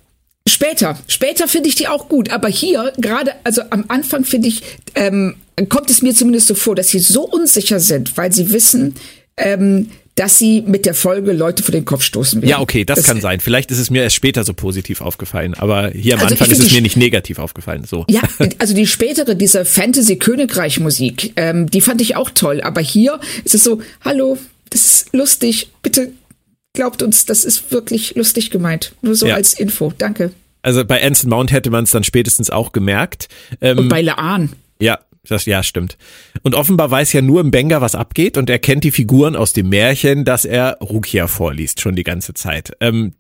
Später, 0.46 0.98
später 1.08 1.48
finde 1.48 1.70
ich 1.70 1.74
die 1.74 1.88
auch 1.88 2.08
gut, 2.08 2.30
aber 2.30 2.48
hier 2.48 2.92
gerade, 2.98 3.32
also 3.44 3.62
am 3.70 3.86
Anfang 3.88 4.24
finde 4.24 4.48
ich, 4.48 4.62
ähm, 4.94 5.36
kommt 5.70 5.88
es 5.88 6.02
mir 6.02 6.14
zumindest 6.14 6.48
so 6.48 6.54
vor, 6.54 6.74
dass 6.74 6.88
sie 6.90 6.98
so 6.98 7.22
unsicher 7.22 7.80
sind, 7.80 8.16
weil 8.18 8.30
sie 8.30 8.52
wissen, 8.52 8.94
ähm, 9.38 9.88
dass 10.16 10.38
sie 10.38 10.60
mit 10.60 10.86
der 10.86 10.94
Folge 10.94 11.32
Leute 11.32 11.62
vor 11.62 11.72
den 11.72 11.84
Kopf 11.86 12.02
stoßen 12.02 12.42
werden. 12.42 12.50
Ja, 12.50 12.60
okay, 12.60 12.84
das, 12.84 13.02
kann 13.04 13.20
sein. 13.20 13.40
Vielleicht 13.40 13.70
ist 13.70 13.78
es 13.78 13.90
mir 13.90 14.02
erst 14.02 14.14
später 14.14 14.44
so 14.44 14.52
positiv 14.52 15.00
aufgefallen, 15.00 15.54
aber 15.54 15.90
hier 15.90 16.14
am 16.14 16.20
Also 16.20 16.34
Anfang 16.34 16.50
ist 16.50 16.60
es 16.60 16.72
mir 16.72 16.82
nicht 16.82 16.96
negativ 16.96 17.38
aufgefallen. 17.38 17.84
So. 17.84 18.04
Ja, 18.08 18.20
also 18.58 18.74
die 18.74 18.86
spätere, 18.86 19.34
diese 19.34 19.64
Fantasy-Königreich-Musik, 19.64 21.32
ähm, 21.36 21.70
die 21.70 21.80
fand 21.80 22.00
ich 22.00 22.16
auch 22.16 22.30
toll. 22.30 22.60
Aber 22.60 22.80
hier 22.80 23.18
ist 23.44 23.54
es 23.54 23.64
so, 23.64 23.80
hallo, 24.04 24.38
das 24.70 24.84
ist 24.84 25.14
lustig, 25.14 25.70
bitte 25.82 26.12
glaubt 26.74 27.02
uns, 27.02 27.24
das 27.24 27.44
ist 27.44 27.72
wirklich 27.72 28.14
lustig 28.16 28.50
gemeint. 28.50 28.94
Nur 29.00 29.14
so 29.14 29.26
Ja. 29.26 29.36
als 29.36 29.54
Info, 29.54 29.92
danke. 29.96 30.32
Also 30.60 30.84
bei 30.84 31.02
Anson 31.02 31.30
Mount 31.30 31.52
hätte 31.52 31.70
man 31.70 31.84
es 31.84 31.90
dann 31.90 32.04
spätestens 32.04 32.50
auch 32.50 32.72
gemerkt. 32.72 33.28
Ähm, 33.60 33.78
Und 33.78 33.88
bei 33.88 34.02
Laan, 34.02 34.52
Ja, 34.80 34.98
das, 35.28 35.46
ja, 35.46 35.62
stimmt. 35.62 35.96
Und 36.42 36.54
offenbar 36.54 36.90
weiß 36.90 37.12
ja 37.14 37.22
nur 37.22 37.40
im 37.40 37.50
Benga, 37.50 37.80
was 37.80 37.94
abgeht 37.94 38.36
und 38.36 38.50
er 38.50 38.58
kennt 38.58 38.84
die 38.84 38.90
Figuren 38.90 39.36
aus 39.36 39.52
dem 39.52 39.68
Märchen, 39.70 40.24
das 40.24 40.44
er 40.44 40.78
Rukia 40.80 41.26
vorliest, 41.28 41.80
schon 41.80 41.96
die 41.96 42.02
ganze 42.02 42.34
Zeit. 42.34 42.72
Ähm, 42.80 43.14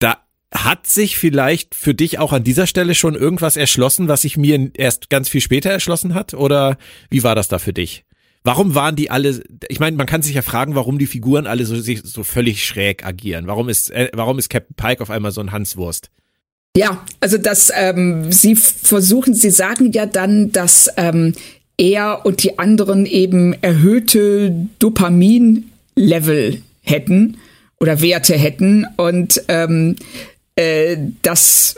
da 0.00 0.18
hat 0.52 0.86
sich 0.86 1.16
vielleicht 1.16 1.74
für 1.74 1.94
dich 1.94 2.18
auch 2.18 2.32
an 2.32 2.44
dieser 2.44 2.66
Stelle 2.66 2.94
schon 2.94 3.14
irgendwas 3.14 3.56
erschlossen, 3.56 4.08
was 4.08 4.22
sich 4.22 4.36
mir 4.36 4.70
erst 4.74 5.10
ganz 5.10 5.28
viel 5.28 5.40
später 5.40 5.70
erschlossen 5.70 6.14
hat? 6.14 6.34
Oder 6.34 6.76
wie 7.10 7.22
war 7.22 7.34
das 7.34 7.48
da 7.48 7.58
für 7.58 7.72
dich? 7.72 8.03
Warum 8.46 8.74
waren 8.74 8.94
die 8.94 9.10
alle, 9.10 9.42
ich 9.68 9.80
meine, 9.80 9.96
man 9.96 10.06
kann 10.06 10.20
sich 10.20 10.34
ja 10.34 10.42
fragen, 10.42 10.74
warum 10.74 10.98
die 10.98 11.06
Figuren 11.06 11.46
alle 11.46 11.64
so, 11.64 11.80
sich 11.80 12.02
so 12.04 12.24
völlig 12.24 12.64
schräg 12.64 13.04
agieren. 13.04 13.46
Warum 13.46 13.70
ist, 13.70 13.90
äh, 13.90 14.10
warum 14.12 14.38
ist 14.38 14.50
Captain 14.50 14.76
Pike 14.76 15.02
auf 15.02 15.10
einmal 15.10 15.32
so 15.32 15.40
ein 15.40 15.50
Hanswurst? 15.50 16.10
Ja, 16.76 17.02
also 17.20 17.38
das, 17.38 17.72
ähm, 17.74 18.30
sie 18.30 18.54
versuchen, 18.54 19.32
sie 19.34 19.50
sagen 19.50 19.92
ja 19.92 20.04
dann, 20.04 20.52
dass 20.52 20.90
ähm, 20.98 21.32
er 21.78 22.26
und 22.26 22.42
die 22.42 22.58
anderen 22.58 23.06
eben 23.06 23.54
erhöhte 23.62 24.68
Dopamin-Level 24.78 26.62
hätten 26.82 27.38
oder 27.80 28.02
Werte 28.02 28.36
hätten 28.36 28.86
und 28.96 29.42
ähm, 29.48 29.96
äh, 30.56 30.96
das 31.22 31.76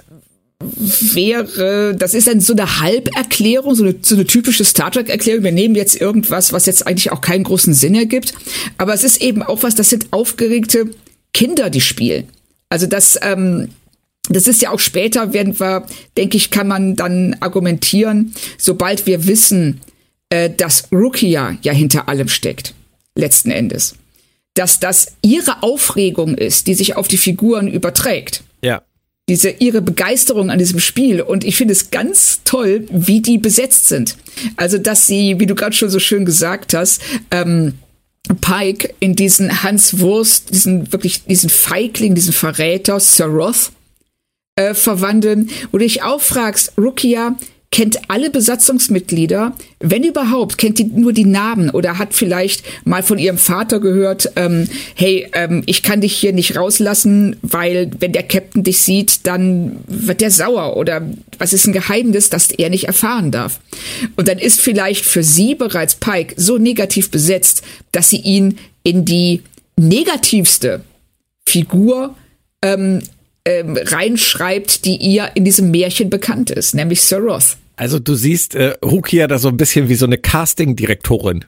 wäre, 0.60 1.94
das 1.94 2.14
ist 2.14 2.28
dann 2.28 2.40
so 2.40 2.54
eine 2.54 2.80
Halberklärung, 2.80 3.74
so 3.74 3.84
eine, 3.84 3.96
so 4.00 4.14
eine 4.14 4.24
typische 4.24 4.64
Star 4.64 4.90
Trek-Erklärung. 4.90 5.44
Wir 5.44 5.52
nehmen 5.52 5.74
jetzt 5.74 6.00
irgendwas, 6.00 6.52
was 6.52 6.66
jetzt 6.66 6.86
eigentlich 6.86 7.12
auch 7.12 7.20
keinen 7.20 7.44
großen 7.44 7.74
Sinn 7.74 7.94
ergibt. 7.94 8.32
Aber 8.78 8.94
es 8.94 9.04
ist 9.04 9.20
eben 9.20 9.42
auch 9.42 9.62
was, 9.62 9.74
das 9.74 9.90
sind 9.90 10.12
aufgeregte 10.12 10.90
Kinder, 11.34 11.68
die 11.68 11.82
spielen. 11.82 12.28
Also 12.70 12.86
das, 12.86 13.18
ähm, 13.22 13.68
das 14.30 14.48
ist 14.48 14.62
ja 14.62 14.70
auch 14.70 14.80
später, 14.80 15.32
werden 15.32 15.60
wir, 15.60 15.86
denke 16.16 16.36
ich, 16.36 16.50
kann 16.50 16.68
man 16.68 16.96
dann 16.96 17.36
argumentieren, 17.40 18.34
sobald 18.58 19.06
wir 19.06 19.26
wissen, 19.26 19.80
äh, 20.30 20.50
dass 20.50 20.90
Rukia 20.90 21.58
ja 21.62 21.72
hinter 21.72 22.08
allem 22.08 22.28
steckt, 22.28 22.74
letzten 23.14 23.50
Endes. 23.50 23.94
Dass 24.54 24.80
das 24.80 25.12
ihre 25.20 25.62
Aufregung 25.62 26.34
ist, 26.34 26.66
die 26.66 26.74
sich 26.74 26.96
auf 26.96 27.08
die 27.08 27.18
Figuren 27.18 27.68
überträgt 27.68 28.42
Ja. 28.62 28.82
Diese 29.28 29.50
ihre 29.50 29.82
Begeisterung 29.82 30.50
an 30.50 30.58
diesem 30.58 30.78
Spiel 30.78 31.20
und 31.20 31.44
ich 31.44 31.56
finde 31.56 31.72
es 31.72 31.90
ganz 31.90 32.42
toll, 32.44 32.86
wie 32.90 33.20
die 33.20 33.38
besetzt 33.38 33.88
sind. 33.88 34.16
Also 34.56 34.78
dass 34.78 35.06
sie, 35.06 35.40
wie 35.40 35.46
du 35.46 35.54
gerade 35.54 35.74
schon 35.74 35.90
so 35.90 35.98
schön 35.98 36.24
gesagt 36.24 36.74
hast, 36.74 37.02
ähm, 37.30 37.74
Pike 38.40 38.94
in 39.00 39.14
diesen 39.14 39.62
Hans 39.62 40.00
Wurst, 40.00 40.52
diesen 40.52 40.92
wirklich 40.92 41.24
diesen 41.24 41.50
Feigling, 41.50 42.14
diesen 42.14 42.32
Verräter 42.32 43.00
Sir 43.00 43.26
Roth 43.26 43.72
äh, 44.56 44.74
verwandeln, 44.74 45.50
wo 45.70 45.78
du 45.78 45.84
dich 45.84 46.02
auch 46.02 46.20
fragst, 46.20 46.72
Rukia 46.78 47.36
kennt 47.70 48.08
alle 48.08 48.30
Besatzungsmitglieder, 48.30 49.52
wenn 49.80 50.04
überhaupt, 50.04 50.56
kennt 50.56 50.78
die 50.78 50.84
nur 50.84 51.12
die 51.12 51.24
Namen 51.24 51.70
oder 51.70 51.98
hat 51.98 52.14
vielleicht 52.14 52.64
mal 52.84 53.02
von 53.02 53.18
ihrem 53.18 53.38
Vater 53.38 53.80
gehört, 53.80 54.30
ähm, 54.36 54.68
hey, 54.94 55.28
ähm, 55.32 55.62
ich 55.66 55.82
kann 55.82 56.00
dich 56.00 56.16
hier 56.16 56.32
nicht 56.32 56.56
rauslassen, 56.56 57.36
weil 57.42 57.90
wenn 57.98 58.12
der 58.12 58.22
Captain 58.22 58.62
dich 58.62 58.78
sieht, 58.78 59.26
dann 59.26 59.78
wird 59.88 60.20
der 60.20 60.30
sauer 60.30 60.76
oder 60.76 61.02
was 61.38 61.52
ist 61.52 61.66
ein 61.66 61.72
Geheimnis, 61.72 62.30
das 62.30 62.50
er 62.50 62.70
nicht 62.70 62.84
erfahren 62.84 63.30
darf. 63.30 63.60
Und 64.16 64.28
dann 64.28 64.38
ist 64.38 64.60
vielleicht 64.60 65.04
für 65.04 65.22
sie 65.22 65.54
bereits 65.54 65.96
Pike 65.96 66.34
so 66.36 66.58
negativ 66.58 67.10
besetzt, 67.10 67.62
dass 67.92 68.10
sie 68.10 68.20
ihn 68.20 68.58
in 68.84 69.04
die 69.04 69.42
negativste 69.76 70.82
Figur 71.44 72.14
ähm, 72.62 73.02
ähm, 73.46 73.78
reinschreibt, 73.80 74.84
die 74.84 74.96
ihr 74.96 75.30
in 75.34 75.44
diesem 75.44 75.70
Märchen 75.70 76.10
bekannt 76.10 76.50
ist, 76.50 76.74
nämlich 76.74 77.00
Sir 77.00 77.18
Roth. 77.18 77.56
Also 77.76 77.98
du 77.98 78.14
siehst 78.14 78.54
äh, 78.54 78.74
Rukia 78.84 79.28
da 79.28 79.38
so 79.38 79.48
ein 79.48 79.56
bisschen 79.56 79.88
wie 79.88 79.94
so 79.94 80.04
eine 80.04 80.18
Casting-Direktorin. 80.18 81.44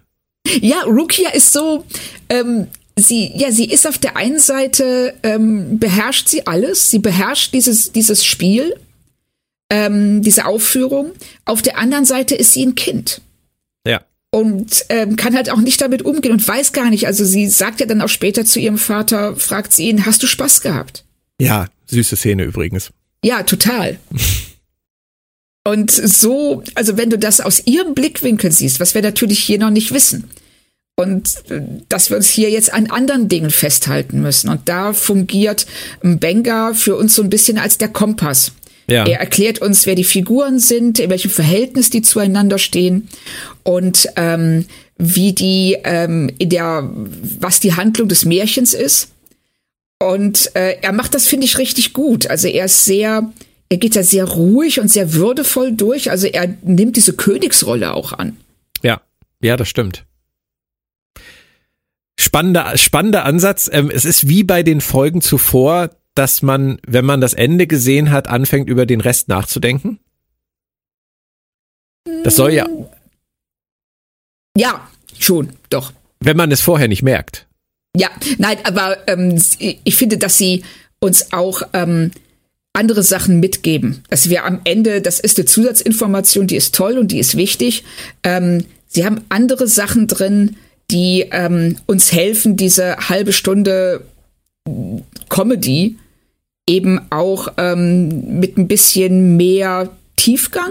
Ja, 0.61 0.82
Rukia 0.84 1.30
ist 1.30 1.53
so, 1.53 1.84
ähm, 2.28 2.68
sie, 2.96 3.32
ja, 3.34 3.51
sie 3.51 3.66
ist 3.66 3.86
auf 3.86 3.99
der 3.99 4.16
einen 4.16 4.38
Seite, 4.38 5.14
ähm, 5.22 5.78
beherrscht 5.78 6.28
sie 6.28 6.46
alles, 6.46 6.90
sie 6.90 7.01
beherrscht 7.01 7.53
dieses, 7.53 7.92
dieses 7.92 8.24
Spiel, 8.24 8.76
ähm, 9.70 10.22
diese 10.22 10.46
Aufführung. 10.46 11.12
Auf 11.44 11.62
der 11.62 11.78
anderen 11.78 12.05
Seite 12.05 12.36
ist 12.36 12.53
sie 12.53 12.64
ein 12.64 12.76
Kind. 12.76 13.20
Ja. 13.86 14.03
Und 14.30 14.84
ähm, 14.90 15.16
kann 15.16 15.34
halt 15.34 15.51
auch 15.51 15.61
nicht 15.61 15.80
damit 15.80 16.03
umgehen 16.03 16.32
und 16.32 16.46
weiß 16.46 16.72
gar 16.72 16.90
nicht. 16.90 17.07
Also 17.07 17.24
sie 17.24 17.49
sagt 17.49 17.80
ja 17.80 17.86
dann 17.86 18.03
auch 18.03 18.09
später 18.09 18.44
zu 18.44 18.61
ihrem 18.61 18.78
Vater, 18.78 19.34
fragt 19.36 19.72
sie 19.72 19.88
ihn, 19.88 20.07
hast 20.07 20.22
du 20.22 20.26
Spaß 20.26 20.61
gehabt? 20.61 21.05
Ja, 21.40 21.66
süße 21.89 22.16
Szene 22.16 22.45
übrigens. 22.45 22.91
Ja, 23.24 23.43
total. 23.43 23.99
Und 25.64 25.91
so, 25.91 26.62
also 26.74 26.97
wenn 26.97 27.11
du 27.11 27.18
das 27.18 27.41
aus 27.41 27.66
ihrem 27.66 27.95
Blickwinkel 27.95 28.53
siehst, 28.53 28.80
was 28.80 28.95
wir 28.95 29.03
natürlich 29.03 29.41
hier 29.41 29.59
noch 29.59 29.70
nicht 29.70 29.93
wissen, 29.93 30.30
und 30.99 31.28
äh, 31.51 31.61
dass 31.89 32.11
wir 32.11 32.16
uns 32.16 32.28
hier 32.28 32.51
jetzt 32.51 32.72
an 32.72 32.91
anderen 32.91 33.28
Dingen 33.28 33.51
festhalten 33.51 34.20
müssen. 34.20 34.49
Und 34.49 34.68
da 34.68 34.93
fungiert 34.93 35.66
Benga 36.03 36.74
für 36.74 36.97
uns 36.97 37.14
so 37.14 37.22
ein 37.22 37.30
bisschen 37.30 37.57
als 37.57 37.78
der 37.78 37.89
Kompass. 37.89 38.53
Ja. 38.91 39.07
Er 39.07 39.20
erklärt 39.20 39.61
uns, 39.61 39.86
wer 39.86 39.95
die 39.95 40.05
Figuren 40.05 40.59
sind, 40.59 40.99
in 40.99 41.11
welchem 41.11 41.30
Verhältnis 41.30 41.91
die 41.91 42.03
zueinander 42.03 42.59
stehen 42.59 43.09
und 43.62 44.09
ähm, 44.16 44.64
wie 44.97 45.32
die 45.32 45.76
ähm, 45.84 46.32
in 46.39 46.49
der, 46.49 46.91
was 47.39 47.61
die 47.61 47.74
Handlung 47.74 48.09
des 48.09 48.24
Märchens 48.24 48.72
ist. 48.72 49.11
Und 49.99 50.55
äh, 50.55 50.78
er 50.80 50.92
macht 50.92 51.14
das, 51.14 51.26
finde 51.26 51.46
ich, 51.46 51.59
richtig 51.59 51.92
gut. 51.92 52.28
Also 52.28 52.46
er 52.46 52.66
ist 52.66 52.84
sehr, 52.84 53.32
er 53.68 53.76
geht 53.76 53.96
da 53.96 54.03
sehr 54.03 54.24
ruhig 54.24 54.80
und 54.80 54.88
sehr 54.88 55.14
würdevoll 55.14 55.72
durch. 55.72 56.11
Also 56.11 56.26
er 56.28 56.55
nimmt 56.62 56.96
diese 56.96 57.14
Königsrolle 57.14 57.92
auch 57.94 58.12
an. 58.12 58.36
Ja, 58.82 59.01
ja, 59.40 59.57
das 59.57 59.68
stimmt. 59.68 60.05
Spannender, 62.18 62.76
spannender 62.76 63.24
Ansatz. 63.24 63.68
Ähm, 63.72 63.90
es 63.90 64.05
ist 64.05 64.28
wie 64.28 64.44
bei 64.44 64.62
den 64.62 64.80
Folgen 64.80 65.20
zuvor, 65.20 65.90
dass 66.14 66.42
man, 66.42 66.80
wenn 66.86 67.05
man 67.05 67.20
das 67.20 67.34
Ende 67.34 67.66
gesehen 67.66 68.11
hat, 68.11 68.28
anfängt 68.28 68.68
über 68.68 68.86
den 68.86 69.01
Rest 69.01 69.28
nachzudenken. 69.28 69.99
Das 72.24 72.36
soll 72.36 72.53
ja. 72.53 72.66
Ja, 74.57 74.88
schon, 75.18 75.53
doch. 75.70 75.92
Wenn 76.20 76.36
man 76.36 76.51
es 76.51 76.61
vorher 76.61 76.88
nicht 76.88 77.03
merkt. 77.03 77.47
Ja, 77.99 78.11
nein, 78.38 78.59
aber 78.62 78.99
ähm, 79.09 79.42
ich 79.59 79.96
finde, 79.96 80.18
dass 80.18 80.38
sie 80.38 80.62
uns 81.01 81.32
auch 81.32 81.62
ähm, 81.72 82.12
andere 82.72 83.03
Sachen 83.03 83.40
mitgeben. 83.40 84.05
Dass 84.09 84.30
wir 84.30 84.44
am 84.44 84.61
Ende, 84.62 85.03
das 85.03 85.18
ist 85.18 85.36
eine 85.36 85.46
Zusatzinformation, 85.46 86.46
die 86.46 86.55
ist 86.55 86.76
toll 86.76 86.96
und 86.96 87.11
die 87.11 87.18
ist 87.18 87.36
wichtig. 87.36 87.82
Ähm, 88.22 88.64
sie 88.86 89.05
haben 89.05 89.22
andere 89.30 89.66
Sachen 89.66 90.07
drin, 90.07 90.57
die 90.92 91.26
ähm, 91.32 91.76
uns 91.86 92.12
helfen, 92.12 92.57
diese 92.57 92.96
halbe 93.09 93.32
Stunde 93.32 94.05
Comedy 95.28 95.96
eben 96.68 97.01
auch 97.11 97.49
ähm, 97.57 98.38
mit 98.38 98.59
ein 98.59 98.68
bisschen 98.68 99.36
mehr 99.36 99.90
Tiefgang 100.14 100.70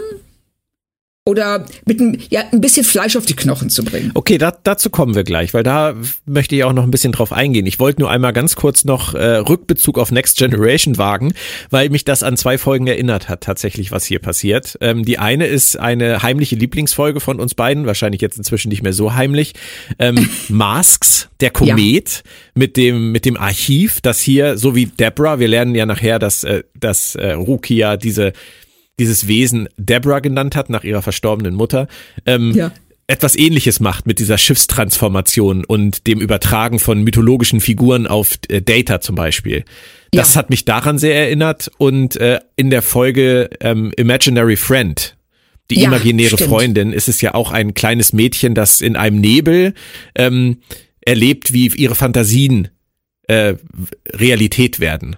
oder 1.27 1.65
mit 1.85 1.99
ein, 1.99 2.17
ja, 2.29 2.43
ein 2.53 2.61
bisschen 2.61 2.85
Fleisch 2.85 3.17
auf 3.17 3.25
die 3.25 3.35
Knochen 3.35 3.69
zu 3.69 3.83
bringen. 3.83 4.11
Okay, 4.13 4.37
da, 4.37 4.53
dazu 4.63 4.89
kommen 4.89 5.13
wir 5.13 5.25
gleich, 5.25 5.53
weil 5.53 5.63
da 5.63 5.93
möchte 6.25 6.55
ich 6.55 6.63
auch 6.63 6.71
noch 6.71 6.83
ein 6.83 6.91
bisschen 6.91 7.11
drauf 7.11 7.33
eingehen. 7.33 7.65
Ich 7.65 7.79
wollte 7.79 7.99
nur 7.99 8.09
einmal 8.09 8.31
ganz 8.31 8.55
kurz 8.55 8.85
noch 8.85 9.13
äh, 9.13 9.35
Rückbezug 9.35 9.99
auf 9.99 10.09
Next 10.09 10.37
Generation 10.37 10.97
wagen, 10.97 11.33
weil 11.69 11.89
mich 11.89 12.05
das 12.05 12.23
an 12.23 12.37
zwei 12.37 12.57
Folgen 12.57 12.87
erinnert 12.87 13.27
hat, 13.27 13.41
tatsächlich, 13.41 13.91
was 13.91 14.05
hier 14.05 14.19
passiert. 14.19 14.77
Ähm, 14.79 15.03
die 15.03 15.19
eine 15.19 15.47
ist 15.47 15.77
eine 15.77 16.23
heimliche 16.23 16.55
Lieblingsfolge 16.55 17.19
von 17.19 17.41
uns 17.41 17.55
beiden, 17.55 17.85
wahrscheinlich 17.85 18.21
jetzt 18.21 18.37
inzwischen 18.37 18.69
nicht 18.69 18.81
mehr 18.81 18.93
so 18.93 19.13
heimlich. 19.13 19.53
Ähm, 19.99 20.29
Masks, 20.47 21.27
der 21.41 21.49
Komet 21.49 22.23
ja. 22.23 22.31
mit 22.55 22.77
dem 22.77 23.11
mit 23.11 23.25
dem 23.25 23.35
Archiv, 23.35 23.99
das 23.99 24.21
hier, 24.21 24.57
so 24.57 24.75
wie 24.75 24.85
Deborah, 24.85 25.39
wir 25.39 25.49
lernen 25.49 25.75
ja 25.75 25.85
nachher, 25.85 26.19
dass, 26.19 26.45
äh, 26.45 26.63
dass 26.79 27.15
äh, 27.15 27.33
Rukia 27.33 27.97
diese 27.97 28.31
dieses 28.99 29.27
Wesen 29.27 29.69
Deborah 29.77 30.19
genannt 30.19 30.55
hat, 30.55 30.69
nach 30.69 30.83
ihrer 30.83 31.01
verstorbenen 31.01 31.55
Mutter, 31.55 31.87
ähm, 32.25 32.53
ja. 32.53 32.71
etwas 33.07 33.35
ähnliches 33.35 33.79
macht 33.79 34.07
mit 34.07 34.19
dieser 34.19 34.37
Schiffstransformation 34.37 35.65
und 35.65 36.07
dem 36.07 36.19
Übertragen 36.19 36.79
von 36.79 37.03
mythologischen 37.03 37.61
Figuren 37.61 38.07
auf 38.07 38.37
äh, 38.49 38.61
Data 38.61 38.99
zum 39.01 39.15
Beispiel. 39.15 39.63
Das 40.11 40.33
ja. 40.33 40.39
hat 40.39 40.49
mich 40.49 40.65
daran 40.65 40.97
sehr 40.97 41.15
erinnert 41.15 41.71
und 41.77 42.15
äh, 42.15 42.39
in 42.55 42.69
der 42.69 42.81
Folge 42.81 43.49
ähm, 43.59 43.91
Imaginary 43.97 44.55
Friend, 44.55 45.15
die 45.69 45.79
ja, 45.81 45.87
imaginäre 45.87 46.35
stimmt. 46.35 46.49
Freundin, 46.49 46.93
ist 46.93 47.09
es 47.09 47.21
ja 47.21 47.33
auch 47.33 47.51
ein 47.51 47.73
kleines 47.73 48.13
Mädchen, 48.13 48.55
das 48.55 48.81
in 48.81 48.95
einem 48.95 49.19
Nebel 49.19 49.73
ähm, 50.15 50.61
erlebt, 51.01 51.53
wie 51.53 51.67
ihre 51.67 51.95
Fantasien 51.95 52.69
äh, 53.27 53.55
Realität 54.09 54.79
werden. 54.79 55.17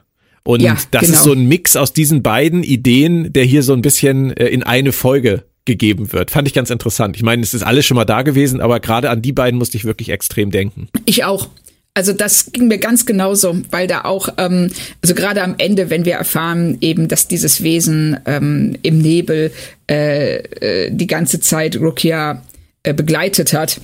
Und 0.49 0.61
ja, 0.63 0.75
das 0.89 1.03
genau. 1.03 1.13
ist 1.13 1.23
so 1.25 1.33
ein 1.33 1.47
Mix 1.47 1.75
aus 1.75 1.93
diesen 1.93 2.23
beiden 2.23 2.63
Ideen, 2.63 3.31
der 3.31 3.43
hier 3.43 3.61
so 3.61 3.73
ein 3.73 3.83
bisschen 3.83 4.35
äh, 4.35 4.47
in 4.47 4.63
eine 4.63 4.93
Folge 4.93 5.43
gegeben 5.65 6.11
wird. 6.11 6.31
Fand 6.31 6.47
ich 6.47 6.55
ganz 6.55 6.71
interessant. 6.71 7.15
Ich 7.15 7.21
meine, 7.21 7.43
es 7.43 7.53
ist 7.53 7.61
alles 7.61 7.85
schon 7.85 7.93
mal 7.93 8.05
da 8.05 8.23
gewesen, 8.23 8.59
aber 8.59 8.79
gerade 8.79 9.11
an 9.11 9.21
die 9.21 9.31
beiden 9.31 9.59
musste 9.59 9.77
ich 9.77 9.85
wirklich 9.85 10.09
extrem 10.09 10.49
denken. 10.49 10.89
Ich 11.05 11.23
auch. 11.23 11.49
Also 11.93 12.13
das 12.13 12.51
ging 12.51 12.67
mir 12.67 12.79
ganz 12.79 13.05
genauso, 13.05 13.61
weil 13.69 13.85
da 13.85 14.05
auch, 14.05 14.29
ähm, 14.37 14.71
also 15.03 15.13
gerade 15.13 15.43
am 15.43 15.53
Ende, 15.59 15.91
wenn 15.91 16.05
wir 16.05 16.15
erfahren 16.15 16.79
eben, 16.81 17.07
dass 17.07 17.27
dieses 17.27 17.61
Wesen 17.61 18.17
ähm, 18.25 18.75
im 18.81 18.97
Nebel 18.97 19.51
äh, 19.87 20.37
äh, 20.37 20.89
die 20.89 21.05
ganze 21.05 21.41
Zeit 21.41 21.75
Rukia 21.75 22.41
äh, 22.81 22.95
begleitet 22.95 23.53
hat, 23.53 23.81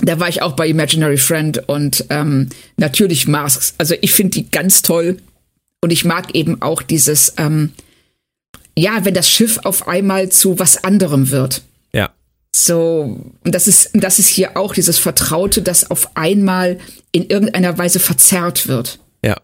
da 0.00 0.20
war 0.20 0.28
ich 0.28 0.42
auch 0.42 0.52
bei 0.52 0.68
Imaginary 0.68 1.16
Friend 1.16 1.68
und 1.68 2.04
ähm, 2.10 2.50
natürlich 2.76 3.26
Masks. 3.26 3.74
Also 3.78 3.96
ich 4.00 4.12
finde 4.12 4.34
die 4.34 4.48
ganz 4.48 4.82
toll. 4.82 5.16
Und 5.80 5.90
ich 5.92 6.04
mag 6.04 6.34
eben 6.34 6.60
auch 6.60 6.82
dieses, 6.82 7.34
ähm, 7.36 7.72
ja, 8.76 9.04
wenn 9.04 9.14
das 9.14 9.28
Schiff 9.28 9.58
auf 9.64 9.88
einmal 9.88 10.28
zu 10.28 10.58
was 10.58 10.82
anderem 10.82 11.30
wird. 11.30 11.62
Ja. 11.92 12.10
So, 12.54 13.20
und 13.44 13.54
das 13.54 13.68
ist, 13.68 13.90
das 13.94 14.18
ist 14.18 14.28
hier 14.28 14.56
auch 14.56 14.74
dieses 14.74 14.98
Vertraute, 14.98 15.62
das 15.62 15.90
auf 15.90 16.16
einmal 16.16 16.78
in 17.12 17.26
irgendeiner 17.26 17.78
Weise 17.78 18.00
verzerrt 18.00 18.68
wird. 18.68 18.98
Ja. 19.24 19.36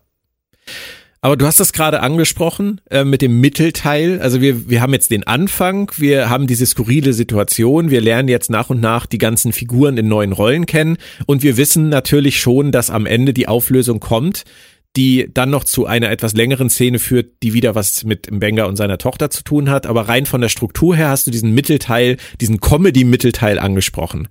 Aber 1.21 1.39
du 1.39 1.47
hast 1.47 1.59
das 1.59 1.73
gerade 1.73 2.01
angesprochen 2.01 2.83
äh, 2.91 3.03
mit 3.03 3.23
dem 3.23 3.41
Mittelteil. 3.41 4.21
Also 4.21 4.43
wir, 4.43 4.69
wir 4.69 4.83
haben 4.83 4.93
jetzt 4.93 5.11
den 5.11 5.27
Anfang, 5.27 5.91
wir 5.97 6.29
haben 6.29 6.47
diese 6.47 6.67
skurrile 6.67 7.15
Situation, 7.15 7.91
wir 7.91 8.03
lernen 8.03 8.29
jetzt 8.29 8.51
nach 8.51 8.69
und 8.69 8.81
nach 8.81 9.07
die 9.07 9.17
ganzen 9.17 9.53
Figuren 9.55 9.97
in 9.97 10.07
neuen 10.07 10.33
Rollen 10.33 10.67
kennen 10.67 10.99
und 11.25 11.43
wir 11.43 11.57
wissen 11.57 11.89
natürlich 11.89 12.41
schon, 12.41 12.73
dass 12.73 12.91
am 12.91 13.07
Ende 13.07 13.33
die 13.33 13.49
Auflösung 13.49 14.01
kommt 14.01 14.45
die 14.97 15.29
dann 15.33 15.51
noch 15.51 15.65
zu 15.65 15.87
einer 15.87 16.11
etwas 16.11 16.35
längeren 16.35 16.71
Szene 16.71 16.99
führt, 16.99 17.43
die 17.43 17.53
wieder 17.53 17.75
was 17.75 18.05
mit 18.05 18.31
Mbenga 18.31 18.65
und 18.65 18.77
seiner 18.77 18.99
Tochter 18.99 19.29
zu 19.29 19.43
tun 19.43 19.69
hat. 19.69 19.87
Aber 19.87 20.09
rein 20.09 20.25
von 20.27 20.41
der 20.41 20.49
Struktur 20.49 20.95
her 20.95 21.09
hast 21.09 21.27
du 21.27 21.31
diesen 21.31 21.53
Mittelteil, 21.53 22.17
diesen 22.41 22.61
Comedy-Mittelteil 22.61 23.59
angesprochen. 23.59 24.29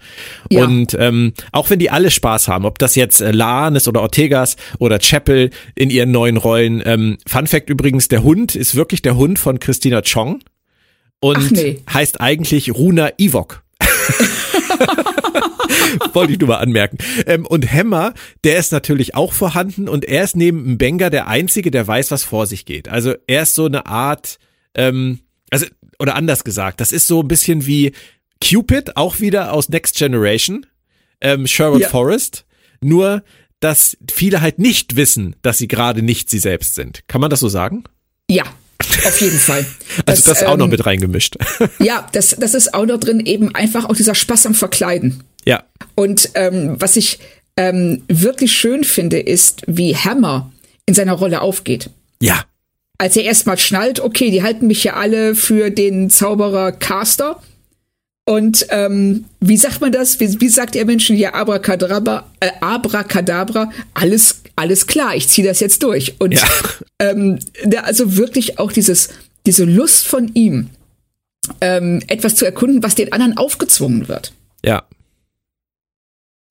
Ja. 0.50 0.64
Und 0.64 0.96
ähm, 1.00 1.34
auch 1.52 1.70
wenn 1.70 1.80
die 1.80 1.90
alle 1.90 2.12
Spaß 2.12 2.48
haben, 2.48 2.66
ob 2.66 2.80
das 2.80 2.96
jetzt 2.96 3.22
äh, 3.22 3.34
ist 3.76 3.88
oder 3.88 4.02
Ortegas 4.02 4.56
oder 4.80 5.00
Chappell 5.00 5.50
in 5.76 5.90
ihren 5.90 6.12
neuen 6.12 6.38
Rollen. 6.38 6.82
Ähm, 6.86 7.18
Fun 7.28 7.48
Fact 7.48 7.70
übrigens, 7.70 8.08
der 8.08 8.24
Hund 8.24 8.56
ist 8.56 8.76
wirklich 8.76 9.02
der 9.02 9.18
Hund 9.18 9.40
von 9.40 9.60
Christina 9.60 10.02
Chong 10.02 10.40
und 11.20 11.52
nee. 11.52 11.82
heißt 11.92 12.22
eigentlich 12.22 12.74
Runa 12.74 13.12
Ivok. 13.18 13.64
Wollte 16.14 16.34
ich 16.34 16.40
nur 16.40 16.50
mal 16.50 16.58
anmerken. 16.58 16.98
Ähm, 17.26 17.46
und 17.46 17.72
Hammer, 17.72 18.14
der 18.44 18.58
ist 18.58 18.72
natürlich 18.72 19.16
auch 19.16 19.34
vorhanden 19.34 19.88
und 19.88 20.06
er 20.06 20.24
ist 20.24 20.36
neben 20.36 20.78
Benga 20.78 21.10
der 21.10 21.28
Einzige, 21.28 21.72
der 21.72 21.88
weiß, 21.88 22.12
was 22.12 22.24
vor 22.24 22.48
sich 22.48 22.66
geht. 22.66 22.88
Also 22.88 23.14
er 23.28 23.44
ist 23.44 23.56
so 23.56 23.66
eine 23.66 23.86
Art, 23.86 24.40
ähm, 24.76 25.20
also, 25.50 25.66
oder 26.00 26.16
anders 26.16 26.44
gesagt, 26.44 26.82
das 26.82 26.92
ist 26.92 27.08
so 27.08 27.22
ein 27.22 27.28
bisschen 27.28 27.66
wie 27.66 27.94
Cupid, 28.44 28.98
auch 28.98 29.20
wieder 29.20 29.54
aus 29.54 29.70
Next 29.70 29.96
Generation, 29.96 30.66
ähm, 31.22 31.48
Sherwood 31.48 31.82
ja. 31.82 31.90
Forest, 31.90 32.46
nur 32.82 33.24
dass 33.60 33.98
viele 34.12 34.42
halt 34.42 34.60
nicht 34.60 34.98
wissen, 34.98 35.38
dass 35.42 35.58
sie 35.58 35.70
gerade 35.70 36.02
nicht 36.02 36.30
sie 36.30 36.40
selbst 36.40 36.76
sind. 36.76 37.08
Kann 37.08 37.22
man 37.22 37.30
das 37.30 37.40
so 37.40 37.48
sagen? 37.48 37.86
Ja, 38.30 38.44
auf 39.06 39.22
jeden 39.22 39.38
Fall. 39.38 39.66
Also 40.06 40.24
das, 40.24 40.40
das 40.40 40.44
auch 40.44 40.54
ähm, 40.54 40.60
noch 40.60 40.68
mit 40.68 40.86
reingemischt. 40.86 41.38
Ja, 41.80 42.08
das, 42.12 42.36
das 42.40 42.54
ist 42.54 42.74
auch 42.74 42.86
noch 42.86 43.00
drin, 43.00 43.20
eben 43.26 43.54
einfach 43.56 43.86
auch 43.86 43.96
dieser 43.96 44.16
Spaß 44.16 44.46
am 44.46 44.54
Verkleiden. 44.54 45.24
Ja. 45.46 45.64
Und 45.96 46.30
ähm, 46.36 46.76
was 46.80 46.96
ich 46.96 47.20
ähm, 47.58 48.04
wirklich 48.08 48.54
schön 48.54 48.84
finde, 48.84 49.20
ist, 49.20 49.64
wie 49.68 49.96
Hammer 49.96 50.52
in 50.86 50.94
seiner 50.94 51.14
Rolle 51.14 51.42
aufgeht. 51.42 51.90
Ja. 52.22 52.44
Als 52.98 53.18
er 53.18 53.24
erstmal 53.24 53.58
schnallt, 53.58 54.00
okay, 54.00 54.32
die 54.32 54.44
halten 54.44 54.68
mich 54.68 54.84
ja 54.84 54.94
alle 54.94 55.36
für 55.36 55.70
den 55.70 56.10
Zauberer 56.10 56.72
Caster. 56.72 57.42
Und 58.26 58.68
ähm, 58.70 59.26
wie 59.42 59.58
sagt 59.58 59.82
man 59.82 59.92
das? 59.92 60.20
Wie, 60.20 60.40
wie 60.40 60.48
sagt 60.50 60.76
ihr 60.76 60.86
Menschen 60.86 61.16
hier 61.16 61.36
Abracadabra, 61.36 62.26
äh, 62.40 62.52
Abracadabra? 62.62 63.70
Alles, 63.94 64.42
alles 64.56 64.88
klar, 64.88 65.16
ich 65.16 65.28
ziehe 65.28 65.46
das 65.46 65.60
jetzt 65.60 65.84
durch. 65.84 66.16
Und 66.20 66.34
ja. 66.34 66.48
ähm, 67.00 67.40
also 67.84 68.16
wirklich 68.16 68.60
auch 68.60 68.72
dieses, 68.72 69.10
diese 69.46 69.66
Lust 69.66 70.08
von 70.08 70.32
ihm, 70.34 70.70
ähm, 71.60 72.02
etwas 72.08 72.36
zu 72.36 72.46
erkunden, 72.46 72.82
was 72.82 72.96
den 72.96 73.12
anderen 73.12 73.38
aufgezwungen 73.38 74.08
wird. 74.08 74.32
Ja. 74.64 74.84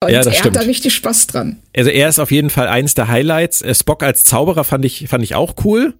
Und 0.03 0.11
Ja, 0.11 0.19
das 0.19 0.27
er 0.27 0.33
stimmt. 0.33 0.57
hat 0.57 0.63
da 0.63 0.67
richtig 0.67 0.93
Spaß 0.93 1.27
dran. 1.27 1.57
Also 1.75 1.89
er 1.89 2.07
ist 2.09 2.19
auf 2.19 2.29
jeden 2.29 2.51
Fall 2.51 2.67
eins 2.67 2.93
der 2.93 3.07
Highlights. 3.07 3.63
Äh, 3.63 3.73
Spock 3.73 4.03
als 4.03 4.23
Zauberer 4.23 4.63
fand 4.63 4.85
ich, 4.85 5.07
fand 5.07 5.23
ich 5.23 5.33
auch 5.33 5.55
cool. 5.65 5.95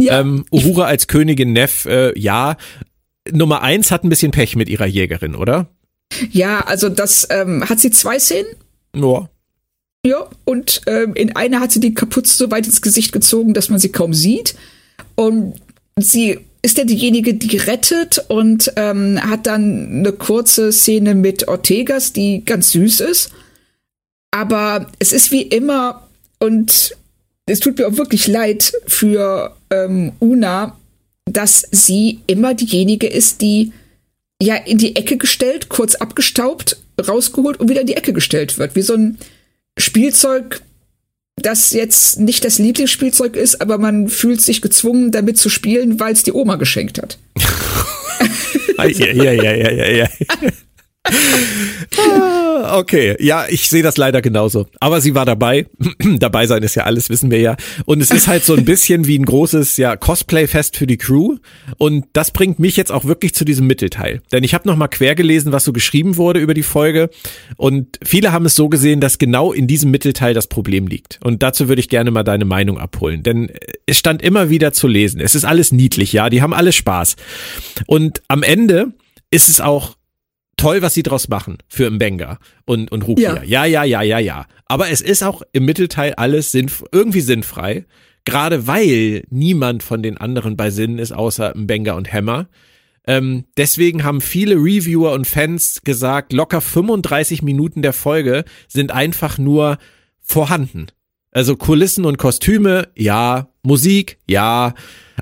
Ja. 0.00 0.20
Ähm, 0.20 0.46
Uhura 0.50 0.84
als 0.86 1.08
Königin 1.08 1.52
Neff, 1.52 1.84
äh, 1.84 2.18
ja. 2.18 2.56
Nummer 3.30 3.62
eins 3.62 3.90
hat 3.90 4.04
ein 4.04 4.08
bisschen 4.08 4.32
Pech 4.32 4.56
mit 4.56 4.68
ihrer 4.68 4.86
Jägerin, 4.86 5.34
oder? 5.34 5.68
Ja, 6.30 6.60
also 6.60 6.88
das 6.88 7.26
ähm, 7.30 7.68
hat 7.68 7.80
sie 7.80 7.90
zwei 7.90 8.18
Szenen. 8.18 8.50
Ja. 8.94 9.28
Ja, 10.04 10.26
und 10.44 10.80
ähm, 10.86 11.14
in 11.14 11.36
einer 11.36 11.60
hat 11.60 11.72
sie 11.72 11.80
die 11.80 11.94
Kapuze 11.94 12.34
so 12.34 12.50
weit 12.50 12.66
ins 12.66 12.80
Gesicht 12.80 13.12
gezogen, 13.12 13.52
dass 13.52 13.68
man 13.68 13.78
sie 13.78 13.92
kaum 13.92 14.14
sieht. 14.14 14.54
Und 15.14 15.60
sie 15.96 16.38
ist 16.62 16.78
ja 16.78 16.84
diejenige, 16.84 17.34
die 17.34 17.56
rettet 17.58 18.24
und 18.28 18.72
ähm, 18.76 19.20
hat 19.22 19.46
dann 19.46 19.98
eine 19.98 20.12
kurze 20.12 20.72
Szene 20.72 21.14
mit 21.14 21.48
Ortegas, 21.48 22.12
die 22.12 22.44
ganz 22.44 22.72
süß 22.72 23.00
ist. 23.00 23.30
Aber 24.30 24.90
es 24.98 25.12
ist 25.12 25.32
wie 25.32 25.42
immer 25.42 26.08
und 26.38 26.96
es 27.46 27.60
tut 27.60 27.78
mir 27.78 27.88
auch 27.88 27.96
wirklich 27.96 28.26
leid 28.26 28.72
für 28.86 29.56
ähm, 29.70 30.12
Una, 30.20 30.76
dass 31.32 31.66
sie 31.70 32.20
immer 32.26 32.54
diejenige 32.54 33.06
ist, 33.06 33.40
die 33.40 33.72
ja 34.42 34.56
in 34.56 34.78
die 34.78 34.96
Ecke 34.96 35.16
gestellt, 35.16 35.68
kurz 35.68 35.94
abgestaubt, 35.94 36.76
rausgeholt 37.06 37.60
und 37.60 37.68
wieder 37.68 37.82
in 37.82 37.86
die 37.86 37.96
Ecke 37.96 38.12
gestellt 38.12 38.58
wird. 38.58 38.74
Wie 38.74 38.82
so 38.82 38.94
ein 38.94 39.18
Spielzeug, 39.78 40.62
das 41.36 41.72
jetzt 41.72 42.18
nicht 42.18 42.44
das 42.44 42.58
Lieblingsspielzeug 42.58 43.36
ist, 43.36 43.60
aber 43.60 43.78
man 43.78 44.08
fühlt 44.08 44.40
sich 44.40 44.60
gezwungen, 44.60 45.10
damit 45.12 45.38
zu 45.38 45.48
spielen, 45.48 46.00
weil 46.00 46.12
es 46.12 46.22
die 46.22 46.32
Oma 46.32 46.56
geschenkt 46.56 47.00
hat. 47.00 47.18
Ja, 48.78 49.12
ja, 49.12 49.32
ja, 49.32 49.52
ja, 49.54 49.70
ja, 49.70 49.90
ja. 49.90 50.08
Okay, 52.72 53.16
ja, 53.18 53.46
ich 53.48 53.68
sehe 53.68 53.82
das 53.82 53.96
leider 53.96 54.22
genauso. 54.22 54.66
Aber 54.80 55.00
sie 55.00 55.14
war 55.14 55.24
dabei. 55.24 55.66
dabei 56.18 56.46
sein 56.46 56.62
ist 56.62 56.74
ja 56.74 56.84
alles, 56.84 57.08
wissen 57.10 57.30
wir 57.30 57.40
ja. 57.40 57.56
Und 57.84 58.00
es 58.00 58.10
ist 58.10 58.28
halt 58.28 58.44
so 58.44 58.54
ein 58.54 58.64
bisschen 58.64 59.06
wie 59.06 59.18
ein 59.18 59.24
großes 59.24 59.76
ja, 59.76 59.96
Cosplay-Fest 59.96 60.76
für 60.76 60.86
die 60.86 60.98
Crew. 60.98 61.36
Und 61.78 62.06
das 62.12 62.30
bringt 62.30 62.58
mich 62.58 62.76
jetzt 62.76 62.92
auch 62.92 63.04
wirklich 63.04 63.34
zu 63.34 63.44
diesem 63.44 63.66
Mittelteil. 63.66 64.20
Denn 64.30 64.44
ich 64.44 64.54
habe 64.54 64.68
noch 64.68 64.76
mal 64.76 64.88
quer 64.88 65.14
gelesen, 65.14 65.52
was 65.52 65.64
so 65.64 65.72
geschrieben 65.72 66.16
wurde 66.16 66.40
über 66.40 66.54
die 66.54 66.62
Folge. 66.62 67.10
Und 67.56 67.98
viele 68.04 68.32
haben 68.32 68.46
es 68.46 68.54
so 68.54 68.68
gesehen, 68.68 69.00
dass 69.00 69.18
genau 69.18 69.52
in 69.52 69.66
diesem 69.66 69.90
Mittelteil 69.90 70.34
das 70.34 70.46
Problem 70.46 70.86
liegt. 70.86 71.18
Und 71.24 71.42
dazu 71.42 71.68
würde 71.68 71.80
ich 71.80 71.88
gerne 71.88 72.10
mal 72.10 72.24
deine 72.24 72.44
Meinung 72.44 72.78
abholen. 72.78 73.22
Denn 73.22 73.50
es 73.86 73.98
stand 73.98 74.22
immer 74.22 74.50
wieder 74.50 74.72
zu 74.72 74.86
lesen. 74.86 75.20
Es 75.20 75.34
ist 75.34 75.44
alles 75.44 75.72
niedlich, 75.72 76.12
ja. 76.12 76.28
Die 76.30 76.42
haben 76.42 76.54
alle 76.54 76.72
Spaß. 76.72 77.16
Und 77.86 78.22
am 78.28 78.42
Ende 78.42 78.92
ist 79.30 79.48
es 79.48 79.60
auch 79.60 79.96
toll, 80.60 80.82
was 80.82 80.94
sie 80.94 81.02
draus 81.02 81.28
machen 81.28 81.58
für 81.68 81.90
Mbenga 81.90 82.38
und, 82.66 82.92
und 82.92 83.06
Rukia. 83.06 83.42
Ja. 83.42 83.64
Ja. 83.64 83.64
ja, 83.64 83.84
ja, 83.84 84.02
ja, 84.02 84.18
ja, 84.18 84.46
Aber 84.66 84.90
es 84.90 85.00
ist 85.00 85.22
auch 85.22 85.42
im 85.52 85.64
Mittelteil 85.64 86.14
alles 86.14 86.52
sinnf 86.52 86.84
irgendwie 86.92 87.22
sinnfrei. 87.22 87.86
Gerade 88.24 88.66
weil 88.66 89.24
niemand 89.30 89.82
von 89.82 90.02
den 90.02 90.18
anderen 90.18 90.56
bei 90.56 90.70
Sinn 90.70 90.98
ist, 90.98 91.12
außer 91.12 91.54
Mbenga 91.56 91.94
und 91.94 92.12
Hammer. 92.12 92.48
Ähm, 93.06 93.44
deswegen 93.56 94.04
haben 94.04 94.20
viele 94.20 94.56
Reviewer 94.56 95.12
und 95.12 95.26
Fans 95.26 95.80
gesagt, 95.82 96.34
locker 96.34 96.60
35 96.60 97.42
Minuten 97.42 97.80
der 97.80 97.94
Folge 97.94 98.44
sind 98.68 98.92
einfach 98.92 99.38
nur 99.38 99.78
vorhanden. 100.20 100.88
Also 101.32 101.56
Kulissen 101.56 102.04
und 102.04 102.18
Kostüme, 102.18 102.88
ja, 102.94 103.48
Musik, 103.62 104.18
ja, 104.28 104.74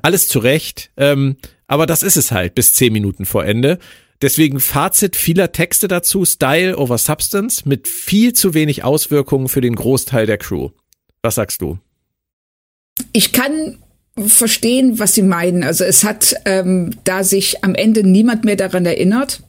alles 0.03 0.27
zurecht. 0.27 0.91
Ähm, 0.97 1.37
aber 1.69 1.87
das 1.87 2.03
ist 2.03 2.17
es 2.17 2.33
halt 2.33 2.57
bis 2.57 2.75
10 2.75 2.93
Minuten 2.93 3.27
vor 3.27 3.45
Ende. 3.45 3.79
Deswegen 4.21 4.59
Fazit 4.59 5.15
vieler 5.15 5.53
Texte 5.53 5.87
dazu, 5.87 6.25
Style 6.25 6.77
over 6.77 6.99
Substance, 6.99 7.65
mit 7.67 7.87
viel 7.87 8.33
zu 8.33 8.53
wenig 8.55 8.83
Auswirkungen 8.83 9.49
für 9.49 9.61
den 9.61 9.77
Großteil 9.77 10.27
der 10.27 10.39
Crew. 10.39 10.71
Was 11.23 11.37
sagst 11.37 11.63
du? 11.63 11.79
Ich 13.13 13.33
kann 13.33 13.79
verstehen, 14.17 14.99
was 14.99 15.15
sie 15.15 15.23
meinen. 15.23 15.63
Also 15.63 15.85
es 15.85 16.03
hat, 16.03 16.35
ähm, 16.45 16.91
da 17.05 17.23
sich 17.23 17.63
am 17.63 17.77
Ende 17.77 18.03
niemand 18.03 18.45
mehr 18.45 18.57
daran 18.57 18.87
erinnert, 18.87 19.43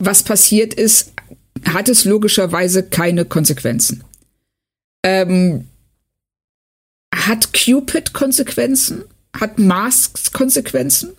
was 0.00 0.24
passiert 0.24 0.74
ist, 0.74 1.12
hat 1.64 1.88
es 1.88 2.04
logischerweise 2.04 2.82
keine 2.82 3.24
Konsequenzen. 3.24 4.02
Ähm, 5.04 5.68
hat 7.14 7.52
Cupid 7.52 8.12
Konsequenzen? 8.12 9.04
Hat 9.38 9.58
Masks 9.58 10.32
Konsequenzen? 10.32 11.10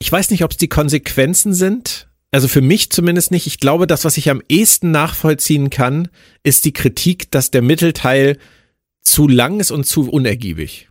Ich 0.00 0.10
weiß 0.10 0.30
nicht, 0.30 0.44
ob 0.44 0.52
es 0.52 0.56
die 0.56 0.68
Konsequenzen 0.68 1.54
sind. 1.54 2.08
Also 2.32 2.48
für 2.48 2.60
mich 2.62 2.90
zumindest 2.90 3.30
nicht. 3.32 3.46
Ich 3.46 3.58
glaube, 3.58 3.86
das, 3.86 4.04
was 4.04 4.16
ich 4.16 4.30
am 4.30 4.42
ehesten 4.48 4.90
nachvollziehen 4.90 5.68
kann, 5.70 6.08
ist 6.42 6.64
die 6.64 6.72
Kritik, 6.72 7.30
dass 7.30 7.50
der 7.50 7.62
Mittelteil 7.62 8.38
zu 9.02 9.26
lang 9.28 9.60
ist 9.60 9.70
und 9.70 9.84
zu 9.84 10.08
unergiebig. 10.08 10.88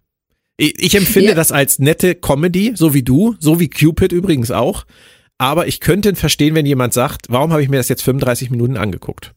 Ich, 0.58 0.78
ich 0.78 0.96
empfinde 0.96 1.30
Ja. 1.30 1.36
das 1.36 1.52
als 1.52 1.80
nette 1.80 2.16
Comedy, 2.16 2.74
so 2.76 2.94
wie 2.94 3.04
du, 3.04 3.36
so 3.40 3.60
wie 3.60 3.70
Cupid 3.70 4.12
übrigens 4.12 4.52
auch. 4.52 4.86
Aber 5.38 5.68
ich 5.68 5.80
könnte 5.80 6.14
verstehen, 6.16 6.54
wenn 6.56 6.66
jemand 6.66 6.94
sagt, 6.94 7.28
warum 7.30 7.52
habe 7.52 7.64
ich 7.64 7.70
mir 7.70 7.78
das 7.78 7.88
jetzt 7.88 8.04
35 8.04 8.50
Minuten 8.50 8.76
angeguckt? 8.76 9.34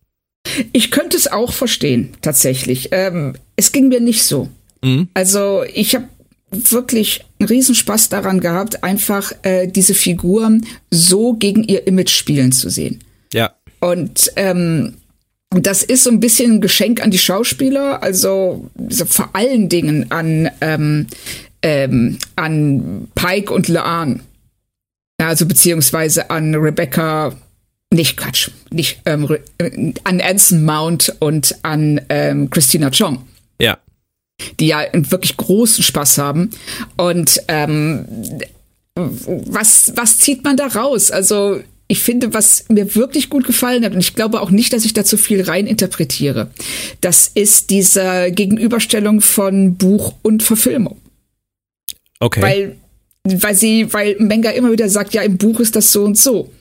Ich 0.73 0.91
könnte 0.91 1.17
es 1.17 1.29
auch 1.29 1.53
verstehen, 1.53 2.11
tatsächlich. 2.21 2.89
Ähm, 2.91 3.35
es 3.55 3.71
ging 3.71 3.89
mir 3.89 4.01
nicht 4.01 4.25
so. 4.25 4.49
Mhm. 4.83 5.09
Also 5.15 5.63
ich 5.73 5.95
habe 5.95 6.09
wirklich 6.53 7.25
einen 7.39 7.49
Riesenspaß 7.49 8.09
daran 8.11 8.41
gehabt, 8.41 8.85
einfach 8.85 9.33
äh, 9.43 9.67
diese 9.67 9.95
Figuren 9.95 10.67
so 10.91 11.35
gegen 11.35 11.65
ihr 11.65 11.87
Image 11.87 12.11
spielen 12.11 12.53
zu 12.53 12.71
sehen. 12.71 13.01
Ja. 13.33 13.53
Und 13.81 14.31
ähm, 14.37 14.95
das 15.51 15.83
ist 15.83 16.05
so 16.05 16.11
ein 16.11 16.21
bisschen 16.21 16.53
ein 16.53 16.61
Geschenk 16.61 17.03
an 17.03 17.11
die 17.11 17.19
Schauspieler, 17.19 18.03
also 18.03 18.71
so 18.89 19.05
vor 19.05 19.31
allen 19.35 19.69
Dingen 19.69 20.11
an, 20.11 20.51
ähm, 20.61 21.07
ähm, 21.63 22.19
an 22.37 23.09
Pike 23.15 23.53
und 23.53 23.69
Laan. 23.69 24.23
Also 25.19 25.47
beziehungsweise 25.47 26.31
an 26.31 26.55
Rebecca, 26.55 27.35
nicht 27.91 28.17
Quatsch, 28.17 28.51
nicht 28.71 29.01
ähm, 29.05 29.29
äh, 29.59 29.93
an 30.05 30.21
Anson 30.21 30.65
Mount 30.65 31.15
und 31.21 31.57
an 31.63 32.01
ähm, 32.09 32.51
Christina 32.51 32.91
Chong 32.91 33.25
Ja. 33.61 33.79
Die 34.61 34.69
ja 34.69 34.85
wirklich 34.93 35.37
großen 35.37 35.83
Spaß 35.83 36.19
haben. 36.19 36.51
Und 36.97 37.41
ähm, 37.49 38.07
was, 38.95 39.93
was 39.97 40.19
zieht 40.19 40.45
man 40.45 40.57
da 40.57 40.67
raus? 40.67 41.11
Also 41.11 41.61
ich 41.89 42.01
finde, 42.01 42.33
was 42.33 42.65
mir 42.69 42.95
wirklich 42.95 43.29
gut 43.29 43.45
gefallen 43.47 43.85
hat, 43.85 43.93
und 43.93 44.01
ich 44.01 44.15
glaube 44.15 44.41
auch 44.41 44.51
nicht, 44.51 44.73
dass 44.73 44.85
ich 44.85 44.95
da 44.95 45.05
zu 45.05 45.19
viel 45.19 45.43
rein 45.43 45.67
interpretiere, 45.67 46.51
das 47.01 47.31
ist 47.35 47.71
diese 47.71 48.31
Gegenüberstellung 48.31 49.21
von 49.21 49.77
Buch 49.77 50.15
und 50.23 50.43
Verfilmung. 50.43 50.97
Okay. 52.19 52.41
Weil 52.41 52.77
weil 53.25 53.55
sie, 53.55 53.93
weil 53.93 54.17
Menga 54.19 54.51
immer 54.51 54.73
wieder 54.73 54.89
sagt, 54.89 55.15
ja, 55.15 55.23
im 55.23 55.39
Buch 55.39 55.61
ist 55.61 55.77
das 55.77 55.93
so 55.93 56.03
und 56.03 56.19
so. 56.19 56.53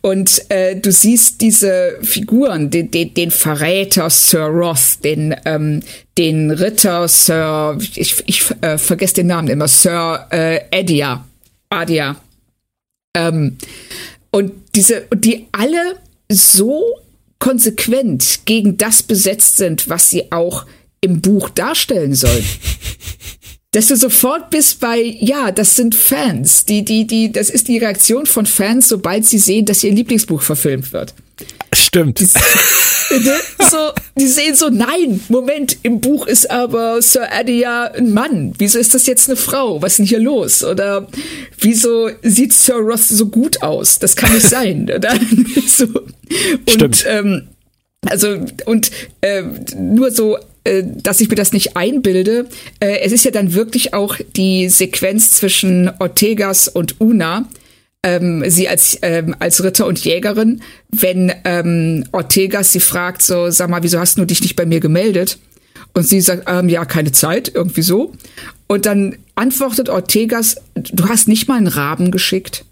Und 0.00 0.50
äh, 0.50 0.74
du 0.74 0.90
siehst 0.90 1.40
diese 1.40 1.96
Figuren, 2.02 2.70
den, 2.70 2.90
den, 2.90 3.14
den 3.14 3.30
Verräter 3.30 4.10
Sir 4.10 4.46
Roth, 4.46 5.04
den, 5.04 5.34
ähm, 5.44 5.80
den 6.16 6.50
Ritter 6.50 7.06
Sir, 7.06 7.78
ich, 7.94 8.16
ich 8.26 8.44
äh, 8.62 8.78
vergesse 8.78 9.14
den 9.14 9.28
Namen 9.28 9.48
immer, 9.48 9.68
Sir 9.68 10.26
äh, 10.30 10.60
Adia. 10.72 11.24
Adia. 11.70 12.16
Ähm, 13.14 13.56
und 14.30 14.52
diese, 14.74 15.06
die 15.14 15.46
alle 15.52 15.96
so 16.28 16.84
konsequent 17.38 18.40
gegen 18.44 18.76
das 18.76 19.04
besetzt 19.04 19.56
sind, 19.56 19.88
was 19.88 20.10
sie 20.10 20.32
auch 20.32 20.66
im 21.00 21.20
Buch 21.20 21.48
darstellen 21.50 22.14
sollen 22.14 22.44
dass 23.78 23.86
du 23.86 23.96
sofort 23.96 24.50
bist 24.50 24.80
bei, 24.80 25.00
ja, 25.20 25.52
das 25.52 25.76
sind 25.76 25.94
Fans. 25.94 26.64
Die, 26.64 26.84
die, 26.84 27.06
die, 27.06 27.30
das 27.30 27.48
ist 27.48 27.68
die 27.68 27.78
Reaktion 27.78 28.26
von 28.26 28.44
Fans, 28.44 28.88
sobald 28.88 29.24
sie 29.24 29.38
sehen, 29.38 29.66
dass 29.66 29.84
ihr 29.84 29.92
Lieblingsbuch 29.92 30.42
verfilmt 30.42 30.92
wird. 30.92 31.14
Stimmt. 31.72 32.20
Ne? 33.10 33.36
so, 33.70 33.92
die 34.18 34.26
sehen 34.26 34.54
so, 34.54 34.68
nein, 34.68 35.20
Moment, 35.30 35.78
im 35.82 35.98
Buch 35.98 36.26
ist 36.26 36.50
aber 36.50 37.00
Sir 37.00 37.32
Adia 37.32 37.84
ein 37.84 38.12
Mann. 38.12 38.52
Wieso 38.58 38.78
ist 38.78 38.92
das 38.92 39.06
jetzt 39.06 39.30
eine 39.30 39.36
Frau? 39.36 39.80
Was 39.80 39.92
ist 39.92 39.98
denn 40.00 40.06
hier 40.06 40.20
los? 40.20 40.62
Oder 40.62 41.08
wieso 41.58 42.10
sieht 42.22 42.52
Sir 42.52 42.74
Roth 42.74 43.00
so 43.00 43.28
gut 43.28 43.62
aus? 43.62 43.98
Das 43.98 44.14
kann 44.14 44.34
nicht 44.34 44.46
sein. 44.46 44.90
Oder? 44.94 45.18
so. 45.66 45.86
Und, 45.86 46.70
Stimmt. 46.70 47.04
Ähm, 47.08 47.48
also, 48.06 48.44
und 48.66 48.90
äh, 49.22 49.42
nur 49.74 50.10
so, 50.10 50.36
dass 50.82 51.20
ich 51.20 51.28
mir 51.28 51.36
das 51.36 51.52
nicht 51.52 51.76
einbilde, 51.76 52.46
äh, 52.80 53.00
es 53.00 53.12
ist 53.12 53.24
ja 53.24 53.30
dann 53.30 53.54
wirklich 53.54 53.94
auch 53.94 54.16
die 54.36 54.68
Sequenz 54.68 55.32
zwischen 55.32 55.90
Ortegas 55.98 56.68
und 56.68 57.00
Una, 57.00 57.48
ähm, 58.02 58.44
sie 58.48 58.68
als, 58.68 58.98
ähm, 59.02 59.34
als 59.38 59.62
Ritter 59.62 59.86
und 59.86 60.04
Jägerin, 60.04 60.62
wenn 60.90 61.32
ähm, 61.44 62.04
Ortegas 62.12 62.72
sie 62.72 62.80
fragt, 62.80 63.22
so, 63.22 63.50
sag 63.50 63.68
mal, 63.70 63.82
wieso 63.82 63.98
hast 63.98 64.18
du 64.18 64.24
dich 64.24 64.40
nicht 64.40 64.56
bei 64.56 64.66
mir 64.66 64.80
gemeldet? 64.80 65.38
Und 65.94 66.06
sie 66.06 66.20
sagt, 66.20 66.44
ähm, 66.46 66.68
ja, 66.68 66.84
keine 66.84 67.12
Zeit, 67.12 67.50
irgendwie 67.54 67.82
so. 67.82 68.12
Und 68.66 68.86
dann 68.86 69.16
antwortet 69.34 69.88
Ortegas, 69.88 70.56
du 70.74 71.08
hast 71.08 71.26
nicht 71.28 71.48
mal 71.48 71.56
einen 71.56 71.66
Raben 71.66 72.10
geschickt. 72.10 72.64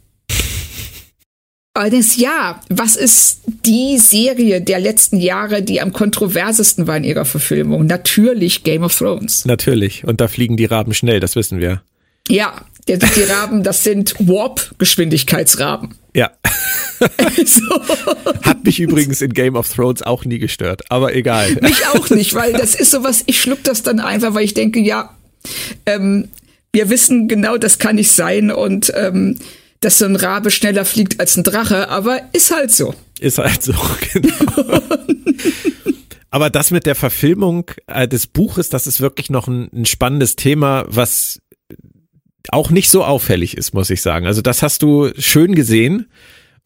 Allerdings 1.77 2.17
ja, 2.17 2.61
was 2.69 2.97
ist 2.97 3.43
die 3.65 3.99
Serie 3.99 4.61
der 4.61 4.81
letzten 4.81 5.19
Jahre, 5.21 5.63
die 5.63 5.81
am 5.81 5.93
kontroversesten 5.93 6.87
war 6.87 6.97
in 6.97 7.05
ihrer 7.05 7.25
Verfilmung? 7.25 7.87
Natürlich 7.87 8.65
Game 8.65 8.83
of 8.83 8.97
Thrones. 8.97 9.45
Natürlich. 9.45 10.05
Und 10.05 10.21
da 10.21 10.29
fliegen 10.29 10.57
die 10.57 10.65
Raben 10.65 10.95
schnell, 10.95 11.21
das 11.21 11.37
wissen 11.37 11.61
wir. 11.61 11.83
Ja, 12.29 12.65
die 12.89 13.23
Raben, 13.23 13.63
das 13.63 13.85
sind 13.85 14.15
Warp-Geschwindigkeitsraben. 14.19 15.95
Ja. 16.15 16.31
so. 17.45 17.83
Hat 18.43 18.65
mich 18.65 18.81
übrigens 18.81 19.21
in 19.21 19.33
Game 19.33 19.55
of 19.55 19.69
Thrones 19.69 20.03
auch 20.03 20.25
nie 20.25 20.39
gestört, 20.39 20.83
aber 20.91 21.15
egal. 21.15 21.57
Mich 21.61 21.87
auch 21.89 22.09
nicht, 22.11 22.35
weil 22.35 22.53
das 22.53 22.75
ist 22.75 22.91
sowas, 22.91 23.23
ich 23.27 23.41
schluck 23.41 23.63
das 23.65 23.83
dann 23.83 24.01
einfach, 24.01 24.35
weil 24.35 24.45
ich 24.45 24.55
denke, 24.55 24.81
ja, 24.81 25.15
ähm, 25.85 26.29
wir 26.73 26.91
wissen 26.91 27.29
genau, 27.29 27.59
das 27.59 27.79
kann 27.79 27.97
nicht 27.97 28.11
sein 28.11 28.51
und 28.51 28.93
ähm, 28.97 29.39
dass 29.81 29.99
so 29.99 30.05
ein 30.05 30.17
Rabe 30.17 30.51
schneller 30.51 30.85
fliegt 30.85 31.21
als 31.21 31.37
ein 31.37 31.45
Drache, 31.45 31.89
aber 31.89 32.21
ist 32.33 32.51
halt 32.51 32.71
so. 32.71 32.95
Ist 33.21 33.39
halt 33.39 33.63
so, 33.63 33.73
genau. 34.13 34.81
aber 36.31 36.51
das 36.51 36.71
mit 36.71 36.87
der 36.87 36.95
Verfilmung 36.95 37.71
äh, 37.87 38.09
des 38.09 38.27
Buches, 38.27 38.69
das 38.69 38.87
ist 38.87 39.01
wirklich 39.01 39.31
noch 39.31 39.49
ein, 39.49 39.71
ein 39.73 39.87
spannendes 39.87 40.37
Thema, 40.37 40.85
was 40.89 41.41
auch 42.51 42.71
nicht 42.71 42.91
so 42.91 43.05
auffällig 43.05 43.57
ist, 43.57 43.75
muss 43.75 43.91
ich 43.91 44.03
sagen. 44.03 44.27
Also 44.27 44.43
das 44.43 44.63
hast 44.63 44.83
du 44.83 45.11
schön 45.19 45.55
gesehen. 45.55 46.07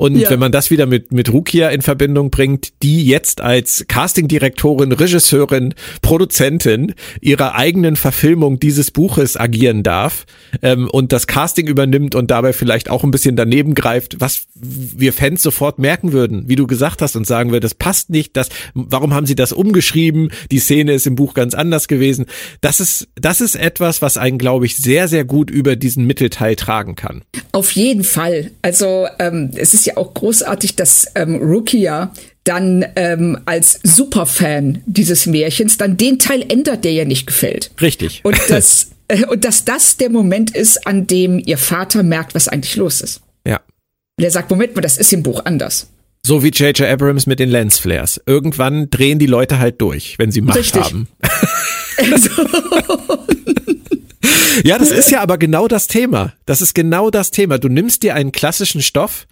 Und 0.00 0.16
ja. 0.16 0.30
wenn 0.30 0.40
man 0.40 0.50
das 0.50 0.70
wieder 0.70 0.86
mit, 0.86 1.12
mit 1.12 1.30
Rukia 1.30 1.68
in 1.68 1.82
Verbindung 1.82 2.30
bringt, 2.30 2.72
die 2.82 3.04
jetzt 3.04 3.42
als 3.42 3.84
Castingdirektorin, 3.86 4.92
Regisseurin, 4.92 5.74
Produzentin 6.00 6.94
ihrer 7.20 7.54
eigenen 7.54 7.96
Verfilmung 7.96 8.58
dieses 8.58 8.90
Buches 8.90 9.38
agieren 9.38 9.82
darf 9.82 10.24
ähm, 10.62 10.88
und 10.88 11.12
das 11.12 11.26
Casting 11.26 11.66
übernimmt 11.66 12.14
und 12.14 12.30
dabei 12.30 12.54
vielleicht 12.54 12.88
auch 12.88 13.04
ein 13.04 13.10
bisschen 13.10 13.36
daneben 13.36 13.74
greift, 13.74 14.16
was 14.20 14.44
wir 14.54 15.12
Fans 15.12 15.42
sofort 15.42 15.78
merken 15.78 16.14
würden, 16.14 16.44
wie 16.48 16.56
du 16.56 16.66
gesagt 16.66 17.02
hast 17.02 17.14
und 17.14 17.26
sagen 17.26 17.50
würden, 17.50 17.60
das 17.60 17.74
passt 17.74 18.08
nicht, 18.08 18.38
das, 18.38 18.48
warum 18.72 19.12
haben 19.12 19.26
sie 19.26 19.34
das 19.34 19.52
umgeschrieben? 19.52 20.32
Die 20.50 20.60
Szene 20.60 20.94
ist 20.94 21.06
im 21.06 21.14
Buch 21.14 21.34
ganz 21.34 21.52
anders 21.52 21.88
gewesen. 21.88 22.24
Das 22.62 22.80
ist, 22.80 23.08
das 23.16 23.42
ist 23.42 23.54
etwas, 23.54 24.00
was 24.00 24.16
einen, 24.16 24.38
glaube 24.38 24.64
ich, 24.64 24.76
sehr, 24.76 25.08
sehr 25.08 25.26
gut 25.26 25.50
über 25.50 25.76
diesen 25.76 26.06
Mittelteil 26.06 26.56
tragen 26.56 26.94
kann. 26.94 27.20
Auf 27.52 27.72
jeden 27.72 28.04
Fall. 28.04 28.50
Also 28.62 29.06
ähm, 29.18 29.50
es 29.56 29.74
ist 29.74 29.84
ja 29.84 29.89
auch 29.96 30.14
großartig, 30.14 30.76
dass 30.76 31.06
ähm, 31.14 31.36
Rukia 31.36 32.12
dann 32.44 32.84
ähm, 32.96 33.38
als 33.44 33.80
Superfan 33.82 34.82
dieses 34.86 35.26
Märchens 35.26 35.76
dann 35.76 35.96
den 35.96 36.18
Teil 36.18 36.44
ändert, 36.48 36.84
der 36.84 36.92
ihr 36.92 37.04
nicht 37.04 37.26
gefällt. 37.26 37.70
Richtig. 37.80 38.20
Und 38.24 38.38
dass, 38.48 38.90
äh, 39.08 39.26
und 39.26 39.44
dass 39.44 39.64
das 39.64 39.96
der 39.96 40.10
Moment 40.10 40.56
ist, 40.56 40.86
an 40.86 41.06
dem 41.06 41.38
ihr 41.38 41.58
Vater 41.58 42.02
merkt, 42.02 42.34
was 42.34 42.48
eigentlich 42.48 42.76
los 42.76 43.00
ist. 43.00 43.20
Ja. 43.46 43.60
Und 44.18 44.24
er 44.24 44.30
sagt, 44.30 44.50
Moment 44.50 44.74
mal, 44.74 44.82
das 44.82 44.98
ist 44.98 45.12
im 45.12 45.22
Buch 45.22 45.42
anders. 45.44 45.88
So 46.22 46.42
wie 46.42 46.48
J.J. 46.48 46.82
Abrams 46.82 47.26
mit 47.26 47.38
den 47.38 47.48
Lensflares. 47.48 48.20
Irgendwann 48.26 48.90
drehen 48.90 49.18
die 49.18 49.26
Leute 49.26 49.58
halt 49.58 49.80
durch, 49.80 50.18
wenn 50.18 50.30
sie 50.30 50.42
Macht 50.42 50.58
Richtig. 50.58 50.82
haben. 50.82 51.08
ja, 54.64 54.78
das 54.78 54.90
ist 54.90 55.10
ja 55.10 55.22
aber 55.22 55.38
genau 55.38 55.66
das 55.66 55.86
Thema. 55.86 56.34
Das 56.44 56.60
ist 56.60 56.74
genau 56.74 57.10
das 57.10 57.30
Thema. 57.30 57.58
Du 57.58 57.68
nimmst 57.68 58.02
dir 58.02 58.14
einen 58.14 58.32
klassischen 58.32 58.82
Stoff 58.82 59.26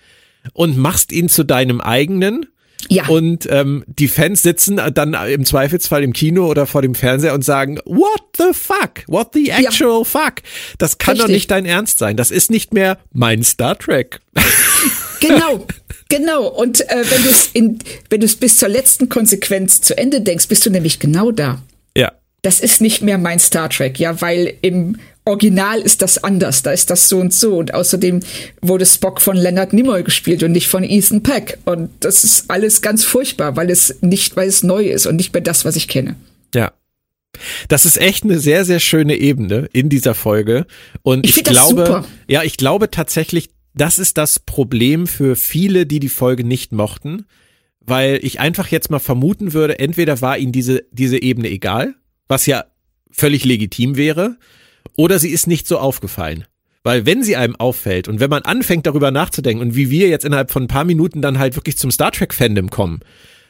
und 0.52 0.76
machst 0.76 1.12
ihn 1.12 1.28
zu 1.28 1.44
deinem 1.44 1.80
eigenen. 1.80 2.46
Ja. 2.88 3.08
Und 3.08 3.48
ähm, 3.50 3.84
die 3.86 4.08
Fans 4.08 4.42
sitzen 4.42 4.80
dann 4.94 5.14
im 5.14 5.44
Zweifelsfall 5.44 6.02
im 6.04 6.12
Kino 6.12 6.46
oder 6.46 6.66
vor 6.66 6.80
dem 6.80 6.94
Fernseher 6.94 7.34
und 7.34 7.44
sagen, 7.44 7.80
what 7.84 8.22
the 8.38 8.52
fuck? 8.52 9.04
What 9.08 9.30
the 9.34 9.50
actual 9.50 10.00
ja. 10.00 10.04
fuck? 10.04 10.34
Das 10.78 10.98
kann 10.98 11.12
Richtig. 11.12 11.26
doch 11.26 11.32
nicht 11.32 11.50
dein 11.50 11.66
Ernst 11.66 11.98
sein. 11.98 12.16
Das 12.16 12.30
ist 12.30 12.50
nicht 12.50 12.72
mehr 12.72 12.98
mein 13.12 13.42
Star 13.42 13.78
Trek. 13.78 14.20
Genau, 15.20 15.66
genau. 16.08 16.46
Und 16.46 16.88
äh, 16.88 17.04
wenn 17.10 17.22
du 17.22 17.28
es 17.28 17.50
wenn 18.08 18.20
du 18.20 18.26
es 18.26 18.36
bis 18.36 18.58
zur 18.58 18.68
letzten 18.68 19.08
Konsequenz 19.08 19.80
zu 19.80 19.96
Ende 19.96 20.20
denkst, 20.20 20.46
bist 20.48 20.64
du 20.64 20.70
nämlich 20.70 21.00
genau 21.00 21.32
da. 21.32 21.60
Ja. 21.96 22.12
Das 22.42 22.60
ist 22.60 22.80
nicht 22.80 23.02
mehr 23.02 23.18
mein 23.18 23.40
Star 23.40 23.68
Trek, 23.68 23.98
ja, 23.98 24.20
weil 24.20 24.54
im 24.62 24.98
Original 25.28 25.80
ist 25.80 26.02
das 26.02 26.22
anders, 26.24 26.62
da 26.62 26.72
ist 26.72 26.90
das 26.90 27.08
so 27.08 27.18
und 27.18 27.32
so. 27.32 27.56
Und 27.58 27.74
außerdem 27.74 28.20
wurde 28.62 28.86
Spock 28.86 29.20
von 29.20 29.36
Leonard 29.36 29.72
Nimoy 29.72 30.02
gespielt 30.02 30.42
und 30.42 30.52
nicht 30.52 30.68
von 30.68 30.82
Ethan 30.82 31.22
Peck. 31.22 31.58
Und 31.64 31.90
das 32.00 32.24
ist 32.24 32.50
alles 32.50 32.82
ganz 32.82 33.04
furchtbar, 33.04 33.56
weil 33.56 33.70
es 33.70 33.96
nicht, 34.00 34.36
weil 34.36 34.48
es 34.48 34.62
neu 34.62 34.86
ist 34.86 35.06
und 35.06 35.16
nicht 35.16 35.32
mehr 35.34 35.42
das, 35.42 35.64
was 35.64 35.76
ich 35.76 35.86
kenne. 35.88 36.16
Ja. 36.54 36.72
Das 37.68 37.84
ist 37.84 37.98
echt 38.00 38.24
eine 38.24 38.38
sehr, 38.38 38.64
sehr 38.64 38.80
schöne 38.80 39.16
Ebene 39.16 39.68
in 39.72 39.88
dieser 39.88 40.14
Folge. 40.14 40.66
Und 41.02 41.26
ich, 41.26 41.36
ich 41.36 41.44
glaube, 41.44 42.04
ja, 42.26 42.42
ich 42.42 42.56
glaube 42.56 42.90
tatsächlich, 42.90 43.50
das 43.74 43.98
ist 43.98 44.18
das 44.18 44.40
Problem 44.40 45.06
für 45.06 45.36
viele, 45.36 45.86
die 45.86 46.00
die 46.00 46.08
Folge 46.08 46.42
nicht 46.42 46.72
mochten, 46.72 47.26
weil 47.80 48.18
ich 48.22 48.40
einfach 48.40 48.68
jetzt 48.68 48.90
mal 48.90 48.98
vermuten 48.98 49.52
würde, 49.52 49.78
entweder 49.78 50.20
war 50.20 50.38
ihnen 50.38 50.52
diese, 50.52 50.84
diese 50.90 51.22
Ebene 51.22 51.48
egal, 51.48 51.94
was 52.26 52.46
ja 52.46 52.64
völlig 53.10 53.44
legitim 53.44 53.96
wäre, 53.96 54.36
oder 54.98 55.18
sie 55.18 55.30
ist 55.30 55.46
nicht 55.46 55.66
so 55.66 55.78
aufgefallen. 55.78 56.44
Weil 56.82 57.06
wenn 57.06 57.22
sie 57.22 57.36
einem 57.36 57.56
auffällt 57.56 58.08
und 58.08 58.20
wenn 58.20 58.30
man 58.30 58.42
anfängt 58.42 58.86
darüber 58.86 59.10
nachzudenken 59.10 59.62
und 59.62 59.76
wie 59.76 59.90
wir 59.90 60.08
jetzt 60.08 60.24
innerhalb 60.24 60.50
von 60.50 60.64
ein 60.64 60.68
paar 60.68 60.84
Minuten 60.84 61.22
dann 61.22 61.38
halt 61.38 61.56
wirklich 61.56 61.78
zum 61.78 61.90
Star 61.90 62.12
Trek 62.12 62.34
Fandom 62.34 62.68
kommen 62.68 63.00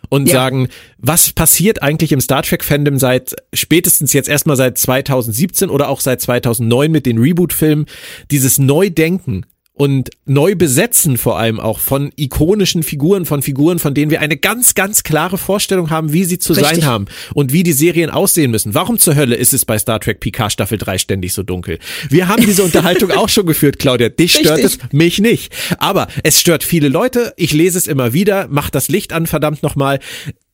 und 0.08 0.28
ja. 0.28 0.34
sagen, 0.34 0.68
was 0.98 1.32
passiert 1.32 1.82
eigentlich 1.82 2.12
im 2.12 2.20
Star 2.20 2.42
Trek 2.42 2.64
Fandom 2.64 2.98
seit 2.98 3.34
spätestens 3.52 4.12
jetzt 4.12 4.28
erstmal 4.28 4.56
seit 4.56 4.78
2017 4.78 5.70
oder 5.70 5.88
auch 5.88 6.00
seit 6.00 6.20
2009 6.20 6.90
mit 6.90 7.06
den 7.06 7.18
Reboot 7.18 7.52
Filmen, 7.52 7.86
dieses 8.30 8.58
Neudenken 8.58 9.46
und 9.78 10.10
neu 10.26 10.56
besetzen 10.56 11.16
vor 11.18 11.38
allem 11.38 11.60
auch 11.60 11.78
von 11.78 12.10
ikonischen 12.16 12.82
Figuren, 12.82 13.24
von 13.24 13.42
Figuren, 13.42 13.78
von 13.78 13.94
denen 13.94 14.10
wir 14.10 14.20
eine 14.20 14.36
ganz, 14.36 14.74
ganz 14.74 15.04
klare 15.04 15.38
Vorstellung 15.38 15.90
haben, 15.90 16.12
wie 16.12 16.24
sie 16.24 16.38
zu 16.38 16.52
Richtig. 16.52 16.80
sein 16.80 16.84
haben 16.84 17.06
und 17.32 17.52
wie 17.52 17.62
die 17.62 17.72
Serien 17.72 18.10
aussehen 18.10 18.50
müssen. 18.50 18.74
Warum 18.74 18.98
zur 18.98 19.14
Hölle 19.14 19.36
ist 19.36 19.54
es 19.54 19.64
bei 19.64 19.78
Star 19.78 20.00
Trek 20.00 20.18
Picard 20.18 20.52
Staffel 20.52 20.78
3 20.78 20.98
ständig 20.98 21.32
so 21.32 21.44
dunkel? 21.44 21.78
Wir 22.10 22.26
haben 22.26 22.44
diese 22.44 22.64
Unterhaltung 22.64 23.12
auch 23.12 23.28
schon 23.28 23.46
geführt, 23.46 23.78
Claudia. 23.78 24.08
Dich 24.08 24.32
stört 24.32 24.58
Richtig. 24.58 24.80
es, 24.82 24.92
mich 24.92 25.20
nicht. 25.20 25.54
Aber 25.78 26.08
es 26.24 26.40
stört 26.40 26.64
viele 26.64 26.88
Leute. 26.88 27.32
Ich 27.36 27.52
lese 27.52 27.78
es 27.78 27.86
immer 27.86 28.12
wieder, 28.12 28.48
mach 28.50 28.70
das 28.70 28.88
Licht 28.88 29.12
an, 29.12 29.26
verdammt 29.28 29.62
nochmal. 29.62 30.00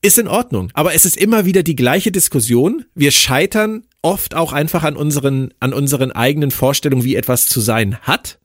Ist 0.02 0.18
in 0.18 0.28
Ordnung. 0.28 0.68
Aber 0.74 0.92
es 0.92 1.06
ist 1.06 1.16
immer 1.16 1.46
wieder 1.46 1.62
die 1.62 1.76
gleiche 1.76 2.12
Diskussion. 2.12 2.84
Wir 2.94 3.10
scheitern 3.10 3.84
oft 4.02 4.34
auch 4.34 4.52
einfach 4.52 4.82
an 4.82 4.96
unseren, 4.96 5.54
an 5.60 5.72
unseren 5.72 6.12
eigenen 6.12 6.50
Vorstellungen, 6.50 7.04
wie 7.04 7.16
etwas 7.16 7.46
zu 7.46 7.62
sein 7.62 7.96
hat. 8.02 8.38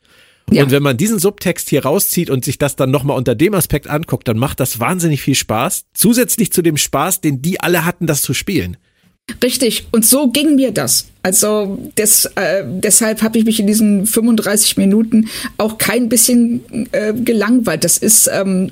Ja. 0.52 0.64
Und 0.64 0.72
wenn 0.72 0.84
man 0.84 0.97
diesen 0.97 1.20
Subtext 1.20 1.70
hier 1.70 1.84
rauszieht 1.84 2.30
und 2.30 2.45
sich 2.45 2.58
das 2.58 2.76
dann 2.76 2.91
nochmal 2.91 3.18
unter 3.18 3.36
dem 3.36 3.54
Aspekt 3.54 3.88
anguckt, 3.88 4.28
dann 4.28 4.38
macht 4.38 4.60
das 4.60 4.80
wahnsinnig 4.80 5.22
viel 5.22 5.36
Spaß. 5.36 5.86
Zusätzlich 5.93 6.52
zu 6.52 6.62
dem 6.62 6.78
Spaß, 6.78 7.22
den 7.22 7.41
die 7.41 7.60
alle 7.60 7.86
hatten, 7.86 8.08
das 8.08 8.22
zu 8.22 8.34
spielen. 8.34 8.78
Richtig. 9.43 9.88
Und 9.91 10.06
so 10.06 10.30
ging 10.30 10.56
mir 10.56 10.72
das. 10.72 11.08
Also 11.22 11.78
des, 11.97 12.26
äh, 12.36 12.64
deshalb 12.66 13.22
habe 13.22 13.38
ich 13.38 13.45
mich 13.45 13.60
in 13.60 13.68
diesen 13.68 14.06
35 14.06 14.78
Minuten 14.78 15.30
auch 15.58 15.78
kein 15.78 16.10
bisschen 16.10 16.88
äh, 16.91 17.14
gelangweilt. 17.14 17.84
Das 17.84 17.97
ist 17.97 18.30
ähm, 18.34 18.72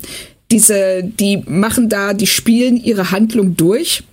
diese, 0.52 1.04
die 1.04 1.44
machen 1.46 1.90
da, 1.90 2.14
die 2.14 2.28
spielen 2.28 2.78
ihre 2.78 3.12
Handlung 3.12 3.56
durch 3.56 4.04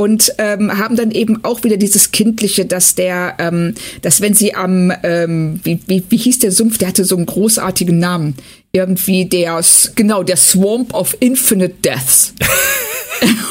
und 0.00 0.32
ähm, 0.38 0.78
haben 0.78 0.96
dann 0.96 1.10
eben 1.10 1.44
auch 1.44 1.62
wieder 1.62 1.76
dieses 1.76 2.10
Kindliche, 2.10 2.64
dass 2.64 2.94
der, 2.94 3.34
ähm, 3.38 3.74
dass 4.00 4.22
wenn 4.22 4.32
sie 4.32 4.54
am, 4.54 4.90
ähm, 5.02 5.60
wie, 5.62 5.78
wie, 5.88 6.02
wie 6.08 6.16
hieß 6.16 6.38
der 6.38 6.52
Sumpf, 6.52 6.78
der 6.78 6.88
hatte 6.88 7.04
so 7.04 7.18
einen 7.18 7.26
großartigen 7.26 7.98
Namen, 7.98 8.34
irgendwie 8.72 9.26
der, 9.26 9.62
genau, 9.96 10.22
der 10.22 10.38
Swamp 10.38 10.94
of 10.94 11.14
Infinite 11.20 11.74
Deaths. 11.84 12.32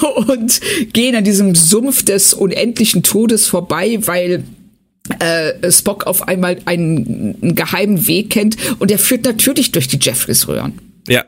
und 0.28 0.60
gehen 0.92 1.16
an 1.16 1.24
diesem 1.24 1.54
Sumpf 1.54 2.04
des 2.04 2.34
unendlichen 2.34 3.04
Todes 3.04 3.46
vorbei, 3.46 4.00
weil 4.08 4.44
äh, 5.20 5.72
Spock 5.72 6.08
auf 6.08 6.28
einmal 6.28 6.58
einen, 6.66 7.38
einen 7.44 7.54
geheimen 7.54 8.08
Weg 8.08 8.32
kennt 8.32 8.58
und 8.80 8.90
der 8.90 8.98
führt 8.98 9.24
natürlich 9.24 9.72
durch 9.72 9.88
die 9.88 10.00
Jeffreys-Röhren. 10.02 10.80
Ja. 11.08 11.26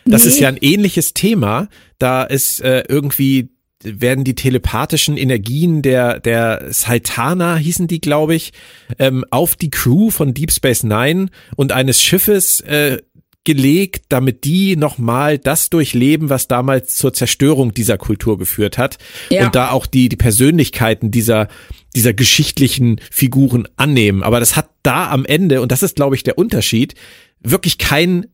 Das 0.06 0.24
nee. 0.24 0.30
ist 0.30 0.40
ja 0.40 0.48
ein 0.48 0.56
ähnliches 0.56 1.14
Thema, 1.14 1.68
da 1.98 2.24
ist 2.24 2.62
äh, 2.62 2.84
irgendwie 2.88 3.50
werden 3.82 4.24
die 4.24 4.34
telepathischen 4.34 5.16
Energien 5.16 5.82
der, 5.82 6.20
der 6.20 6.66
Saitana, 6.70 7.56
hießen 7.56 7.86
die, 7.86 8.00
glaube 8.00 8.34
ich, 8.34 8.52
ähm, 8.98 9.24
auf 9.30 9.56
die 9.56 9.70
Crew 9.70 10.10
von 10.10 10.34
Deep 10.34 10.52
Space 10.52 10.82
Nine 10.82 11.28
und 11.56 11.72
eines 11.72 12.02
Schiffes 12.02 12.60
äh, 12.60 12.98
gelegt, 13.44 14.04
damit 14.10 14.44
die 14.44 14.76
nochmal 14.76 15.38
das 15.38 15.70
durchleben, 15.70 16.28
was 16.28 16.46
damals 16.46 16.94
zur 16.94 17.14
Zerstörung 17.14 17.72
dieser 17.72 17.96
Kultur 17.96 18.36
geführt 18.36 18.76
hat. 18.76 18.98
Ja. 19.30 19.46
Und 19.46 19.54
da 19.54 19.70
auch 19.70 19.86
die, 19.86 20.10
die 20.10 20.16
Persönlichkeiten 20.16 21.10
dieser, 21.10 21.48
dieser 21.96 22.12
geschichtlichen 22.12 23.00
Figuren 23.10 23.66
annehmen. 23.76 24.22
Aber 24.22 24.40
das 24.40 24.56
hat 24.56 24.68
da 24.82 25.10
am 25.10 25.24
Ende, 25.24 25.62
und 25.62 25.72
das 25.72 25.82
ist, 25.82 25.96
glaube 25.96 26.16
ich, 26.16 26.22
der 26.22 26.36
Unterschied, 26.36 26.94
wirklich 27.40 27.78
keinen 27.78 28.26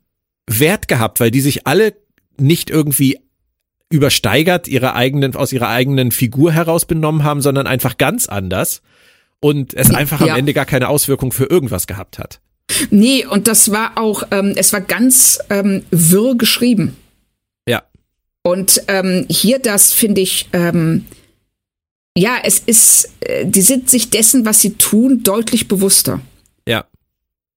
Wert 0.48 0.88
gehabt, 0.88 1.20
weil 1.20 1.30
die 1.30 1.40
sich 1.40 1.66
alle 1.68 1.94
nicht 2.38 2.68
irgendwie 2.68 3.18
übersteigert 3.90 4.68
ihre 4.68 4.94
eigenen, 4.94 5.34
aus 5.36 5.52
ihrer 5.52 5.68
eigenen 5.68 6.10
Figur 6.10 6.52
heraus 6.52 6.84
benommen 6.86 7.22
haben, 7.24 7.40
sondern 7.40 7.66
einfach 7.66 7.98
ganz 7.98 8.28
anders 8.28 8.82
und 9.40 9.74
es 9.74 9.90
einfach 9.90 10.20
am 10.20 10.28
Ja. 10.28 10.36
Ende 10.36 10.52
gar 10.54 10.64
keine 10.64 10.88
Auswirkung 10.88 11.32
für 11.32 11.44
irgendwas 11.44 11.86
gehabt 11.86 12.18
hat. 12.18 12.40
Nee, 12.90 13.24
und 13.24 13.46
das 13.46 13.70
war 13.70 13.96
auch, 13.96 14.24
ähm, 14.32 14.54
es 14.56 14.72
war 14.72 14.80
ganz 14.80 15.38
ähm, 15.50 15.84
wirr 15.90 16.36
geschrieben. 16.36 16.96
Ja. 17.68 17.84
Und 18.42 18.82
ähm, 18.88 19.26
hier 19.28 19.60
das 19.60 19.92
finde 19.92 20.20
ich, 20.20 20.48
ähm, 20.52 21.04
ja, 22.18 22.38
es 22.42 22.58
ist, 22.58 23.10
äh, 23.20 23.46
die 23.46 23.62
sind 23.62 23.88
sich 23.88 24.10
dessen, 24.10 24.44
was 24.46 24.60
sie 24.60 24.74
tun, 24.74 25.22
deutlich 25.22 25.68
bewusster. 25.68 26.20
Ja. 26.66 26.86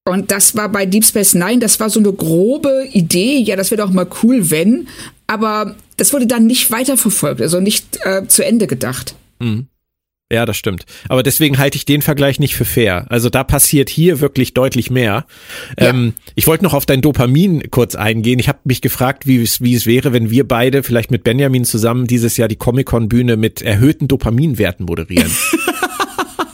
Und 0.06 0.32
das 0.32 0.56
war 0.56 0.70
bei 0.70 0.86
Deep 0.86 1.06
Space 1.06 1.34
Nine, 1.34 1.60
das 1.60 1.80
war 1.80 1.90
so 1.90 2.00
eine 2.00 2.14
grobe 2.14 2.88
Idee, 2.92 3.38
ja, 3.40 3.56
das 3.56 3.72
wäre 3.72 3.82
doch 3.82 3.92
mal 3.92 4.08
cool, 4.24 4.50
wenn, 4.50 4.88
aber 5.30 5.76
das 5.98 6.12
wurde 6.12 6.26
dann 6.26 6.48
nicht 6.48 6.72
weiterverfolgt, 6.72 7.40
also 7.42 7.60
nicht 7.60 8.00
äh, 8.04 8.28
zu 8.28 8.44
Ende 8.44 8.66
gedacht. 8.66 9.14
Ja, 10.32 10.46
das 10.46 10.58
stimmt. 10.58 10.86
Aber 11.08 11.24
deswegen 11.24 11.58
halte 11.58 11.76
ich 11.76 11.86
den 11.86 12.02
Vergleich 12.02 12.40
nicht 12.40 12.56
für 12.56 12.66
fair. 12.66 13.06
Also 13.10 13.30
da 13.30 13.44
passiert 13.44 13.90
hier 13.90 14.22
wirklich 14.22 14.54
deutlich 14.54 14.92
mehr. 14.92 15.26
Ja. 15.80 15.90
Ähm, 15.90 16.14
ich 16.36 16.46
wollte 16.48 16.64
noch 16.64 16.74
auf 16.74 16.86
dein 16.86 17.02
Dopamin 17.02 17.70
kurz 17.72 17.96
eingehen. 17.96 18.40
Ich 18.40 18.48
habe 18.48 18.60
mich 18.64 18.82
gefragt, 18.82 19.28
wie 19.28 19.42
es, 19.42 19.62
wie 19.62 19.74
es 19.76 19.86
wäre, 19.86 20.14
wenn 20.14 20.30
wir 20.30 20.48
beide 20.48 20.84
vielleicht 20.84 21.10
mit 21.10 21.24
Benjamin 21.24 21.66
zusammen 21.66 22.06
dieses 22.06 22.38
Jahr 22.38 22.48
die 22.48 22.58
Comic-Con-Bühne 22.58 23.38
mit 23.38 23.62
erhöhten 23.62 24.08
Dopaminwerten 24.08 24.86
moderieren. 24.86 25.32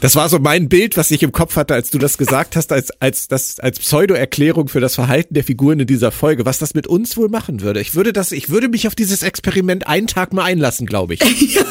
Das 0.02 0.16
war 0.16 0.30
so 0.30 0.40
mein 0.40 0.70
Bild, 0.70 0.98
was 0.98 1.12
ich 1.12 1.24
im 1.24 1.32
Kopf 1.32 1.56
hatte, 1.56 1.74
als 1.74 1.90
du 1.90 1.98
das 1.98 2.18
gesagt 2.18 2.56
hast, 2.56 2.72
als, 2.72 2.92
als, 3.00 3.28
das, 3.28 3.60
als 3.60 3.80
Pseudo-Erklärung 3.80 4.68
für 4.68 4.80
das 4.80 4.96
Verhalten 4.96 5.34
der 5.34 5.44
Figuren 5.44 5.80
in 5.80 5.88
dieser 5.88 6.12
Folge, 6.12 6.46
was 6.46 6.60
das 6.60 6.74
mit 6.74 6.88
uns 6.88 7.18
wohl 7.18 7.30
machen 7.30 7.62
würde. 7.62 7.82
Ich 7.82 7.96
würde 7.96 8.14
das, 8.14 8.32
ich 8.32 8.50
würde 8.50 8.68
mich 8.68 8.88
auf 8.88 8.96
dieses 8.96 9.24
Experiment 9.24 9.88
einen 9.88 10.08
Tag 10.08 10.34
mal 10.34 10.44
einlassen, 10.44 10.86
glaube 10.86 11.16
ich. 11.16 11.22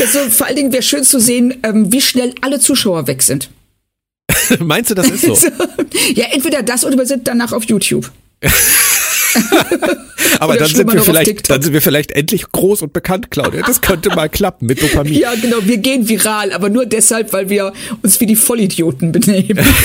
Also, 0.00 0.18
vor 0.30 0.46
allen 0.46 0.56
Dingen 0.56 0.72
wäre 0.72 0.82
schön 0.82 1.04
zu 1.04 1.20
sehen, 1.20 1.58
ähm, 1.62 1.92
wie 1.92 2.00
schnell 2.00 2.34
alle 2.40 2.58
Zuschauer 2.58 3.06
weg 3.06 3.22
sind. 3.22 3.50
Meinst 4.58 4.90
du, 4.90 4.94
das 4.94 5.08
ist 5.08 5.22
so? 5.22 5.36
Ja, 6.14 6.26
entweder 6.32 6.62
das 6.62 6.84
oder 6.84 6.96
wir 6.96 7.06
sind 7.06 7.28
danach 7.28 7.52
auf 7.52 7.64
YouTube. 7.64 8.10
Aber 10.40 10.56
dann 10.56 10.68
sind 10.68 10.92
wir 10.92 11.02
vielleicht, 11.02 11.50
dann 11.50 11.62
sind 11.62 11.72
wir 11.72 11.82
vielleicht 11.82 12.12
endlich 12.12 12.50
groß 12.50 12.82
und 12.82 12.92
bekannt, 12.92 13.30
Claudia. 13.30 13.62
Das 13.66 13.80
könnte 13.80 14.10
mal 14.10 14.28
klappen 14.28 14.66
mit 14.66 14.82
Dopamin. 14.82 15.14
Ja, 15.14 15.34
genau, 15.34 15.58
wir 15.62 15.78
gehen 15.78 16.08
viral, 16.08 16.52
aber 16.52 16.68
nur 16.68 16.86
deshalb, 16.86 17.32
weil 17.32 17.48
wir 17.48 17.72
uns 18.02 18.20
wie 18.20 18.26
die 18.26 18.36
Vollidioten 18.36 19.12
benehmen. 19.12 19.66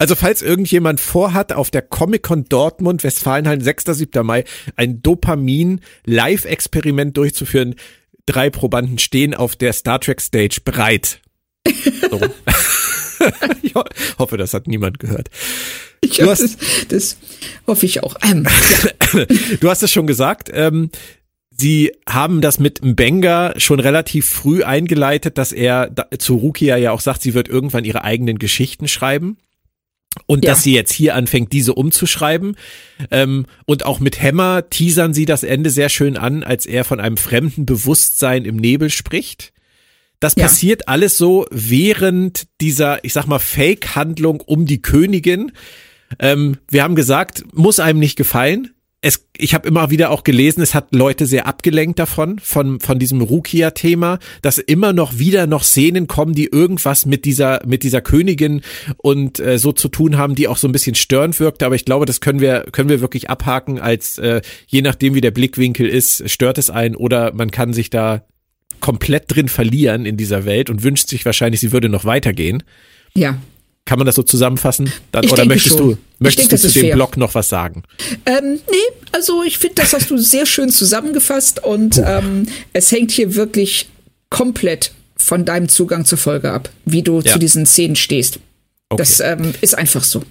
Also 0.00 0.14
falls 0.14 0.40
irgendjemand 0.42 1.00
vorhat, 1.00 1.52
auf 1.52 1.70
der 1.70 1.82
Comic-Con 1.82 2.46
Dortmund, 2.48 3.04
Westfalenhallen, 3.04 3.60
6. 3.60 3.84
7. 3.84 4.26
Mai, 4.26 4.44
ein 4.74 5.02
Dopamin-Live-Experiment 5.02 7.14
durchzuführen, 7.16 7.76
drei 8.26 8.50
Probanden 8.50 8.98
stehen 8.98 9.34
auf 9.34 9.56
der 9.56 9.72
Star 9.72 9.98
Trek 10.00 10.20
Stage 10.20 10.58
bereit. 10.64 11.20
So. 12.10 12.20
ich 13.62 13.74
ho- 13.74 13.84
hoffe, 14.18 14.36
das 14.36 14.54
hat 14.54 14.66
niemand 14.66 14.98
gehört. 14.98 15.28
Ich 16.00 16.20
hast- 16.22 16.42
das, 16.42 16.56
das 16.88 17.16
hoffe 17.66 17.86
ich 17.86 18.02
auch. 18.02 18.16
Ähm, 18.22 18.46
ja. 19.12 19.26
Du 19.60 19.68
hast 19.70 19.82
es 19.82 19.92
schon 19.92 20.06
gesagt, 20.06 20.50
ähm, 20.52 20.90
Sie 21.58 21.92
haben 22.06 22.42
das 22.42 22.58
mit 22.58 22.84
Mbenga 22.84 23.54
schon 23.56 23.80
relativ 23.80 24.28
früh 24.28 24.62
eingeleitet, 24.62 25.38
dass 25.38 25.52
er 25.52 25.88
da, 25.88 26.04
zu 26.18 26.34
Rukia 26.34 26.76
ja 26.76 26.92
auch 26.92 27.00
sagt, 27.00 27.22
sie 27.22 27.32
wird 27.32 27.48
irgendwann 27.48 27.86
ihre 27.86 28.04
eigenen 28.04 28.38
Geschichten 28.38 28.88
schreiben. 28.88 29.38
Und 30.26 30.44
Ja. 30.44 30.50
dass 30.50 30.62
sie 30.62 30.74
jetzt 30.74 30.92
hier 30.92 31.14
anfängt, 31.14 31.54
diese 31.54 31.72
umzuschreiben. 31.72 32.56
Ähm, 33.10 33.46
und 33.64 33.86
auch 33.86 34.00
mit 34.00 34.20
Hammer 34.20 34.68
teasern 34.68 35.14
sie 35.14 35.24
das 35.24 35.44
Ende 35.44 35.70
sehr 35.70 35.88
schön 35.88 36.18
an, 36.18 36.42
als 36.42 36.66
er 36.66 36.84
von 36.84 37.00
einem 37.00 37.16
fremden 37.16 37.64
Bewusstsein 37.64 38.44
im 38.44 38.56
Nebel 38.56 38.90
spricht. 38.90 39.54
Das 40.20 40.34
Ja. 40.36 40.44
passiert 40.44 40.88
alles 40.88 41.18
so 41.18 41.46
während 41.50 42.46
dieser, 42.60 43.04
ich 43.04 43.12
sag 43.12 43.26
mal, 43.26 43.38
Fake-Handlung 43.38 44.40
um 44.40 44.66
die 44.66 44.80
Königin. 44.82 45.52
Ähm, 46.18 46.58
wir 46.70 46.82
haben 46.82 46.94
gesagt, 46.94 47.44
muss 47.52 47.80
einem 47.80 47.98
nicht 47.98 48.16
gefallen. 48.16 48.70
Es, 49.02 49.26
ich 49.36 49.54
habe 49.54 49.68
immer 49.68 49.90
wieder 49.90 50.10
auch 50.10 50.24
gelesen, 50.24 50.62
es 50.62 50.74
hat 50.74 50.92
Leute 50.94 51.26
sehr 51.26 51.46
abgelenkt 51.46 51.98
davon, 51.98 52.38
von, 52.38 52.80
von 52.80 52.98
diesem 52.98 53.20
Rukia-Thema, 53.20 54.18
dass 54.42 54.58
immer 54.58 54.92
noch 54.92 55.18
wieder 55.18 55.46
noch 55.46 55.62
Szenen 55.62 56.06
kommen, 56.08 56.32
die 56.34 56.46
irgendwas 56.46 57.06
mit 57.06 57.24
dieser, 57.24 57.60
mit 57.66 57.82
dieser 57.82 58.00
Königin 58.00 58.62
und 58.96 59.38
äh, 59.38 59.58
so 59.58 59.72
zu 59.72 59.88
tun 59.88 60.16
haben, 60.16 60.34
die 60.34 60.48
auch 60.48 60.56
so 60.56 60.66
ein 60.66 60.72
bisschen 60.72 60.94
störend 60.94 61.38
wirkte. 61.38 61.66
Aber 61.66 61.74
ich 61.76 61.84
glaube, 61.84 62.06
das 62.06 62.20
können 62.20 62.40
wir, 62.40 62.64
können 62.72 62.88
wir 62.88 63.00
wirklich 63.00 63.28
abhaken, 63.30 63.78
als 63.78 64.18
äh, 64.18 64.40
je 64.66 64.82
nachdem, 64.82 65.14
wie 65.14 65.20
der 65.20 65.30
Blickwinkel 65.30 65.86
ist, 65.86 66.28
stört 66.28 66.56
es 66.58 66.70
einen 66.70 66.96
oder 66.96 67.32
man 67.34 67.50
kann 67.50 67.74
sich 67.74 67.90
da 67.90 68.26
komplett 68.80 69.24
drin 69.28 69.48
verlieren 69.48 70.06
in 70.06 70.16
dieser 70.16 70.44
Welt 70.44 70.70
und 70.70 70.82
wünscht 70.82 71.08
sich 71.08 71.24
wahrscheinlich, 71.24 71.60
sie 71.60 71.72
würde 71.72 71.88
noch 71.88 72.04
weitergehen. 72.04 72.62
ja. 73.14 73.38
Kann 73.88 74.00
man 74.00 74.06
das 74.06 74.16
so 74.16 74.24
zusammenfassen? 74.24 74.90
Dann, 75.12 75.22
Ich 75.22 75.30
oder 75.30 75.44
möchtest 75.44 75.78
schon. 75.78 75.90
du, 75.92 75.98
möchtest 76.18 76.50
denke, 76.50 76.60
du 76.60 76.68
zu 76.72 76.74
dem 76.80 76.86
fair. 76.88 76.94
Blog 76.96 77.16
noch 77.16 77.36
was 77.36 77.48
sagen? 77.48 77.84
Ähm, 78.26 78.58
nee, 78.68 78.76
also 79.12 79.44
ich 79.44 79.58
finde, 79.58 79.76
das 79.76 79.92
hast 79.92 80.10
du 80.10 80.18
sehr 80.18 80.44
schön 80.44 80.70
zusammengefasst 80.70 81.62
und 81.62 82.02
ähm, 82.04 82.48
es 82.72 82.90
hängt 82.90 83.12
hier 83.12 83.36
wirklich 83.36 83.88
komplett 84.28 84.90
von 85.16 85.44
deinem 85.44 85.68
Zugang 85.68 86.04
zur 86.04 86.18
Folge 86.18 86.50
ab, 86.50 86.68
wie 86.84 87.02
du 87.02 87.20
Ja. 87.20 87.32
zu 87.34 87.38
diesen 87.38 87.64
Szenen 87.64 87.94
stehst. 87.94 88.40
Okay. 88.88 89.00
Das 89.00 89.20
ähm, 89.20 89.54
ist 89.60 89.78
einfach 89.78 90.02
so. 90.02 90.24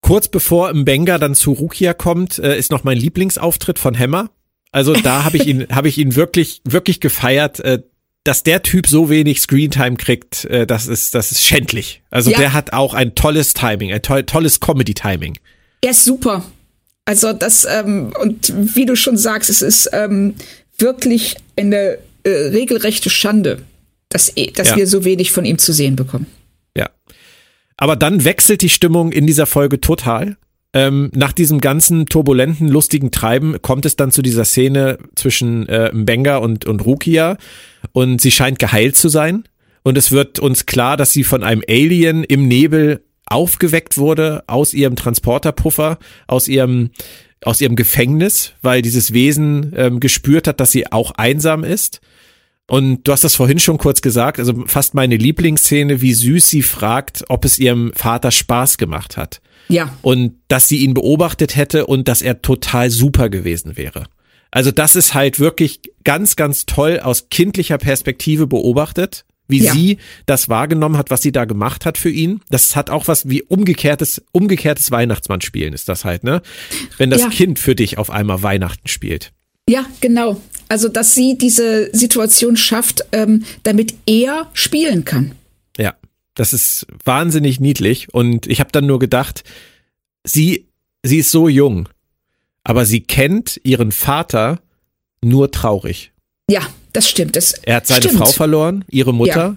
Kurz 0.00 0.26
bevor 0.28 0.74
Mbenga 0.74 1.18
dann 1.18 1.36
zu 1.36 1.52
Rukia 1.52 1.94
kommt, 1.94 2.40
äh, 2.40 2.58
ist 2.58 2.70
noch 2.72 2.82
mein 2.84 2.98
Lieblingsauftritt 2.98 3.78
von 3.78 3.96
Hammer. 3.96 4.30
Also 4.74 4.92
da 4.94 5.24
habe 5.24 5.36
ich 5.36 5.46
ihn, 5.46 5.66
habe 5.72 5.88
ich 5.88 5.98
ihn 5.98 6.16
wirklich, 6.16 6.60
wirklich 6.64 7.00
gefeiert. 7.00 7.60
Äh, 7.60 7.82
dass 8.26 8.42
der 8.42 8.62
Typ 8.62 8.86
so 8.86 9.10
wenig 9.10 9.40
Screentime 9.42 9.96
kriegt, 9.96 10.46
äh, 10.46 10.66
das 10.66 10.86
ist, 10.86 11.14
das 11.14 11.30
ist 11.30 11.42
schändlich. 11.44 12.00
Also 12.10 12.30
Ja. 12.30 12.38
der 12.38 12.52
hat 12.54 12.72
auch 12.72 12.94
ein 12.94 13.14
tolles 13.14 13.52
Timing, 13.52 13.92
ein 13.92 14.00
toll, 14.00 14.22
tolles 14.22 14.60
Comedy-Timing. 14.60 15.36
Er 15.82 15.90
ist 15.90 16.04
super. 16.06 16.42
Also 17.04 17.34
das, 17.34 17.66
ähm, 17.66 18.14
und 18.18 18.50
wie 18.74 18.86
du 18.86 18.96
schon 18.96 19.18
sagst, 19.18 19.50
es 19.50 19.60
ist 19.60 19.90
ähm, 19.92 20.36
wirklich 20.78 21.36
eine 21.56 21.98
äh, 22.22 22.30
regelrechte 22.30 23.10
Schande, 23.10 23.60
dass, 24.08 24.34
eh- 24.38 24.52
dass 24.52 24.70
Ja. 24.70 24.76
wir 24.76 24.86
so 24.86 25.04
wenig 25.04 25.30
von 25.30 25.44
ihm 25.44 25.58
zu 25.58 25.74
sehen 25.74 25.94
bekommen. 25.94 26.26
Ja. 26.74 26.88
Aber 27.76 27.94
dann 27.94 28.24
wechselt 28.24 28.62
die 28.62 28.70
Stimmung 28.70 29.12
in 29.12 29.26
dieser 29.26 29.44
Folge 29.44 29.82
total. 29.82 30.38
Ähm, 30.74 31.10
nach 31.14 31.32
diesem 31.32 31.60
ganzen 31.60 32.06
turbulenten, 32.06 32.68
lustigen 32.68 33.12
Treiben 33.12 33.62
kommt 33.62 33.86
es 33.86 33.94
dann 33.94 34.10
zu 34.10 34.22
dieser 34.22 34.44
Szene 34.44 34.98
zwischen 35.14 35.68
äh, 35.68 35.92
Mbenga 35.94 36.38
und, 36.38 36.66
und 36.66 36.84
Rukia 36.84 37.38
und 37.92 38.20
sie 38.20 38.32
scheint 38.32 38.58
geheilt 38.58 38.96
zu 38.96 39.08
sein. 39.08 39.44
Und 39.84 39.96
es 39.96 40.10
wird 40.10 40.40
uns 40.40 40.66
klar, 40.66 40.96
dass 40.96 41.12
sie 41.12 41.22
von 41.22 41.44
einem 41.44 41.62
Alien 41.68 42.24
im 42.24 42.48
Nebel 42.48 43.04
aufgeweckt 43.26 43.98
wurde 43.98 44.42
aus 44.48 44.74
ihrem 44.74 44.96
Transporterpuffer, 44.96 45.98
aus 46.26 46.48
ihrem 46.48 46.90
aus 47.44 47.60
ihrem 47.60 47.76
Gefängnis, 47.76 48.54
weil 48.62 48.80
dieses 48.80 49.12
Wesen 49.12 49.74
ähm, 49.76 50.00
gespürt 50.00 50.48
hat, 50.48 50.60
dass 50.60 50.72
sie 50.72 50.90
auch 50.90 51.10
einsam 51.12 51.62
ist. 51.62 52.00
Und 52.66 53.06
du 53.06 53.12
hast 53.12 53.22
das 53.22 53.34
vorhin 53.34 53.58
schon 53.58 53.76
kurz 53.76 54.00
gesagt, 54.00 54.38
also 54.38 54.64
fast 54.66 54.94
meine 54.94 55.18
Lieblingsszene, 55.18 56.00
wie 56.00 56.14
süß 56.14 56.48
sie 56.48 56.62
fragt, 56.62 57.24
ob 57.28 57.44
es 57.44 57.58
ihrem 57.58 57.92
Vater 57.94 58.30
Spaß 58.30 58.78
gemacht 58.78 59.18
hat. 59.18 59.42
Ja, 59.68 59.96
Und 60.02 60.34
dass 60.48 60.68
sie 60.68 60.78
ihn 60.78 60.94
beobachtet 60.94 61.56
hätte 61.56 61.86
und 61.86 62.06
dass 62.08 62.22
er 62.22 62.42
total 62.42 62.90
super 62.90 63.28
gewesen 63.30 63.76
wäre. 63.76 64.04
Also 64.50 64.70
das 64.70 64.94
ist 64.94 65.14
halt 65.14 65.40
wirklich 65.40 65.80
ganz, 66.04 66.36
ganz 66.36 66.66
toll 66.66 67.00
aus 67.00 67.28
kindlicher 67.30 67.78
Perspektive 67.78 68.46
beobachtet, 68.46 69.24
wie 69.48 69.62
Ja. 69.62 69.72
sie 69.72 69.98
das 70.26 70.48
wahrgenommen 70.48 70.96
hat, 70.96 71.10
was 71.10 71.22
sie 71.22 71.32
da 71.32 71.44
gemacht 71.44 71.84
hat 71.86 71.98
für 71.98 72.08
ihn. 72.10 72.40
Das 72.50 72.76
hat 72.76 72.88
auch 72.88 73.08
was 73.08 73.28
wie 73.28 73.42
umgekehrtes, 73.42 74.22
umgekehrtes 74.32 74.90
Weihnachtsmannspielen 74.90 75.74
ist 75.74 75.88
das 75.88 76.04
halt, 76.04 76.24
ne? 76.24 76.40
Wenn 76.98 77.10
das 77.10 77.22
Ja. 77.22 77.28
Kind 77.30 77.58
für 77.58 77.74
dich 77.74 77.98
auf 77.98 78.10
einmal 78.10 78.42
Weihnachten 78.42 78.88
spielt. 78.88 79.32
ja, 79.68 79.84
genau. 80.00 80.40
Also 80.68 80.88
dass 80.88 81.14
sie 81.14 81.36
diese 81.36 81.90
Situation 81.94 82.56
schafft, 82.56 83.04
ähm, 83.12 83.44
damit 83.64 83.94
er 84.06 84.48
spielen 84.54 85.04
kann. 85.04 85.32
Das 86.34 86.52
ist 86.52 86.86
wahnsinnig 87.04 87.60
niedlich 87.60 88.12
und 88.12 88.46
ich 88.46 88.60
habe 88.60 88.72
dann 88.72 88.86
nur 88.86 88.98
gedacht, 88.98 89.44
sie 90.24 90.66
sie 91.04 91.18
ist 91.18 91.30
so 91.30 91.48
jung, 91.48 91.88
aber 92.64 92.86
sie 92.86 93.00
kennt 93.02 93.60
ihren 93.62 93.92
Vater 93.92 94.60
nur 95.22 95.50
traurig. 95.50 96.12
Ja, 96.50 96.62
das 96.92 97.08
stimmt. 97.08 97.36
Das 97.36 97.52
Er 97.62 97.76
hat 97.76 97.86
seine 97.86 98.02
stimmt. 98.02 98.18
Frau 98.18 98.26
verloren, 98.26 98.84
ihre 98.90 99.14
Mutter 99.14 99.56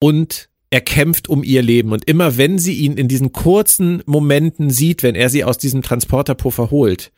und 0.00 0.48
er 0.70 0.80
kämpft 0.82 1.28
um 1.28 1.42
ihr 1.44 1.62
Leben 1.62 1.92
und 1.92 2.04
immer 2.06 2.36
wenn 2.36 2.58
sie 2.58 2.74
ihn 2.74 2.96
in 2.98 3.08
diesen 3.08 3.32
kurzen 3.32 4.02
Momenten 4.04 4.70
sieht, 4.70 5.02
wenn 5.02 5.14
er 5.14 5.30
sie 5.30 5.44
aus 5.44 5.56
diesem 5.58 5.80
Transporterpuffer 5.82 6.70
holt, 6.70 7.10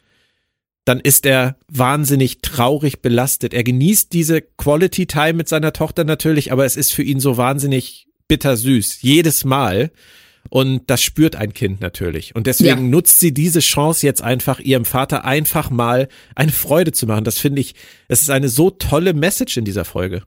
dann 0.85 1.01
ist 1.01 1.27
er 1.27 1.57
wahnsinnig 1.69 2.43
traurig 2.43 3.01
belastet. 3.03 3.53
Er 3.55 3.65
genießt 3.65 4.13
diese 4.13 4.41
Quality 4.43 5.07
Time 5.07 5.33
mit 5.35 5.49
seiner 5.49 5.73
Tochter 5.73 6.05
natürlich, 6.05 6.53
aber 6.53 6.65
es 6.65 6.77
ist 6.77 6.93
für 6.93 7.03
ihn 7.03 7.21
so 7.21 7.37
wahnsinnig 7.37 8.07
bittersüß. 8.31 9.03
Jedes 9.03 9.45
Mal. 9.45 9.91
Und 10.49 10.89
das 10.89 11.03
spürt 11.03 11.37
ein 11.37 11.53
Kind 11.53 11.81
natürlich. 11.81 12.35
Und 12.35 12.47
deswegen 12.47 12.85
ja. 12.85 12.89
nutzt 12.89 13.19
sie 13.19 13.35
diese 13.35 13.61
Chance 13.61 14.07
jetzt 14.07 14.23
einfach, 14.23 14.59
ihrem 14.61 14.85
Vater 14.85 15.25
einfach 15.25 15.69
mal 15.71 16.09
eine 16.35 16.53
Freude 16.53 16.93
zu 16.93 17.07
machen. 17.07 17.25
Das 17.25 17.39
finde 17.39 17.61
ich, 17.61 17.75
es 18.09 18.23
ist 18.23 18.31
eine 18.31 18.49
so 18.49 18.71
tolle 18.71 19.13
Message 19.13 19.59
in 19.59 19.65
dieser 19.65 19.85
Folge. 19.85 20.23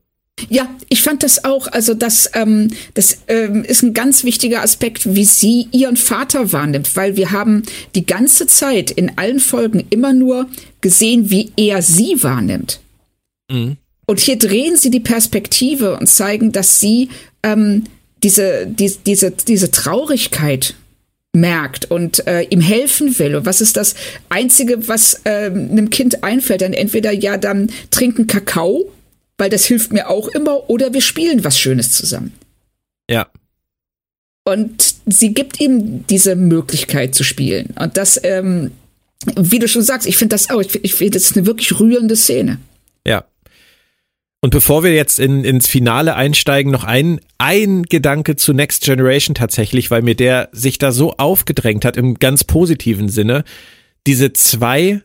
Ja, 0.50 0.70
ich 0.90 1.02
fand 1.02 1.24
das 1.24 1.46
auch. 1.46 1.68
Also 1.68 1.94
das, 1.94 2.30
ähm, 2.34 2.70
das 2.94 3.20
ähm, 3.28 3.64
ist 3.64 3.84
ein 3.84 3.94
ganz 3.94 4.24
wichtiger 4.24 4.62
Aspekt, 4.62 5.16
wie 5.16 5.26
sie 5.26 5.68
ihren 5.72 5.98
Vater 5.98 6.52
wahrnimmt, 6.52 6.96
weil 6.96 7.16
wir 7.16 7.32
haben 7.32 7.64
die 7.96 8.06
ganze 8.06 8.48
Zeit 8.48 8.92
in 8.92 9.18
allen 9.18 9.40
Folgen 9.40 9.86
immer 9.90 10.14
nur 10.14 10.48
gesehen, 10.82 11.30
wie 11.30 11.52
er 11.56 11.82
sie 11.82 12.22
wahrnimmt. 12.22 12.82
Mhm. 13.50 13.78
Und 14.06 14.20
hier 14.20 14.38
drehen 14.38 14.76
sie 14.76 14.90
die 14.90 15.00
Perspektive 15.00 15.98
und 15.98 16.08
zeigen, 16.08 16.52
dass 16.52 16.80
sie 16.80 17.10
ähm, 17.44 17.86
diese, 18.24 18.68
die, 18.68 18.94
diese, 19.06 19.32
diese 19.32 19.72
Traurigkeit 19.72 20.76
merkt 21.36 21.90
und 21.90 22.28
äh, 22.28 22.44
ihm 22.44 22.62
helfen 22.62 23.18
will. 23.18 23.36
Und 23.36 23.46
was 23.46 23.62
ist 23.62 23.76
das 23.76 23.96
Einzige, 24.30 24.88
was 24.88 25.22
äh, 25.24 25.46
einem 25.46 25.90
Kind 25.90 26.24
einfällt? 26.24 26.62
Dann 26.62 26.74
entweder 26.74 27.12
ja 27.12 27.38
dann 27.38 27.72
trinken 27.90 28.28
Kakao 28.28 28.92
weil 29.38 29.50
das 29.50 29.66
hilft 29.66 29.92
mir 29.92 30.10
auch 30.10 30.28
immer, 30.30 30.70
oder 30.70 30.94
wir 30.94 31.02
spielen 31.02 31.44
was 31.44 31.60
Schönes 31.60 31.92
zusammen. 31.92 32.34
Ja. 33.10 33.28
Und 34.46 34.96
sie 35.06 35.34
gibt 35.34 35.60
ihm 35.60 36.06
diese 36.08 36.36
Möglichkeit 36.36 37.16
zu 37.16 37.24
spielen. 37.24 37.74
Und 37.80 37.98
das, 37.98 38.20
ähm, 38.24 38.72
wie 39.36 39.60
du 39.60 39.68
schon 39.68 39.84
sagst, 39.84 40.08
ich 40.08 40.18
finde 40.18 40.34
das 40.34 40.50
auch, 40.50 40.62
ich, 40.62 40.84
ich 40.84 40.96
finde 40.96 41.12
das 41.18 41.24
ist 41.24 41.38
eine 41.38 41.46
wirklich 41.46 41.80
rührende 41.80 42.16
Szene. 42.16 42.60
Ja. 43.08 43.26
Und 44.44 44.50
bevor 44.50 44.84
wir 44.84 44.94
jetzt 44.94 45.22
in, 45.22 45.46
ins 45.46 45.68
Finale 45.68 46.16
einsteigen, 46.18 46.70
noch 46.70 46.84
ein, 46.84 47.22
ein 47.38 47.84
Gedanke 47.84 48.36
zu 48.36 48.52
Next 48.52 48.84
Generation 48.84 49.36
tatsächlich, 49.36 49.90
weil 49.90 50.02
mir 50.02 50.16
der 50.16 50.50
sich 50.52 50.78
da 50.78 50.92
so 50.92 51.14
aufgedrängt 51.14 51.86
hat 51.86 51.96
im 51.96 52.16
ganz 52.16 52.44
positiven 52.44 53.08
Sinne. 53.08 53.46
Diese 54.06 54.34
zwei 54.34 55.02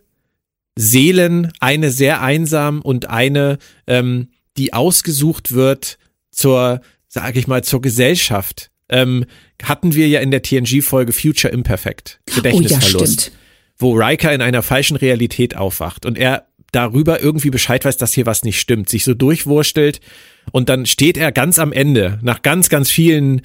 Seelen, 0.75 1.53
eine 1.61 1.93
sehr 1.93 2.21
einsam 2.21 2.83
und 2.83 3.11
eine, 3.11 3.59
ähm, 3.87 4.31
die 4.57 4.73
ausgesucht 4.73 5.53
wird 5.53 5.99
zur, 6.33 6.81
sage 7.07 7.39
ich 7.39 7.47
mal, 7.47 7.63
zur 7.63 7.81
Gesellschaft. 7.81 8.73
Ähm, 8.89 9.25
hatten 9.63 9.95
wir 9.95 10.09
ja 10.09 10.19
in 10.19 10.33
der 10.33 10.43
TNG-Folge 10.43 11.13
Future 11.13 11.55
Imperfect, 11.55 12.19
Gedächtnisverlust, 12.35 13.31
oh 13.31 13.33
ja, 13.33 13.39
wo 13.79 13.93
Riker 13.93 14.33
in 14.33 14.43
einer 14.43 14.63
falschen 14.63 14.97
Realität 14.97 15.57
aufwacht 15.57 16.07
und 16.07 16.19
er 16.19 16.48
darüber 16.73 17.23
irgendwie 17.23 17.51
Bescheid 17.51 17.85
weiß, 17.85 17.97
dass 17.97 18.13
hier 18.13 18.27
was 18.27 18.45
nicht 18.45 18.61
stimmt, 18.61 18.89
sich 18.89 19.05
so 19.05 19.15
durchwurstelt 19.15 20.01
und 20.53 20.69
dann 20.69 20.87
steht 20.87 21.17
er 21.17 21.33
ganz 21.33 21.59
am 21.59 21.73
Ende, 21.73 22.19
nach 22.23 22.43
ganz, 22.43 22.69
ganz 22.69 22.91
vielen 22.91 23.43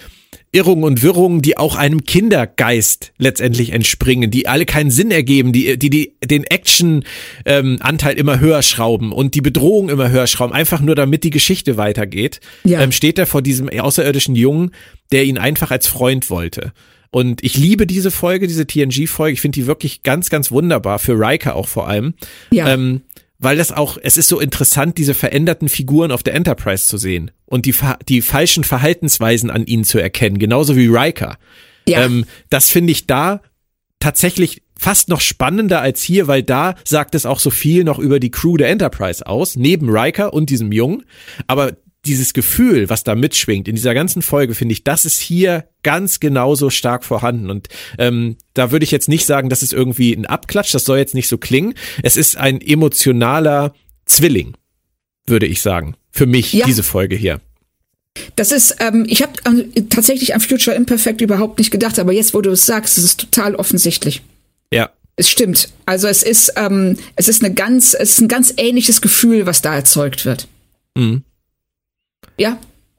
Irrungen 0.52 0.84
und 0.84 1.02
Wirrungen, 1.02 1.42
die 1.42 1.58
auch 1.58 1.76
einem 1.76 2.06
Kindergeist 2.06 3.12
letztendlich 3.18 3.72
entspringen, 3.72 4.30
die 4.30 4.48
alle 4.48 4.66
keinen 4.66 4.92
Sinn 4.92 5.12
ergeben, 5.12 5.52
die 5.52 5.78
die, 5.78 5.90
die 5.90 6.16
den 6.24 6.44
Action-Anteil 6.44 8.14
ähm, 8.14 8.18
immer 8.20 8.40
höher 8.40 8.62
schrauben 8.62 9.12
und 9.12 9.36
die 9.36 9.42
Bedrohung 9.42 9.90
immer 9.90 10.12
höher 10.12 10.28
schrauben, 10.28 10.54
einfach 10.54 10.82
nur 10.82 10.96
damit 10.96 11.24
die 11.24 11.32
Geschichte 11.32 11.78
weitergeht, 11.78 12.40
ja. 12.64 12.82
ähm, 12.82 12.92
steht 12.92 13.18
er 13.18 13.26
vor 13.26 13.42
diesem 13.42 13.70
außerirdischen 13.70 14.36
Jungen, 14.36 14.72
der 15.12 15.26
ihn 15.26 15.38
einfach 15.38 15.72
als 15.72 15.88
Freund 15.88 16.30
wollte. 16.30 16.72
Und 17.10 17.44
ich 17.44 17.56
liebe 17.56 17.86
diese 17.86 18.10
Folge, 18.10 18.48
diese 18.48 18.66
TNG-Folge. 18.66 19.34
Ich 19.34 19.42
finde 19.42 19.60
die 19.60 19.68
wirklich 19.68 20.02
ganz, 20.02 20.32
ganz 20.32 20.50
wunderbar, 20.50 20.98
für 20.98 21.14
Riker 21.14 21.56
auch 21.56 21.68
vor 21.68 21.88
allem. 21.88 22.16
Ja. 22.50 22.74
Ähm, 22.74 23.02
weil 23.44 23.58
das 23.58 23.72
auch, 23.72 23.98
es 24.02 24.18
ist 24.18 24.30
so 24.30 24.40
interessant, 24.40 24.98
diese 24.98 25.14
veränderten 25.14 25.70
Figuren 25.70 26.12
auf 26.12 26.24
der 26.24 26.34
Enterprise 26.34 26.88
zu 26.88 26.98
sehen 26.98 27.32
und 27.46 27.66
die, 27.66 27.76
die 28.08 28.22
falschen 28.22 28.64
Verhaltensweisen 28.64 29.50
an 29.50 29.66
ihnen 29.66 29.84
zu 29.84 30.00
erkennen, 30.00 30.40
genauso 30.40 30.76
wie 30.76 30.88
Riker. 30.88 31.38
Ja. 31.88 32.06
Ähm, 32.06 32.26
das 32.50 32.70
finde 32.70 32.92
ich 32.92 33.08
da 33.08 33.42
tatsächlich 34.00 34.64
fast 34.78 35.10
noch 35.10 35.22
spannender 35.22 35.82
als 35.82 36.02
hier, 36.02 36.28
weil 36.28 36.44
da 36.44 36.76
sagt 36.84 37.16
es 37.16 37.26
auch 37.26 37.40
so 37.40 37.50
viel 37.50 37.84
noch 37.84 38.00
über 38.00 38.20
die 38.20 38.32
Crew 38.32 38.58
der 38.58 38.70
Enterprise 38.70 39.26
aus, 39.26 39.56
neben 39.56 39.90
Riker 39.90 40.34
und 40.34 40.50
diesem 40.50 40.72
Jungen. 40.72 41.04
Aber 41.48 41.74
dieses 42.06 42.34
Gefühl, 42.34 42.90
was 42.90 43.04
da 43.04 43.16
mitschwingt 43.16 43.68
in 43.68 43.76
dieser 43.76 43.94
ganzen 43.94 44.22
Folge, 44.22 44.56
finde 44.56 44.74
ich, 44.74 44.84
das 44.84 45.06
ist 45.06 45.20
hier 45.20 45.68
ganz 45.84 46.20
genauso 46.20 46.70
stark 46.70 47.06
vorhanden. 47.06 47.50
Und 47.50 47.70
ähm, 47.98 48.38
da 48.54 48.72
würde 48.72 48.84
ich 48.84 48.92
jetzt 48.92 49.10
nicht 49.10 49.26
sagen, 49.26 49.50
das 49.50 49.64
ist 49.64 49.74
irgendwie 49.74 50.14
ein 50.14 50.26
Abklatsch, 50.26 50.74
das 50.74 50.86
soll 50.86 50.98
jetzt 50.98 51.16
nicht 51.16 51.28
so 51.28 51.38
klingen. 51.38 51.76
Es 52.02 52.18
ist 52.18 52.38
ein 52.38 52.60
emotionaler 52.60 53.74
Zwilling, 54.06 54.56
würde 55.26 55.46
ich 55.46 55.62
sagen. 55.62 55.96
Für 56.12 56.26
mich, 56.26 56.54
ja. 56.54 56.66
diese 56.66 56.84
Folge 56.84 57.16
hier. 57.16 57.40
Das 58.36 58.52
ist, 58.52 58.76
ähm, 58.80 59.06
ich 59.08 59.22
habe 59.24 59.34
äh, 59.46 59.82
tatsächlich 59.90 60.36
an 60.36 60.42
Future 60.42 60.76
Imperfect 60.76 61.22
überhaupt 61.22 61.58
nicht 61.58 61.72
gedacht, 61.72 61.98
aber 62.00 62.12
jetzt, 62.12 62.34
wo 62.34 62.42
du 62.42 62.52
es 62.52 62.66
sagst, 62.66 62.98
ist 62.98 63.04
es 63.04 63.18
total 63.18 63.56
offensichtlich. 63.56 64.22
Ja. 64.72 64.92
Es 65.16 65.30
stimmt. 65.30 65.70
Also 65.86 66.08
es 66.08 66.22
ist, 66.22 66.54
ähm, 66.56 66.98
es 67.16 67.28
ist 67.28 67.44
eine 67.44 67.54
ganz, 67.54 67.94
es 67.94 68.12
ist 68.12 68.22
ein 68.22 68.28
ganz 68.28 68.54
ähnliches 68.58 69.02
Gefühl, 69.02 69.46
was 69.46 69.62
da 69.62 69.74
erzeugt 69.76 70.26
wird. 70.26 70.48
Mhm. 70.96 71.24
Ja, 72.38 72.58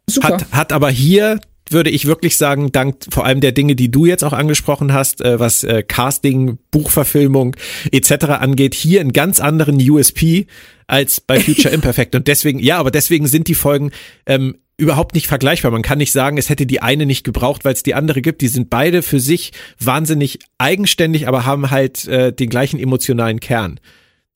super. 0.08 0.34
Hat, 0.34 0.52
hat 0.52 0.72
aber 0.72 0.90
hier 0.90 1.40
würde 1.70 1.90
ich 1.90 2.06
wirklich 2.06 2.36
sagen, 2.36 2.72
dank 2.72 2.96
vor 3.10 3.24
allem 3.24 3.40
der 3.40 3.52
Dinge, 3.52 3.74
die 3.74 3.90
du 3.90 4.06
jetzt 4.06 4.22
auch 4.22 4.32
angesprochen 4.32 4.92
hast, 4.92 5.20
äh, 5.22 5.40
was 5.40 5.64
äh, 5.64 5.82
Casting, 5.82 6.58
Buchverfilmung 6.70 7.56
etc. 7.90 8.24
angeht, 8.26 8.74
hier 8.74 9.00
einen 9.00 9.12
ganz 9.12 9.40
anderen 9.40 9.78
USP 9.78 10.46
als 10.86 11.20
bei 11.20 11.40
Future 11.40 11.72
Imperfect. 11.74 12.14
Und 12.14 12.28
deswegen, 12.28 12.58
ja, 12.58 12.78
aber 12.78 12.90
deswegen 12.90 13.26
sind 13.26 13.48
die 13.48 13.54
Folgen 13.54 13.92
ähm, 14.26 14.56
überhaupt 14.76 15.14
nicht 15.14 15.26
vergleichbar. 15.26 15.70
Man 15.70 15.82
kann 15.82 15.98
nicht 15.98 16.12
sagen, 16.12 16.36
es 16.36 16.48
hätte 16.48 16.66
die 16.66 16.82
eine 16.82 17.06
nicht 17.06 17.24
gebraucht, 17.24 17.64
weil 17.64 17.74
es 17.74 17.82
die 17.82 17.94
andere 17.94 18.22
gibt. 18.22 18.42
Die 18.42 18.48
sind 18.48 18.70
beide 18.70 19.02
für 19.02 19.20
sich 19.20 19.52
wahnsinnig 19.78 20.40
eigenständig, 20.58 21.28
aber 21.28 21.46
haben 21.46 21.70
halt 21.70 22.06
äh, 22.06 22.32
den 22.32 22.50
gleichen 22.50 22.78
emotionalen 22.78 23.40
Kern, 23.40 23.80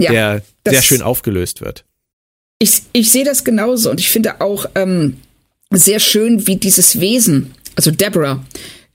ja, 0.00 0.10
der 0.10 0.42
sehr 0.66 0.82
schön 0.82 1.02
aufgelöst 1.02 1.60
wird. 1.60 1.84
Ich, 2.58 2.82
ich 2.92 3.10
sehe 3.10 3.24
das 3.24 3.44
genauso 3.44 3.90
und 3.90 4.00
ich 4.00 4.10
finde 4.10 4.40
auch 4.40 4.66
ähm, 4.74 5.18
sehr 5.72 6.00
schön, 6.00 6.46
wie 6.46 6.56
dieses 6.56 7.00
Wesen, 7.00 7.52
also 7.76 7.90
Deborah, 7.90 8.44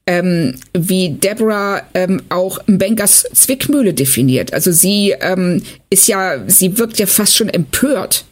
ähm, 0.06 0.60
wie 0.74 1.12
Deborah 1.12 1.84
ähm, 1.94 2.22
auch 2.30 2.60
Mbengas 2.68 3.26
Zwickmühle 3.34 3.94
definiert. 3.94 4.54
Also 4.54 4.72
sie 4.72 5.16
ähm, 5.20 5.64
ist 5.90 6.08
ja, 6.08 6.44
sie 6.48 6.78
wirkt 6.78 7.00
ja 7.00 7.06
fast 7.06 7.36
schon 7.36 7.48
empört 7.48 8.26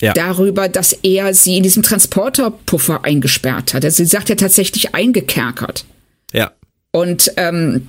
ja. 0.00 0.12
darüber, 0.14 0.68
dass 0.68 0.92
er 0.92 1.32
sie 1.32 1.56
in 1.58 1.62
diesem 1.62 1.84
Transporterpuffer 1.84 3.04
eingesperrt 3.04 3.74
hat. 3.74 3.84
Also 3.84 4.02
sie 4.02 4.08
sagt 4.08 4.30
ja 4.30 4.34
tatsächlich 4.34 4.94
eingekerkert. 4.94 5.84
Ja. 6.32 6.50
Und 6.90 7.32
ähm, 7.36 7.88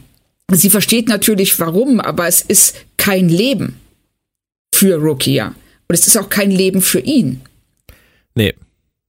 sie 0.52 0.70
versteht 0.70 1.08
natürlich 1.08 1.60
warum, 1.60 2.00
aber 2.00 2.28
es 2.28 2.42
ist 2.42 2.76
kein 2.98 3.30
Leben 3.30 3.80
für 4.76 4.98
Rukia. 4.98 5.56
Und 5.88 5.94
es 5.94 6.08
ist 6.08 6.18
auch 6.18 6.30
kein 6.30 6.52
Leben 6.52 6.82
für 6.82 7.00
ihn. 7.00 7.42
Nee. 8.36 8.54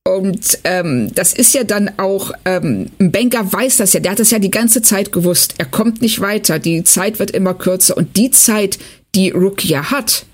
Und 0.06 0.58
ähm, 0.64 1.14
das 1.14 1.32
ist 1.32 1.54
ja 1.54 1.64
dann 1.64 1.98
auch, 1.98 2.32
ähm, 2.44 2.90
ein 2.98 3.10
Banker 3.10 3.50
weiß 3.50 3.78
das 3.78 3.94
ja, 3.94 4.00
der 4.00 4.12
hat 4.12 4.18
das 4.18 4.30
ja 4.30 4.38
die 4.38 4.50
ganze 4.50 4.82
Zeit 4.82 5.12
gewusst. 5.12 5.54
Er 5.56 5.64
kommt 5.64 6.02
nicht 6.02 6.20
weiter, 6.20 6.58
die 6.58 6.84
Zeit 6.84 7.18
wird 7.18 7.30
immer 7.30 7.54
kürzer. 7.54 7.96
Und 7.96 8.16
die 8.16 8.30
Zeit, 8.30 8.78
die 9.14 9.30
Rukia 9.30 9.90
hat, 9.90 10.26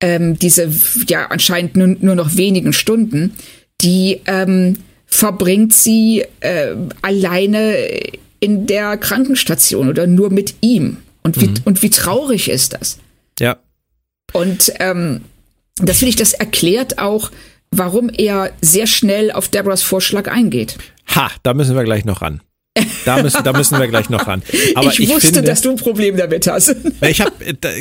ähm, 0.00 0.38
diese 0.38 0.70
ja 1.08 1.26
anscheinend 1.26 1.76
nur, 1.76 1.88
nur 1.88 2.14
noch 2.14 2.36
wenigen 2.36 2.72
Stunden, 2.72 3.34
die 3.80 4.20
ähm, 4.26 4.78
verbringt 5.06 5.74
sie 5.74 6.24
äh, 6.40 6.76
alleine 7.02 7.76
in 8.38 8.66
der 8.66 8.96
Krankenstation 8.96 9.88
oder 9.88 10.06
nur 10.06 10.30
mit 10.30 10.54
ihm. 10.60 10.98
Und 11.22 11.40
wie, 11.40 11.48
mhm. 11.48 11.54
und 11.64 11.82
wie 11.82 11.90
traurig 11.90 12.48
ist 12.48 12.74
das? 12.74 12.98
Ja. 13.40 13.56
Und 14.32 14.72
ähm, 14.78 15.22
das 15.76 15.98
finde 15.98 16.10
ich, 16.10 16.16
das 16.16 16.32
erklärt 16.32 16.98
auch, 16.98 17.30
warum 17.70 18.08
er 18.08 18.52
sehr 18.60 18.86
schnell 18.86 19.32
auf 19.32 19.48
Deborahs 19.48 19.82
Vorschlag 19.82 20.28
eingeht. 20.28 20.76
Ha, 21.14 21.30
da 21.42 21.54
müssen 21.54 21.74
wir 21.76 21.84
gleich 21.84 22.04
noch 22.04 22.22
ran. 22.22 22.40
Da 23.04 23.22
müssen, 23.22 23.44
da 23.44 23.52
müssen 23.52 23.78
wir 23.78 23.86
gleich 23.86 24.10
noch 24.10 24.26
ran. 24.26 24.42
Aber 24.74 24.88
ich, 24.88 24.98
ich 24.98 25.08
wusste, 25.08 25.28
finde, 25.28 25.42
dass 25.42 25.60
du 25.60 25.70
ein 25.70 25.76
Problem 25.76 26.16
damit 26.16 26.48
hast. 26.48 26.74
Ich, 27.02 27.20
hab, 27.20 27.32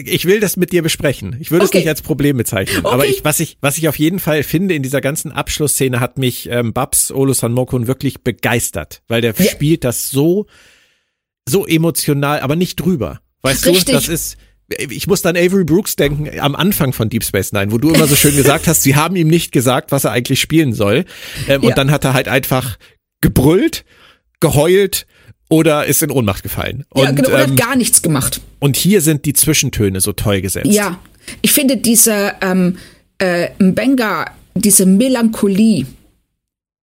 ich 0.05 0.25
will 0.25 0.39
das 0.39 0.55
mit 0.55 0.71
dir 0.71 0.83
besprechen. 0.83 1.35
Ich 1.39 1.49
würde 1.49 1.65
okay. 1.65 1.77
es 1.77 1.81
nicht 1.81 1.89
als 1.89 2.01
Problem 2.03 2.37
bezeichnen. 2.37 2.85
Okay. 2.85 2.93
Aber 2.93 3.07
ich, 3.07 3.23
was, 3.23 3.39
ich, 3.39 3.57
was 3.59 3.77
ich 3.79 3.87
auf 3.87 3.97
jeden 3.97 4.19
Fall 4.19 4.43
finde, 4.43 4.75
in 4.75 4.83
dieser 4.83 5.01
ganzen 5.01 5.31
Abschlussszene 5.31 5.99
hat 5.99 6.19
mich 6.19 6.47
ähm, 6.49 6.73
Babs 6.73 7.11
Olo 7.11 7.33
Sanmokun 7.33 7.87
wirklich 7.87 8.21
begeistert, 8.21 9.01
weil 9.07 9.21
der 9.21 9.33
ja. 9.35 9.45
spielt 9.45 9.83
das 9.83 10.11
so, 10.11 10.45
so 11.47 11.65
emotional, 11.65 12.41
aber 12.41 12.55
nicht 12.55 12.75
drüber. 12.79 13.21
Weißt 13.41 13.65
Richtig. 13.65 13.85
du, 13.85 13.91
das 13.93 14.09
ist, 14.09 14.37
ich 14.69 15.07
muss 15.07 15.21
dann 15.21 15.35
Avery 15.35 15.63
Brooks 15.63 15.95
denken 15.95 16.39
am 16.39 16.55
Anfang 16.55 16.93
von 16.93 17.09
Deep 17.09 17.23
Space 17.23 17.51
Nine, 17.51 17.71
wo 17.71 17.77
du 17.77 17.89
immer 17.91 18.07
so 18.07 18.15
schön 18.15 18.35
gesagt 18.35 18.67
hast, 18.67 18.83
sie 18.83 18.95
haben 18.95 19.15
ihm 19.15 19.27
nicht 19.27 19.51
gesagt, 19.51 19.91
was 19.91 20.05
er 20.05 20.11
eigentlich 20.11 20.39
spielen 20.39 20.73
soll. 20.73 21.05
Ähm, 21.47 21.61
ja. 21.61 21.69
Und 21.69 21.77
dann 21.77 21.91
hat 21.91 22.03
er 22.05 22.13
halt 22.13 22.27
einfach 22.27 22.77
gebrüllt, 23.21 23.85
geheult 24.39 25.05
oder 25.49 25.85
ist 25.85 26.01
in 26.01 26.11
Ohnmacht 26.11 26.43
gefallen. 26.43 26.85
Ja, 26.95 27.09
und, 27.09 27.15
genau, 27.15 27.29
oder 27.29 27.43
ähm, 27.43 27.51
hat 27.51 27.59
gar 27.59 27.75
nichts 27.75 28.01
gemacht. 28.01 28.41
und 28.59 28.77
hier 28.77 29.01
sind 29.01 29.25
die 29.25 29.33
Zwischentöne 29.33 30.01
so 30.01 30.13
toll 30.13 30.41
gesetzt. 30.41 30.71
Ja, 30.71 30.99
ich 31.41 31.51
finde 31.51 31.77
diese 31.77 32.33
ähm, 32.41 32.77
äh, 33.19 33.49
Mbenga, 33.59 34.31
diese 34.55 34.85
Melancholie, 34.85 35.85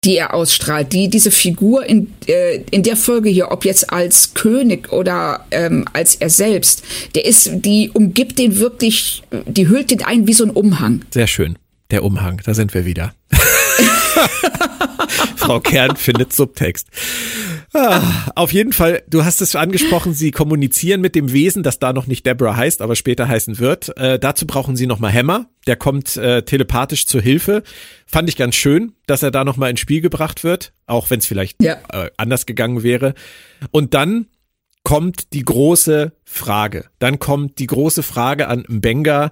die 0.03 0.15
er 0.15 0.33
ausstrahlt, 0.33 0.93
die 0.93 1.09
diese 1.09 1.31
Figur 1.31 1.85
in, 1.85 2.13
äh, 2.27 2.61
in 2.71 2.83
der 2.83 2.95
Folge 2.95 3.29
hier, 3.29 3.51
ob 3.51 3.65
jetzt 3.65 3.91
als 3.91 4.33
König 4.33 4.91
oder 4.91 5.45
ähm, 5.51 5.85
als 5.91 6.15
er 6.15 6.29
selbst, 6.29 6.83
der 7.15 7.25
ist, 7.25 7.49
die 7.53 7.89
umgibt 7.93 8.39
den 8.39 8.59
wirklich, 8.59 9.23
die 9.45 9.67
hüllt 9.67 9.91
den 9.91 10.03
ein 10.03 10.27
wie 10.27 10.33
so 10.33 10.45
ein 10.45 10.51
Umhang. 10.51 11.01
Sehr 11.13 11.27
schön. 11.27 11.57
Der 11.91 12.03
Umhang, 12.03 12.41
da 12.45 12.53
sind 12.53 12.73
wir 12.73 12.85
wieder. 12.85 13.13
Frau 15.35 15.59
Kern 15.59 15.95
findet 15.95 16.33
Subtext. 16.33 16.87
Ah, 17.73 18.01
auf 18.35 18.51
jeden 18.51 18.73
Fall, 18.73 19.03
du 19.07 19.23
hast 19.25 19.41
es 19.41 19.55
angesprochen, 19.55 20.13
sie 20.13 20.31
kommunizieren 20.31 21.01
mit 21.01 21.13
dem 21.15 21.31
Wesen, 21.33 21.61
das 21.61 21.77
da 21.79 21.93
noch 21.93 22.07
nicht 22.07 22.25
Deborah 22.25 22.55
heißt, 22.55 22.81
aber 22.81 22.95
später 22.95 23.27
heißen 23.27 23.59
wird. 23.59 23.95
Äh, 23.97 24.17
dazu 24.19 24.47
brauchen 24.47 24.75
sie 24.75 24.87
nochmal 24.87 25.13
Hammer, 25.13 25.49
der 25.67 25.75
kommt 25.75 26.17
äh, 26.17 26.41
telepathisch 26.43 27.05
zur 27.05 27.21
Hilfe. 27.21 27.61
Fand 28.07 28.27
ich 28.27 28.35
ganz 28.37 28.55
schön, 28.55 28.93
dass 29.05 29.21
er 29.21 29.29
da 29.31 29.43
nochmal 29.43 29.69
ins 29.69 29.79
Spiel 29.81 30.01
gebracht 30.01 30.43
wird, 30.43 30.73
auch 30.87 31.09
wenn 31.11 31.19
es 31.19 31.25
vielleicht 31.27 31.61
Ja. 31.61 31.77
äh, 31.93 32.09
anders 32.17 32.45
gegangen 32.47 32.81
wäre. 32.81 33.13
Und 33.71 33.93
dann 33.93 34.27
kommt 34.83 35.33
die 35.33 35.43
große 35.43 36.13
Frage. 36.23 36.85
Dann 36.97 37.19
kommt 37.19 37.59
die 37.59 37.67
große 37.67 38.01
Frage 38.01 38.47
an 38.47 38.63
Mbenga, 38.67 39.29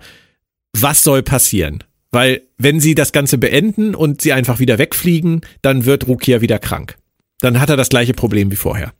was 0.74 1.04
soll 1.04 1.24
passieren? 1.24 1.84
Weil 2.18 2.41
wenn 2.57 2.80
sie 2.80 2.95
das 2.95 3.11
Ganze 3.11 3.38
beenden 3.38 3.93
und 3.93 4.22
sie 4.22 4.34
einfach 4.34 4.57
wieder 4.57 4.80
wegfliegen, 4.80 5.41
dann 5.61 5.86
wird 5.86 6.07
Rukia 6.07 6.41
wieder 6.41 6.57
krank. 6.57 6.97
Dann 7.41 7.59
hat 7.59 7.70
er 7.70 7.78
das 7.78 7.89
gleiche 7.89 8.15
Problem 8.15 8.49
wie 8.49 8.55
vorher. 8.55 8.91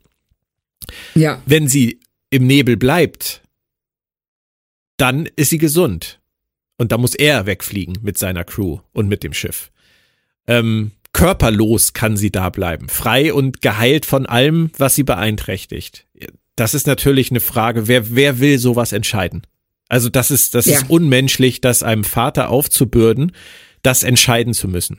Ja. 1.16 1.42
Wenn 1.44 1.66
sie 1.66 1.98
im 2.30 2.46
Nebel 2.46 2.76
bleibt, 2.76 3.42
dann 4.98 5.28
ist 5.34 5.50
sie 5.50 5.58
gesund. 5.58 6.20
Und 6.76 6.92
da 6.92 6.96
muss 6.96 7.16
er 7.16 7.44
wegfliegen 7.44 7.98
mit 8.02 8.18
seiner 8.18 8.44
Crew 8.44 8.78
und 8.92 9.08
mit 9.08 9.24
dem 9.24 9.32
Schiff. 9.32 9.72
Ähm, 10.46 10.92
körperlos 11.12 11.94
kann 11.94 12.16
sie 12.16 12.30
da 12.30 12.50
bleiben, 12.50 12.88
frei 12.88 13.34
und 13.34 13.62
geheilt 13.62 14.06
von 14.06 14.26
allem, 14.26 14.70
was 14.78 14.94
sie 14.94 15.02
beeinträchtigt. 15.02 16.06
Das 16.54 16.72
ist 16.72 16.86
natürlich 16.86 17.32
eine 17.32 17.40
Frage, 17.40 17.88
wer, 17.88 18.14
wer 18.14 18.38
will 18.38 18.60
sowas 18.60 18.92
entscheiden? 18.92 19.42
Also 19.88 20.08
das 20.08 20.30
ist, 20.30 20.54
das 20.54 20.66
Ja. 20.66 20.78
ist 20.78 20.90
unmenschlich, 20.90 21.60
das 21.60 21.82
einem 21.82 22.04
Vater 22.04 22.50
aufzubürden, 22.50 23.32
das 23.82 24.02
entscheiden 24.02 24.54
zu 24.54 24.68
müssen. 24.68 24.98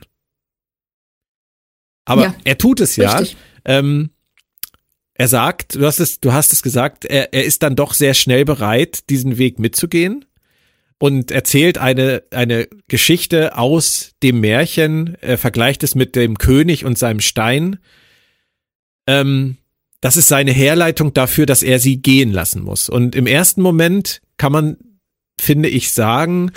Aber 2.04 2.22
Ja, 2.24 2.34
er 2.44 2.58
tut 2.58 2.80
es 2.80 2.96
ja. 2.96 3.22
Ähm, 3.64 4.10
er 5.14 5.28
sagt, 5.28 5.74
du 5.74 5.84
hast 5.84 6.00
es, 6.00 6.18
du 6.20 6.32
hast 6.32 6.52
es 6.52 6.62
gesagt, 6.62 7.04
er, 7.04 7.32
er 7.34 7.44
ist 7.44 7.62
dann 7.62 7.76
doch 7.76 7.92
sehr 7.94 8.14
schnell 8.14 8.44
bereit, 8.44 9.10
diesen 9.10 9.36
Weg 9.38 9.58
mitzugehen 9.58 10.24
und 10.98 11.30
erzählt 11.30 11.78
eine, 11.78 12.22
eine 12.30 12.68
Geschichte 12.88 13.56
aus 13.56 14.12
dem 14.22 14.40
Märchen, 14.40 15.16
er 15.20 15.38
vergleicht 15.38 15.82
es 15.82 15.94
mit 15.94 16.16
dem 16.16 16.38
König 16.38 16.84
und 16.84 16.98
seinem 16.98 17.20
Stein. 17.20 17.78
Ähm, 19.06 19.56
das 20.00 20.16
ist 20.16 20.28
seine 20.28 20.52
Herleitung 20.52 21.12
dafür, 21.12 21.44
dass 21.44 21.62
er 21.62 21.78
sie 21.78 21.98
gehen 21.98 22.32
lassen 22.32 22.62
muss. 22.62 22.88
Und 22.88 23.14
im 23.14 23.26
ersten 23.26 23.60
Moment 23.60 24.22
kann 24.40 24.52
man, 24.52 24.78
finde 25.38 25.68
ich, 25.68 25.92
sagen, 25.92 26.50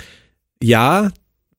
ja, 0.62 1.12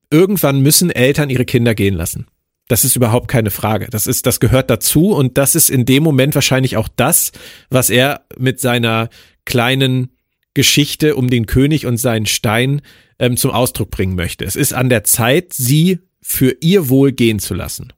irgendwann 0.09 0.61
müssen 0.61 0.89
Eltern 0.89 1.30
ihre 1.30 1.45
Kinder 1.45 1.76
gehen 1.76 1.93
lassen. 1.93 2.26
Das 2.67 2.84
ist 2.84 2.95
überhaupt 2.95 3.28
keine 3.28 3.51
Frage. 3.51 3.86
Das 3.91 4.07
ist, 4.07 4.26
das 4.26 4.39
gehört 4.39 4.71
dazu 4.71 5.11
und 5.11 5.38
das 5.38 5.53
ist 5.53 5.69
in 5.69 5.86
dem 5.86 6.01
Moment 6.01 6.34
wahrscheinlich 6.34 6.78
auch 6.78 6.88
das, 6.95 7.32
was 7.69 7.91
er 7.91 8.26
mit 8.39 8.59
seiner 8.59 9.09
kleinen 9.45 10.15
Geschichte 10.55 11.15
um 11.15 11.30
den 11.30 11.45
König 11.45 11.86
und 11.86 11.97
seinen 11.97 12.26
Stein 12.26 12.82
ähm, 13.19 13.38
zum 13.38 13.51
Ausdruck 13.51 13.91
bringen 13.91 14.15
möchte. 14.15 14.45
Es 14.45 14.55
ist 14.55 14.73
an 14.73 14.89
der 14.89 15.03
Zeit, 15.03 15.53
sie 15.53 15.99
für 16.23 16.57
ihr 16.61 16.89
Wohl 16.89 17.11
gehen 17.11 17.38
zu 17.38 17.53
lassen, 17.53 17.93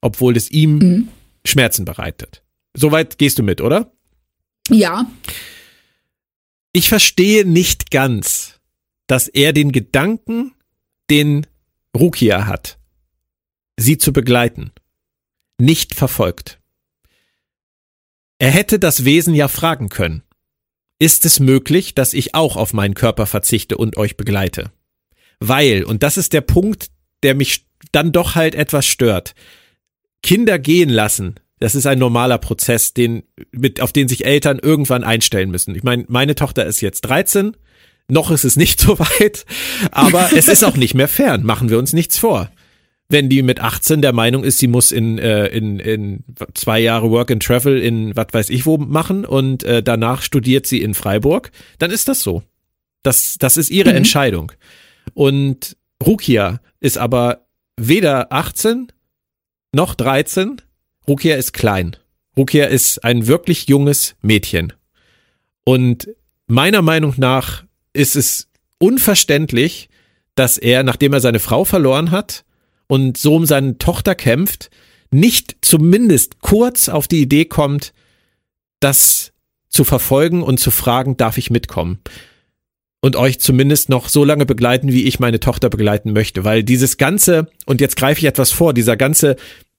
obwohl 0.00 0.36
es 0.36 0.52
ihm 0.52 0.78
Mhm. 0.78 1.08
Schmerzen 1.44 1.84
bereitet. 1.84 2.44
Soweit 2.74 3.18
gehst 3.18 3.40
du 3.40 3.42
mit, 3.42 3.60
oder? 3.60 3.90
Ja, 4.68 5.10
Ich 6.72 6.88
verstehe 6.88 7.44
nicht 7.44 7.90
ganz, 7.90 8.60
dass 9.06 9.28
er 9.28 9.52
den 9.52 9.72
Gedanken, 9.72 10.54
den 11.10 11.46
Rukia 11.94 12.46
hat, 12.46 12.78
sie 13.76 13.98
zu 13.98 14.12
begleiten, 14.12 14.72
nicht 15.58 15.94
verfolgt. 15.94 16.60
Er 18.38 18.50
hätte 18.50 18.78
das 18.78 19.04
Wesen 19.04 19.34
ja 19.34 19.48
fragen 19.48 19.90
können. 19.90 20.22
Ist 20.98 21.26
es 21.26 21.40
möglich, 21.40 21.94
dass 21.94 22.14
ich 22.14 22.34
auch 22.34 22.56
auf 22.56 22.72
meinen 22.72 22.94
Körper 22.94 23.26
verzichte 23.26 23.76
und 23.76 23.98
euch 23.98 24.16
begleite? 24.16 24.72
Weil, 25.40 25.84
und 25.84 26.02
das 26.02 26.16
ist 26.16 26.32
der 26.32 26.40
Punkt, 26.40 26.90
der 27.22 27.34
mich 27.34 27.66
dann 27.90 28.12
doch 28.12 28.34
halt 28.34 28.54
etwas 28.54 28.86
stört. 28.86 29.34
Kinder 30.22 30.58
gehen 30.58 30.88
lassen, 30.88 31.34
das 31.62 31.76
ist 31.76 31.86
ein 31.86 31.98
normaler 32.00 32.38
Prozess, 32.38 32.92
den, 32.92 33.22
mit, 33.52 33.80
auf 33.80 33.92
den 33.92 34.08
sich 34.08 34.24
Eltern 34.24 34.58
irgendwann 34.58 35.04
einstellen 35.04 35.50
müssen. 35.52 35.76
Ich 35.76 35.84
meine, 35.84 36.04
meine 36.08 36.34
Tochter 36.34 36.66
ist 36.66 36.80
jetzt 36.80 37.02
13, 37.02 37.56
noch 38.08 38.32
ist 38.32 38.44
es 38.44 38.56
nicht 38.56 38.80
so 38.86 38.98
weit, 38.98 39.46
aber 39.92 40.30
es 40.34 40.48
ist 40.48 40.64
auch 40.64 40.76
nicht 40.76 40.94
mehr 40.94 41.06
fern, 41.06 41.44
machen 41.44 41.70
wir 41.70 41.78
uns 41.78 41.92
nichts 41.92 42.18
vor. 42.18 42.50
Wenn 43.08 43.28
die 43.28 43.42
mit 43.42 43.60
18 43.60 44.02
der 44.02 44.12
Meinung 44.12 44.42
ist, 44.42 44.58
sie 44.58 44.66
muss 44.66 44.90
in, 44.90 45.18
äh, 45.18 45.46
in, 45.48 45.78
in 45.78 46.24
zwei 46.54 46.80
Jahre 46.80 47.10
Work 47.10 47.30
and 47.30 47.42
Travel 47.42 47.78
in 47.78 48.16
was 48.16 48.28
weiß 48.32 48.50
ich 48.50 48.66
wo 48.66 48.76
machen 48.78 49.24
und 49.24 49.62
äh, 49.62 49.82
danach 49.84 50.22
studiert 50.22 50.66
sie 50.66 50.82
in 50.82 50.94
Freiburg, 50.94 51.52
dann 51.78 51.92
ist 51.92 52.08
das 52.08 52.22
so. 52.22 52.42
Das, 53.02 53.36
das 53.38 53.56
ist 53.56 53.70
ihre 53.70 53.90
Mhm. 53.90 53.96
Entscheidung. 53.98 54.52
Und 55.14 55.76
Rukia 56.04 56.60
ist 56.80 56.98
aber 56.98 57.46
weder 57.76 58.32
18 58.32 58.88
noch 59.72 59.94
13. 59.94 60.60
Rukia 61.08 61.36
ist 61.36 61.52
klein. 61.52 61.96
Rukia 62.36 62.66
ist 62.66 63.04
ein 63.04 63.26
wirklich 63.26 63.68
junges 63.68 64.14
Mädchen. 64.22 64.72
Und 65.64 66.08
meiner 66.46 66.82
Meinung 66.82 67.14
nach 67.16 67.64
ist 67.92 68.16
es 68.16 68.48
unverständlich, 68.78 69.88
dass 70.34 70.58
er, 70.58 70.82
nachdem 70.82 71.12
er 71.12 71.20
seine 71.20 71.38
Frau 71.38 71.64
verloren 71.64 72.10
hat 72.10 72.44
und 72.86 73.16
so 73.16 73.36
um 73.36 73.46
seine 73.46 73.78
Tochter 73.78 74.14
kämpft, 74.14 74.70
nicht 75.10 75.56
zumindest 75.60 76.40
kurz 76.40 76.88
auf 76.88 77.06
die 77.06 77.20
Idee 77.20 77.44
kommt, 77.44 77.92
das 78.80 79.32
zu 79.68 79.84
verfolgen 79.84 80.42
und 80.42 80.58
zu 80.58 80.70
fragen, 80.70 81.16
darf 81.16 81.38
ich 81.38 81.50
mitkommen? 81.50 82.00
Und 83.00 83.16
euch 83.16 83.40
zumindest 83.40 83.88
noch 83.88 84.08
so 84.08 84.24
lange 84.24 84.46
begleiten, 84.46 84.92
wie 84.92 85.04
ich 85.04 85.18
meine 85.18 85.40
Tochter 85.40 85.70
begleiten 85.70 86.12
möchte. 86.12 86.44
Weil 86.44 86.62
dieses 86.62 86.98
ganze, 86.98 87.48
und 87.66 87.80
jetzt 87.80 87.96
greife 87.96 88.20
ich 88.20 88.26
etwas 88.26 88.52
vor, 88.52 88.74
dieser 88.74 88.96
ganze, 88.96 89.36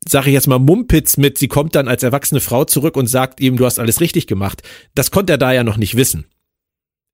sage 0.08 0.30
ich 0.30 0.34
jetzt 0.34 0.48
mal, 0.48 0.60
Mumpitz 0.60 1.18
mit, 1.18 1.38
sie 1.38 1.48
kommt 1.48 1.76
dann 1.76 1.88
als 1.88 2.04
erwachsene 2.04 2.42
Frau 2.42 2.66
zurück 2.66 2.98
und 2.98 3.08
sagt 3.08 3.40
ihm, 3.40 3.58
du 3.58 3.66
hast 3.66 3.80
alles 3.80 4.02
richtig 4.02 4.28
gemacht. 4.28 4.62
Das 4.96 5.12
konnte 5.12 5.34
er 5.34 5.38
da 5.38 5.52
ja 5.54 5.64
noch 5.64 5.78
nicht 5.78 5.96
wissen. 5.96 6.26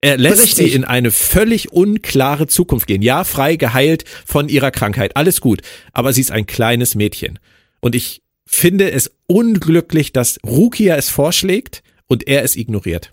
Er 0.02 0.16
lässt 0.16 0.42
Richtig. 0.42 0.72
sie 0.72 0.74
in 0.74 0.84
eine 0.84 1.10
völlig 1.10 1.72
unklare 1.72 2.46
Zukunft 2.46 2.86
gehen. 2.86 3.02
Ja, 3.02 3.22
frei 3.24 3.56
geheilt 3.56 4.04
von 4.24 4.48
ihrer 4.48 4.70
Krankheit. 4.70 5.14
Alles 5.14 5.42
gut. 5.42 5.60
Aber 5.92 6.14
sie 6.14 6.22
ist 6.22 6.30
ein 6.30 6.46
kleines 6.46 6.94
Mädchen. 6.94 7.38
Und 7.80 7.94
ich 7.94 8.22
finde 8.46 8.90
es 8.90 9.10
unglücklich, 9.26 10.12
dass 10.12 10.38
Rukia 10.44 10.96
es 10.96 11.10
vorschlägt 11.10 11.82
und 12.06 12.26
er 12.26 12.44
es 12.44 12.56
ignoriert. 12.56 13.12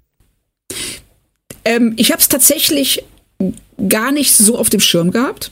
ähm, 1.65 1.93
ich 1.97 2.11
habe 2.11 2.21
es 2.21 2.29
tatsächlich 2.29 3.03
gar 3.89 4.13
nicht 4.13 4.33
so 4.33 4.57
auf 4.57 4.69
dem 4.69 4.79
Schirm 4.79 5.11
gehabt. 5.11 5.51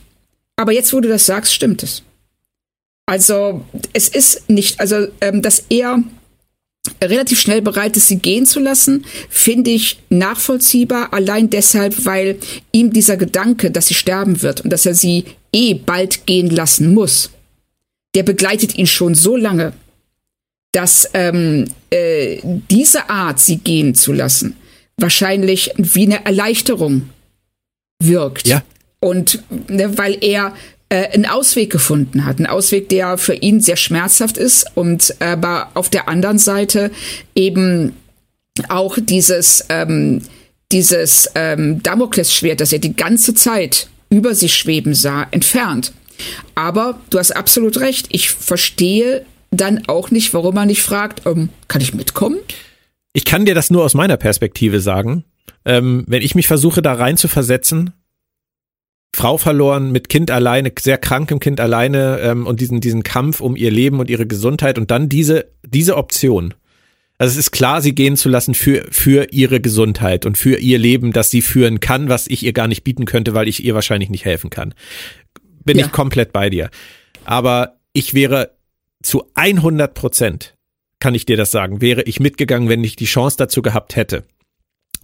Aber 0.56 0.72
jetzt, 0.72 0.94
wo 0.94 1.02
du 1.02 1.10
das 1.10 1.26
sagst, 1.26 1.54
stimmt 1.54 1.84
es. 1.84 2.02
Also, 3.06 3.64
es 3.94 4.08
ist 4.08 4.50
nicht, 4.50 4.80
also, 4.80 5.08
ähm, 5.22 5.42
dass 5.42 5.66
er 5.70 6.04
relativ 7.04 7.40
schnell 7.40 7.62
bereit 7.62 7.98
ist, 7.98 8.08
sie 8.08 8.18
gehen 8.18 8.46
zu 8.46 8.60
lassen, 8.60 9.06
finde 9.30 9.72
ich 9.72 10.00
nachvollziehbar, 10.10 11.14
allein 11.14 11.50
deshalb, 11.50 12.06
weil 12.06 12.40
ihm 12.72 12.94
dieser 12.94 13.18
Gedanke, 13.18 13.72
dass 13.72 13.88
sie 13.88 13.94
sterben 13.94 14.42
wird 14.42 14.62
und 14.62 14.72
dass 14.72 14.86
er 14.86 14.96
sie 14.96 15.26
eh 15.52 15.74
bald 15.74 16.26
gehen 16.26 16.50
lassen 16.50 16.94
muss, 16.94 17.32
der 18.16 18.24
begleitet 18.24 18.76
ihn 18.76 18.88
schon 18.88 19.16
so 19.16 19.36
lange, 19.36 19.74
dass 20.72 21.10
ähm, 21.14 21.66
äh, 21.90 22.40
diese 22.70 23.10
Art, 23.10 23.40
sie 23.40 23.58
gehen 23.58 23.96
zu 23.96 24.12
lassen, 24.12 24.56
wahrscheinlich 24.98 25.72
wie 25.78 26.06
eine 26.06 26.26
Erleichterung 26.26 27.10
wirkt. 28.02 28.48
Ja. 28.48 28.64
Und 29.00 29.44
ne, 29.68 29.98
weil 29.98 30.18
er 30.22 30.54
äh, 30.96 31.10
einen 31.12 31.26
Ausweg 31.26 31.72
gefunden 31.72 32.24
hat, 32.24 32.38
einen 32.38 32.48
Ausweg, 32.48 32.88
der 32.88 33.18
für 33.18 33.34
ihn 33.34 33.60
sehr 33.60 33.76
schmerzhaft 33.76 34.38
ist 34.38 34.66
und 34.76 35.14
aber 35.20 35.70
auf 35.74 35.90
der 35.90 36.08
anderen 36.08 36.38
Seite 36.38 36.90
eben 37.36 37.92
auch 38.70 38.98
dieses 39.02 39.66
ähm, 39.68 40.22
dieses 40.72 41.30
ähm, 41.36 41.84
Damoklesschwert, 41.84 42.62
das 42.62 42.72
er 42.72 42.80
die 42.80 42.96
ganze 42.96 43.34
Zeit 43.34 43.90
über 44.10 44.34
sich 44.34 44.56
schweben 44.56 44.96
sah, 44.96 45.28
entfernt. 45.32 45.92
Aber 46.56 47.02
du 47.10 47.20
hast 47.20 47.32
absolut 47.32 47.78
recht. 47.82 48.08
Ich 48.12 48.30
verstehe 48.30 49.26
dann 49.52 49.84
auch 49.88 50.12
nicht, 50.12 50.34
warum 50.34 50.56
er 50.56 50.66
nicht 50.66 50.82
fragt, 50.82 51.26
ähm, 51.26 51.50
kann 51.68 51.82
ich 51.82 51.94
mitkommen? 51.94 52.38
Ich 53.12 53.26
kann 53.26 53.46
dir 53.46 53.54
das 53.54 53.70
nur 53.70 53.84
aus 53.84 53.96
meiner 53.96 54.16
Perspektive 54.18 54.80
sagen. 54.80 55.26
Ähm, 55.66 56.06
wenn 56.08 56.22
ich 56.22 56.36
mich 56.36 56.48
versuche, 56.48 56.82
da 56.82 56.94
rein 56.94 57.18
zu 57.18 57.28
versetzen, 57.28 57.92
Frau 59.16 59.38
verloren, 59.38 59.94
mit 59.94 60.10
Kind 60.10 60.30
alleine, 60.30 60.74
sehr 60.78 60.98
krankem 60.98 61.40
Kind 61.40 61.62
alleine 61.62 62.20
ähm, 62.20 62.46
und 62.46 62.60
diesen, 62.60 62.82
diesen 62.82 63.02
Kampf 63.04 63.40
um 63.40 63.56
ihr 63.56 63.72
Leben 63.72 64.00
und 64.00 64.10
ihre 64.10 64.28
Gesundheit 64.28 64.78
und 64.78 64.92
dann 64.92 65.08
diese, 65.08 65.48
diese 65.66 65.96
Option. 65.96 66.54
Also 67.18 67.32
es 67.32 67.38
ist 67.38 67.52
klar, 67.52 67.82
sie 67.82 67.96
gehen 67.96 68.18
zu 68.18 68.28
lassen 68.28 68.54
für, 68.54 68.86
für 68.92 69.32
ihre 69.32 69.62
Gesundheit 69.62 70.26
und 70.26 70.38
für 70.38 70.58
ihr 70.58 70.78
Leben, 70.78 71.14
das 71.14 71.32
sie 71.32 71.42
führen 71.42 71.80
kann, 71.80 72.10
was 72.10 72.28
ich 72.28 72.44
ihr 72.44 72.52
gar 72.52 72.68
nicht 72.68 72.84
bieten 72.84 73.06
könnte, 73.06 73.34
weil 73.34 73.48
ich 73.48 73.64
ihr 73.64 73.74
wahrscheinlich 73.74 74.10
nicht 74.10 74.26
helfen 74.26 74.50
kann. 74.50 74.74
Bin 75.64 75.78
ja. 75.78 75.86
ich 75.86 75.94
komplett 75.94 76.34
bei 76.34 76.50
dir. 76.50 76.70
Aber 77.24 77.78
ich 77.94 78.14
wäre 78.14 78.52
zu 79.02 79.32
100 79.36 79.94
Prozent, 79.94 80.56
kann 81.00 81.16
ich 81.16 81.26
dir 81.26 81.38
das 81.38 81.52
sagen, 81.52 81.80
wäre 81.80 82.02
ich 82.04 82.20
mitgegangen, 82.20 82.68
wenn 82.68 82.84
ich 82.84 82.98
die 82.98 83.06
Chance 83.06 83.38
dazu 83.38 83.62
gehabt 83.62 83.96
hätte 83.96 84.26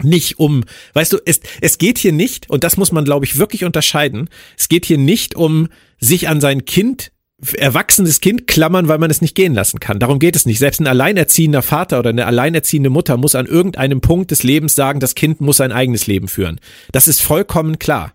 nicht 0.04 0.40
um, 0.40 0.64
weißt 0.94 1.14
du, 1.14 1.18
es, 1.26 1.40
es 1.62 1.78
geht 1.78 1.98
hier 1.98 2.12
nicht, 2.12 2.50
und 2.50 2.64
das 2.64 2.78
muss 2.78 2.92
man, 2.92 3.06
glaube 3.06 3.26
ich, 3.26 3.38
wirklich 3.38 3.64
unterscheiden, 3.64 4.30
es 4.58 4.70
geht 4.70 4.86
hier 4.86 4.98
nicht 4.98 5.36
um 5.36 5.68
sich 6.00 6.28
an 6.28 6.42
sein 6.42 6.66
Kind, 6.66 7.12
erwachsenes 7.54 8.22
Kind 8.22 8.48
klammern, 8.48 8.88
weil 8.88 9.00
man 9.00 9.10
es 9.10 9.22
nicht 9.22 9.36
gehen 9.36 9.54
lassen 9.54 9.80
kann. 9.80 10.00
Darum 10.00 10.20
geht 10.20 10.36
es 10.36 10.46
nicht. 10.46 10.60
Selbst 10.60 10.80
ein 10.80 10.88
alleinerziehender 10.88 11.62
Vater 11.62 12.00
oder 12.00 12.12
eine 12.12 12.28
alleinerziehende 12.28 12.90
Mutter 12.90 13.18
muss 13.18 13.36
an 13.36 13.48
irgendeinem 13.48 14.02
Punkt 14.02 14.32
des 14.32 14.44
Lebens 14.44 14.76
sagen, 14.76 15.00
das 15.00 15.16
Kind 15.16 15.42
muss 15.42 15.58
sein 15.58 15.72
eigenes 15.72 16.08
Leben 16.08 16.28
führen. 16.28 16.60
Das 16.92 17.08
ist 17.08 17.22
vollkommen 17.22 17.80
klar. 17.80 18.14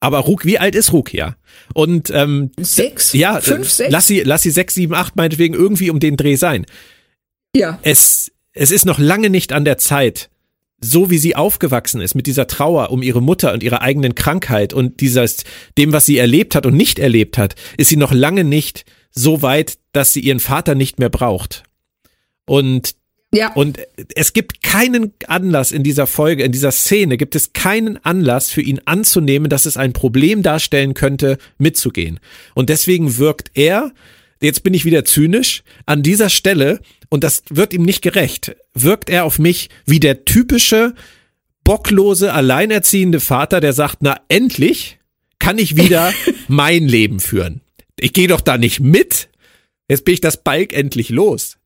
Aber 0.00 0.20
Ruk, 0.20 0.44
wie 0.44 0.58
alt 0.58 0.74
ist 0.74 0.92
Ruk 0.92 1.12
ja? 1.12 1.36
Und 1.74 2.10
ähm, 2.10 2.50
sechs, 2.58 3.12
ja, 3.12 3.40
fünf, 3.40 3.68
sechs. 3.68 3.92
Lass 3.92 4.06
sie, 4.06 4.20
lass 4.20 4.42
sie 4.42 4.50
sechs, 4.50 4.74
sieben, 4.74 4.94
acht 4.94 5.14
meinetwegen 5.14 5.54
irgendwie 5.54 5.90
um 5.90 6.00
den 6.00 6.16
Dreh 6.16 6.36
sein. 6.36 6.64
Ja. 7.54 7.78
Es, 7.82 8.32
es 8.52 8.70
ist 8.70 8.86
noch 8.86 8.98
lange 8.98 9.30
nicht 9.30 9.52
an 9.52 9.64
der 9.64 9.78
Zeit, 9.78 10.30
so 10.80 11.10
wie 11.10 11.18
sie 11.18 11.36
aufgewachsen 11.36 12.00
ist, 12.00 12.14
mit 12.14 12.26
dieser 12.26 12.46
Trauer 12.46 12.90
um 12.90 13.02
ihre 13.02 13.20
Mutter 13.20 13.52
und 13.52 13.62
ihre 13.62 13.82
eigenen 13.82 14.14
Krankheit 14.14 14.72
und 14.72 15.00
dieses, 15.00 15.44
dem, 15.76 15.92
was 15.92 16.06
sie 16.06 16.18
erlebt 16.18 16.54
hat 16.54 16.66
und 16.66 16.76
nicht 16.76 16.98
erlebt 16.98 17.38
hat, 17.38 17.54
ist 17.76 17.88
sie 17.88 17.96
noch 17.96 18.12
lange 18.12 18.44
nicht 18.44 18.84
so 19.10 19.42
weit, 19.42 19.78
dass 19.92 20.12
sie 20.12 20.20
ihren 20.20 20.40
Vater 20.40 20.74
nicht 20.74 20.98
mehr 20.98 21.10
braucht. 21.10 21.64
Und 22.46 22.94
ja. 23.32 23.52
Und 23.52 23.78
es 24.16 24.32
gibt 24.32 24.60
keinen 24.62 25.12
Anlass 25.28 25.70
in 25.70 25.84
dieser 25.84 26.08
Folge, 26.08 26.42
in 26.42 26.50
dieser 26.50 26.72
Szene, 26.72 27.16
gibt 27.16 27.36
es 27.36 27.52
keinen 27.52 28.04
Anlass 28.04 28.50
für 28.50 28.60
ihn 28.60 28.80
anzunehmen, 28.86 29.48
dass 29.48 29.66
es 29.66 29.76
ein 29.76 29.92
Problem 29.92 30.42
darstellen 30.42 30.94
könnte, 30.94 31.38
mitzugehen. 31.56 32.18
Und 32.54 32.70
deswegen 32.70 33.18
wirkt 33.18 33.52
er, 33.54 33.92
jetzt 34.42 34.64
bin 34.64 34.74
ich 34.74 34.84
wieder 34.84 35.04
zynisch, 35.04 35.62
an 35.86 36.02
dieser 36.02 36.28
Stelle 36.28 36.80
und 37.10 37.24
das 37.24 37.42
wird 37.50 37.74
ihm 37.74 37.82
nicht 37.82 38.00
gerecht, 38.00 38.56
wirkt 38.72 39.10
er 39.10 39.24
auf 39.24 39.38
mich 39.38 39.68
wie 39.84 40.00
der 40.00 40.24
typische 40.24 40.94
bocklose, 41.64 42.32
alleinerziehende 42.32 43.20
Vater, 43.20 43.60
der 43.60 43.72
sagt, 43.74 43.98
na 44.00 44.18
endlich 44.28 44.98
kann 45.38 45.58
ich 45.58 45.76
wieder 45.76 46.12
mein 46.48 46.88
Leben 46.88 47.20
führen. 47.20 47.60
Ich 47.98 48.12
gehe 48.12 48.28
doch 48.28 48.40
da 48.40 48.56
nicht 48.56 48.80
mit. 48.80 49.28
Jetzt 49.88 50.04
bin 50.04 50.14
ich 50.14 50.20
das 50.20 50.42
Balk 50.42 50.72
endlich 50.72 51.10
los. 51.10 51.58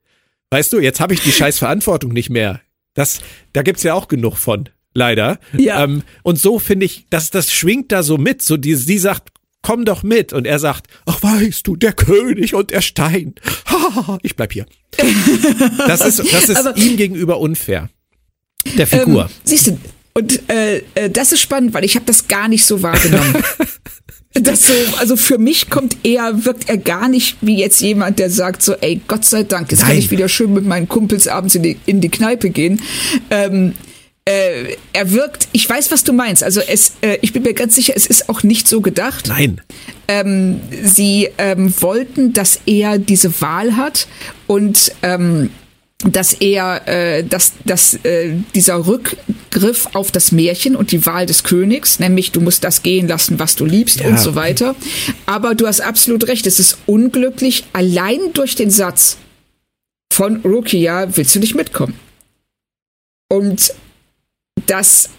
Weißt 0.50 0.72
du, 0.72 0.80
jetzt 0.80 1.00
habe 1.00 1.14
ich 1.14 1.20
die 1.20 1.32
scheiß 1.32 1.58
Verantwortung 1.58 2.12
nicht 2.12 2.30
mehr. 2.30 2.60
Das, 2.94 3.20
da 3.52 3.62
gibt's 3.62 3.82
ja 3.82 3.94
auch 3.94 4.08
genug 4.08 4.36
von, 4.36 4.68
leider. 4.94 5.38
Ja. 5.56 5.84
Ähm, 5.84 6.02
und 6.22 6.38
so 6.38 6.58
finde 6.58 6.86
ich, 6.86 7.06
dass 7.10 7.30
das 7.30 7.52
schwingt 7.52 7.92
da 7.92 8.02
so 8.02 8.16
mit. 8.16 8.40
So 8.40 8.56
die, 8.56 8.74
sie 8.74 8.98
sagt, 8.98 9.30
komm 9.64 9.84
doch 9.84 10.04
mit. 10.04 10.32
Und 10.32 10.46
er 10.46 10.60
sagt, 10.60 10.86
ach 11.06 11.20
weißt 11.22 11.66
du, 11.66 11.74
der 11.74 11.92
König 11.92 12.54
und 12.54 12.70
der 12.70 12.82
Stein. 12.82 13.34
ich 14.22 14.36
bleib 14.36 14.52
hier. 14.52 14.66
Das 15.88 16.00
ist, 16.00 16.20
das 16.32 16.48
ist 16.48 16.56
Aber, 16.56 16.76
ihm 16.76 16.96
gegenüber 16.96 17.40
unfair. 17.40 17.88
Der 18.78 18.86
Figur. 18.86 19.22
Ähm, 19.24 19.28
siehst 19.42 19.66
du, 19.66 19.78
und 20.14 20.48
äh, 20.48 20.82
äh, 20.94 21.10
das 21.10 21.32
ist 21.32 21.40
spannend, 21.40 21.74
weil 21.74 21.84
ich 21.84 21.96
habe 21.96 22.06
das 22.06 22.28
gar 22.28 22.48
nicht 22.48 22.64
so 22.64 22.82
wahrgenommen. 22.82 23.34
das 24.34 24.68
so, 24.68 24.72
also 24.98 25.16
für 25.16 25.38
mich 25.38 25.70
kommt 25.70 25.96
er, 26.04 26.44
wirkt 26.44 26.68
er 26.68 26.78
gar 26.78 27.08
nicht 27.08 27.36
wie 27.40 27.58
jetzt 27.58 27.80
jemand, 27.80 28.18
der 28.18 28.30
sagt 28.30 28.62
so, 28.62 28.74
ey, 28.74 29.00
Gott 29.08 29.24
sei 29.24 29.42
Dank, 29.42 29.70
jetzt 29.72 29.80
Nein. 29.80 29.88
kann 29.88 29.98
ich 29.98 30.10
wieder 30.10 30.28
schön 30.28 30.52
mit 30.52 30.64
meinen 30.64 30.88
Kumpels 30.88 31.26
abends 31.26 31.54
in 31.56 31.62
die, 31.62 31.76
in 31.86 32.00
die 32.00 32.10
Kneipe 32.10 32.50
gehen. 32.50 32.80
Ähm, 33.30 33.74
äh, 34.26 34.76
er 34.92 35.10
wirkt, 35.12 35.48
ich 35.52 35.68
weiß, 35.68 35.90
was 35.90 36.04
du 36.04 36.12
meinst. 36.12 36.42
Also 36.42 36.60
es, 36.60 36.92
äh, 37.02 37.18
ich 37.20 37.32
bin 37.32 37.42
mir 37.42 37.54
ganz 37.54 37.74
sicher, 37.74 37.92
es 37.94 38.06
ist 38.06 38.28
auch 38.28 38.42
nicht 38.42 38.68
so 38.68 38.80
gedacht. 38.80 39.28
Nein. 39.28 39.60
Ähm, 40.08 40.60
sie 40.82 41.28
ähm, 41.38 41.74
wollten, 41.80 42.32
dass 42.32 42.60
er 42.64 42.98
diese 42.98 43.40
Wahl 43.40 43.76
hat 43.76 44.06
und 44.46 44.92
ähm, 45.02 45.50
dass 46.04 46.34
er, 46.34 46.86
äh, 46.86 47.24
dass, 47.24 47.52
dass 47.64 47.94
äh, 48.04 48.34
dieser 48.54 48.86
Rückgriff 48.86 49.88
auf 49.94 50.10
das 50.10 50.32
Märchen 50.32 50.76
und 50.76 50.92
die 50.92 51.04
Wahl 51.06 51.26
des 51.26 51.44
Königs, 51.44 51.98
nämlich 51.98 52.32
du 52.32 52.40
musst 52.40 52.64
das 52.64 52.82
gehen 52.82 53.08
lassen, 53.08 53.38
was 53.38 53.56
du 53.56 53.64
liebst 53.64 54.00
ja. 54.00 54.08
und 54.08 54.18
so 54.18 54.34
weiter. 54.34 54.74
Aber 55.26 55.54
du 55.54 55.66
hast 55.66 55.80
absolut 55.80 56.28
recht, 56.28 56.46
es 56.46 56.58
ist 56.58 56.78
unglücklich, 56.86 57.64
allein 57.72 58.18
durch 58.34 58.54
den 58.54 58.70
Satz 58.70 59.18
von 60.12 60.36
Rukia 60.36 61.08
willst 61.16 61.34
du 61.34 61.40
nicht 61.40 61.54
mitkommen. 61.54 61.94
Und 63.28 63.72
dass 64.66 65.10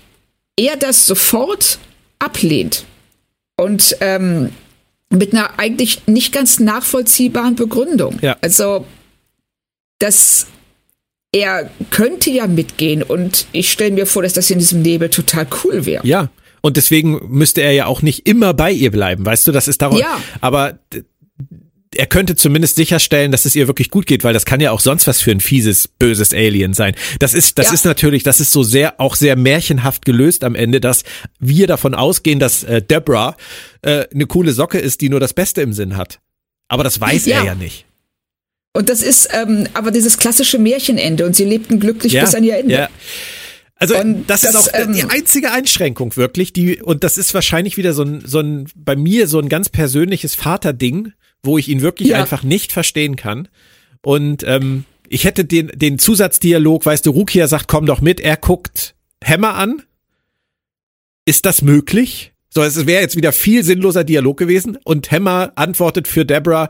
er 0.58 0.78
das 0.78 1.06
sofort 1.06 1.80
ablehnt 2.20 2.86
und 3.58 3.98
ähm, 4.02 4.52
mit 5.10 5.34
einer 5.34 5.60
eigentlich 5.60 6.08
nicht 6.08 6.34
ganz 6.34 6.60
nachvollziehbaren 6.60 7.56
Begründung. 7.56 8.18
Ja. 8.22 8.38
Also, 8.42 8.86
dass 10.00 10.48
er 11.32 11.70
könnte 11.90 12.30
ja 12.30 12.48
mitgehen 12.48 13.04
und 13.04 13.48
ich 13.52 13.72
stelle 13.72 13.92
mir 13.92 14.06
vor, 14.06 14.24
dass 14.24 14.34
das 14.34 14.50
in 14.50 14.60
diesem 14.60 14.82
Nebel 14.82 15.10
total 15.10 15.48
cool 15.64 15.86
wäre. 15.86 16.06
Ja. 16.08 16.30
Und 16.62 16.78
deswegen 16.78 17.20
müsste 17.30 17.62
er 17.62 17.74
ja 17.74 17.86
auch 17.86 18.02
nicht 18.02 18.28
immer 18.28 18.56
bei 18.56 18.72
ihr 18.72 18.90
bleiben, 18.90 19.24
weißt 19.24 19.46
du, 19.46 19.52
das 19.52 19.68
ist 19.68 19.84
darum. 19.84 20.00
Ja. 20.00 20.20
Aber 20.42 20.80
er 21.96 22.06
könnte 22.06 22.36
zumindest 22.36 22.76
sicherstellen, 22.76 23.32
dass 23.32 23.46
es 23.46 23.56
ihr 23.56 23.68
wirklich 23.68 23.90
gut 23.90 24.06
geht, 24.06 24.24
weil 24.24 24.34
das 24.34 24.46
kann 24.46 24.60
ja 24.60 24.72
auch 24.72 24.80
sonst 24.80 25.08
was 25.08 25.22
für 25.22 25.32
ein 25.32 25.40
fieses, 25.40 25.88
böses 25.88 26.34
Alien 26.34 26.74
sein. 26.74 26.96
Das 27.20 27.34
ist, 27.34 27.58
das 27.58 27.68
ja. 27.68 27.74
ist 27.74 27.86
natürlich, 27.86 28.24
das 28.24 28.40
ist 28.40 28.52
so 28.52 28.64
sehr, 28.64 29.00
auch 29.00 29.16
sehr 29.16 29.36
märchenhaft 29.36 30.06
gelöst 30.06 30.44
am 30.44 30.56
Ende, 30.56 30.82
dass 30.82 31.04
wir 31.40 31.68
davon 31.68 31.96
ausgehen, 31.96 32.40
dass 32.40 32.64
äh, 32.64 32.82
Deborah 32.82 33.36
äh, 33.82 34.06
eine 34.14 34.26
coole 34.28 34.52
Socke 34.52 34.78
ist, 34.78 35.02
die 35.02 35.10
nur 35.10 35.20
das 35.20 35.34
Beste 35.34 35.62
im 35.62 35.74
Sinn 35.74 35.98
hat. 35.98 36.20
Aber 36.68 36.84
das 36.84 37.00
weiß 37.00 37.26
ja. 37.26 37.40
er 37.40 37.46
ja 37.46 37.56
nicht. 37.56 37.86
Und 38.74 38.90
das 38.90 39.02
ist 39.02 39.30
ähm, 39.32 39.68
aber 39.74 39.92
dieses 39.92 40.18
klassische 40.18 40.60
Märchenende 40.60 41.26
und 41.26 41.36
sie 41.36 41.46
lebten 41.46 41.80
glücklich 41.80 42.14
ja, 42.14 42.24
bis 42.24 42.36
an 42.36 42.44
ihr 42.44 42.58
Ende. 42.58 42.74
Ja. 42.74 42.90
Also 43.78 43.96
das, 44.28 44.42
das, 44.42 44.44
ist 44.44 44.56
auch 44.56 44.68
ähm, 44.74 44.94
die 44.94 45.04
einzige 45.04 45.52
Einschränkung 45.52 46.16
wirklich, 46.16 46.54
die 46.54 46.82
und 46.82 47.04
das 47.04 47.18
ist 47.18 47.34
wahrscheinlich 47.34 47.78
wieder 47.78 47.94
so 47.94 48.04
ein 48.04 48.24
so 48.26 48.40
ein 48.40 48.68
bei 48.74 48.96
mir 48.96 49.28
so 49.28 49.40
ein 49.40 49.50
ganz 49.50 49.70
persönliches 49.70 50.36
Vaterding, 50.36 51.12
wo 51.46 51.58
ich 51.58 51.70
ihn 51.70 51.82
wirklich 51.82 52.10
ja. 52.10 52.20
einfach 52.20 52.44
nicht 52.44 52.72
verstehen 52.72 53.16
kann. 53.16 53.48
Und 54.02 54.44
ähm, 54.44 54.86
ich 55.10 55.24
hätte 55.24 55.46
den, 55.46 55.68
den 55.68 56.00
Zusatzdialog, 56.00 56.86
weißt 56.86 57.06
du, 57.06 57.12
Rukia 57.12 57.48
sagt, 57.48 57.68
komm 57.68 57.86
doch 57.86 58.02
mit, 58.02 58.20
er 58.20 58.38
guckt 58.38 58.96
Hammer 59.24 59.56
an. 59.56 59.84
Ist 61.26 61.46
das 61.46 61.62
möglich? 61.62 62.34
So, 62.50 62.62
es 62.62 62.86
wäre 62.86 63.02
jetzt 63.02 63.18
wieder 63.18 63.32
viel 63.32 63.64
sinnloser 63.64 64.04
Dialog 64.04 64.38
gewesen. 64.38 64.78
Und 64.84 65.12
Hammer 65.12 65.54
antwortet 65.56 66.08
für 66.08 66.26
Deborah, 66.26 66.70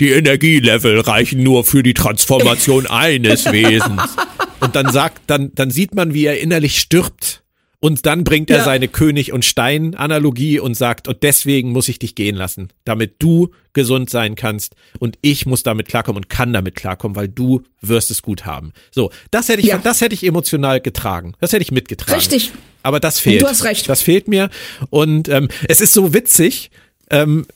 die 0.00 0.10
Energielevel 0.10 1.00
reichen 1.00 1.42
nur 1.42 1.64
für 1.64 1.82
die 1.82 1.94
Transformation 1.94 2.86
eines 2.88 3.50
Wesens. 3.50 4.16
Und 4.60 4.74
dann 4.76 4.92
sagt, 4.92 5.22
dann, 5.28 5.52
dann 5.54 5.70
sieht 5.70 5.94
man, 5.94 6.14
wie 6.14 6.26
er 6.26 6.40
innerlich 6.40 6.78
stirbt 6.78 7.41
und 7.84 8.06
dann 8.06 8.22
bringt 8.22 8.48
er 8.48 8.58
ja. 8.58 8.64
seine 8.64 8.86
König- 8.86 9.32
und 9.32 9.44
Stein-Analogie 9.44 10.60
und 10.60 10.74
sagt, 10.74 11.08
und 11.08 11.24
deswegen 11.24 11.72
muss 11.72 11.88
ich 11.88 11.98
dich 11.98 12.14
gehen 12.14 12.36
lassen, 12.36 12.68
damit 12.84 13.16
du 13.18 13.50
gesund 13.72 14.08
sein 14.08 14.36
kannst 14.36 14.76
und 15.00 15.18
ich 15.20 15.46
muss 15.46 15.64
damit 15.64 15.88
klarkommen 15.88 16.22
und 16.22 16.28
kann 16.28 16.52
damit 16.52 16.76
klarkommen, 16.76 17.16
weil 17.16 17.28
du 17.28 17.62
wirst 17.80 18.12
es 18.12 18.22
gut 18.22 18.46
haben. 18.46 18.72
So, 18.92 19.10
das 19.32 19.48
hätte 19.48 19.62
ich, 19.62 19.66
ja. 19.66 19.78
das 19.78 20.00
hätte 20.00 20.14
ich 20.14 20.24
emotional 20.24 20.80
getragen. 20.80 21.34
Das 21.40 21.52
hätte 21.52 21.62
ich 21.62 21.72
mitgetragen. 21.72 22.14
Richtig. 22.14 22.52
Aber 22.84 23.00
das 23.00 23.18
fehlt. 23.18 23.42
Du 23.42 23.48
hast 23.48 23.64
recht. 23.64 23.88
Das 23.88 24.00
fehlt 24.00 24.28
mir. 24.28 24.48
Und 24.90 25.28
ähm, 25.28 25.48
es 25.68 25.80
ist 25.80 25.92
so 25.92 26.14
witzig, 26.14 26.70
ähm, 27.10 27.46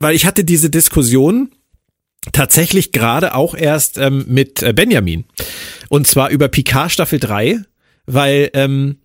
weil 0.00 0.16
ich 0.16 0.26
hatte 0.26 0.42
diese 0.42 0.68
Diskussion 0.68 1.52
tatsächlich 2.32 2.90
gerade 2.90 3.36
auch 3.36 3.54
erst 3.54 3.98
ähm, 3.98 4.24
mit 4.26 4.64
äh, 4.64 4.72
Benjamin. 4.72 5.26
Und 5.88 6.08
zwar 6.08 6.30
über 6.30 6.48
Picard 6.48 6.90
Staffel 6.90 7.20
3, 7.20 7.60
weil 8.06 8.50
ähm, 8.54 8.96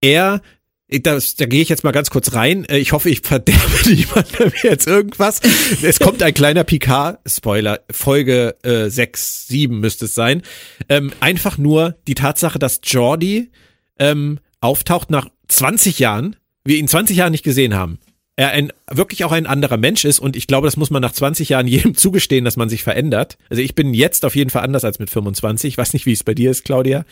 er 0.00 0.40
das, 0.88 1.34
da 1.34 1.46
gehe 1.46 1.62
ich 1.62 1.68
jetzt 1.68 1.82
mal 1.82 1.92
ganz 1.92 2.10
kurz 2.10 2.34
rein. 2.34 2.64
Äh, 2.66 2.78
ich 2.78 2.92
hoffe, 2.92 3.10
ich 3.10 3.20
verderbe 3.20 3.60
niemandem 3.86 4.52
jetzt 4.62 4.86
irgendwas. 4.86 5.40
Es 5.82 5.98
kommt 5.98 6.22
ein 6.22 6.34
kleiner 6.34 6.64
Picard-Spoiler. 6.64 7.80
Folge 7.90 8.56
äh, 8.62 8.88
6, 8.88 9.48
7 9.48 9.80
müsste 9.80 10.04
es 10.04 10.14
sein. 10.14 10.42
Ähm, 10.88 11.12
einfach 11.20 11.58
nur 11.58 11.96
die 12.06 12.14
Tatsache, 12.14 12.58
dass 12.58 12.80
Jordi 12.84 13.50
ähm, 13.98 14.38
auftaucht 14.60 15.10
nach 15.10 15.28
20 15.48 15.98
Jahren, 15.98 16.36
wir 16.64 16.76
ihn 16.76 16.88
20 16.88 17.16
Jahre 17.16 17.30
nicht 17.30 17.44
gesehen 17.44 17.74
haben. 17.74 17.98
er 18.36 18.50
ein, 18.50 18.72
wirklich 18.88 19.24
auch 19.24 19.32
ein 19.32 19.46
anderer 19.46 19.78
Mensch 19.78 20.04
ist 20.04 20.20
und 20.20 20.36
ich 20.36 20.46
glaube, 20.46 20.68
das 20.68 20.76
muss 20.76 20.90
man 20.90 21.02
nach 21.02 21.12
20 21.12 21.48
Jahren 21.48 21.66
jedem 21.66 21.96
zugestehen, 21.96 22.44
dass 22.44 22.56
man 22.56 22.68
sich 22.68 22.84
verändert. 22.84 23.38
Also 23.50 23.60
ich 23.60 23.74
bin 23.74 23.92
jetzt 23.92 24.24
auf 24.24 24.36
jeden 24.36 24.50
Fall 24.50 24.62
anders 24.62 24.84
als 24.84 25.00
mit 25.00 25.10
25. 25.10 25.74
Ich 25.74 25.78
weiß 25.78 25.94
nicht, 25.94 26.06
wie 26.06 26.12
es 26.12 26.22
bei 26.22 26.34
dir 26.34 26.52
ist, 26.52 26.64
Claudia. 26.64 27.04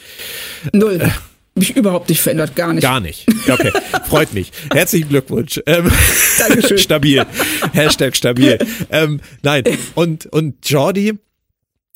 Null. 0.72 1.00
Äh, 1.00 1.10
mich 1.54 1.76
überhaupt 1.76 2.08
nicht 2.08 2.20
verändert, 2.20 2.56
gar 2.56 2.72
nicht. 2.72 2.82
Gar 2.82 3.00
nicht. 3.00 3.26
Okay, 3.48 3.72
freut 4.08 4.32
mich. 4.34 4.50
Herzlichen 4.72 5.08
Glückwunsch. 5.08 5.60
Ähm, 5.66 5.90
Dankeschön. 6.38 6.78
stabil. 6.78 7.24
Hashtag 7.72 8.16
stabil. 8.16 8.58
Ähm, 8.90 9.20
nein, 9.42 9.64
und, 9.94 10.26
und 10.26 10.68
Jordi, 10.68 11.14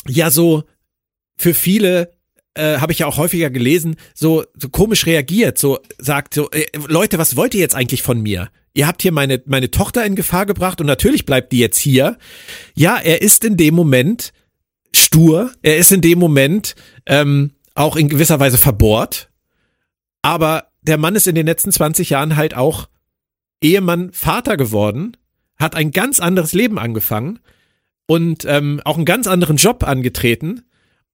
ja 0.06 0.30
so 0.30 0.64
für 1.36 1.55
viele 1.55 2.12
äh, 2.55 2.78
habe 2.78 2.93
ich 2.93 3.01
ja 3.01 3.06
auch 3.06 3.16
häufiger 3.16 3.51
gelesen, 3.51 3.97
so, 4.14 4.44
so 4.56 4.68
komisch 4.68 5.06
reagiert, 5.06 5.59
so 5.59 5.78
sagt 5.98 6.35
so, 6.35 6.51
äh, 6.51 6.66
Leute, 6.86 7.18
was 7.18 7.36
wollt 7.36 7.55
ihr 7.55 7.60
jetzt 7.60 7.74
eigentlich 7.74 8.02
von 8.02 8.20
mir? 8.20 8.51
Ihr 8.74 8.86
habt 8.86 9.02
hier 9.02 9.12
meine, 9.12 9.43
meine 9.47 9.70
Tochter 9.70 10.05
in 10.05 10.14
Gefahr 10.14 10.47
gebracht 10.47 10.80
und 10.80 10.86
natürlich 10.86 11.24
bleibt 11.24 11.52
die 11.52 11.59
jetzt 11.59 11.78
hier. 11.78 12.18
Ja, 12.74 12.98
er 12.98 13.22
ist 13.22 13.44
in 13.44 13.56
dem 13.56 13.74
Moment 13.74 14.32
stur, 14.94 15.52
er 15.62 15.76
ist 15.78 15.93
in 15.93 16.01
dem 16.01 16.18
Moment 16.18 16.74
ähm, 17.06 17.52
auch 17.74 17.97
in 17.97 18.09
gewisser 18.09 18.40
Weise 18.40 18.59
verbohrt, 18.59 19.28
aber 20.23 20.69
der 20.82 20.99
Mann 20.99 21.16
ist 21.16 21.27
in 21.27 21.35
den 21.35 21.47
letzten 21.47 21.73
20 21.73 22.11
Jahren 22.11 22.36
halt 22.36 22.55
auch 22.55 22.89
Ehemann, 23.61 24.12
Vater 24.12 24.57
geworden, 24.57 25.16
hat 25.59 25.74
ein 25.74 25.90
ganz 25.90 26.20
anderes 26.20 26.53
Leben 26.53 26.78
angefangen 26.78 27.40
und 28.07 28.45
ähm, 28.47 28.81
auch 28.85 28.97
einen 28.97 29.05
ganz 29.05 29.27
anderen 29.27 29.57
Job 29.57 29.85
angetreten. 29.85 30.62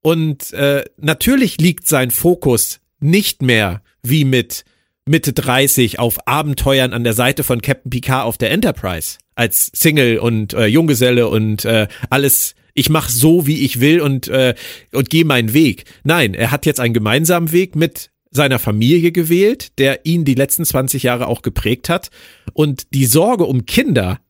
Und 0.03 0.53
äh, 0.53 0.85
natürlich 0.99 1.59
liegt 1.59 1.89
sein 1.89 2.11
Fokus 2.11 2.81
nicht 3.01 3.43
mehr 3.43 3.83
wie 4.03 4.25
mit 4.25 4.65
Mitte 5.07 5.33
30 5.33 5.99
auf 5.99 6.27
Abenteuern 6.27 6.93
an 6.93 7.05
der 7.05 7.13
Seite 7.15 7.45
von 7.45 7.61
Captain 7.61 7.91
Picard 7.91 8.25
auf 8.25 8.39
der 8.39 8.51
Enterprise 8.51 9.19
als 9.35 9.71
Single 9.75 10.19
und 10.19 10.55
äh, 10.55 10.67
Junggeselle 10.67 11.29
und 11.29 11.65
äh, 11.65 11.89
alles 12.11 12.55
ich 12.75 12.91
mach 12.91 13.09
so 13.09 13.47
wie 13.47 13.65
ich 13.65 13.81
will 13.81 14.01
und 14.01 14.29
äh, 14.29 14.55
und 14.93 15.11
gehe 15.11 15.25
meinen 15.25 15.53
Weg. 15.53 15.85
Nein, 16.05 16.35
er 16.35 16.51
hat 16.51 16.67
jetzt 16.67 16.81
einen 16.81 16.95
gemeinsamen 16.95 17.53
Weg 17.53 17.77
mit 17.77 18.11
seiner 18.35 18.59
Familie 18.59 19.13
gewählt, 19.13 19.79
der 19.79 20.05
ihn 20.05 20.25
die 20.25 20.35
letzten 20.35 20.65
20 20.65 21.05
Jahre 21.05 21.29
auch 21.29 21.41
geprägt 21.41 21.89
hat. 21.89 22.11
Und 22.53 22.93
die 22.93 23.07
Sorge 23.07 23.45
um 23.45 23.65
Kinder, 23.65 24.21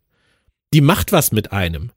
die 0.72 0.82
macht 0.82 1.10
was 1.10 1.32
mit 1.32 1.52
einem. 1.52 1.90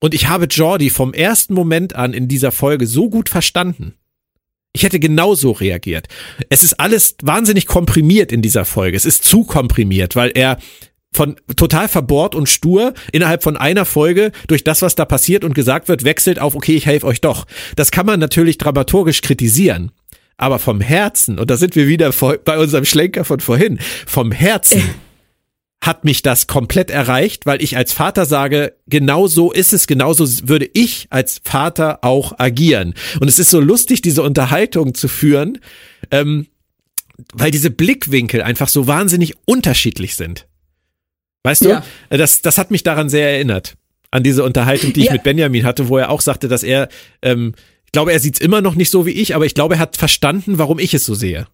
Und 0.00 0.14
ich 0.14 0.28
habe 0.28 0.46
Jordi 0.46 0.90
vom 0.90 1.12
ersten 1.12 1.54
Moment 1.54 1.94
an 1.94 2.12
in 2.12 2.28
dieser 2.28 2.52
Folge 2.52 2.86
so 2.86 3.08
gut 3.08 3.28
verstanden. 3.28 3.94
Ich 4.72 4.82
hätte 4.82 5.00
genauso 5.00 5.52
reagiert. 5.52 6.08
Es 6.50 6.62
ist 6.62 6.80
alles 6.80 7.16
wahnsinnig 7.22 7.66
komprimiert 7.66 8.32
in 8.32 8.42
dieser 8.42 8.64
Folge. 8.64 8.96
Es 8.96 9.06
ist 9.06 9.24
zu 9.24 9.44
komprimiert, 9.44 10.16
weil 10.16 10.32
er 10.34 10.58
von 11.14 11.36
total 11.56 11.88
verbohrt 11.88 12.34
und 12.34 12.48
stur 12.48 12.92
innerhalb 13.10 13.42
von 13.42 13.56
einer 13.56 13.86
Folge 13.86 14.32
durch 14.48 14.64
das, 14.64 14.82
was 14.82 14.94
da 14.94 15.06
passiert 15.06 15.44
und 15.44 15.54
gesagt 15.54 15.88
wird, 15.88 16.04
wechselt 16.04 16.38
auf, 16.38 16.54
okay, 16.54 16.76
ich 16.76 16.84
helfe 16.84 17.06
euch 17.06 17.22
doch. 17.22 17.46
Das 17.74 17.90
kann 17.90 18.04
man 18.04 18.20
natürlich 18.20 18.58
dramaturgisch 18.58 19.22
kritisieren 19.22 19.92
aber 20.36 20.58
vom 20.58 20.80
Herzen, 20.80 21.38
und 21.38 21.50
da 21.50 21.56
sind 21.56 21.76
wir 21.76 21.88
wieder 21.88 22.12
bei 22.44 22.58
unserem 22.58 22.84
Schlenker 22.84 23.24
von 23.24 23.40
vorhin, 23.40 23.78
vom 24.06 24.32
Herzen 24.32 24.82
hat 25.80 26.04
mich 26.04 26.22
das 26.22 26.46
komplett 26.46 26.90
erreicht, 26.90 27.46
weil 27.46 27.62
ich 27.62 27.76
als 27.76 27.92
Vater 27.92 28.26
sage, 28.26 28.74
genau 28.86 29.28
so 29.28 29.52
ist 29.52 29.72
es, 29.72 29.86
genauso 29.86 30.26
würde 30.48 30.68
ich 30.72 31.06
als 31.10 31.40
Vater 31.44 32.00
auch 32.02 32.38
agieren. 32.38 32.94
Und 33.20 33.28
es 33.28 33.38
ist 33.38 33.50
so 33.50 33.60
lustig, 33.60 34.02
diese 34.02 34.22
Unterhaltung 34.22 34.94
zu 34.94 35.06
führen, 35.06 35.58
ähm, 36.10 36.48
weil 37.32 37.50
diese 37.50 37.70
Blickwinkel 37.70 38.42
einfach 38.42 38.68
so 38.68 38.86
wahnsinnig 38.86 39.34
unterschiedlich 39.44 40.16
sind. 40.16 40.46
Weißt 41.44 41.64
du? 41.64 41.68
Ja. 41.68 41.84
Das, 42.10 42.42
das 42.42 42.58
hat 42.58 42.70
mich 42.70 42.82
daran 42.82 43.08
sehr 43.08 43.30
erinnert. 43.30 43.76
An 44.10 44.22
diese 44.22 44.44
Unterhaltung, 44.44 44.92
die 44.92 45.00
ich 45.00 45.06
ja. 45.06 45.12
mit 45.12 45.22
Benjamin 45.22 45.64
hatte, 45.64 45.88
wo 45.88 45.98
er 45.98 46.10
auch 46.10 46.20
sagte, 46.20 46.48
dass 46.48 46.62
er 46.62 46.88
ähm, 47.22 47.54
glaube, 47.96 48.12
er 48.12 48.20
sieht 48.20 48.34
es 48.34 48.40
immer 48.42 48.60
noch 48.60 48.74
nicht 48.74 48.90
so 48.90 49.06
wie 49.06 49.12
ich, 49.12 49.34
aber 49.34 49.46
ich 49.46 49.54
glaube, 49.54 49.76
er 49.76 49.80
hat 49.80 49.96
verstanden, 49.96 50.58
warum 50.58 50.78
ich 50.78 50.92
es 50.92 51.06
so 51.06 51.14
sehe. 51.14 51.46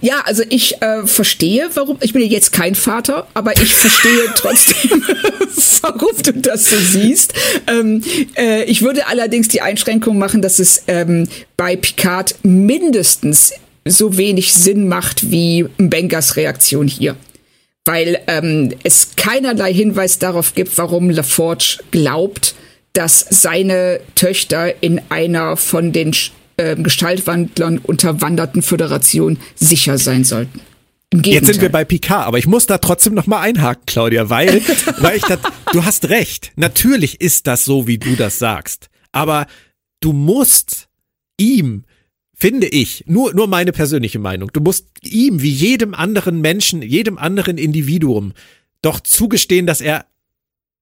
Ja, 0.00 0.22
also 0.24 0.42
ich 0.48 0.82
äh, 0.82 1.06
verstehe, 1.06 1.70
warum. 1.74 1.96
Ich 2.00 2.12
bin 2.12 2.22
ja 2.22 2.28
jetzt 2.28 2.52
kein 2.52 2.74
Vater, 2.74 3.28
aber 3.34 3.52
ich 3.52 3.72
verstehe 3.72 4.24
trotzdem, 4.34 5.00
warum 5.82 6.10
du 6.24 6.32
das 6.32 6.68
so 6.68 6.76
siehst. 6.76 7.34
Ähm, 7.68 8.02
äh, 8.36 8.64
ich 8.64 8.82
würde 8.82 9.06
allerdings 9.06 9.46
die 9.46 9.60
Einschränkung 9.60 10.18
machen, 10.18 10.42
dass 10.42 10.58
es 10.58 10.82
ähm, 10.88 11.28
bei 11.56 11.76
Picard 11.76 12.34
mindestens 12.42 13.52
so 13.84 14.16
wenig 14.18 14.54
Sinn 14.54 14.88
macht 14.88 15.30
wie 15.30 15.66
Bengas 15.78 16.34
Reaktion 16.34 16.88
hier. 16.88 17.14
Weil 17.84 18.18
ähm, 18.26 18.74
es 18.82 19.14
keinerlei 19.14 19.72
Hinweis 19.72 20.18
darauf 20.18 20.56
gibt, 20.56 20.76
warum 20.78 21.10
LaForge 21.10 21.78
glaubt, 21.92 22.56
dass 22.92 23.24
seine 23.30 24.00
Töchter 24.14 24.82
in 24.82 25.00
einer 25.08 25.56
von 25.56 25.92
den 25.92 26.14
äh, 26.56 26.76
Gestaltwandlern 26.76 27.78
unterwanderten 27.78 28.62
Föderation 28.62 29.38
sicher 29.54 29.98
sein 29.98 30.24
sollten. 30.24 30.60
Jetzt 31.14 31.46
sind 31.46 31.62
wir 31.62 31.70
bei 31.70 31.84
Picard, 31.86 32.26
aber 32.26 32.38
ich 32.38 32.46
muss 32.46 32.66
da 32.66 32.78
trotzdem 32.78 33.14
noch 33.14 33.26
mal 33.26 33.40
einhaken, 33.40 33.84
Claudia, 33.86 34.28
weil, 34.28 34.60
weil 34.98 35.16
ich 35.16 35.22
das, 35.22 35.38
du 35.72 35.84
hast 35.84 36.10
recht. 36.10 36.52
Natürlich 36.56 37.20
ist 37.20 37.46
das 37.46 37.64
so, 37.64 37.86
wie 37.86 37.98
du 37.98 38.14
das 38.14 38.38
sagst. 38.38 38.90
Aber 39.10 39.46
du 40.00 40.12
musst 40.12 40.88
ihm, 41.38 41.84
finde 42.34 42.66
ich, 42.66 43.04
nur, 43.06 43.32
nur 43.32 43.46
meine 43.46 43.72
persönliche 43.72 44.18
Meinung, 44.18 44.50
du 44.52 44.60
musst 44.60 44.86
ihm 45.02 45.40
wie 45.40 45.50
jedem 45.50 45.94
anderen 45.94 46.42
Menschen, 46.42 46.82
jedem 46.82 47.16
anderen 47.16 47.56
Individuum 47.56 48.34
doch 48.82 49.00
zugestehen, 49.00 49.66
dass 49.66 49.80
er 49.80 50.06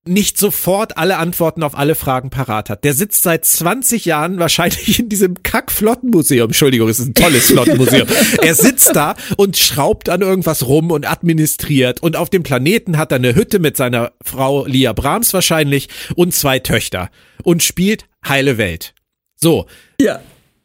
nicht 0.08 0.38
sofort 0.38 0.96
alle 0.96 1.18
Antworten 1.18 1.62
auf 1.62 1.76
alle 1.76 1.94
Fragen 1.94 2.30
parat 2.30 2.70
hat. 2.70 2.84
Der 2.84 2.94
sitzt 2.94 3.22
seit 3.22 3.44
20 3.44 4.04
Jahren 4.04 4.38
wahrscheinlich 4.38 4.98
in 4.98 5.08
diesem 5.08 5.42
Kack-Flottenmuseum. 5.42 6.48
Entschuldigung, 6.48 6.88
es 6.88 6.98
ist 6.98 7.06
ein 7.08 7.14
tolles 7.14 7.46
Flottenmuseum. 7.50 8.08
er 8.42 8.54
sitzt 8.54 8.94
da 8.94 9.14
und 9.36 9.56
schraubt 9.56 10.08
an 10.08 10.22
irgendwas 10.22 10.66
rum 10.66 10.90
und 10.90 11.10
administriert. 11.10 12.02
Und 12.02 12.16
auf 12.16 12.30
dem 12.30 12.42
Planeten 12.42 12.98
hat 12.98 13.12
er 13.12 13.16
eine 13.16 13.34
Hütte 13.34 13.58
mit 13.58 13.76
seiner 13.76 14.12
Frau 14.22 14.66
Lia 14.66 14.92
Brahms 14.92 15.32
wahrscheinlich 15.34 15.88
und 16.14 16.34
zwei 16.34 16.58
Töchter 16.58 17.10
und 17.42 17.62
spielt 17.62 18.06
heile 18.26 18.58
Welt. 18.58 18.94
So. 19.36 19.66
Ja. 20.00 20.20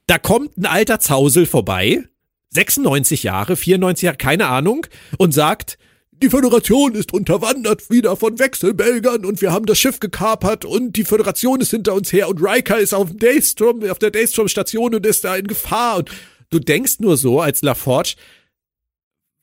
Da 0.07 0.17
kommt 0.17 0.57
ein 0.57 0.65
alter 0.65 0.99
Zausel 0.99 1.45
vorbei, 1.45 2.03
96 2.49 3.23
Jahre, 3.23 3.55
94 3.55 4.03
Jahre, 4.03 4.17
keine 4.17 4.47
Ahnung, 4.47 4.85
und 5.17 5.33
sagt, 5.33 5.77
die 6.21 6.29
Föderation 6.29 6.93
ist 6.93 7.13
unterwandert 7.13 7.89
wieder 7.89 8.15
von 8.15 8.37
Wechselbelgern 8.37 9.25
und 9.25 9.41
wir 9.41 9.51
haben 9.51 9.65
das 9.65 9.79
Schiff 9.79 9.99
gekapert 9.99 10.65
und 10.65 10.95
die 10.95 11.03
Föderation 11.03 11.61
ist 11.61 11.71
hinter 11.71 11.93
uns 11.93 12.13
her 12.13 12.29
und 12.29 12.41
Riker 12.41 12.77
ist 12.77 12.93
auf 12.93 13.09
dem 13.09 13.19
Daystrom, 13.19 13.83
auf 13.89 13.99
der 13.99 14.11
Daystrom 14.11 14.47
Station 14.47 14.93
und 14.93 15.05
ist 15.05 15.23
da 15.23 15.35
in 15.35 15.47
Gefahr 15.47 15.97
und 15.97 16.11
du 16.49 16.59
denkst 16.59 16.99
nur 16.99 17.17
so 17.17 17.41
als 17.41 17.61
LaForge, 17.61 18.15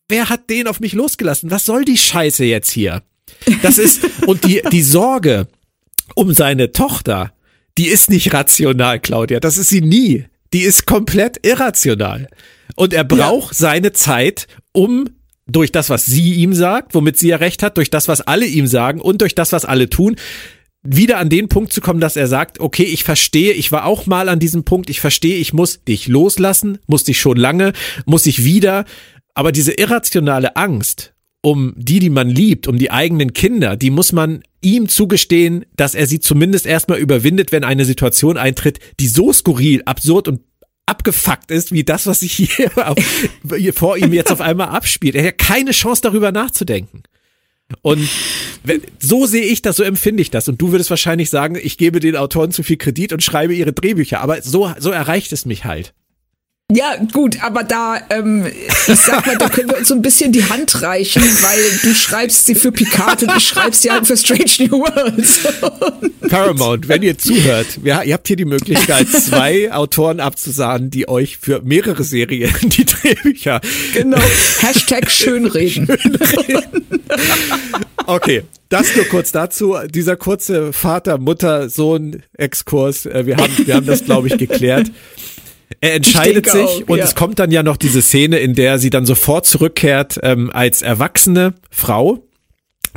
wer 0.08 0.28
hat 0.28 0.48
den 0.50 0.68
auf 0.68 0.80
mich 0.80 0.92
losgelassen? 0.92 1.50
Was 1.50 1.64
soll 1.64 1.84
die 1.84 1.98
Scheiße 1.98 2.44
jetzt 2.44 2.70
hier? 2.70 3.02
Das 3.62 3.78
ist, 3.78 4.02
und 4.26 4.44
die, 4.44 4.62
die 4.70 4.82
Sorge 4.82 5.48
um 6.14 6.32
seine 6.32 6.72
Tochter, 6.72 7.32
die 7.76 7.88
ist 7.88 8.08
nicht 8.08 8.32
rational, 8.32 9.00
Claudia. 9.00 9.40
Das 9.40 9.56
ist 9.56 9.68
sie 9.68 9.80
nie. 9.80 10.26
Die 10.52 10.60
ist 10.60 10.86
komplett 10.86 11.44
irrational. 11.44 12.28
Und 12.76 12.92
er 12.92 13.04
braucht 13.04 13.52
ja. 13.52 13.58
seine 13.58 13.92
Zeit, 13.92 14.46
um 14.72 15.10
durch 15.50 15.72
das, 15.72 15.90
was 15.90 16.06
sie 16.06 16.34
ihm 16.34 16.52
sagt, 16.54 16.94
womit 16.94 17.18
sie 17.18 17.28
ja 17.28 17.36
recht 17.36 17.62
hat, 17.62 17.76
durch 17.76 17.90
das, 17.90 18.06
was 18.06 18.20
alle 18.20 18.46
ihm 18.46 18.66
sagen 18.66 19.00
und 19.00 19.20
durch 19.22 19.34
das, 19.34 19.52
was 19.52 19.64
alle 19.64 19.88
tun, 19.88 20.16
wieder 20.82 21.18
an 21.18 21.28
den 21.28 21.48
Punkt 21.48 21.72
zu 21.72 21.80
kommen, 21.80 22.00
dass 22.00 22.16
er 22.16 22.28
sagt, 22.28 22.60
okay, 22.60 22.84
ich 22.84 23.02
verstehe, 23.02 23.52
ich 23.52 23.72
war 23.72 23.84
auch 23.84 24.06
mal 24.06 24.28
an 24.28 24.38
diesem 24.38 24.64
Punkt, 24.64 24.90
ich 24.90 25.00
verstehe, 25.00 25.36
ich 25.36 25.52
muss 25.52 25.82
dich 25.84 26.06
loslassen, 26.06 26.78
muss 26.86 27.04
dich 27.04 27.18
schon 27.18 27.36
lange, 27.36 27.72
muss 28.04 28.26
ich 28.26 28.44
wieder, 28.44 28.84
aber 29.34 29.52
diese 29.52 29.72
irrationale 29.72 30.56
Angst 30.56 31.14
um 31.40 31.74
die, 31.76 32.00
die 32.00 32.10
man 32.10 32.28
liebt, 32.28 32.66
um 32.66 32.78
die 32.78 32.90
eigenen 32.90 33.32
Kinder, 33.32 33.76
die 33.76 33.90
muss 33.90 34.12
man 34.12 34.42
ihm 34.60 34.88
zugestehen, 34.88 35.64
dass 35.76 35.94
er 35.94 36.06
sie 36.06 36.18
zumindest 36.18 36.66
erstmal 36.66 36.98
überwindet, 36.98 37.52
wenn 37.52 37.64
eine 37.64 37.84
Situation 37.84 38.36
eintritt, 38.36 38.80
die 38.98 39.06
so 39.06 39.32
skurril, 39.32 39.82
absurd 39.84 40.26
und 40.26 40.40
abgefuckt 40.88 41.50
ist, 41.50 41.72
wie 41.72 41.84
das, 41.84 42.06
was 42.06 42.20
sich 42.20 42.32
hier, 42.32 42.70
hier 43.56 43.74
vor 43.74 43.96
ihm 43.96 44.12
jetzt 44.12 44.32
auf 44.32 44.40
einmal 44.40 44.68
abspielt. 44.68 45.14
Er 45.14 45.28
hat 45.28 45.38
keine 45.38 45.72
Chance 45.72 46.02
darüber 46.02 46.32
nachzudenken. 46.32 47.02
Und 47.82 48.08
so 48.98 49.26
sehe 49.26 49.44
ich 49.44 49.60
das, 49.60 49.76
so 49.76 49.82
empfinde 49.82 50.22
ich 50.22 50.30
das. 50.30 50.48
Und 50.48 50.60
du 50.60 50.72
würdest 50.72 50.90
wahrscheinlich 50.90 51.28
sagen, 51.28 51.58
ich 51.60 51.76
gebe 51.76 52.00
den 52.00 52.16
Autoren 52.16 52.50
zu 52.50 52.62
viel 52.62 52.78
Kredit 52.78 53.12
und 53.12 53.22
schreibe 53.22 53.54
ihre 53.54 53.72
Drehbücher. 53.72 54.20
Aber 54.20 54.40
so, 54.40 54.72
so 54.78 54.90
erreicht 54.90 55.32
es 55.32 55.44
mich 55.44 55.64
halt. 55.64 55.92
Ja, 56.70 56.96
gut, 57.14 57.42
aber 57.42 57.64
da, 57.64 57.98
ähm, 58.10 58.44
ich 58.46 59.00
sag 59.00 59.26
mal, 59.26 59.38
da 59.38 59.48
können 59.48 59.70
wir 59.70 59.78
uns 59.78 59.88
so 59.88 59.94
ein 59.94 60.02
bisschen 60.02 60.32
die 60.32 60.44
Hand 60.44 60.82
reichen, 60.82 61.22
weil 61.22 61.58
du 61.82 61.94
schreibst 61.94 62.44
sie 62.44 62.54
für 62.54 62.70
Picard 62.70 63.22
und 63.22 63.34
ich 63.38 63.48
schreibe 63.48 63.74
sie 63.74 63.90
halt 63.90 64.06
für 64.06 64.18
Strange 64.18 64.68
New 64.68 64.80
Worlds. 64.80 65.38
Paramount, 66.28 66.86
wenn 66.88 67.02
ihr 67.02 67.16
zuhört, 67.16 67.82
wir, 67.82 68.02
ihr 68.04 68.12
habt 68.12 68.28
hier 68.28 68.36
die 68.36 68.44
Möglichkeit, 68.44 69.08
zwei 69.08 69.72
Autoren 69.72 70.20
abzusahnen, 70.20 70.90
die 70.90 71.08
euch 71.08 71.38
für 71.38 71.62
mehrere 71.62 72.04
Serien 72.04 72.52
die 72.62 72.84
Drehbücher. 72.84 73.62
Genau. 73.94 74.20
Hashtag 74.60 75.10
Schönreden. 75.10 75.86
Schönreden. 75.86 76.84
Okay, 78.04 78.42
das 78.68 78.94
nur 78.94 79.06
kurz 79.06 79.32
dazu. 79.32 79.74
Dieser 79.88 80.16
kurze 80.16 80.74
Vater-Mutter-Sohn-Exkurs. 80.74 83.06
äh, 83.06 83.24
Wir 83.24 83.38
haben, 83.38 83.54
wir 83.56 83.74
haben 83.74 83.86
das, 83.86 84.04
glaube 84.04 84.28
ich, 84.28 84.36
geklärt. 84.36 84.90
Er 85.80 85.94
entscheidet 85.94 86.48
sich 86.50 86.62
auch, 86.62 86.88
und 86.88 86.98
ja. 86.98 87.04
es 87.04 87.14
kommt 87.14 87.38
dann 87.38 87.50
ja 87.50 87.62
noch 87.62 87.76
diese 87.76 88.02
Szene, 88.02 88.38
in 88.38 88.54
der 88.54 88.78
sie 88.78 88.90
dann 88.90 89.06
sofort 89.06 89.46
zurückkehrt 89.46 90.18
ähm, 90.22 90.50
als 90.52 90.82
erwachsene 90.82 91.54
Frau, 91.70 92.26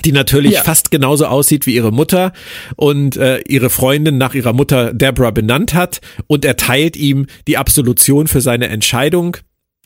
die 0.06 0.12
natürlich 0.14 0.54
Ja. 0.54 0.64
fast 0.64 0.90
genauso 0.90 1.26
aussieht 1.26 1.66
wie 1.66 1.76
ihre 1.76 1.92
Mutter 1.92 2.32
und 2.78 3.18
äh, 3.18 3.40
ihre 3.48 3.70
Freundin 3.70 4.18
nach 4.18 4.34
ihrer 4.34 4.54
Mutter 4.54 4.94
Deborah 4.94 5.32
benannt 5.32 5.74
hat 5.74 6.02
und 6.28 6.46
erteilt 6.46 6.96
ihm 6.96 7.28
die 7.48 7.58
Absolution 7.58 8.28
für 8.28 8.42
seine 8.42 8.68
Entscheidung. 8.70 9.38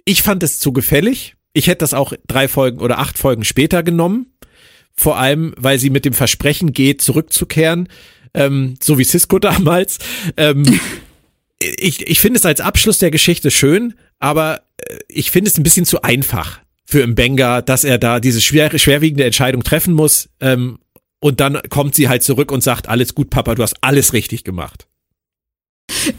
Ich 0.06 0.22
fand 0.22 0.44
es 0.44 0.60
zu 0.60 0.72
gefällig. 0.72 1.36
Ich 1.54 1.68
hätte 1.68 1.80
das 1.80 1.94
auch 1.94 2.14
drei 2.28 2.48
Folgen 2.48 2.80
oder 2.80 3.00
acht 3.00 3.18
Folgen 3.18 3.44
später 3.44 3.82
genommen. 3.82 4.28
Vor 4.96 5.18
allem, 5.18 5.54
weil 5.58 5.80
sie 5.80 5.90
mit 5.90 6.06
dem 6.06 6.14
Versprechen 6.14 6.72
geht, 6.72 7.02
zurückzukehren, 7.02 7.90
ähm, 8.34 8.76
so 8.82 8.98
wie 8.98 9.04
Cisco 9.04 9.40
damals. 9.40 9.98
Ähm, 10.38 10.64
ich, 11.60 12.08
ich 12.08 12.20
finde 12.20 12.40
es 12.40 12.46
als 12.46 12.62
Abschluss 12.62 13.00
der 13.00 13.12
Geschichte 13.12 13.52
schön, 13.52 13.94
aber 14.20 14.62
äh, 14.78 14.98
ich 15.08 15.32
finde 15.32 15.50
es 15.50 15.58
ein 15.58 15.64
bisschen 15.64 15.86
zu 15.86 16.02
einfach 16.02 16.60
für 16.84 17.06
Mbenga, 17.06 17.62
dass 17.62 17.84
er 17.84 17.98
da 17.98 18.20
diese 18.20 18.42
schwer, 18.42 18.78
schwerwiegende 18.78 19.26
Entscheidung 19.26 19.64
treffen 19.64 19.94
muss. 19.94 20.30
Ähm, 20.40 20.80
und 21.20 21.40
dann 21.40 21.60
kommt 21.70 21.96
sie 21.96 22.10
halt 22.10 22.24
zurück 22.24 22.52
und 22.52 22.62
sagt, 22.62 22.88
alles 22.88 23.16
gut, 23.16 23.30
Papa, 23.30 23.56
du 23.56 23.64
hast 23.64 23.78
alles 23.82 24.14
richtig 24.14 24.44
gemacht. 24.44 24.86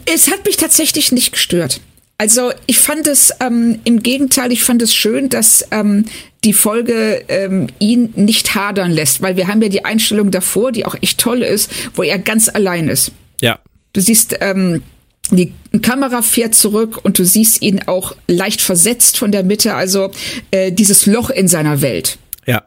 Es 0.05 0.29
hat 0.29 0.45
mich 0.45 0.57
tatsächlich 0.57 1.11
nicht 1.11 1.31
gestört. 1.31 1.79
Also 2.17 2.51
ich 2.65 2.79
fand 2.79 3.05
es 3.05 3.31
ähm, 3.39 3.79
im 3.83 4.01
Gegenteil, 4.01 4.51
ich 4.51 4.63
fand 4.63 4.81
es 4.81 4.93
schön, 4.93 5.29
dass 5.29 5.65
ähm, 5.71 6.05
die 6.43 6.53
Folge 6.53 7.23
ähm, 7.27 7.67
ihn 7.79 8.11
nicht 8.15 8.55
hadern 8.55 8.91
lässt, 8.91 9.21
weil 9.21 9.37
wir 9.37 9.47
haben 9.47 9.61
ja 9.61 9.69
die 9.69 9.85
Einstellung 9.85 10.31
davor, 10.31 10.71
die 10.71 10.85
auch 10.85 10.95
echt 11.01 11.19
toll 11.19 11.43
ist, 11.43 11.71
wo 11.93 12.01
er 12.01 12.17
ganz 12.17 12.49
allein 12.49 12.89
ist. 12.89 13.11
Ja, 13.39 13.59
Du 13.97 14.01
siehst, 14.01 14.37
ähm, 14.41 14.83
die 15.31 15.53
Kamera 15.81 16.21
fährt 16.21 16.55
zurück 16.55 16.99
und 17.03 17.19
du 17.19 17.25
siehst 17.25 17.61
ihn 17.61 17.81
auch 17.85 18.15
leicht 18.27 18.61
versetzt 18.61 19.17
von 19.17 19.31
der 19.31 19.43
Mitte, 19.43 19.75
also 19.75 20.11
äh, 20.51 20.71
dieses 20.71 21.05
Loch 21.05 21.29
in 21.29 21.47
seiner 21.47 21.81
Welt 21.81 22.17
ja, 22.45 22.63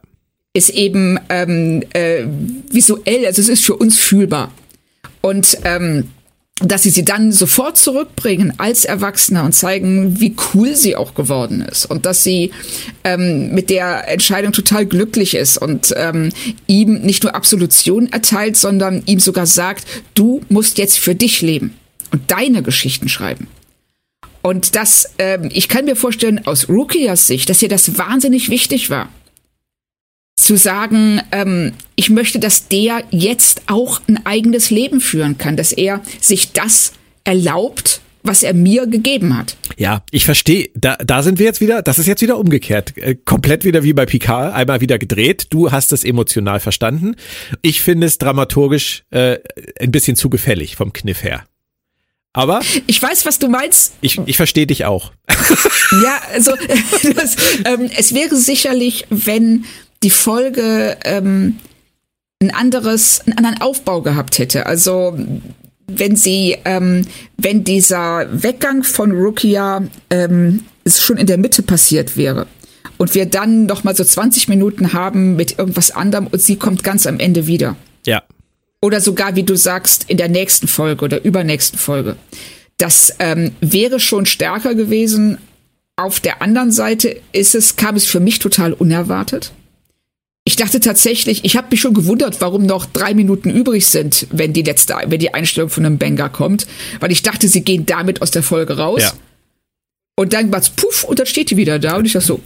ist 0.53 0.69
eben 0.69 1.19
ähm, 1.29 1.83
äh, 1.93 2.25
visuell, 2.69 3.25
also 3.25 3.41
es 3.41 3.49
ist 3.49 3.65
für 3.65 3.75
uns 3.75 3.99
fühlbar. 3.99 4.51
Und 5.21 5.57
ähm, 5.63 6.09
dass 6.63 6.83
sie 6.83 6.91
sie 6.91 7.03
dann 7.03 7.31
sofort 7.31 7.77
zurückbringen 7.77 8.53
als 8.57 8.85
Erwachsene 8.85 9.43
und 9.43 9.53
zeigen, 9.53 10.19
wie 10.19 10.35
cool 10.53 10.75
sie 10.75 10.95
auch 10.95 11.15
geworden 11.15 11.61
ist 11.61 11.85
und 11.85 12.05
dass 12.05 12.23
sie 12.23 12.51
ähm, 13.03 13.51
mit 13.53 13.71
der 13.71 14.07
Entscheidung 14.07 14.51
total 14.51 14.85
glücklich 14.85 15.33
ist 15.33 15.57
und 15.57 15.91
ähm, 15.97 16.29
ihm 16.67 17.01
nicht 17.01 17.23
nur 17.23 17.33
Absolution 17.33 18.11
erteilt, 18.11 18.57
sondern 18.57 19.01
ihm 19.07 19.19
sogar 19.19 19.47
sagt, 19.47 19.85
du 20.13 20.41
musst 20.49 20.77
jetzt 20.77 20.99
für 20.99 21.15
dich 21.15 21.41
leben 21.41 21.73
und 22.11 22.31
deine 22.31 22.63
Geschichten 22.63 23.09
schreiben. 23.09 23.47
Und 24.41 24.75
das, 24.75 25.11
ähm, 25.19 25.49
ich 25.51 25.67
kann 25.67 25.85
mir 25.85 25.95
vorstellen, 25.95 26.45
aus 26.47 26.67
Rukias 26.67 27.27
Sicht, 27.27 27.49
dass 27.49 27.61
ihr 27.61 27.69
das 27.69 27.97
wahnsinnig 27.97 28.49
wichtig 28.49 28.89
war 28.89 29.09
zu 30.41 30.57
sagen, 30.57 31.21
ähm, 31.31 31.73
ich 31.95 32.09
möchte, 32.09 32.39
dass 32.39 32.67
der 32.67 33.03
jetzt 33.11 33.61
auch 33.67 34.01
ein 34.07 34.25
eigenes 34.25 34.71
Leben 34.71 34.99
führen 34.99 35.37
kann, 35.37 35.55
dass 35.55 35.71
er 35.71 36.01
sich 36.19 36.51
das 36.51 36.93
erlaubt, 37.23 38.01
was 38.23 38.43
er 38.43 38.53
mir 38.53 38.87
gegeben 38.87 39.37
hat. 39.37 39.55
ja, 39.77 40.03
ich 40.11 40.25
verstehe. 40.25 40.69
Da, 40.75 40.95
da 40.97 41.23
sind 41.23 41.39
wir 41.39 41.45
jetzt 41.45 41.61
wieder, 41.61 41.81
das 41.81 41.99
ist 41.99 42.07
jetzt 42.07 42.21
wieder 42.21 42.37
umgekehrt. 42.37 42.95
Äh, 42.97 43.15
komplett 43.15 43.63
wieder 43.63 43.83
wie 43.83 43.93
bei 43.93 44.05
Picard, 44.05 44.53
einmal 44.53 44.81
wieder 44.81 44.99
gedreht. 44.99 45.47
Du 45.49 45.71
hast 45.71 45.91
es 45.91 46.03
emotional 46.03 46.59
verstanden. 46.59 47.15
Ich 47.61 47.81
finde 47.81 48.07
es 48.07 48.17
dramaturgisch 48.17 49.03
äh, 49.11 49.37
ein 49.79 49.91
bisschen 49.91 50.15
zu 50.15 50.29
gefällig 50.29 50.75
vom 50.75 50.93
Kniff 50.93 51.23
her. 51.23 51.45
Aber 52.33 52.61
Ich 52.87 53.01
weiß, 53.01 53.25
was 53.25 53.39
du 53.39 53.49
meinst. 53.49 53.93
ich, 54.01 54.19
ich 54.25 54.37
verstehe 54.37 54.67
dich 54.67 54.85
auch. 54.85 55.11
Ja, 56.03 56.21
also 56.31 56.51
das, 57.15 57.35
ähm, 57.65 57.89
es 57.97 58.13
wäre 58.13 58.37
sicherlich, 58.37 59.05
wenn 59.09 59.65
die 60.03 60.09
Folge 60.09 60.97
ähm, 61.03 61.59
ein 62.41 62.53
anderes, 62.53 63.19
einen 63.25 63.37
anderen 63.37 63.61
Aufbau 63.61 64.01
gehabt 64.01 64.39
hätte. 64.39 64.67
Also 64.67 65.17
wenn 65.87 66.15
sie, 66.15 66.57
ähm, 66.63 67.05
wenn 67.37 67.65
dieser 67.65 68.27
Weggang 68.31 68.83
von 68.83 69.11
Rukia 69.11 69.83
ähm, 70.09 70.63
schon 70.87 71.17
in 71.17 71.27
der 71.27 71.37
Mitte 71.37 71.61
passiert 71.61 72.15
wäre 72.15 72.47
und 72.97 73.13
wir 73.13 73.25
dann 73.25 73.65
noch 73.65 73.83
mal 73.83 73.95
so 73.95 74.03
20 74.03 74.47
Minuten 74.47 74.93
haben 74.93 75.35
mit 75.35 75.59
irgendwas 75.59 75.91
anderem 75.91 76.27
und 76.27 76.41
sie 76.41 76.55
kommt 76.55 76.83
ganz 76.83 77.05
am 77.05 77.19
Ende 77.19 77.47
wieder. 77.47 77.75
Oder 78.81 78.99
sogar, 78.99 79.35
wie 79.35 79.43
du 79.43 79.55
sagst, 79.55 80.05
in 80.09 80.17
der 80.17 80.29
nächsten 80.29 80.67
Folge 80.67 81.05
oder 81.05 81.23
übernächsten 81.23 81.77
Folge. 81.77 82.15
Das 82.77 83.15
ähm, 83.19 83.51
wäre 83.61 83.99
schon 83.99 84.25
stärker 84.25 84.73
gewesen. 84.73 85.37
Auf 85.95 86.19
der 86.19 86.41
anderen 86.41 86.71
Seite 86.71 87.21
ist 87.31 87.53
es, 87.53 87.75
kam 87.75 87.95
es 87.95 88.05
für 88.05 88.19
mich 88.19 88.39
total 88.39 88.73
unerwartet. 88.73 89.51
Ich 90.43 90.55
dachte 90.55 90.79
tatsächlich, 90.79 91.45
ich 91.45 91.55
habe 91.55 91.67
mich 91.69 91.81
schon 91.81 91.93
gewundert, 91.93 92.41
warum 92.41 92.65
noch 92.65 92.87
drei 92.87 93.13
Minuten 93.13 93.51
übrig 93.51 93.85
sind, 93.85 94.25
wenn 94.31 94.53
die 94.53 94.63
letzte, 94.63 94.95
wenn 95.05 95.19
die 95.19 95.33
Einstellung 95.35 95.69
von 95.69 95.85
einem 95.85 95.99
Banger 95.99 96.29
kommt, 96.29 96.65
weil 96.99 97.11
ich 97.11 97.21
dachte, 97.21 97.47
sie 97.47 97.63
gehen 97.63 97.85
damit 97.85 98.23
aus 98.23 98.31
der 98.31 98.41
Folge 98.41 98.77
raus. 98.77 99.03
Ja. 99.03 99.13
Und 100.15 100.33
dann 100.33 100.51
war's 100.51 100.71
puff 100.71 101.03
und 101.03 101.19
dann 101.19 101.27
steht 101.27 101.51
die 101.51 101.57
wieder 101.57 101.77
da 101.77 101.97
und 101.97 102.05
ich 102.05 102.13
dachte 102.13 102.25
so, 102.25 102.41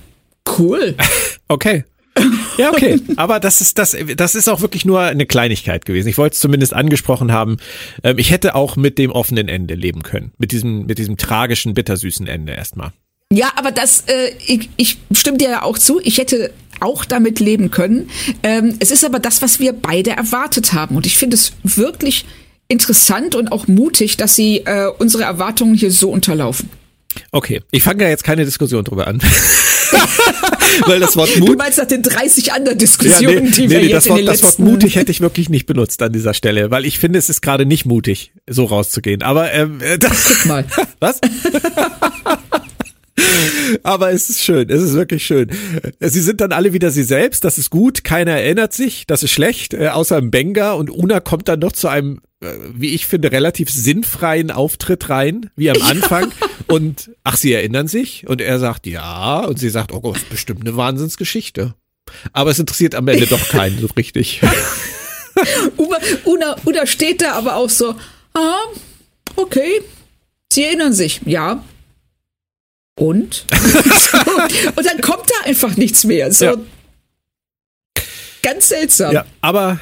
cool. 0.57 0.95
Okay. 1.47 1.85
Ja, 2.57 2.71
okay. 2.71 2.99
Aber 3.17 3.41
das 3.41 3.59
ist 3.59 3.77
das, 3.77 3.95
das 4.15 4.35
ist 4.35 4.47
auch 4.47 4.61
wirklich 4.61 4.85
nur 4.85 5.01
eine 5.01 5.25
Kleinigkeit 5.25 5.85
gewesen. 5.85 6.07
Ich 6.07 6.17
wollte 6.17 6.35
es 6.35 6.39
zumindest 6.39 6.73
angesprochen 6.73 7.33
haben. 7.33 7.57
Ähm, 8.03 8.17
Ich 8.17 8.31
hätte 8.31 8.55
auch 8.55 8.77
mit 8.77 8.97
dem 8.97 9.11
offenen 9.11 9.49
Ende 9.49 9.75
leben 9.75 10.03
können. 10.03 10.31
Mit 10.37 10.53
diesem, 10.53 10.85
mit 10.85 10.97
diesem 10.97 11.17
tragischen, 11.17 11.73
bittersüßen 11.73 12.27
Ende 12.27 12.53
erstmal. 12.53 12.93
Ja, 13.31 13.51
aber 13.57 13.71
das, 13.71 14.05
äh, 14.07 14.31
ich, 14.45 14.69
ich 14.77 14.97
stimme 15.11 15.37
dir 15.37 15.49
ja 15.49 15.61
auch 15.63 15.77
zu. 15.77 15.99
Ich 16.01 16.17
hätte 16.17 16.53
auch 16.79 17.05
damit 17.05 17.39
leben 17.39 17.71
können. 17.71 18.09
Ähm, 18.43 18.75
es 18.79 18.91
ist 18.91 19.03
aber 19.03 19.19
das, 19.19 19.41
was 19.41 19.59
wir 19.59 19.73
beide 19.73 20.11
erwartet 20.11 20.73
haben. 20.73 20.95
Und 20.95 21.05
ich 21.05 21.17
finde 21.17 21.35
es 21.35 21.53
wirklich 21.63 22.25
interessant 22.67 23.35
und 23.35 23.51
auch 23.51 23.67
mutig, 23.67 24.17
dass 24.17 24.35
sie 24.35 24.59
äh, 24.59 24.87
unsere 24.97 25.23
Erwartungen 25.23 25.75
hier 25.75 25.91
so 25.91 26.09
unterlaufen. 26.11 26.69
Okay. 27.31 27.61
Ich 27.71 27.83
fange 27.83 28.03
ja 28.03 28.09
jetzt 28.09 28.23
keine 28.23 28.45
Diskussion 28.45 28.83
drüber 28.83 29.07
an. 29.07 29.21
Weil 30.87 30.99
das 30.99 31.15
Wort 31.15 31.29
Du 31.35 31.39
Mut. 31.39 31.57
meinst 31.57 31.77
nach 31.77 31.85
den 31.85 32.01
30 32.01 32.51
anderen 32.51 32.77
Ja, 32.77 32.79
Diskussionen, 32.79 33.45
nee, 33.45 33.49
die 33.51 33.61
nee, 33.61 33.69
wir 33.69 33.79
nee, 33.79 33.85
jetzt 33.85 33.95
das, 33.95 34.05
in 34.07 34.11
Wort, 34.11 34.19
den 34.19 34.25
das 34.25 34.43
Wort 34.43 34.59
mutig 34.59 34.95
hätte 34.95 35.11
ich 35.11 35.21
wirklich 35.21 35.49
nicht 35.49 35.65
benutzt 35.67 36.01
an 36.01 36.11
dieser 36.11 36.33
Stelle, 36.33 36.69
weil 36.71 36.85
ich 36.85 36.99
finde, 36.99 37.17
es 37.19 37.29
ist 37.29 37.41
gerade 37.41 37.65
nicht 37.65 37.85
mutig, 37.85 38.33
so 38.47 38.65
rauszugehen. 38.65 39.21
Aber 39.23 39.53
ähm, 39.53 39.79
äh, 39.81 39.97
Guck 40.27 40.45
mal. 40.45 40.65
Was? 40.99 41.21
Aber 43.83 44.11
es 44.11 44.29
ist 44.29 44.43
schön, 44.43 44.69
es 44.69 44.81
ist 44.81 44.93
wirklich 44.93 45.25
schön. 45.25 45.49
Sie 45.99 46.21
sind 46.21 46.41
dann 46.41 46.51
alle 46.51 46.73
wieder 46.73 46.91
sie 46.91 47.03
selbst, 47.03 47.43
das 47.43 47.57
ist 47.57 47.69
gut, 47.69 48.03
keiner 48.03 48.33
erinnert 48.33 48.73
sich, 48.73 49.07
das 49.07 49.23
ist 49.23 49.31
schlecht, 49.31 49.73
äh, 49.73 49.87
außer 49.87 50.21
Benga 50.21 50.73
und 50.73 50.89
Una 50.89 51.19
kommt 51.19 51.47
dann 51.47 51.59
noch 51.59 51.71
zu 51.71 51.87
einem, 51.87 52.21
äh, 52.41 52.47
wie 52.73 52.93
ich 52.93 53.07
finde, 53.07 53.31
relativ 53.31 53.69
sinnfreien 53.69 54.51
Auftritt 54.51 55.09
rein, 55.09 55.49
wie 55.55 55.69
am 55.69 55.81
Anfang. 55.81 56.31
Und 56.67 57.11
ach, 57.23 57.37
sie 57.37 57.53
erinnern 57.53 57.87
sich 57.87 58.27
und 58.27 58.41
er 58.41 58.59
sagt 58.59 58.87
ja 58.87 59.45
und 59.45 59.59
sie 59.59 59.69
sagt, 59.69 59.93
oh 59.93 60.01
Gott, 60.01 60.15
das 60.15 60.23
ist 60.23 60.29
bestimmt 60.29 60.61
eine 60.61 60.75
Wahnsinnsgeschichte. 60.75 61.75
Aber 62.33 62.51
es 62.51 62.59
interessiert 62.59 62.95
am 62.95 63.07
Ende 63.07 63.27
doch 63.27 63.47
keinen 63.49 63.79
so 63.79 63.87
richtig. 63.95 64.41
Una, 65.77 65.97
Una, 66.23 66.55
Una 66.65 66.85
steht 66.85 67.21
da 67.21 67.33
aber 67.33 67.55
auch 67.55 67.69
so, 67.69 67.95
ah, 68.33 68.59
okay, 69.35 69.81
sie 70.51 70.63
erinnern 70.63 70.93
sich, 70.93 71.21
ja. 71.25 71.63
Und? 72.95 73.45
so, 73.51 74.17
und 74.75 74.85
dann 74.85 75.01
kommt 75.01 75.29
da 75.29 75.49
einfach 75.49 75.75
nichts 75.77 76.03
mehr. 76.05 76.31
So 76.31 76.45
Ja. 76.45 76.55
ganz 78.41 78.69
seltsam. 78.69 79.13
Ja, 79.13 79.25
aber 79.41 79.79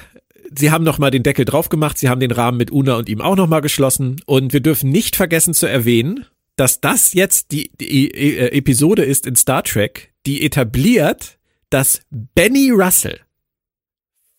sie 0.57 0.71
haben 0.71 0.83
noch 0.83 0.97
mal 0.97 1.11
den 1.11 1.23
Deckel 1.23 1.45
drauf 1.45 1.69
gemacht, 1.69 1.97
sie 1.97 2.09
haben 2.09 2.19
den 2.19 2.31
Rahmen 2.31 2.57
mit 2.57 2.71
Una 2.71 2.95
und 2.95 3.09
ihm 3.09 3.21
auch 3.21 3.35
noch 3.35 3.47
mal 3.47 3.59
geschlossen 3.61 4.21
und 4.25 4.53
wir 4.53 4.61
dürfen 4.61 4.89
nicht 4.89 5.15
vergessen 5.15 5.53
zu 5.53 5.67
erwähnen, 5.67 6.25
dass 6.55 6.81
das 6.81 7.13
jetzt 7.13 7.51
die, 7.51 7.71
die 7.79 8.11
äh, 8.11 8.55
Episode 8.57 9.03
ist 9.03 9.25
in 9.25 9.35
Star 9.35 9.63
Trek, 9.63 10.13
die 10.25 10.45
etabliert, 10.45 11.37
dass 11.69 12.01
Benny 12.11 12.69
Russell, 12.71 13.19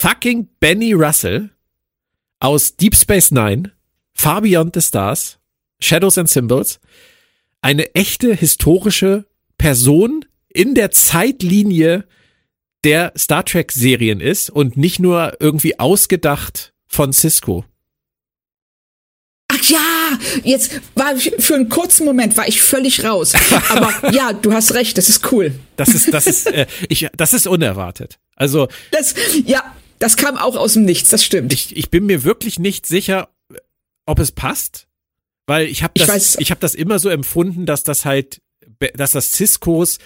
fucking 0.00 0.48
Benny 0.60 0.92
Russell 0.92 1.50
aus 2.40 2.76
Deep 2.76 2.94
Space 2.94 3.30
Nine, 3.30 3.72
Far 4.14 4.42
Beyond 4.42 4.74
the 4.74 4.80
Stars, 4.80 5.38
Shadows 5.80 6.18
and 6.18 6.28
Symbols, 6.30 6.78
eine 7.64 7.94
echte 7.94 8.34
historische 8.34 9.24
Person 9.56 10.26
in 10.52 10.74
der 10.74 10.90
Zeitlinie 10.90 12.04
der 12.84 13.14
Star 13.16 13.42
Trek 13.42 13.72
Serien 13.72 14.20
ist 14.20 14.50
und 14.50 14.76
nicht 14.76 15.00
nur 15.00 15.38
irgendwie 15.40 15.78
ausgedacht 15.80 16.74
von 16.86 17.14
Cisco. 17.14 17.64
Ach 19.48 19.62
ja, 19.62 20.18
jetzt 20.42 20.78
war 20.94 21.16
ich, 21.16 21.32
für 21.38 21.54
einen 21.54 21.70
kurzen 21.70 22.04
Moment 22.04 22.36
war 22.36 22.46
ich 22.46 22.60
völlig 22.60 23.02
raus. 23.02 23.32
Aber 23.70 24.10
ja, 24.12 24.34
du 24.34 24.52
hast 24.52 24.74
recht, 24.74 24.98
das 24.98 25.08
ist 25.08 25.32
cool. 25.32 25.54
Das 25.76 25.88
ist, 25.88 26.12
das 26.12 26.26
ist, 26.26 26.46
äh, 26.48 26.66
ich, 26.90 27.08
das 27.16 27.32
ist 27.32 27.46
unerwartet. 27.46 28.18
Also. 28.36 28.68
Das, 28.90 29.14
ja, 29.46 29.74
das 29.98 30.18
kam 30.18 30.36
auch 30.36 30.56
aus 30.56 30.74
dem 30.74 30.84
Nichts, 30.84 31.08
das 31.08 31.24
stimmt. 31.24 31.54
Ich, 31.54 31.74
ich 31.74 31.88
bin 31.88 32.04
mir 32.04 32.24
wirklich 32.24 32.58
nicht 32.58 32.84
sicher, 32.84 33.30
ob 34.04 34.18
es 34.18 34.32
passt, 34.32 34.86
weil 35.46 35.66
ich 35.66 35.82
habe 35.82 35.92
das, 35.96 36.34
ich, 36.34 36.40
ich 36.42 36.50
habe 36.50 36.60
das 36.60 36.74
immer 36.74 36.98
so 36.98 37.08
empfunden, 37.08 37.66
dass 37.66 37.84
das 37.84 38.04
halt, 38.04 38.40
dass 38.94 39.12
das 39.12 39.32
Ciscos 39.32 39.98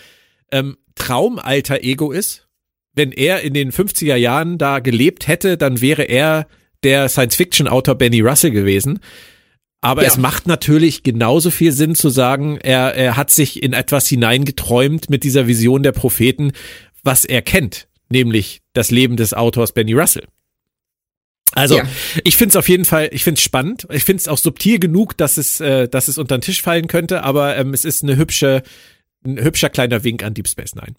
ähm, 0.51 0.77
Traumalter-Ego 0.95 2.13
ist. 2.13 2.49
Wenn 2.95 3.13
er 3.13 3.43
in 3.43 3.55
den 3.55 3.71
50er 3.71 4.17
Jahren 4.17 4.59
da 4.59 4.81
gelebt 4.81 5.29
hätte, 5.29 5.57
dann 5.57 5.81
wäre 5.81 6.03
er 6.03 6.49
der 6.83 7.09
Science-Fiction-Autor 7.09 7.95
Benny 7.95 8.21
Russell 8.21 8.51
gewesen. 8.51 9.01
Aber 9.81 10.03
ja. 10.03 10.09
es 10.09 10.17
macht 10.17 10.49
natürlich 10.49 11.05
genauso 11.05 11.51
viel 11.51 11.71
Sinn 11.71 11.95
zu 11.95 12.09
sagen, 12.09 12.59
er, 12.61 12.95
er 12.95 13.17
hat 13.17 13.31
sich 13.31 13.63
in 13.63 13.73
etwas 13.73 14.09
hineingeträumt 14.09 15.09
mit 15.09 15.23
dieser 15.23 15.47
Vision 15.47 15.85
der 15.85 15.93
Propheten, 15.93 16.53
was 17.05 17.25
er 17.25 17.43
kennt, 17.43 17.87
nämlich 18.09 18.61
das 18.73 18.91
Leben 18.91 19.17
des 19.17 19.35
Autors 19.35 19.73
Benny 19.73 19.93
Russell. 19.93 20.27
Also, 21.55 21.79
ja. 21.79 21.85
ich 22.25 22.37
finde 22.37 22.51
es 22.53 22.57
auf 22.57 22.69
jeden 22.69 22.85
Fall, 22.85 23.09
ich 23.13 23.25
finde 23.25 23.39
es 23.39 23.43
spannend. 23.43 23.87
Ich 23.91 24.05
finde 24.05 24.21
es 24.21 24.29
auch 24.29 24.39
subtil 24.39 24.79
genug, 24.79 25.17
dass 25.17 25.37
es, 25.37 25.61
äh, 25.61 25.89
dass 25.89 26.09
es 26.09 26.19
unter 26.19 26.37
den 26.37 26.43
Tisch 26.43 26.63
fallen 26.63 26.89
könnte, 26.89 27.25
aber 27.25 27.57
ähm, 27.57 27.75
es 27.75 27.85
ist 27.85 28.03
eine 28.03 28.17
hübsche, 28.17 28.63
ein 29.25 29.43
hübscher 29.43 29.71
kleiner 29.71 30.05
Wink 30.05 30.23
an 30.23 30.35
Deep 30.35 30.49
Space 30.49 30.75
Nine. 30.75 30.95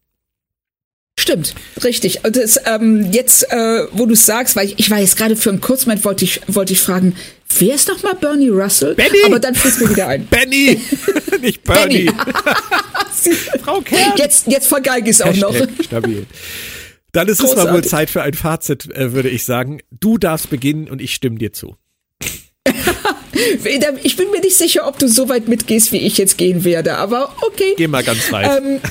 Stimmt, 1.19 1.53
richtig. 1.83 2.23
Und 2.23 2.37
das, 2.37 2.57
ähm, 2.65 3.11
jetzt, 3.11 3.51
äh, 3.51 3.87
wo 3.91 4.05
du 4.05 4.15
sagst, 4.15 4.55
weil 4.55 4.67
ich, 4.67 4.79
ich 4.79 4.89
war 4.89 4.99
jetzt 4.99 5.17
gerade 5.17 5.35
für 5.35 5.49
einen 5.49 5.59
kurzen 5.59 5.89
Moment, 5.89 6.05
wollte 6.05 6.23
ich, 6.23 6.39
wollte 6.47 6.71
ich 6.71 6.79
fragen, 6.79 7.13
wer 7.57 7.75
ist 7.75 7.89
noch 7.89 8.01
mal 8.03 8.15
Bernie 8.15 8.47
Russell? 8.47 8.95
Benny! 8.95 9.25
Aber 9.25 9.37
dann 9.37 9.53
fällt 9.53 9.81
mir 9.81 9.89
wieder 9.89 10.07
ein. 10.07 10.25
Benny! 10.29 10.79
Nicht 11.41 11.63
Bernie. 11.65 12.09
Frau 13.63 13.81
Kern. 13.81 14.13
Jetzt, 14.15 14.47
jetzt 14.47 14.67
vergeige 14.67 15.09
ich 15.09 15.17
es 15.17 15.21
auch 15.21 15.35
noch. 15.35 15.53
Stabil. 15.83 16.25
Dann 17.11 17.27
ist 17.27 17.39
Großartig. 17.39 17.63
es 17.63 17.69
mal 17.69 17.73
wohl 17.73 17.83
Zeit 17.83 18.09
für 18.09 18.21
ein 18.21 18.33
Fazit, 18.33 18.93
äh, 18.93 19.13
würde 19.13 19.29
ich 19.29 19.43
sagen. 19.43 19.79
Du 19.91 20.17
darfst 20.17 20.49
beginnen 20.49 20.89
und 20.89 21.01
ich 21.01 21.13
stimme 21.13 21.37
dir 21.37 21.53
zu. 21.53 21.75
ich 24.03 24.15
bin 24.15 24.31
mir 24.31 24.41
nicht 24.41 24.57
sicher, 24.57 24.87
ob 24.87 24.99
du 24.99 25.07
so 25.07 25.29
weit 25.29 25.47
mitgehst, 25.47 25.91
wie 25.91 25.97
ich 25.97 26.17
jetzt 26.17 26.37
gehen 26.37 26.63
werde, 26.63 26.97
aber 26.97 27.35
okay. 27.41 27.73
Geh 27.77 27.87
mal 27.87 28.03
ganz 28.03 28.31
weit. 28.31 28.61
Ähm, 28.61 28.81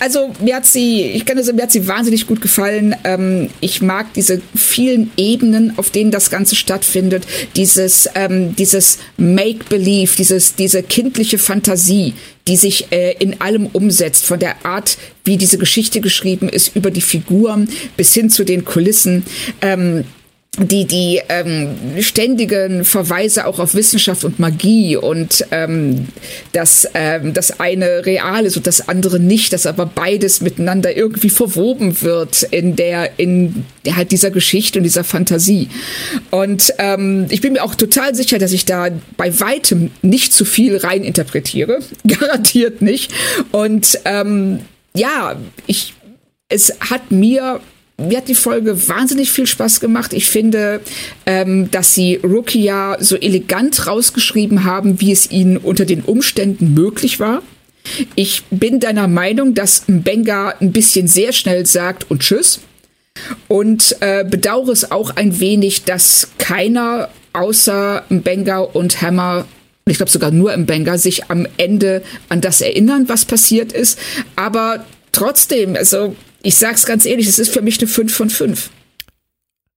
also 0.00 0.34
mir 0.40 0.56
hat 0.56 0.66
sie, 0.66 1.02
ich 1.02 1.26
kann 1.26 1.40
sagen, 1.42 1.56
mir 1.56 1.64
hat 1.64 1.72
sie 1.72 1.86
wahnsinnig 1.86 2.26
gut 2.26 2.40
gefallen. 2.40 2.96
Ähm, 3.04 3.50
ich 3.60 3.82
mag 3.82 4.12
diese 4.14 4.40
vielen 4.54 5.10
Ebenen, 5.16 5.78
auf 5.78 5.90
denen 5.90 6.10
das 6.10 6.30
Ganze 6.30 6.56
stattfindet. 6.56 7.24
Dieses, 7.54 8.08
ähm, 8.14 8.56
dieses 8.56 8.98
Make-Believe, 9.18 10.16
dieses, 10.16 10.54
diese 10.54 10.82
kindliche 10.82 11.38
Fantasie, 11.38 12.14
die 12.48 12.56
sich 12.56 12.90
äh, 12.90 13.14
in 13.18 13.40
allem 13.42 13.66
umsetzt, 13.66 14.24
von 14.24 14.40
der 14.40 14.64
Art, 14.64 14.96
wie 15.24 15.36
diese 15.36 15.58
Geschichte 15.58 16.00
geschrieben 16.00 16.48
ist, 16.48 16.74
über 16.74 16.90
die 16.90 17.02
Figuren 17.02 17.68
bis 17.96 18.14
hin 18.14 18.30
zu 18.30 18.44
den 18.44 18.64
Kulissen. 18.64 19.24
Ähm, 19.60 20.04
die 20.58 20.84
die 20.84 21.20
ähm, 21.28 21.76
ständigen 22.00 22.84
Verweise 22.84 23.46
auch 23.46 23.60
auf 23.60 23.74
Wissenschaft 23.74 24.24
und 24.24 24.40
Magie 24.40 24.96
und 24.96 25.46
ähm, 25.52 26.08
dass 26.52 26.88
ähm, 26.94 27.32
das 27.32 27.60
eine 27.60 28.04
real 28.04 28.44
ist 28.44 28.56
und 28.56 28.66
das 28.66 28.88
andere 28.88 29.20
nicht, 29.20 29.52
dass 29.52 29.66
aber 29.66 29.86
beides 29.86 30.40
miteinander 30.40 30.96
irgendwie 30.96 31.30
verwoben 31.30 32.02
wird 32.02 32.42
in 32.42 32.74
der 32.74 33.18
in 33.20 33.64
halt 33.94 34.10
dieser 34.10 34.32
Geschichte 34.32 34.80
und 34.80 34.82
dieser 34.82 35.04
Fantasie. 35.04 35.68
Und 36.30 36.74
ähm, 36.78 37.26
ich 37.30 37.40
bin 37.40 37.52
mir 37.52 37.62
auch 37.62 37.76
total 37.76 38.16
sicher, 38.16 38.40
dass 38.40 38.50
ich 38.50 38.64
da 38.64 38.88
bei 39.16 39.38
weitem 39.38 39.92
nicht 40.02 40.32
zu 40.32 40.44
viel 40.44 40.76
rein 40.78 41.04
interpretiere, 41.04 41.78
garantiert 42.06 42.82
nicht. 42.82 43.12
Und 43.52 44.00
ähm, 44.04 44.58
ja, 44.94 45.36
ich 45.68 45.94
es 46.50 46.74
hat 46.80 47.12
mir 47.12 47.60
mir 48.00 48.18
hat 48.18 48.28
die 48.28 48.34
Folge 48.34 48.88
wahnsinnig 48.88 49.30
viel 49.30 49.46
Spaß 49.46 49.80
gemacht. 49.80 50.12
Ich 50.12 50.26
finde, 50.26 50.80
ähm, 51.26 51.70
dass 51.70 51.94
sie 51.94 52.16
Rukia 52.16 52.96
so 53.00 53.16
elegant 53.16 53.86
rausgeschrieben 53.86 54.64
haben, 54.64 55.00
wie 55.00 55.12
es 55.12 55.30
ihnen 55.30 55.56
unter 55.56 55.84
den 55.84 56.02
Umständen 56.02 56.74
möglich 56.74 57.20
war. 57.20 57.42
Ich 58.14 58.44
bin 58.50 58.80
deiner 58.80 59.08
Meinung, 59.08 59.54
dass 59.54 59.88
Mbenga 59.88 60.54
ein 60.60 60.72
bisschen 60.72 61.08
sehr 61.08 61.32
schnell 61.32 61.66
sagt 61.66 62.10
und 62.10 62.20
tschüss. 62.20 62.60
Und 63.48 63.96
äh, 64.00 64.24
bedauere 64.24 64.70
es 64.70 64.90
auch 64.90 65.16
ein 65.16 65.40
wenig, 65.40 65.84
dass 65.84 66.28
keiner 66.38 67.08
außer 67.32 68.04
Mbenga 68.08 68.58
und 68.58 69.02
Hammer 69.02 69.46
ich 69.86 69.96
glaube 69.96 70.10
sogar 70.10 70.30
nur 70.30 70.56
Mbenga, 70.56 70.98
sich 70.98 71.30
am 71.30 71.46
Ende 71.56 72.02
an 72.28 72.40
das 72.40 72.60
erinnern, 72.60 73.08
was 73.08 73.24
passiert 73.24 73.72
ist. 73.72 73.98
Aber 74.36 74.84
trotzdem, 75.10 75.74
also 75.74 76.14
ich 76.42 76.56
sag's 76.56 76.86
ganz 76.86 77.04
ehrlich, 77.06 77.26
es 77.26 77.38
ist 77.38 77.52
für 77.52 77.62
mich 77.62 77.78
eine 77.78 77.88
5 77.88 78.14
von 78.14 78.30
5. 78.30 78.70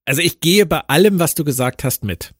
Also 0.04 0.20
ich 0.20 0.40
gehe 0.40 0.66
bei 0.66 0.80
allem, 0.80 1.18
was 1.18 1.34
du 1.34 1.44
gesagt 1.44 1.84
hast, 1.84 2.04
mit. 2.04 2.32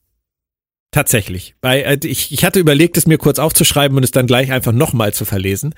Tatsächlich. 0.94 1.56
Bei, 1.60 1.82
äh, 1.82 1.98
ich, 2.04 2.30
ich 2.30 2.44
hatte 2.44 2.60
überlegt, 2.60 2.96
es 2.96 3.08
mir 3.08 3.18
kurz 3.18 3.40
aufzuschreiben 3.40 3.96
und 3.96 4.04
es 4.04 4.12
dann 4.12 4.28
gleich 4.28 4.52
einfach 4.52 4.70
nochmal 4.70 5.12
zu 5.12 5.24
verlesen. 5.24 5.74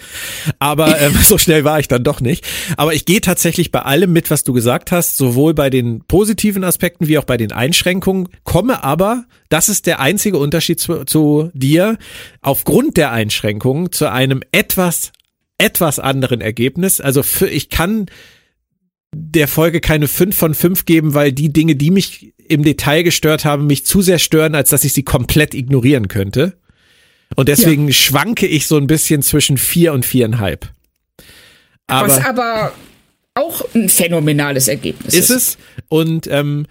Aber 0.59 1.01
ähm, 1.01 1.14
so 1.23 1.39
schnell 1.39 1.64
war 1.64 1.81
ich 1.81 1.89
dann 1.89 2.05
doch 2.05 2.20
nicht. 2.20 2.44
Aber 2.77 2.93
ich 2.93 3.06
gehe 3.06 3.23
tatsächlich 3.23 3.73
bei 3.73 3.81
allem 3.81 4.12
mit, 4.12 4.31
was 4.31 4.44
du 4.44 4.52
gesagt 4.52 4.93
hast, 4.93 5.16
sowohl 5.16 5.55
bei 5.55 5.70
den 5.70 6.05
positiven 6.05 6.64
Aspekten 6.64 7.09
wie 7.09 7.16
auch 7.16 7.24
bei 7.24 7.39
den 7.39 7.51
Einschränkungen, 7.51 8.28
komme 8.44 8.85
aber, 8.85 9.24
das 9.48 9.70
ist 9.70 9.86
der 9.86 10.01
einzige 10.01 10.36
Unterschied 10.36 10.81
zu, 10.81 11.05
zu 11.06 11.51
dir, 11.55 11.97
aufgrund 12.43 12.98
der 12.98 13.10
Einschränkungen 13.10 13.93
zu 13.93 14.12
einem 14.12 14.43
etwas, 14.52 15.12
etwas 15.56 15.98
anderen 15.98 16.43
Ergebnis. 16.43 17.01
Also 17.01 17.23
für, 17.23 17.48
ich 17.48 17.70
kann 17.70 18.05
der 19.14 19.48
Folge 19.48 19.80
keine 19.80 20.08
5 20.08 20.36
von 20.36 20.54
5 20.54 20.84
geben, 20.84 21.14
weil 21.14 21.32
die 21.32 21.52
Dinge, 21.52 21.76
die 21.76 21.90
mich 21.90 22.34
im 22.48 22.62
Detail 22.62 23.02
gestört 23.02 23.44
haben, 23.44 23.66
mich 23.66 23.84
zu 23.86 24.02
sehr 24.02 24.18
stören, 24.18 24.54
als 24.54 24.70
dass 24.70 24.84
ich 24.84 24.92
sie 24.92 25.02
komplett 25.02 25.54
ignorieren 25.54 26.08
könnte. 26.08 26.58
Und 27.34 27.48
deswegen 27.48 27.88
ja. 27.88 27.92
schwanke 27.92 28.46
ich 28.46 28.66
so 28.66 28.76
ein 28.76 28.86
bisschen 28.86 29.22
zwischen 29.22 29.58
4 29.58 29.92
und 29.92 30.06
4,5. 30.06 30.60
Aber, 31.88 32.08
Was 32.08 32.24
aber 32.24 32.72
auch 33.34 33.62
ein 33.74 33.88
phänomenales 33.88 34.68
Ergebnis 34.68 35.14
ist. 35.14 35.30
Ist 35.30 35.36
es. 35.36 35.58
Und 35.88 36.26
ähm, 36.28 36.66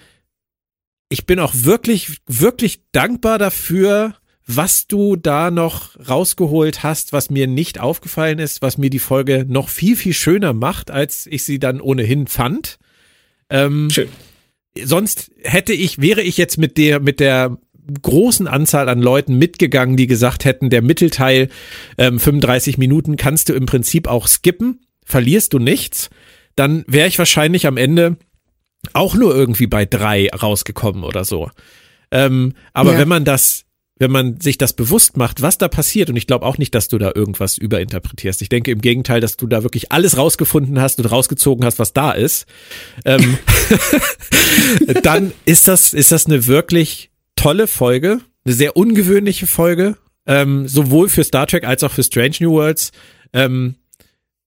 ich 1.09 1.25
bin 1.25 1.39
auch 1.39 1.53
wirklich, 1.53 2.17
wirklich 2.25 2.81
dankbar 2.91 3.37
dafür, 3.37 4.15
was 4.47 4.87
du 4.87 5.15
da 5.15 5.49
noch 5.49 5.91
rausgeholt 6.07 6.83
hast, 6.83 7.13
was 7.13 7.29
mir 7.29 7.47
nicht 7.47 7.79
aufgefallen 7.79 8.39
ist, 8.39 8.61
was 8.61 8.77
mir 8.77 8.89
die 8.89 8.99
Folge 8.99 9.45
noch 9.47 9.69
viel, 9.69 9.95
viel 9.95 10.13
schöner 10.13 10.53
macht, 10.53 10.91
als 10.91 11.25
ich 11.27 11.43
sie 11.43 11.57
dann 11.57 11.81
ohnehin 11.81 12.27
fand. 12.27 12.77
Ähm, 13.49 13.89
Schön. 13.89 14.09
Sonst 14.83 15.31
hätte 15.41 15.73
ich, 15.73 15.99
wäre 15.99 16.21
ich 16.21 16.37
jetzt 16.37 16.57
mit 16.57 16.77
der, 16.77 16.99
mit 16.99 17.19
der 17.19 17.57
großen 18.01 18.47
Anzahl 18.47 18.89
an 18.89 19.01
Leuten 19.01 19.37
mitgegangen, 19.37 19.97
die 19.97 20.07
gesagt 20.07 20.45
hätten, 20.45 20.69
der 20.69 20.81
Mittelteil 20.81 21.49
ähm, 21.97 22.19
35 22.19 22.77
Minuten 22.77 23.15
kannst 23.15 23.49
du 23.49 23.53
im 23.53 23.65
Prinzip 23.65 24.07
auch 24.07 24.27
skippen, 24.27 24.81
verlierst 25.03 25.53
du 25.53 25.59
nichts, 25.59 26.09
dann 26.55 26.83
wäre 26.87 27.07
ich 27.07 27.19
wahrscheinlich 27.19 27.67
am 27.67 27.77
Ende 27.77 28.17
auch 28.93 29.15
nur 29.15 29.35
irgendwie 29.35 29.67
bei 29.67 29.85
drei 29.85 30.29
rausgekommen 30.29 31.03
oder 31.03 31.25
so. 31.25 31.49
Ähm, 32.11 32.53
aber 32.73 32.93
ja. 32.93 32.99
wenn 32.99 33.07
man 33.07 33.25
das 33.25 33.64
wenn 33.97 34.11
man 34.11 34.41
sich 34.41 34.57
das 34.57 34.73
bewusst 34.73 35.15
macht, 35.15 35.41
was 35.41 35.57
da 35.57 35.67
passiert, 35.67 36.09
und 36.09 36.17
ich 36.17 36.27
glaube 36.27 36.45
auch 36.45 36.57
nicht, 36.57 36.75
dass 36.75 36.89
du 36.89 36.97
da 36.97 37.11
irgendwas 37.15 37.57
überinterpretierst. 37.57 38.41
Ich 38.41 38.49
denke 38.49 38.71
im 38.71 38.81
Gegenteil, 38.81 39.21
dass 39.21 39.37
du 39.37 39.47
da 39.47 39.63
wirklich 39.63 39.91
alles 39.91 40.17
rausgefunden 40.17 40.81
hast 40.81 40.99
und 40.99 41.05
rausgezogen 41.05 41.63
hast, 41.63 41.79
was 41.79 41.93
da 41.93 42.11
ist, 42.11 42.45
ähm, 43.05 43.37
dann 45.03 45.31
ist 45.45 45.67
das, 45.67 45.93
ist 45.93 46.11
das 46.11 46.25
eine 46.25 46.45
wirklich 46.47 47.09
tolle 47.37 47.67
Folge, 47.67 48.19
eine 48.43 48.53
sehr 48.53 48.75
ungewöhnliche 48.75 49.47
Folge, 49.47 49.97
ähm, 50.27 50.67
sowohl 50.67 51.07
für 51.07 51.23
Star 51.23 51.47
Trek 51.47 51.63
als 51.63 51.83
auch 51.83 51.91
für 51.91 52.03
Strange 52.03 52.35
New 52.41 52.51
Worlds. 52.51 52.91
Ähm, 53.31 53.75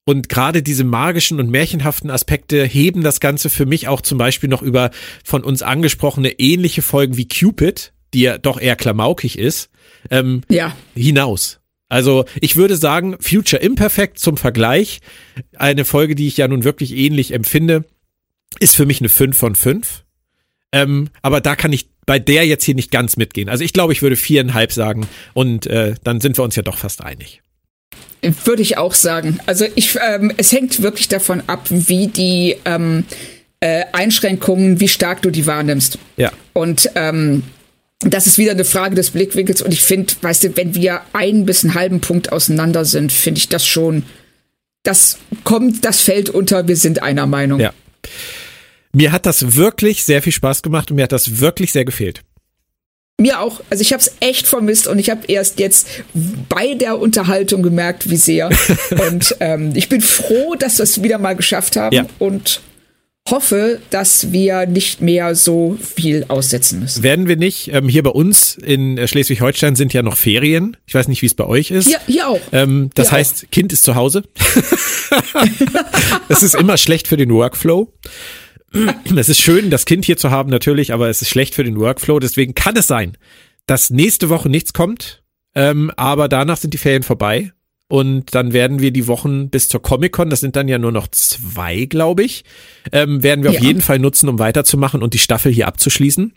und 0.04 0.28
gerade 0.28 0.62
diese 0.62 0.84
magischen 0.84 1.38
und 1.38 1.50
märchenhaften 1.50 2.10
Aspekte 2.10 2.64
heben 2.64 3.02
das 3.02 3.20
Ganze 3.20 3.50
für 3.50 3.66
mich 3.66 3.88
auch 3.88 4.00
zum 4.00 4.16
Beispiel 4.16 4.48
noch 4.48 4.62
über 4.62 4.90
von 5.22 5.44
uns 5.44 5.62
angesprochene 5.62 6.32
ähnliche 6.38 6.80
Folgen 6.80 7.16
wie 7.16 7.28
Cupid, 7.28 7.92
die 8.14 8.22
ja 8.22 8.38
doch 8.38 8.60
eher 8.60 8.76
klamaukig 8.76 9.38
ist, 9.38 9.70
ähm, 10.10 10.42
ja. 10.48 10.74
hinaus. 10.94 11.60
Also 11.88 12.24
ich 12.40 12.56
würde 12.56 12.76
sagen, 12.76 13.16
Future 13.20 13.62
Imperfect 13.62 14.18
zum 14.18 14.36
Vergleich, 14.36 15.00
eine 15.56 15.84
Folge, 15.84 16.14
die 16.14 16.28
ich 16.28 16.36
ja 16.36 16.46
nun 16.46 16.64
wirklich 16.64 16.94
ähnlich 16.94 17.32
empfinde, 17.32 17.84
ist 18.60 18.76
für 18.76 18.86
mich 18.86 19.00
eine 19.00 19.08
5 19.08 19.36
von 19.36 19.54
5. 19.54 20.04
Ähm, 20.72 21.08
aber 21.22 21.40
da 21.40 21.56
kann 21.56 21.72
ich 21.72 21.88
bei 22.04 22.18
der 22.18 22.46
jetzt 22.46 22.64
hier 22.64 22.74
nicht 22.74 22.90
ganz 22.90 23.16
mitgehen. 23.16 23.48
Also 23.48 23.64
ich 23.64 23.72
glaube, 23.72 23.92
ich 23.92 24.02
würde 24.02 24.16
viereinhalb 24.16 24.72
sagen 24.72 25.06
und 25.34 25.66
äh, 25.66 25.94
dann 26.04 26.20
sind 26.20 26.38
wir 26.38 26.44
uns 26.44 26.56
ja 26.56 26.62
doch 26.62 26.76
fast 26.76 27.02
einig. 27.02 27.42
Würde 28.22 28.62
ich 28.62 28.76
auch 28.76 28.94
sagen. 28.94 29.38
Also 29.46 29.64
ich, 29.74 29.96
ähm, 30.06 30.32
es 30.36 30.52
hängt 30.52 30.82
wirklich 30.82 31.08
davon 31.08 31.42
ab, 31.46 31.66
wie 31.70 32.08
die 32.08 32.56
ähm, 32.64 33.04
äh, 33.60 33.84
Einschränkungen, 33.92 34.80
wie 34.80 34.88
stark 34.88 35.22
du 35.22 35.30
die 35.30 35.46
wahrnimmst. 35.46 35.98
Ja. 36.16 36.32
Und 36.52 36.90
ähm, 36.96 37.44
das 38.00 38.26
ist 38.26 38.38
wieder 38.38 38.52
eine 38.52 38.64
Frage 38.64 38.94
des 38.94 39.10
Blickwinkels. 39.10 39.62
Und 39.62 39.72
ich 39.72 39.82
finde, 39.82 40.12
weißt 40.20 40.44
du, 40.44 40.56
wenn 40.56 40.74
wir 40.74 41.00
einen 41.12 41.46
bis 41.46 41.64
einen 41.64 41.74
halben 41.74 42.00
Punkt 42.00 42.32
auseinander 42.32 42.84
sind, 42.84 43.12
finde 43.12 43.38
ich 43.38 43.48
das 43.48 43.66
schon, 43.66 44.04
das 44.84 45.18
kommt, 45.44 45.84
das 45.84 46.00
fällt 46.00 46.30
unter, 46.30 46.68
wir 46.68 46.76
sind 46.76 47.02
einer 47.02 47.26
Meinung. 47.26 47.60
Ja. 47.60 47.72
Mir 48.92 49.12
hat 49.12 49.26
das 49.26 49.56
wirklich 49.56 50.04
sehr 50.04 50.22
viel 50.22 50.32
Spaß 50.32 50.62
gemacht 50.62 50.90
und 50.90 50.96
mir 50.96 51.02
hat 51.02 51.12
das 51.12 51.40
wirklich 51.40 51.72
sehr 51.72 51.84
gefehlt. 51.84 52.22
Mir 53.20 53.40
auch. 53.40 53.60
Also 53.68 53.82
ich 53.82 53.92
habe 53.92 54.00
es 54.00 54.12
echt 54.20 54.46
vermisst 54.46 54.86
und 54.86 55.00
ich 55.00 55.10
habe 55.10 55.26
erst 55.26 55.58
jetzt 55.58 55.88
bei 56.48 56.74
der 56.74 57.00
Unterhaltung 57.00 57.64
gemerkt, 57.64 58.08
wie 58.08 58.16
sehr. 58.16 58.48
und 59.08 59.36
ähm, 59.40 59.72
ich 59.74 59.88
bin 59.88 60.00
froh, 60.00 60.54
dass 60.56 60.78
wir 60.78 60.84
es 60.84 61.02
wieder 61.02 61.18
mal 61.18 61.34
geschafft 61.34 61.74
haben 61.76 61.94
Ja. 61.96 62.06
und 62.20 62.60
hoffe, 63.30 63.80
dass 63.90 64.32
wir 64.32 64.66
nicht 64.66 65.00
mehr 65.00 65.34
so 65.34 65.76
viel 65.80 66.26
aussetzen 66.28 66.80
müssen. 66.80 67.02
Werden 67.02 67.28
wir 67.28 67.36
nicht. 67.36 67.72
Ähm, 67.72 67.88
hier 67.88 68.02
bei 68.02 68.10
uns 68.10 68.56
in 68.56 68.98
äh, 68.98 69.08
Schleswig-Holstein 69.08 69.76
sind 69.76 69.92
ja 69.92 70.02
noch 70.02 70.16
Ferien. 70.16 70.76
Ich 70.86 70.94
weiß 70.94 71.08
nicht, 71.08 71.22
wie 71.22 71.26
es 71.26 71.34
bei 71.34 71.44
euch 71.44 71.70
ist. 71.70 71.88
Hier, 71.88 72.00
hier 72.06 72.28
auch. 72.28 72.40
Ähm, 72.52 72.90
das 72.94 73.10
Hier 73.10 73.18
heißt, 73.18 73.50
Kind 73.50 73.72
ist 73.72 73.84
zu 73.84 73.94
Hause. 73.94 74.22
Es 76.28 76.42
ist 76.42 76.54
immer 76.54 76.76
schlecht 76.76 77.08
für 77.08 77.16
den 77.16 77.30
Workflow. 77.30 77.92
Es 79.16 79.28
ist 79.28 79.40
schön, 79.40 79.70
das 79.70 79.86
Kind 79.86 80.04
hier 80.04 80.16
zu 80.16 80.30
haben 80.30 80.50
natürlich, 80.50 80.92
aber 80.92 81.08
es 81.08 81.22
ist 81.22 81.28
schlecht 81.28 81.54
für 81.54 81.64
den 81.64 81.78
Workflow. 81.78 82.18
Deswegen 82.18 82.54
kann 82.54 82.76
es 82.76 82.86
sein, 82.86 83.16
dass 83.66 83.90
nächste 83.90 84.28
Woche 84.28 84.48
nichts 84.48 84.72
kommt, 84.72 85.22
ähm, 85.54 85.90
aber 85.96 86.28
danach 86.28 86.58
sind 86.58 86.74
die 86.74 86.78
Ferien 86.78 87.02
vorbei. 87.02 87.52
Und 87.88 88.34
dann 88.34 88.52
werden 88.52 88.80
wir 88.80 88.90
die 88.90 89.06
Wochen 89.06 89.48
bis 89.48 89.68
zur 89.68 89.80
Comic-Con, 89.80 90.28
das 90.28 90.40
sind 90.40 90.56
dann 90.56 90.68
ja 90.68 90.78
nur 90.78 90.92
noch 90.92 91.08
zwei, 91.08 91.86
glaube 91.86 92.22
ich, 92.22 92.44
ähm, 92.92 93.22
werden 93.22 93.42
wir 93.42 93.50
auf 93.50 93.56
Ja. 93.56 93.62
jeden 93.62 93.80
Fall 93.80 93.98
nutzen, 93.98 94.28
um 94.28 94.38
weiterzumachen 94.38 95.02
und 95.02 95.14
die 95.14 95.18
Staffel 95.18 95.50
hier 95.50 95.66
abzuschließen. 95.68 96.34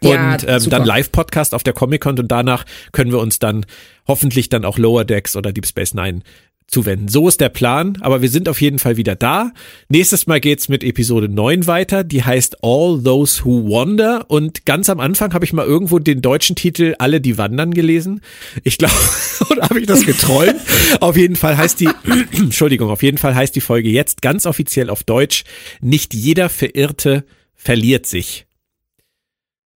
Ja, 0.00 0.32
und 0.32 0.44
ähm, 0.48 0.58
super. 0.58 0.78
dann 0.78 0.86
Live-Podcast 0.86 1.54
auf 1.54 1.62
der 1.62 1.72
Comic-Con 1.72 2.18
und 2.18 2.28
danach 2.28 2.64
können 2.90 3.12
wir 3.12 3.20
uns 3.20 3.38
dann 3.38 3.64
hoffentlich 4.08 4.48
dann 4.48 4.64
auch 4.64 4.76
Lower 4.78 5.04
Decks 5.04 5.36
oder 5.36 5.52
Deep 5.52 5.66
Space 5.66 5.94
Nine 5.94 6.20
zuwenden. 6.68 7.08
So 7.08 7.28
ist 7.28 7.40
der 7.40 7.48
Plan, 7.48 7.96
aber 8.00 8.22
wir 8.22 8.28
sind 8.28 8.48
auf 8.48 8.60
jeden 8.60 8.78
Fall 8.80 8.96
wieder 8.96 9.14
da. 9.14 9.52
Nächstes 9.88 10.26
Mal 10.26 10.40
geht's 10.40 10.68
mit 10.68 10.82
Episode 10.82 11.28
9 11.28 11.66
weiter, 11.68 12.02
die 12.02 12.24
heißt 12.24 12.56
All 12.62 13.00
Those 13.02 13.44
Who 13.44 13.70
Wander 13.70 14.28
und 14.28 14.66
ganz 14.66 14.90
am 14.90 14.98
Anfang 14.98 15.32
habe 15.32 15.44
ich 15.44 15.52
mal 15.52 15.64
irgendwo 15.64 15.98
den 16.00 16.22
deutschen 16.22 16.56
Titel 16.56 16.94
Alle, 16.98 17.20
die 17.20 17.38
wandern 17.38 17.72
gelesen. 17.72 18.20
Ich 18.64 18.78
glaube, 18.78 18.94
oder 19.50 19.62
habe 19.62 19.80
ich 19.80 19.86
das 19.86 20.04
geträumt? 20.04 20.56
auf 21.00 21.16
jeden 21.16 21.36
Fall 21.36 21.56
heißt 21.56 21.78
die, 21.80 21.88
Entschuldigung, 22.32 22.90
auf 22.90 23.02
jeden 23.02 23.18
Fall 23.18 23.34
heißt 23.34 23.54
die 23.54 23.60
Folge 23.60 23.88
jetzt 23.88 24.20
ganz 24.22 24.44
offiziell 24.44 24.90
auf 24.90 25.04
Deutsch, 25.04 25.44
nicht 25.80 26.14
jeder 26.14 26.48
Verirrte 26.48 27.24
verliert 27.54 28.06
sich. 28.06 28.46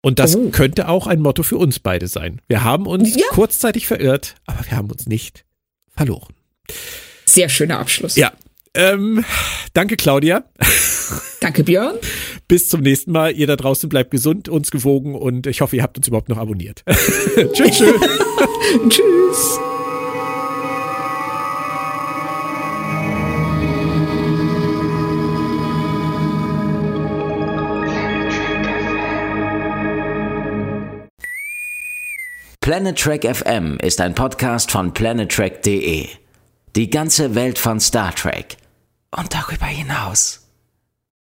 Und 0.01 0.17
das 0.17 0.35
Oh. 0.35 0.49
könnte 0.49 0.87
auch 0.87 1.07
ein 1.07 1.19
Motto 1.21 1.43
für 1.43 1.57
uns 1.57 1.79
beide 1.79 2.07
sein. 2.07 2.41
Wir 2.47 2.63
haben 2.63 2.87
uns 2.87 3.15
Ja. 3.15 3.25
kurzzeitig 3.31 3.85
verirrt, 3.85 4.35
aber 4.45 4.65
wir 4.65 4.77
haben 4.77 4.89
uns 4.89 5.07
nicht 5.07 5.45
verloren. 5.89 6.33
Sehr 7.25 7.49
schöner 7.49 7.79
Abschluss. 7.79 8.15
Ja. 8.15 8.31
Ähm, 8.73 9.23
danke, 9.73 9.95
Claudia. 9.95 10.43
Danke, 11.41 11.63
Björn. 11.63 11.95
Bis 12.47 12.67
zum 12.67 12.81
nächsten 12.81 13.11
Mal. 13.11 13.31
Ihr 13.33 13.47
da 13.47 13.55
draußen 13.55 13.87
bleibt 13.89 14.11
gesund, 14.11 14.49
uns 14.49 14.71
gewogen 14.71 15.15
und 15.15 15.47
ich 15.47 15.61
hoffe, 15.61 15.75
ihr 15.75 15.83
habt 15.83 15.97
uns 15.97 16.07
überhaupt 16.07 16.29
noch 16.29 16.37
abonniert. 16.37 16.83
tschüss, 17.53 17.77
tschüss. 17.77 18.01
Tschüss. 18.89 19.59
Planet 32.61 32.99
Trek 32.99 33.25
FM 33.25 33.77
ist 33.81 33.99
ein 33.99 34.13
Podcast 34.13 34.69
von 34.69 34.93
planettrek.de. 34.93 36.07
Die 36.75 36.91
ganze 36.91 37.33
Welt 37.33 37.57
von 37.57 37.79
Star 37.79 38.13
Trek 38.13 38.57
und 39.09 39.33
darüber 39.33 39.65
hinaus. 39.65 40.48